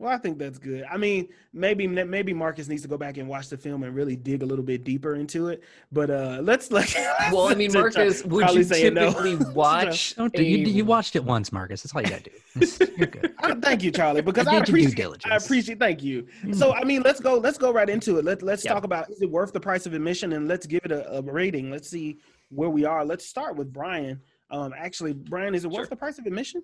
Well, 0.00 0.12
I 0.12 0.16
think 0.16 0.38
that's 0.38 0.60
good. 0.60 0.84
I 0.88 0.96
mean, 0.96 1.26
maybe 1.52 1.88
maybe 1.88 2.32
Marcus 2.32 2.68
needs 2.68 2.82
to 2.82 2.88
go 2.88 2.96
back 2.96 3.16
and 3.16 3.28
watch 3.28 3.48
the 3.48 3.56
film 3.56 3.82
and 3.82 3.92
really 3.96 4.14
dig 4.14 4.44
a 4.44 4.46
little 4.46 4.64
bit 4.64 4.84
deeper 4.84 5.16
into 5.16 5.48
it. 5.48 5.64
But 5.90 6.08
uh 6.08 6.38
let's 6.40 6.70
like. 6.78 6.94
Well, 7.32 7.48
I 7.48 7.54
mean, 7.56 7.72
to- 7.72 7.80
Marcus, 7.80 8.24
would 8.24 8.44
Charlie 8.44 8.58
you 8.58 8.62
saying 8.64 8.94
no. 8.94 9.08
typically 9.12 9.36
watch? 9.54 10.14
Don't 10.14 10.32
do, 10.32 10.44
you, 10.44 10.64
a- 10.66 10.68
you 10.68 10.84
watched 10.84 11.16
it 11.16 11.24
once, 11.24 11.50
Marcus. 11.50 11.82
That's 11.82 11.96
all 11.96 12.02
you 12.02 12.10
gotta 12.10 12.22
do. 12.22 12.86
You're 12.96 13.06
good. 13.08 13.34
Uh, 13.42 13.56
thank 13.60 13.82
you, 13.82 13.90
Charlie, 13.90 14.22
because 14.22 14.46
I 14.46 14.52
I, 14.56 14.58
did 14.60 14.68
your 14.68 14.76
due 14.78 14.86
appreciate. 14.88 15.32
I 15.32 15.36
appreciate. 15.36 15.78
Thank 15.80 16.02
you. 16.04 16.28
So, 16.52 16.72
I 16.74 16.84
mean, 16.84 17.02
let's 17.02 17.18
go. 17.18 17.34
Let's 17.34 17.58
go 17.58 17.72
right 17.72 17.88
into 17.90 18.18
it. 18.18 18.24
Let 18.24 18.42
Let's 18.42 18.64
Yeah. 18.64 18.74
talk 18.74 18.84
about 18.84 19.10
is 19.10 19.20
it 19.20 19.28
worth 19.30 19.52
the 19.52 19.60
price 19.60 19.84
of 19.84 19.94
admission, 19.94 20.32
and 20.32 20.46
let's 20.46 20.66
give 20.68 20.84
it 20.84 20.92
a, 20.92 21.10
a 21.18 21.22
rating. 21.22 21.72
Let's 21.72 21.88
see 21.90 22.18
where 22.50 22.70
we 22.70 22.84
are. 22.84 23.04
Let's 23.04 23.26
start 23.26 23.56
with 23.56 23.72
Brian. 23.72 24.20
Um, 24.50 24.72
actually, 24.76 25.12
Brian, 25.12 25.54
is 25.54 25.64
it 25.64 25.68
worth 25.70 25.76
Sure. 25.82 25.86
the 25.90 25.96
price 25.96 26.18
of 26.18 26.26
admission? 26.26 26.62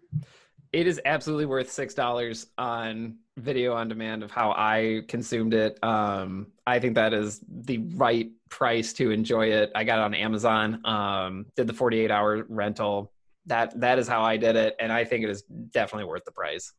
It 0.72 0.86
is 0.86 1.00
absolutely 1.04 1.46
worth 1.46 1.70
six 1.70 1.94
dollars 1.94 2.46
on 2.58 3.16
video 3.36 3.74
on 3.74 3.88
demand 3.88 4.22
of 4.24 4.30
how 4.30 4.52
I 4.52 5.02
consumed 5.06 5.54
it. 5.54 5.78
Um, 5.84 6.48
I 6.66 6.78
think 6.80 6.94
that 6.96 7.12
is 7.14 7.40
the 7.48 7.78
right 7.94 8.30
price 8.48 8.92
to 8.94 9.10
enjoy 9.12 9.48
it. 9.52 9.70
I 9.74 9.84
got 9.84 9.98
it 9.98 10.02
on 10.02 10.14
Amazon. 10.14 10.84
Um, 10.84 11.46
did 11.54 11.66
the 11.68 11.74
forty-eight 11.74 12.10
hour 12.10 12.44
rental. 12.48 13.12
That 13.46 13.78
that 13.80 13.98
is 13.98 14.08
how 14.08 14.22
I 14.22 14.36
did 14.36 14.56
it, 14.56 14.74
and 14.80 14.92
I 14.92 15.04
think 15.04 15.22
it 15.22 15.30
is 15.30 15.42
definitely 15.42 16.06
worth 16.08 16.24
the 16.24 16.32
price. 16.32 16.72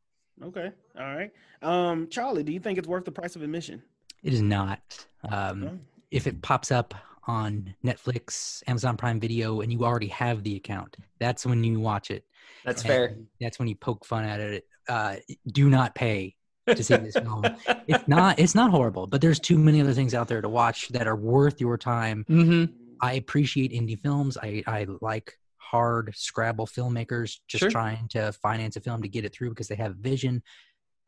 Okay, 0.43 0.71
all 0.99 1.15
right. 1.15 1.31
Um, 1.61 2.09
Charlie, 2.09 2.43
do 2.43 2.51
you 2.51 2.59
think 2.59 2.77
it's 2.77 2.87
worth 2.87 3.05
the 3.05 3.11
price 3.11 3.37
of 3.37 3.43
admission? 3.43 3.81
It 4.23 4.33
is 4.33 4.41
not. 4.41 5.05
Um, 5.29 5.61
No? 5.61 5.79
if 6.11 6.27
it 6.27 6.41
pops 6.41 6.71
up 6.71 6.93
on 7.27 7.73
Netflix, 7.83 8.61
Amazon 8.67 8.97
Prime 8.97 9.19
Video, 9.19 9.61
and 9.61 9.71
you 9.71 9.83
already 9.83 10.07
have 10.07 10.43
the 10.43 10.55
account, 10.55 10.95
that's 11.19 11.45
when 11.45 11.63
you 11.63 11.79
watch 11.79 12.11
it. 12.11 12.23
That's 12.63 12.81
And 12.83 12.87
fair. 12.89 13.15
That's 13.41 13.59
when 13.59 13.67
you 13.67 13.75
poke 13.75 14.05
fun 14.05 14.25
at 14.25 14.39
it. 14.39 14.65
Uh, 14.87 15.15
do 15.51 15.69
not 15.69 15.95
pay 15.95 16.35
to 16.67 16.83
see 16.83 16.95
this 16.97 17.15
film. 17.15 17.43
It's 17.87 18.07
not. 18.07 18.39
It's 18.39 18.55
not 18.55 18.71
horrible, 18.71 19.05
but 19.07 19.21
there's 19.21 19.39
too 19.39 19.57
many 19.57 19.79
other 19.81 19.93
things 19.93 20.13
out 20.15 20.27
there 20.27 20.41
to 20.41 20.49
watch 20.49 20.89
that 20.89 21.07
are 21.07 21.15
worth 21.15 21.61
your 21.61 21.77
time. 21.77 22.25
Mm-hmm. 22.29 22.73
I 23.01 23.13
appreciate 23.13 23.71
indie 23.71 23.99
films. 24.01 24.37
I 24.41 24.63
I 24.65 24.87
like 25.01 25.33
hard 25.57 26.11
Scrabble 26.15 26.65
filmmakers 26.67 27.39
just 27.47 27.61
Sure. 27.63 27.69
trying 27.71 28.07
to 28.09 28.31
finance 28.33 28.75
a 28.75 28.81
film 28.81 29.01
to 29.03 29.07
get 29.07 29.25
it 29.25 29.33
through 29.33 29.49
because 29.49 29.67
they 29.67 29.75
have 29.75 29.95
vision. 29.97 30.41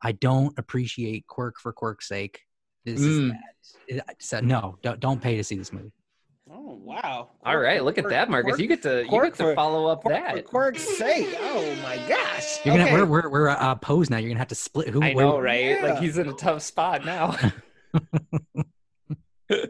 I 0.03 0.11
don't 0.11 0.53
appreciate 0.59 1.25
quirk 1.27 1.59
for 1.59 1.73
quirk's 1.73 2.07
sake. 2.07 2.41
This 2.85 3.01
Mm. 3.01 3.35
is 3.87 3.97
that. 4.05 4.15
So 4.21 4.39
no, 4.41 4.77
don't 4.83 4.99
don't 4.99 5.21
pay 5.21 5.35
to 5.37 5.43
see 5.43 5.55
this 5.57 5.73
movie. 5.73 5.91
Oh 6.49 6.79
wow! 6.83 7.29
All 7.45 7.57
right, 7.57 7.83
look 7.83 7.97
at 7.97 8.07
that, 8.09 8.29
Marcus. 8.29 8.57
You 8.59 8.67
get 8.67 8.81
to 8.83 9.03
you 9.03 9.21
get 9.21 9.33
to 9.35 9.43
for- 9.43 9.55
follow 9.55 9.87
up 9.87 10.03
For, 10.03 10.09
that. 10.13 10.35
for 10.37 10.41
quirk's 10.43 10.97
sake! 10.97 11.35
Oh 11.39 11.75
my 11.83 11.97
gosh! 12.07 12.65
You're 12.65 12.75
gonna 12.77 12.85
Okay. 12.89 12.93
we're 13.01 13.05
we're 13.05 13.29
we're 13.29 13.49
uh, 13.49 13.71
opposed 13.71 14.09
now. 14.11 14.17
You're 14.17 14.29
gonna 14.29 14.39
have 14.39 14.47
to 14.49 14.55
split 14.55 14.87
who. 14.89 15.01
I 15.03 15.13
where- 15.13 15.25
know, 15.25 15.39
right? 15.39 15.65
Yeah. 15.65 15.83
Like 15.83 15.99
he's 15.99 16.17
in 16.17 16.27
a 16.29 16.33
tough 16.33 16.61
spot 16.61 17.05
now. 17.05 17.35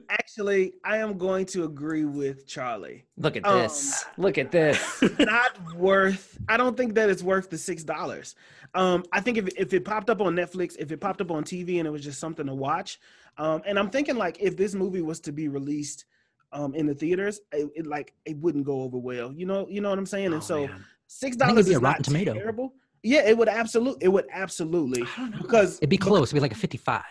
Actually, 0.10 0.74
I 0.84 0.98
am 0.98 1.20
going 1.20 1.46
to 1.48 1.64
agree 1.66 2.06
with 2.06 2.48
Charlie. 2.48 3.06
Look 3.16 3.38
at 3.38 3.46
Um, 3.46 3.60
this. 3.60 4.06
Look 4.18 4.40
at 4.40 4.52
this. 4.52 5.04
Not 5.20 5.76
worth. 5.76 6.36
I 6.50 6.58
don't 6.58 6.76
think 6.76 6.96
that 6.96 7.12
it's 7.12 7.22
worth 7.22 7.52
the 7.52 7.60
six 7.60 7.84
dollars. 7.84 8.34
Um, 8.74 9.04
I 9.12 9.22
think 9.22 9.38
if 9.38 9.48
if 9.56 9.74
it 9.74 9.86
popped 9.86 10.10
up 10.10 10.20
on 10.20 10.36
Netflix, 10.36 10.76
if 10.80 10.92
it 10.92 10.98
popped 11.00 11.22
up 11.22 11.30
on 11.30 11.44
TV, 11.44 11.78
and 11.78 11.88
it 11.88 11.92
was 11.92 12.04
just 12.04 12.20
something 12.20 12.48
to 12.48 12.56
watch, 12.56 13.00
um, 13.38 13.62
and 13.68 13.78
I'm 13.78 13.92
thinking 13.92 14.16
like 14.16 14.38
if 14.40 14.58
this 14.58 14.74
movie 14.74 15.02
was 15.04 15.20
to 15.22 15.32
be 15.32 15.48
released 15.48 16.06
um 16.52 16.74
in 16.76 16.86
the 16.86 16.94
theaters, 16.96 17.40
it, 17.52 17.70
it 17.76 17.86
like 17.88 18.14
it 18.26 18.38
wouldn't 18.38 18.66
go 18.66 18.82
over 18.82 18.98
well. 18.98 19.34
You 19.34 19.46
know, 19.46 19.68
you 19.70 19.82
know 19.82 19.90
what 19.90 20.00
I'm 20.00 20.06
saying? 20.06 20.28
and 20.28 20.36
Oh, 20.36 20.40
so 20.40 20.68
man. 20.68 20.86
six 21.08 21.36
dollars 21.36 21.68
is 21.68 21.78
a 21.78 21.82
not 21.82 21.84
Rotten 21.90 22.04
Tomato. 22.04 22.34
terrible. 22.34 22.74
Yeah, 23.04 23.22
it 23.26 23.38
would 23.38 23.48
absolutely. 23.50 24.06
It 24.06 24.10
would 24.10 24.26
absolutely 24.32 25.04
because 25.42 25.78
It'd 25.78 25.90
be 25.90 25.98
close. 25.98 26.30
It'd 26.30 26.36
be 26.36 26.40
like 26.42 26.52
a 26.52 26.56
55. 26.56 27.04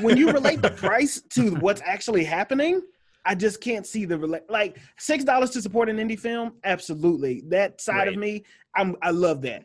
when 0.00 0.16
you 0.16 0.30
relate 0.32 0.60
the 0.62 0.70
price 0.86 1.20
to 1.30 1.54
what's 1.56 1.80
actually 1.84 2.24
happening, 2.24 2.82
I 3.24 3.34
just 3.34 3.60
can't 3.60 3.86
see 3.86 4.04
the 4.04 4.16
rela- 4.18 4.40
like 4.50 4.78
six 4.98 5.24
dollars 5.24 5.50
to 5.50 5.62
support 5.62 5.88
an 5.88 5.96
indie 5.98 6.18
film. 6.18 6.54
Absolutely, 6.64 7.42
that 7.48 7.80
side 7.80 8.08
of 8.08 8.16
me, 8.16 8.44
I'm 8.76 8.96
I 9.02 9.10
love 9.10 9.42
that. 9.42 9.64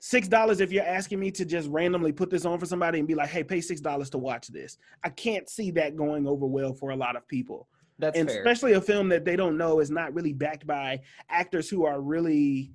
Six 0.00 0.28
dollars 0.28 0.60
if 0.60 0.70
you're 0.70 0.84
asking 0.84 1.18
me 1.18 1.30
to 1.30 1.44
just 1.46 1.68
randomly 1.70 2.12
put 2.12 2.28
this 2.28 2.44
on 2.44 2.58
for 2.60 2.66
somebody 2.66 2.98
and 2.98 3.08
be 3.08 3.14
like, 3.14 3.30
"Hey, 3.30 3.42
pay 3.42 3.60
six 3.62 3.80
dollars 3.80 4.10
to 4.10 4.18
watch 4.18 4.48
this." 4.48 4.76
I 5.02 5.08
can't 5.08 5.48
see 5.48 5.70
that 5.72 5.96
going 5.96 6.26
over 6.26 6.44
well 6.44 6.74
for 6.74 6.90
a 6.90 6.96
lot 6.96 7.16
of 7.16 7.26
people, 7.26 7.68
That's 7.98 8.18
and 8.18 8.28
fair. 8.28 8.40
especially 8.40 8.72
a 8.72 8.80
film 8.80 9.08
that 9.10 9.24
they 9.24 9.36
don't 9.36 9.56
know 9.56 9.80
is 9.80 9.90
not 9.90 10.14
really 10.14 10.32
backed 10.32 10.66
by 10.66 11.00
actors 11.28 11.68
who 11.68 11.86
are 11.86 12.00
really 12.00 12.72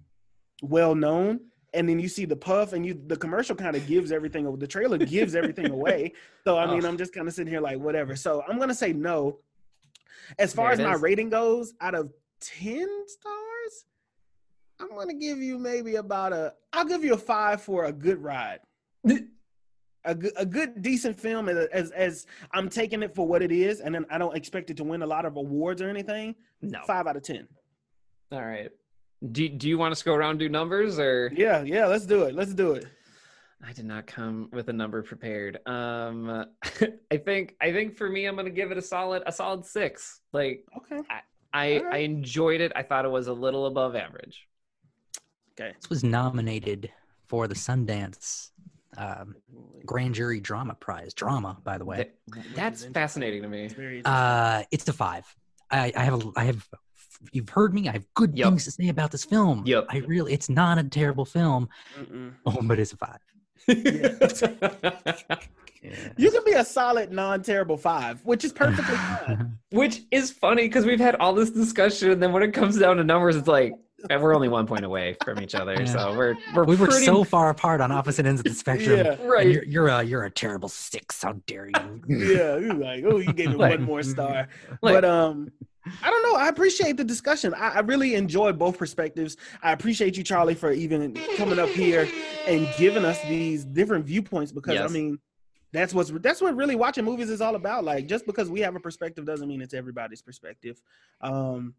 well 0.61 0.95
known. 0.95 1.41
And 1.73 1.87
then 1.87 1.99
you 1.99 2.07
see 2.07 2.25
the 2.25 2.35
puff, 2.35 2.73
and 2.73 2.83
you 2.83 2.99
the 3.05 3.15
commercial 3.15 3.55
kind 3.55 3.75
of 3.75 3.85
gives 3.85 4.11
everything. 4.11 4.57
The 4.57 4.65
trailer 4.67 4.97
gives 4.97 5.35
everything 5.35 5.69
away. 5.71 6.13
So 6.45 6.57
I 6.57 6.65
mean, 6.65 6.79
Ugh. 6.79 6.85
I'm 6.85 6.97
just 6.97 7.13
kind 7.13 7.27
of 7.27 7.33
sitting 7.33 7.51
here 7.51 7.61
like 7.61 7.77
whatever. 7.77 8.15
So 8.15 8.41
I'm 8.47 8.57
gonna 8.57 8.73
say 8.73 8.91
no. 8.91 9.37
As 10.39 10.51
far 10.51 10.71
as 10.71 10.79
my 10.79 10.95
is. 10.95 11.01
rating 11.01 11.29
goes, 11.29 11.73
out 11.79 11.93
of 11.93 12.11
ten 12.39 12.87
stars, 13.07 13.85
I'm 14.79 14.89
gonna 14.89 15.13
give 15.13 15.37
you 15.37 15.59
maybe 15.59 15.95
about 15.95 16.33
a. 16.33 16.53
I'll 16.73 16.85
give 16.85 17.03
you 17.03 17.13
a 17.13 17.17
five 17.17 17.61
for 17.61 17.85
a 17.85 17.91
good 17.91 18.17
ride. 18.23 18.61
A 20.09 20.15
good, 20.15 20.31
a 20.37 20.45
good, 20.45 20.81
decent 20.81 21.19
film. 21.19 21.47
As, 21.49 21.67
as 21.67 21.91
as 21.91 22.25
I'm 22.53 22.67
taking 22.67 23.03
it 23.03 23.13
for 23.13 23.27
what 23.27 23.41
it 23.43 23.51
is, 23.51 23.79
and 23.79 23.93
then 23.93 24.05
I 24.09 24.17
don't 24.17 24.35
expect 24.35 24.69
it 24.71 24.77
to 24.77 24.83
win 24.83 25.01
a 25.03 25.05
lot 25.05 25.23
of 25.25 25.37
awards 25.37 25.81
or 25.81 25.89
anything. 25.89 26.33
no. 26.61 26.79
Five 26.87 27.05
out 27.05 27.15
of 27.15 27.23
ten. 27.23 27.47
All 28.31 28.41
right. 28.43 28.71
Do 29.31 29.47
Do 29.49 29.69
you 29.69 29.77
want 29.77 29.91
us 29.91 29.99
to 29.99 30.05
go 30.05 30.15
around 30.15 30.31
and 30.31 30.39
do 30.39 30.49
numbers 30.49 30.97
or? 30.97 31.31
Yeah, 31.35 31.61
yeah. 31.61 31.85
Let's 31.85 32.05
do 32.07 32.23
it. 32.23 32.33
Let's 32.33 32.53
do 32.53 32.73
it. 32.73 32.85
I 33.63 33.73
did 33.73 33.85
not 33.85 34.07
come 34.07 34.49
with 34.53 34.69
a 34.69 34.73
number 34.73 35.03
prepared. 35.03 35.59
Um, 35.67 36.45
I 37.11 37.17
think 37.17 37.55
I 37.61 37.71
think 37.71 37.95
for 37.95 38.09
me, 38.09 38.25
I'm 38.25 38.35
gonna 38.35 38.49
give 38.49 38.71
it 38.71 38.77
a 38.77 38.81
solid 38.81 39.21
a 39.27 39.31
solid 39.31 39.65
six. 39.65 40.21
Like 40.33 40.63
Okay. 40.77 41.01
I 41.53 41.77
Alright. 41.79 41.93
I 41.93 41.97
enjoyed 41.99 42.61
it. 42.61 42.71
I 42.75 42.81
thought 42.83 43.05
it 43.05 43.09
was 43.11 43.27
a 43.27 43.33
little 43.33 43.65
above 43.67 43.95
average. 43.95 44.47
Okay. 45.59 45.73
This 45.79 45.89
was 45.89 46.03
nominated 46.03 46.89
for 47.27 47.47
the 47.47 47.55
Sundance 47.55 48.49
um, 48.97 49.35
Grand 49.85 50.15
Jury 50.15 50.39
Drama 50.39 50.75
Prize. 50.75 51.13
Drama, 51.13 51.57
by 51.63 51.77
the 51.77 51.85
way. 51.85 51.97
That- 52.27 52.55
that's 52.55 52.85
fascinating 52.85 53.41
to 53.43 53.47
me. 53.47 53.65
It's 53.71 54.05
Uh, 54.07 54.63
it's 54.71 54.87
a 54.87 54.93
five. 54.93 55.25
I, 55.71 55.91
I 55.95 56.03
have. 56.03 56.23
A, 56.25 56.31
I 56.35 56.43
have. 56.45 56.67
You've 57.33 57.49
heard 57.49 57.73
me. 57.73 57.87
I 57.89 57.91
have 57.93 58.05
good 58.15 58.37
Yep. 58.37 58.47
things 58.47 58.65
to 58.65 58.71
say 58.71 58.87
about 58.87 59.11
this 59.11 59.25
film. 59.25 59.63
Yep. 59.65 59.85
I 59.89 59.97
really. 59.99 60.33
It's 60.33 60.49
not 60.49 60.77
a 60.77 60.83
terrible 60.83 61.25
film. 61.25 61.69
interesting. 61.97 62.35
Oh, 62.45 62.59
but 62.63 62.79
it's 62.79 62.93
a 62.93 62.97
five. 62.97 63.19
You 66.17 66.29
can 66.31 66.43
be 66.45 66.51
a 66.51 66.65
solid, 66.65 67.09
non-terrible 67.13 67.77
five, 67.77 68.19
which 68.25 68.43
is 68.43 68.51
perfectly 68.51 68.95
fine. 68.97 69.57
Which 69.71 70.01
is 70.11 70.29
funny 70.29 70.63
because 70.63 70.85
we've 70.85 70.99
had 70.99 71.15
all 71.15 71.33
this 71.33 71.51
discussion, 71.51 72.11
and 72.11 72.21
then 72.21 72.33
when 72.33 72.43
it 72.43 72.51
comes 72.53 72.77
down 72.77 72.97
to 72.97 73.03
numbers, 73.05 73.37
it's 73.37 73.47
like 73.47 73.71
eh, 74.09 74.17
we're 74.17 74.35
only 74.35 74.49
one 74.49 74.65
point 74.67 74.85
away 74.85 75.15
from 75.23 75.41
each 75.41 75.55
other. 75.55 75.73
Yeah. 75.73 75.85
So 75.85 76.17
we're 76.17 76.35
we're 76.53 76.63
we 76.65 76.75
were 76.75 76.87
pretty, 76.87 77.05
so 77.05 77.23
far 77.23 77.49
apart 77.49 77.81
on 77.81 77.91
opposite 77.91 78.25
ends 78.25 78.41
of 78.41 78.45
the 78.45 78.53
spectrum. 78.53 78.97
Yeah. 78.97 79.15
Right. 79.25 79.47
You're, 79.47 79.63
you're 79.65 79.87
a 79.87 80.03
you're 80.03 80.23
a 80.25 80.31
terrible 80.31 80.69
six. 80.69 81.21
How 81.23 81.33
dare 81.47 81.67
you? 81.67 82.01
yeah, 82.07 82.57
you're 82.57 82.73
like, 82.73 83.03
oh, 83.05 83.17
you 83.17 83.33
gave 83.33 83.49
me 83.49 83.55
Like- 83.55 83.79
one 83.79 83.83
more 83.83 84.03
star. 84.03 84.47
Like- 84.81 84.95
but 84.95 85.05
um, 85.05 85.51
I 86.03 86.09
don't 86.09 86.23
know. 86.23 86.35
I 86.35 86.49
appreciate 86.49 86.97
the 86.97 87.03
discussion. 87.03 87.53
I, 87.53 87.69
I 87.75 87.79
really 87.79 88.15
enjoy 88.15 88.51
both 88.53 88.77
perspectives. 88.77 89.37
I 89.63 89.71
appreciate 89.71 90.17
you, 90.17 90.23
Charlie, 90.23 90.53
for 90.55 90.71
even 90.71 91.15
coming 91.37 91.57
up 91.57 91.69
here 91.69 92.07
and 92.47 92.67
giving 92.77 93.05
us 93.05 93.19
these 93.23 93.65
different 93.65 94.05
viewpoints 94.05 94.51
because 94.51 94.75
Yes. 94.75 94.89
I 94.89 94.93
mean, 94.93 95.17
that's 95.71 95.93
what's 95.93 96.09
that's 96.11 96.41
what 96.41 96.55
really 96.55 96.75
watching 96.75 97.05
movies 97.05 97.29
is 97.29 97.41
all 97.41 97.55
about. 97.55 97.83
Like 97.83 98.07
just 98.07 98.25
because 98.25 98.49
we 98.49 98.59
have 98.61 98.75
a 98.75 98.79
perspective 98.79 99.25
doesn't 99.25 99.47
mean 99.47 99.61
it's 99.61 99.73
everybody's 99.73 100.21
perspective. 100.21 100.81
Um 101.21 101.75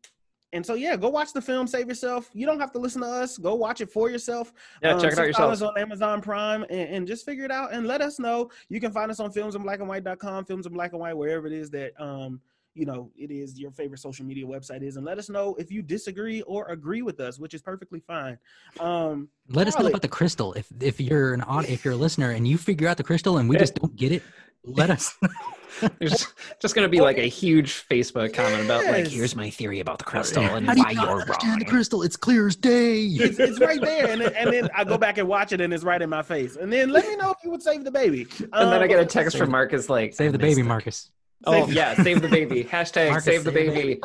and 0.52 0.64
so 0.66 0.74
yeah, 0.74 0.96
go 0.96 1.08
watch 1.08 1.32
the 1.32 1.40
film, 1.40 1.66
save 1.66 1.86
yourself. 1.88 2.28
You 2.32 2.44
don't 2.46 2.58
have 2.60 2.72
to 2.72 2.78
listen 2.78 3.02
to 3.02 3.06
us. 3.08 3.38
Go 3.38 3.54
watch 3.54 3.80
it 3.80 3.90
for 3.90 4.10
yourself. 4.10 4.52
Yeah, 4.82 4.94
Um, 4.94 5.00
check 5.00 5.12
it 5.12 5.18
out 5.18 5.24
$6 5.24 5.28
yourself. 5.28 5.62
on 5.62 5.78
Amazon 5.78 6.20
Prime 6.20 6.62
and, 6.64 6.94
and 6.94 7.06
just 7.06 7.24
figure 7.24 7.44
it 7.44 7.50
out 7.52 7.72
and 7.72 7.86
let 7.86 8.00
us 8.00 8.18
know. 8.18 8.50
You 8.68 8.80
can 8.80 8.90
find 8.92 9.10
us 9.10 9.20
on 9.20 9.32
filmsinblackandwhite.com, 9.32 10.44
films 10.46 10.66
in 10.66 10.72
black 10.72 10.92
and 10.92 11.00
white, 11.00 11.16
wherever 11.16 11.46
it 11.46 11.52
is 11.52 11.70
that 11.70 11.92
um 12.00 12.40
you 12.74 12.86
know 12.86 13.10
it 13.16 13.30
is 13.30 13.58
your 13.58 13.70
favorite 13.70 13.98
social 14.00 14.24
media 14.24 14.46
website 14.46 14.82
is, 14.82 14.96
and 14.96 15.04
let 15.04 15.18
us 15.18 15.28
know 15.28 15.54
if 15.58 15.70
you 15.70 15.82
disagree 15.82 16.42
or 16.42 16.66
agree 16.68 17.02
with 17.02 17.20
us, 17.20 17.38
which 17.38 17.54
is 17.54 17.62
perfectly 17.62 18.00
fine. 18.00 18.38
Um 18.78 19.28
Let 19.48 19.66
us 19.68 19.78
know 19.78 19.86
about 19.86 20.02
the 20.02 20.08
crystal. 20.08 20.52
If 20.54 20.68
if 20.80 21.00
you're 21.00 21.34
an 21.34 21.42
aud- 21.42 21.66
if 21.68 21.84
you're 21.84 21.94
a 21.94 21.96
listener 21.96 22.30
and 22.30 22.46
you 22.46 22.56
figure 22.58 22.88
out 22.88 22.96
the 22.96 23.04
crystal 23.04 23.38
and 23.38 23.48
we 23.48 23.56
just 23.56 23.74
don't 23.74 23.96
get 23.96 24.12
it, 24.12 24.22
let 24.64 24.90
us. 24.90 25.16
There's 25.98 26.26
just 26.60 26.74
going 26.74 26.84
to 26.84 26.88
be 26.90 27.00
like 27.00 27.16
a 27.16 27.22
huge 27.28 27.86
Facebook 27.88 28.34
comment 28.34 28.64
about 28.64 28.84
like, 28.84 29.06
here's 29.06 29.34
my 29.36 29.48
theory 29.48 29.80
about 29.80 29.98
the 29.98 30.04
crystal 30.04 30.42
and 30.42 30.66
How 30.66 30.74
do 30.74 30.82
why 30.82 30.90
you 30.90 30.96
not 30.96 31.04
you're 31.08 31.20
understand 31.20 31.50
wrong. 31.52 31.58
the 31.60 31.64
crystal? 31.64 32.02
It's 32.02 32.16
clear 32.16 32.48
as 32.48 32.56
day. 32.56 33.04
it's, 33.04 33.38
it's 33.38 33.60
right 33.60 33.80
there, 33.80 34.08
and 34.08 34.20
then, 34.20 34.34
and 34.34 34.52
then 34.52 34.68
I 34.76 34.84
go 34.84 34.98
back 34.98 35.16
and 35.18 35.26
watch 35.28 35.52
it, 35.52 35.60
and 35.60 35.72
it's 35.72 35.84
right 35.84 36.02
in 36.02 36.10
my 36.10 36.22
face. 36.22 36.56
And 36.56 36.70
then 36.72 36.90
let 36.90 37.06
me 37.06 37.16
know 37.16 37.30
if 37.30 37.38
you 37.44 37.50
would 37.50 37.62
save 37.62 37.84
the 37.84 37.90
baby. 37.90 38.26
And 38.40 38.50
then 38.72 38.80
I 38.80 38.82
Um, 38.82 38.88
get 38.88 39.00
a 39.00 39.06
text 39.06 39.32
Save 39.32 39.42
from 39.42 39.50
Marcus 39.52 39.88
like, 39.88 40.12
Save 40.12 40.32
the 40.32 40.38
baby, 40.38 40.60
it." 40.60 40.64
Marcus. 40.64 41.10
Oh 41.46 41.66
Save- 41.66 41.74
yeah, 41.74 41.94
save 42.02 42.20
the 42.22 42.28
baby. 42.28 42.64
Hashtag 42.70 43.08
Marcus, 43.08 43.24
save 43.24 43.44
the 43.44 43.50
save 43.52 43.64
the 43.72 43.72
baby. 43.72 44.00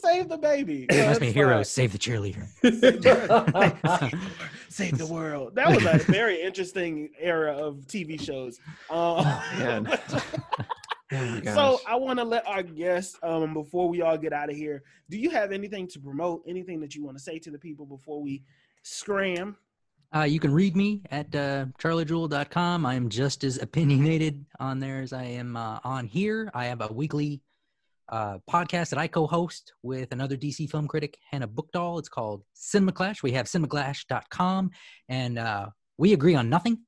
Save 0.00 0.28
the 0.28 0.38
baby. 0.38 0.86
It 0.88 0.96
No, 0.96 1.06
must 1.08 1.20
be 1.20 1.26
it's 1.26 1.34
heroes. 1.34 1.68
Save 1.68 1.92
the 1.92 1.98
cheerleader. 1.98 2.46
Save 4.68 4.96
the 4.98 5.06
world. 5.06 5.54
That 5.56 5.68
was 5.68 5.84
a 5.84 5.98
very 6.10 6.40
interesting 6.40 7.10
era 7.20 7.52
of 7.52 7.78
TV 7.86 8.20
shows. 8.20 8.58
Um, 8.90 9.24
Man. 9.58 9.98
Oh 11.10 11.40
so. 11.44 11.80
I 11.86 11.96
want 11.96 12.18
to 12.20 12.24
let 12.24 12.46
our 12.46 12.62
guests, 12.62 13.18
um, 13.22 13.52
before 13.52 13.86
we 13.88 14.00
all 14.00 14.16
get 14.16 14.32
out 14.32 14.48
of 14.48 14.56
here, 14.56 14.82
do 15.10 15.18
you 15.18 15.28
have 15.30 15.52
anything 15.52 15.86
to 15.88 16.00
promote? 16.00 16.42
Anything 16.46 16.80
that 16.80 16.94
you 16.94 17.04
want 17.04 17.18
to 17.18 17.22
say 17.22 17.38
to 17.40 17.50
the 17.50 17.58
people 17.58 17.84
before 17.84 18.22
we 18.22 18.42
scram? 18.82 19.56
Uh, 20.14 20.24
you 20.24 20.38
can 20.38 20.52
read 20.52 20.76
me 20.76 21.02
at 21.10 21.34
uh, 21.34 21.64
charliejewel.com. 21.78 22.84
I 22.84 22.94
am 22.94 23.08
just 23.08 23.44
as 23.44 23.56
opinionated 23.60 24.44
on 24.60 24.78
there 24.78 25.00
as 25.00 25.12
I 25.14 25.24
am 25.24 25.56
uh, 25.56 25.78
on 25.84 26.06
here. 26.06 26.50
I 26.54 26.66
have 26.66 26.82
a 26.82 26.92
weekly 26.92 27.40
uh, 28.10 28.38
podcast 28.50 28.90
that 28.90 28.98
I 28.98 29.06
co-host 29.06 29.72
with 29.82 30.12
another 30.12 30.36
DC 30.36 30.68
film 30.70 30.86
critic, 30.86 31.16
Hannah 31.30 31.48
Bookdahl. 31.48 31.98
It's 31.98 32.10
called 32.10 32.42
Cinema 32.52 32.92
Clash. 32.92 33.22
We 33.22 33.32
have 33.32 33.46
cinemaclash.com, 33.46 34.70
and 35.08 35.38
uh, 35.38 35.68
we 35.96 36.12
agree 36.12 36.34
on 36.34 36.50
nothing. 36.50 36.80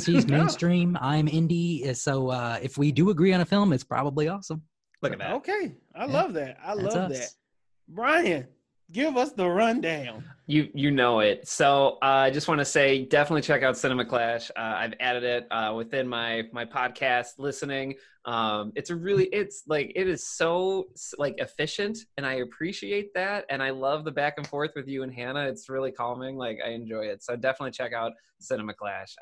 She's 0.00 0.26
mainstream. 0.28 0.96
I'm 1.00 1.26
indie. 1.26 1.96
So 1.96 2.28
uh, 2.28 2.58
if 2.62 2.78
we 2.78 2.92
do 2.92 3.10
agree 3.10 3.32
on 3.32 3.40
a 3.40 3.44
film, 3.46 3.72
it's 3.72 3.82
probably 3.84 4.28
awesome. 4.28 4.62
Look 5.02 5.12
at 5.12 5.18
that. 5.18 5.32
Okay, 5.32 5.74
I 5.96 6.06
Yeah. 6.06 6.12
love 6.12 6.32
that. 6.34 6.58
I 6.64 6.76
That's 6.76 6.94
love 6.94 7.10
us. 7.10 7.18
that. 7.18 7.28
Brian, 7.88 8.46
give 8.92 9.16
us 9.16 9.32
the 9.32 9.48
rundown. 9.48 10.22
You 10.50 10.70
you 10.72 10.90
know 10.90 11.20
it. 11.20 11.46
So 11.46 11.98
uh, 12.02 12.06
I 12.06 12.30
just 12.30 12.48
want 12.48 12.58
to 12.58 12.64
say, 12.64 13.04
definitely 13.04 13.42
check 13.42 13.62
out 13.62 13.76
Cinema 13.76 14.06
Clash. 14.06 14.50
Uh, 14.56 14.76
I've 14.76 14.94
added 14.98 15.22
it 15.22 15.46
uh, 15.50 15.74
within 15.76 16.08
my 16.08 16.44
my 16.54 16.64
podcast 16.64 17.38
listening. 17.38 17.96
Um, 18.24 18.72
it's 18.74 18.88
a 18.88 18.96
really 18.96 19.26
it's 19.26 19.64
like 19.66 19.92
it 19.94 20.08
is 20.08 20.26
so 20.26 20.88
like 21.18 21.34
efficient, 21.36 21.98
and 22.16 22.24
I 22.24 22.36
appreciate 22.36 23.12
that. 23.12 23.44
And 23.50 23.62
I 23.62 23.70
love 23.70 24.06
the 24.06 24.10
back 24.10 24.34
and 24.38 24.46
forth 24.46 24.70
with 24.74 24.88
you 24.88 25.02
and 25.02 25.12
Hannah. 25.12 25.46
It's 25.46 25.68
really 25.68 25.92
calming. 25.92 26.38
Like 26.38 26.60
I 26.64 26.70
enjoy 26.70 27.02
it. 27.02 27.22
So 27.22 27.36
definitely 27.36 27.72
check 27.72 27.92
out 27.92 28.12
Cinema 28.40 28.72
Clash. 28.72 29.16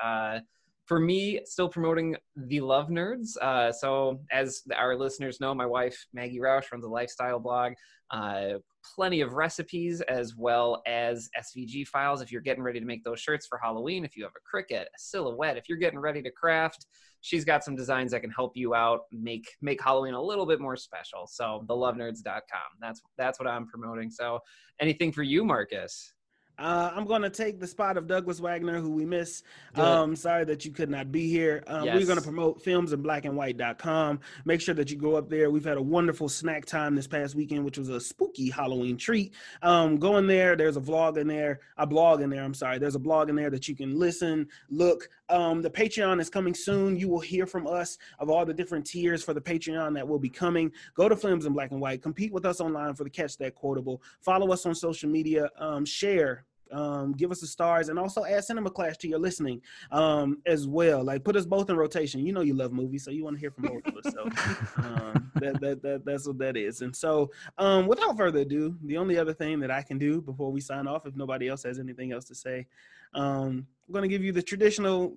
For 0.86 1.00
me, 1.00 1.40
still 1.44 1.68
promoting 1.68 2.16
the 2.36 2.60
Love 2.60 2.88
Nerds. 2.88 3.36
Uh, 3.42 3.72
so, 3.72 4.20
as 4.30 4.62
our 4.74 4.96
listeners 4.96 5.40
know, 5.40 5.52
my 5.52 5.66
wife 5.66 6.06
Maggie 6.12 6.38
Roush 6.38 6.70
runs 6.70 6.84
a 6.84 6.88
lifestyle 6.88 7.40
blog. 7.40 7.72
Uh, 8.12 8.58
plenty 8.94 9.20
of 9.20 9.32
recipes 9.32 10.00
as 10.02 10.36
well 10.36 10.80
as 10.86 11.28
SVG 11.36 11.88
files 11.88 12.22
if 12.22 12.30
you're 12.30 12.40
getting 12.40 12.62
ready 12.62 12.78
to 12.78 12.86
make 12.86 13.02
those 13.02 13.18
shirts 13.18 13.48
for 13.48 13.58
Halloween. 13.58 14.04
If 14.04 14.16
you 14.16 14.22
have 14.22 14.32
a 14.36 14.56
Cricut, 14.56 14.82
a 14.82 14.98
silhouette, 14.98 15.56
if 15.56 15.68
you're 15.68 15.78
getting 15.78 15.98
ready 15.98 16.22
to 16.22 16.30
craft, 16.30 16.86
she's 17.20 17.44
got 17.44 17.64
some 17.64 17.74
designs 17.74 18.12
that 18.12 18.20
can 18.20 18.30
help 18.30 18.56
you 18.56 18.74
out 18.74 19.00
make 19.10 19.48
make 19.60 19.82
Halloween 19.82 20.14
a 20.14 20.22
little 20.22 20.46
bit 20.46 20.60
more 20.60 20.76
special. 20.76 21.26
So, 21.26 21.64
thelovenerds.com. 21.66 22.60
That's 22.80 23.02
that's 23.18 23.40
what 23.40 23.48
I'm 23.48 23.66
promoting. 23.66 24.10
So, 24.10 24.38
anything 24.80 25.10
for 25.10 25.24
you, 25.24 25.44
Marcus? 25.44 26.14
Uh, 26.58 26.90
I'm 26.94 27.04
going 27.04 27.22
to 27.22 27.30
take 27.30 27.60
the 27.60 27.66
spot 27.66 27.96
of 27.96 28.06
Douglas 28.06 28.38
Wagner, 28.38 28.80
who 28.80 28.90
we 28.90 29.04
miss. 29.04 29.42
Um, 29.74 30.16
sorry 30.16 30.44
that 30.44 30.64
you 30.64 30.70
could 30.70 30.88
not 30.88 31.12
be 31.12 31.28
here. 31.28 31.62
Um, 31.66 31.84
We're 31.84 32.06
going 32.06 32.18
to 32.18 32.24
promote 32.24 32.62
films 32.62 32.92
in 32.92 33.02
blackandwhite.com. 33.02 34.20
Make 34.46 34.60
sure 34.60 34.74
that 34.74 34.90
you 34.90 34.96
go 34.96 35.16
up 35.16 35.28
there. 35.28 35.50
We've 35.50 35.64
had 35.64 35.76
a 35.76 35.82
wonderful 35.82 36.28
snack 36.28 36.64
time 36.64 36.94
this 36.94 37.06
past 37.06 37.34
weekend, 37.34 37.64
which 37.64 37.76
was 37.76 37.90
a 37.90 38.00
spooky 38.00 38.48
Halloween 38.48 38.96
treat. 38.96 39.34
Um, 39.62 39.96
go 39.98 40.16
in 40.16 40.26
there. 40.26 40.56
There's 40.56 40.76
a 40.76 40.80
vlog 40.80 41.18
in 41.18 41.28
there, 41.28 41.60
a 41.76 41.86
blog 41.86 42.22
in 42.22 42.30
there. 42.30 42.42
I'm 42.42 42.54
sorry. 42.54 42.78
There's 42.78 42.94
a 42.94 43.00
blog 43.00 43.28
in 43.28 43.36
there 43.36 43.50
that 43.50 43.68
you 43.68 43.76
can 43.76 43.98
listen, 43.98 44.48
look. 44.70 45.08
Um, 45.28 45.62
the 45.62 45.70
Patreon 45.70 46.20
is 46.20 46.30
coming 46.30 46.54
soon. 46.54 46.96
You 46.96 47.08
will 47.08 47.20
hear 47.20 47.46
from 47.46 47.66
us 47.66 47.98
of 48.18 48.30
all 48.30 48.44
the 48.44 48.54
different 48.54 48.86
tiers 48.86 49.22
for 49.22 49.34
the 49.34 49.40
Patreon 49.40 49.94
that 49.94 50.06
will 50.06 50.18
be 50.18 50.30
coming. 50.30 50.70
Go 50.94 51.08
to 51.08 51.16
Films 51.16 51.46
in 51.46 51.52
Black 51.52 51.72
and 51.72 51.80
White. 51.80 52.02
Compete 52.02 52.32
with 52.32 52.46
us 52.46 52.60
online 52.60 52.94
for 52.94 53.04
the 53.04 53.10
Catch 53.10 53.36
That 53.38 53.54
Quotable. 53.54 54.02
Follow 54.20 54.52
us 54.52 54.66
on 54.66 54.74
social 54.74 55.08
media. 55.08 55.50
Um, 55.58 55.84
share 55.84 56.44
um, 56.72 57.12
give 57.12 57.30
us 57.30 57.40
the 57.40 57.46
stars 57.46 57.88
and 57.88 57.98
also 57.98 58.24
add 58.24 58.44
cinema 58.44 58.70
clash 58.70 58.96
to 58.98 59.08
your 59.08 59.18
listening 59.18 59.60
um, 59.92 60.38
as 60.46 60.66
well. 60.66 61.04
Like 61.04 61.24
put 61.24 61.36
us 61.36 61.46
both 61.46 61.70
in 61.70 61.76
rotation. 61.76 62.24
You 62.24 62.32
know 62.32 62.40
you 62.40 62.54
love 62.54 62.72
movies 62.72 63.04
so 63.04 63.10
you 63.10 63.24
want 63.24 63.36
to 63.36 63.40
hear 63.40 63.50
from 63.50 63.64
both 63.64 63.86
of 63.86 63.96
us. 63.96 64.12
So 64.12 64.22
um, 64.82 65.30
that, 65.36 65.60
that, 65.60 65.82
that, 65.82 66.04
that's 66.04 66.26
what 66.26 66.38
that 66.38 66.56
is. 66.56 66.82
And 66.82 66.94
so 66.94 67.30
um, 67.58 67.86
without 67.86 68.16
further 68.16 68.40
ado 68.40 68.76
the 68.84 68.96
only 68.96 69.18
other 69.18 69.32
thing 69.32 69.60
that 69.60 69.70
i 69.70 69.82
can 69.82 69.98
do 69.98 70.20
before 70.20 70.50
we 70.50 70.60
sign 70.60 70.86
off 70.86 71.06
if 71.06 71.14
nobody 71.16 71.48
else 71.48 71.62
has 71.62 71.78
anything 71.78 72.12
else 72.12 72.24
to 72.24 72.34
say 72.34 72.66
um, 73.14 73.66
i'm 73.86 73.92
going 73.92 74.02
to 74.02 74.08
give 74.08 74.22
you 74.22 74.32
the 74.32 74.42
traditional 74.42 75.16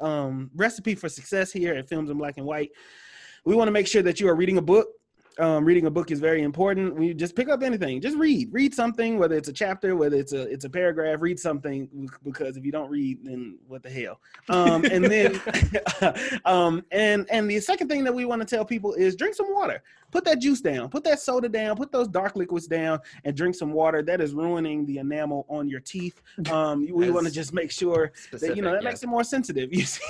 um, 0.00 0.50
recipe 0.54 0.94
for 0.94 1.08
success 1.08 1.52
here 1.52 1.74
at 1.74 1.88
films 1.88 2.10
in 2.10 2.18
black 2.18 2.36
and 2.36 2.46
white. 2.46 2.70
We 3.44 3.54
want 3.54 3.68
to 3.68 3.72
make 3.72 3.86
sure 3.86 4.02
that 4.02 4.20
you 4.20 4.28
are 4.28 4.34
reading 4.34 4.58
a 4.58 4.62
book 4.62 4.88
um, 5.38 5.64
reading 5.64 5.86
a 5.86 5.90
book 5.90 6.10
is 6.10 6.20
very 6.20 6.42
important. 6.42 6.94
We 6.96 7.14
just 7.14 7.36
pick 7.36 7.48
up 7.48 7.62
anything, 7.62 8.00
just 8.00 8.16
read, 8.16 8.52
read 8.52 8.74
something, 8.74 9.18
whether 9.18 9.36
it's 9.36 9.48
a 9.48 9.52
chapter, 9.52 9.94
whether 9.94 10.16
it's 10.16 10.32
a 10.32 10.42
it's 10.42 10.64
a 10.64 10.70
paragraph, 10.70 11.18
read 11.20 11.38
something 11.38 12.08
because 12.24 12.56
if 12.56 12.64
you 12.64 12.72
don't 12.72 12.90
read, 12.90 13.24
then 13.24 13.58
what 13.66 13.82
the 13.82 13.90
hell? 13.90 14.20
Um, 14.48 14.84
and 14.84 15.04
then, 15.04 15.40
um, 16.44 16.84
and 16.90 17.26
and 17.30 17.48
the 17.50 17.60
second 17.60 17.88
thing 17.88 18.04
that 18.04 18.14
we 18.14 18.24
want 18.24 18.40
to 18.42 18.46
tell 18.46 18.64
people 18.64 18.94
is 18.94 19.14
drink 19.14 19.34
some 19.34 19.52
water. 19.52 19.82
Put 20.10 20.24
that 20.24 20.40
juice 20.40 20.62
down, 20.62 20.88
put 20.88 21.04
that 21.04 21.20
soda 21.20 21.48
down, 21.50 21.76
put 21.76 21.92
those 21.92 22.08
dark 22.08 22.34
liquids 22.34 22.66
down, 22.66 22.98
and 23.24 23.36
drink 23.36 23.54
some 23.54 23.72
water. 23.72 24.02
That 24.02 24.20
is 24.20 24.32
ruining 24.32 24.86
the 24.86 24.98
enamel 24.98 25.44
on 25.48 25.68
your 25.68 25.80
teeth. 25.80 26.22
Um, 26.50 26.86
we 26.90 27.10
want 27.10 27.26
to 27.26 27.32
just 27.32 27.52
make 27.52 27.70
sure 27.70 28.12
that 28.32 28.56
you 28.56 28.62
know 28.62 28.72
that 28.72 28.80
Specific, 28.80 28.84
makes 28.84 29.02
it 29.02 29.08
more 29.08 29.24
sensitive. 29.24 29.68
You 29.78 29.84
see, 29.84 30.02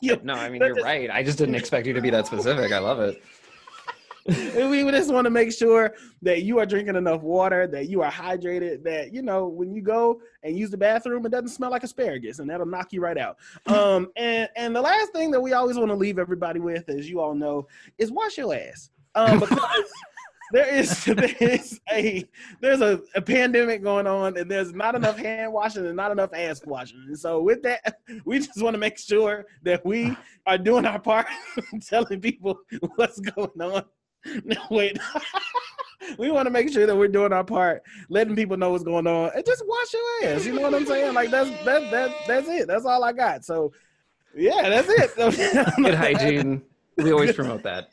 Yeah. 0.00 0.16
No, 0.22 0.34
I 0.34 0.48
mean 0.48 0.60
you're 0.60 0.74
just- 0.74 0.84
right. 0.84 1.10
I 1.10 1.22
just 1.22 1.38
didn't 1.38 1.56
expect 1.56 1.86
you 1.86 1.92
to 1.94 2.00
be 2.00 2.10
that 2.10 2.26
specific. 2.26 2.70
I 2.70 2.78
love 2.78 3.00
it. 3.00 3.22
We 4.26 4.90
just 4.90 5.12
want 5.12 5.26
to 5.26 5.30
make 5.30 5.52
sure 5.52 5.94
that 6.22 6.42
you 6.42 6.58
are 6.58 6.64
drinking 6.64 6.96
enough 6.96 7.20
water, 7.20 7.66
that 7.66 7.88
you 7.90 8.00
are 8.00 8.10
hydrated, 8.10 8.82
that 8.84 9.12
you 9.12 9.20
know 9.20 9.48
when 9.48 9.74
you 9.74 9.82
go 9.82 10.20
and 10.42 10.58
use 10.58 10.70
the 10.70 10.78
bathroom, 10.78 11.26
it 11.26 11.28
doesn't 11.28 11.48
smell 11.48 11.70
like 11.70 11.82
asparagus, 11.82 12.38
and 12.38 12.48
that'll 12.48 12.64
knock 12.64 12.92
you 12.92 13.02
right 13.02 13.18
out. 13.18 13.36
Um, 13.66 14.10
and 14.16 14.48
and 14.56 14.74
the 14.74 14.80
last 14.80 15.12
thing 15.12 15.30
that 15.32 15.40
we 15.40 15.52
always 15.52 15.76
want 15.76 15.90
to 15.90 15.94
leave 15.94 16.18
everybody 16.18 16.58
with, 16.58 16.88
as 16.88 17.08
you 17.08 17.20
all 17.20 17.34
know, 17.34 17.66
is 17.98 18.10
wash 18.10 18.38
your 18.38 18.54
ass. 18.54 18.90
Um, 19.14 19.40
because 19.40 19.92
there 20.52 20.74
is 20.74 21.04
there 21.04 21.34
is 21.40 21.80
a 21.92 22.24
there's 22.60 22.80
a, 22.80 23.02
a 23.14 23.20
pandemic 23.20 23.82
going 23.82 24.06
on, 24.06 24.38
and 24.38 24.50
there's 24.50 24.72
not 24.72 24.94
enough 24.94 25.18
hand 25.18 25.52
washing 25.52 25.84
and 25.84 25.96
not 25.96 26.12
enough 26.12 26.32
ass 26.32 26.62
washing. 26.64 27.04
And 27.08 27.18
so 27.18 27.42
with 27.42 27.62
that, 27.62 27.98
we 28.24 28.38
just 28.38 28.62
want 28.62 28.74
to 28.74 28.78
make 28.78 28.98
sure 28.98 29.46
that 29.62 29.84
we 29.84 30.16
are 30.46 30.56
doing 30.56 30.86
our 30.86 30.98
part, 30.98 31.26
telling 31.82 32.20
people 32.20 32.58
what's 32.96 33.20
going 33.20 33.60
on. 33.60 33.84
No, 34.44 34.56
wait. 34.70 34.98
we 36.18 36.30
want 36.30 36.46
to 36.46 36.50
make 36.50 36.72
sure 36.72 36.86
that 36.86 36.96
we're 36.96 37.08
doing 37.08 37.32
our 37.32 37.44
part, 37.44 37.82
letting 38.08 38.34
people 38.34 38.56
know 38.56 38.70
what's 38.70 38.84
going 38.84 39.06
on, 39.06 39.30
and 39.34 39.44
just 39.44 39.62
wash 39.66 39.92
your 39.92 40.32
ass. 40.32 40.46
You 40.46 40.54
know 40.54 40.62
what 40.62 40.74
I'm 40.74 40.86
saying? 40.86 41.14
Like 41.14 41.30
that's 41.30 41.50
that 41.64 41.90
that 41.90 42.10
that's 42.26 42.48
it. 42.48 42.66
That's 42.66 42.84
all 42.84 43.04
I 43.04 43.12
got. 43.12 43.44
So, 43.44 43.72
yeah, 44.34 44.68
that's 44.68 44.88
it. 44.88 45.76
Good 45.76 45.94
hygiene. 45.94 46.62
We 46.96 47.12
always 47.12 47.32
promote 47.32 47.62
that. 47.64 47.88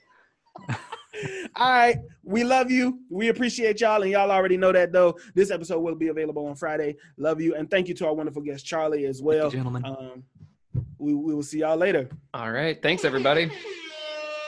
All 1.56 1.72
right. 1.72 1.98
We 2.24 2.44
love 2.44 2.72
you. 2.72 3.00
We 3.10 3.30
appreciate 3.30 3.82
y'all. 3.82 4.02
And 4.02 4.12
y'all 4.12 4.32
already 4.32 4.58
know 4.58 4.72
that, 4.72 4.92
though. 4.92 5.18
This 5.36 5.52
episode 5.52 5.80
will 5.80 5.96
be 5.96 6.08
available 6.08 6.46
on 6.48 6.56
Friday. 6.56 6.96
Love 7.18 7.42
you. 7.42 7.56
And 7.56 7.70
thank 7.70 7.88
you 7.88 7.94
to 7.96 8.08
our 8.08 8.14
wonderful 8.14 8.42
guest, 8.42 8.66
Charlie, 8.66 9.06
as 9.06 9.22
well. 9.22 9.50
gentlemen. 9.50 9.86
Um, 9.86 10.24
we, 10.98 11.14
we 11.14 11.36
will 11.36 11.44
see 11.44 11.60
y'all 11.60 11.78
later. 11.78 12.10
All 12.34 12.52
right. 12.52 12.82
Thanks, 12.82 13.04
everybody. 13.04 13.52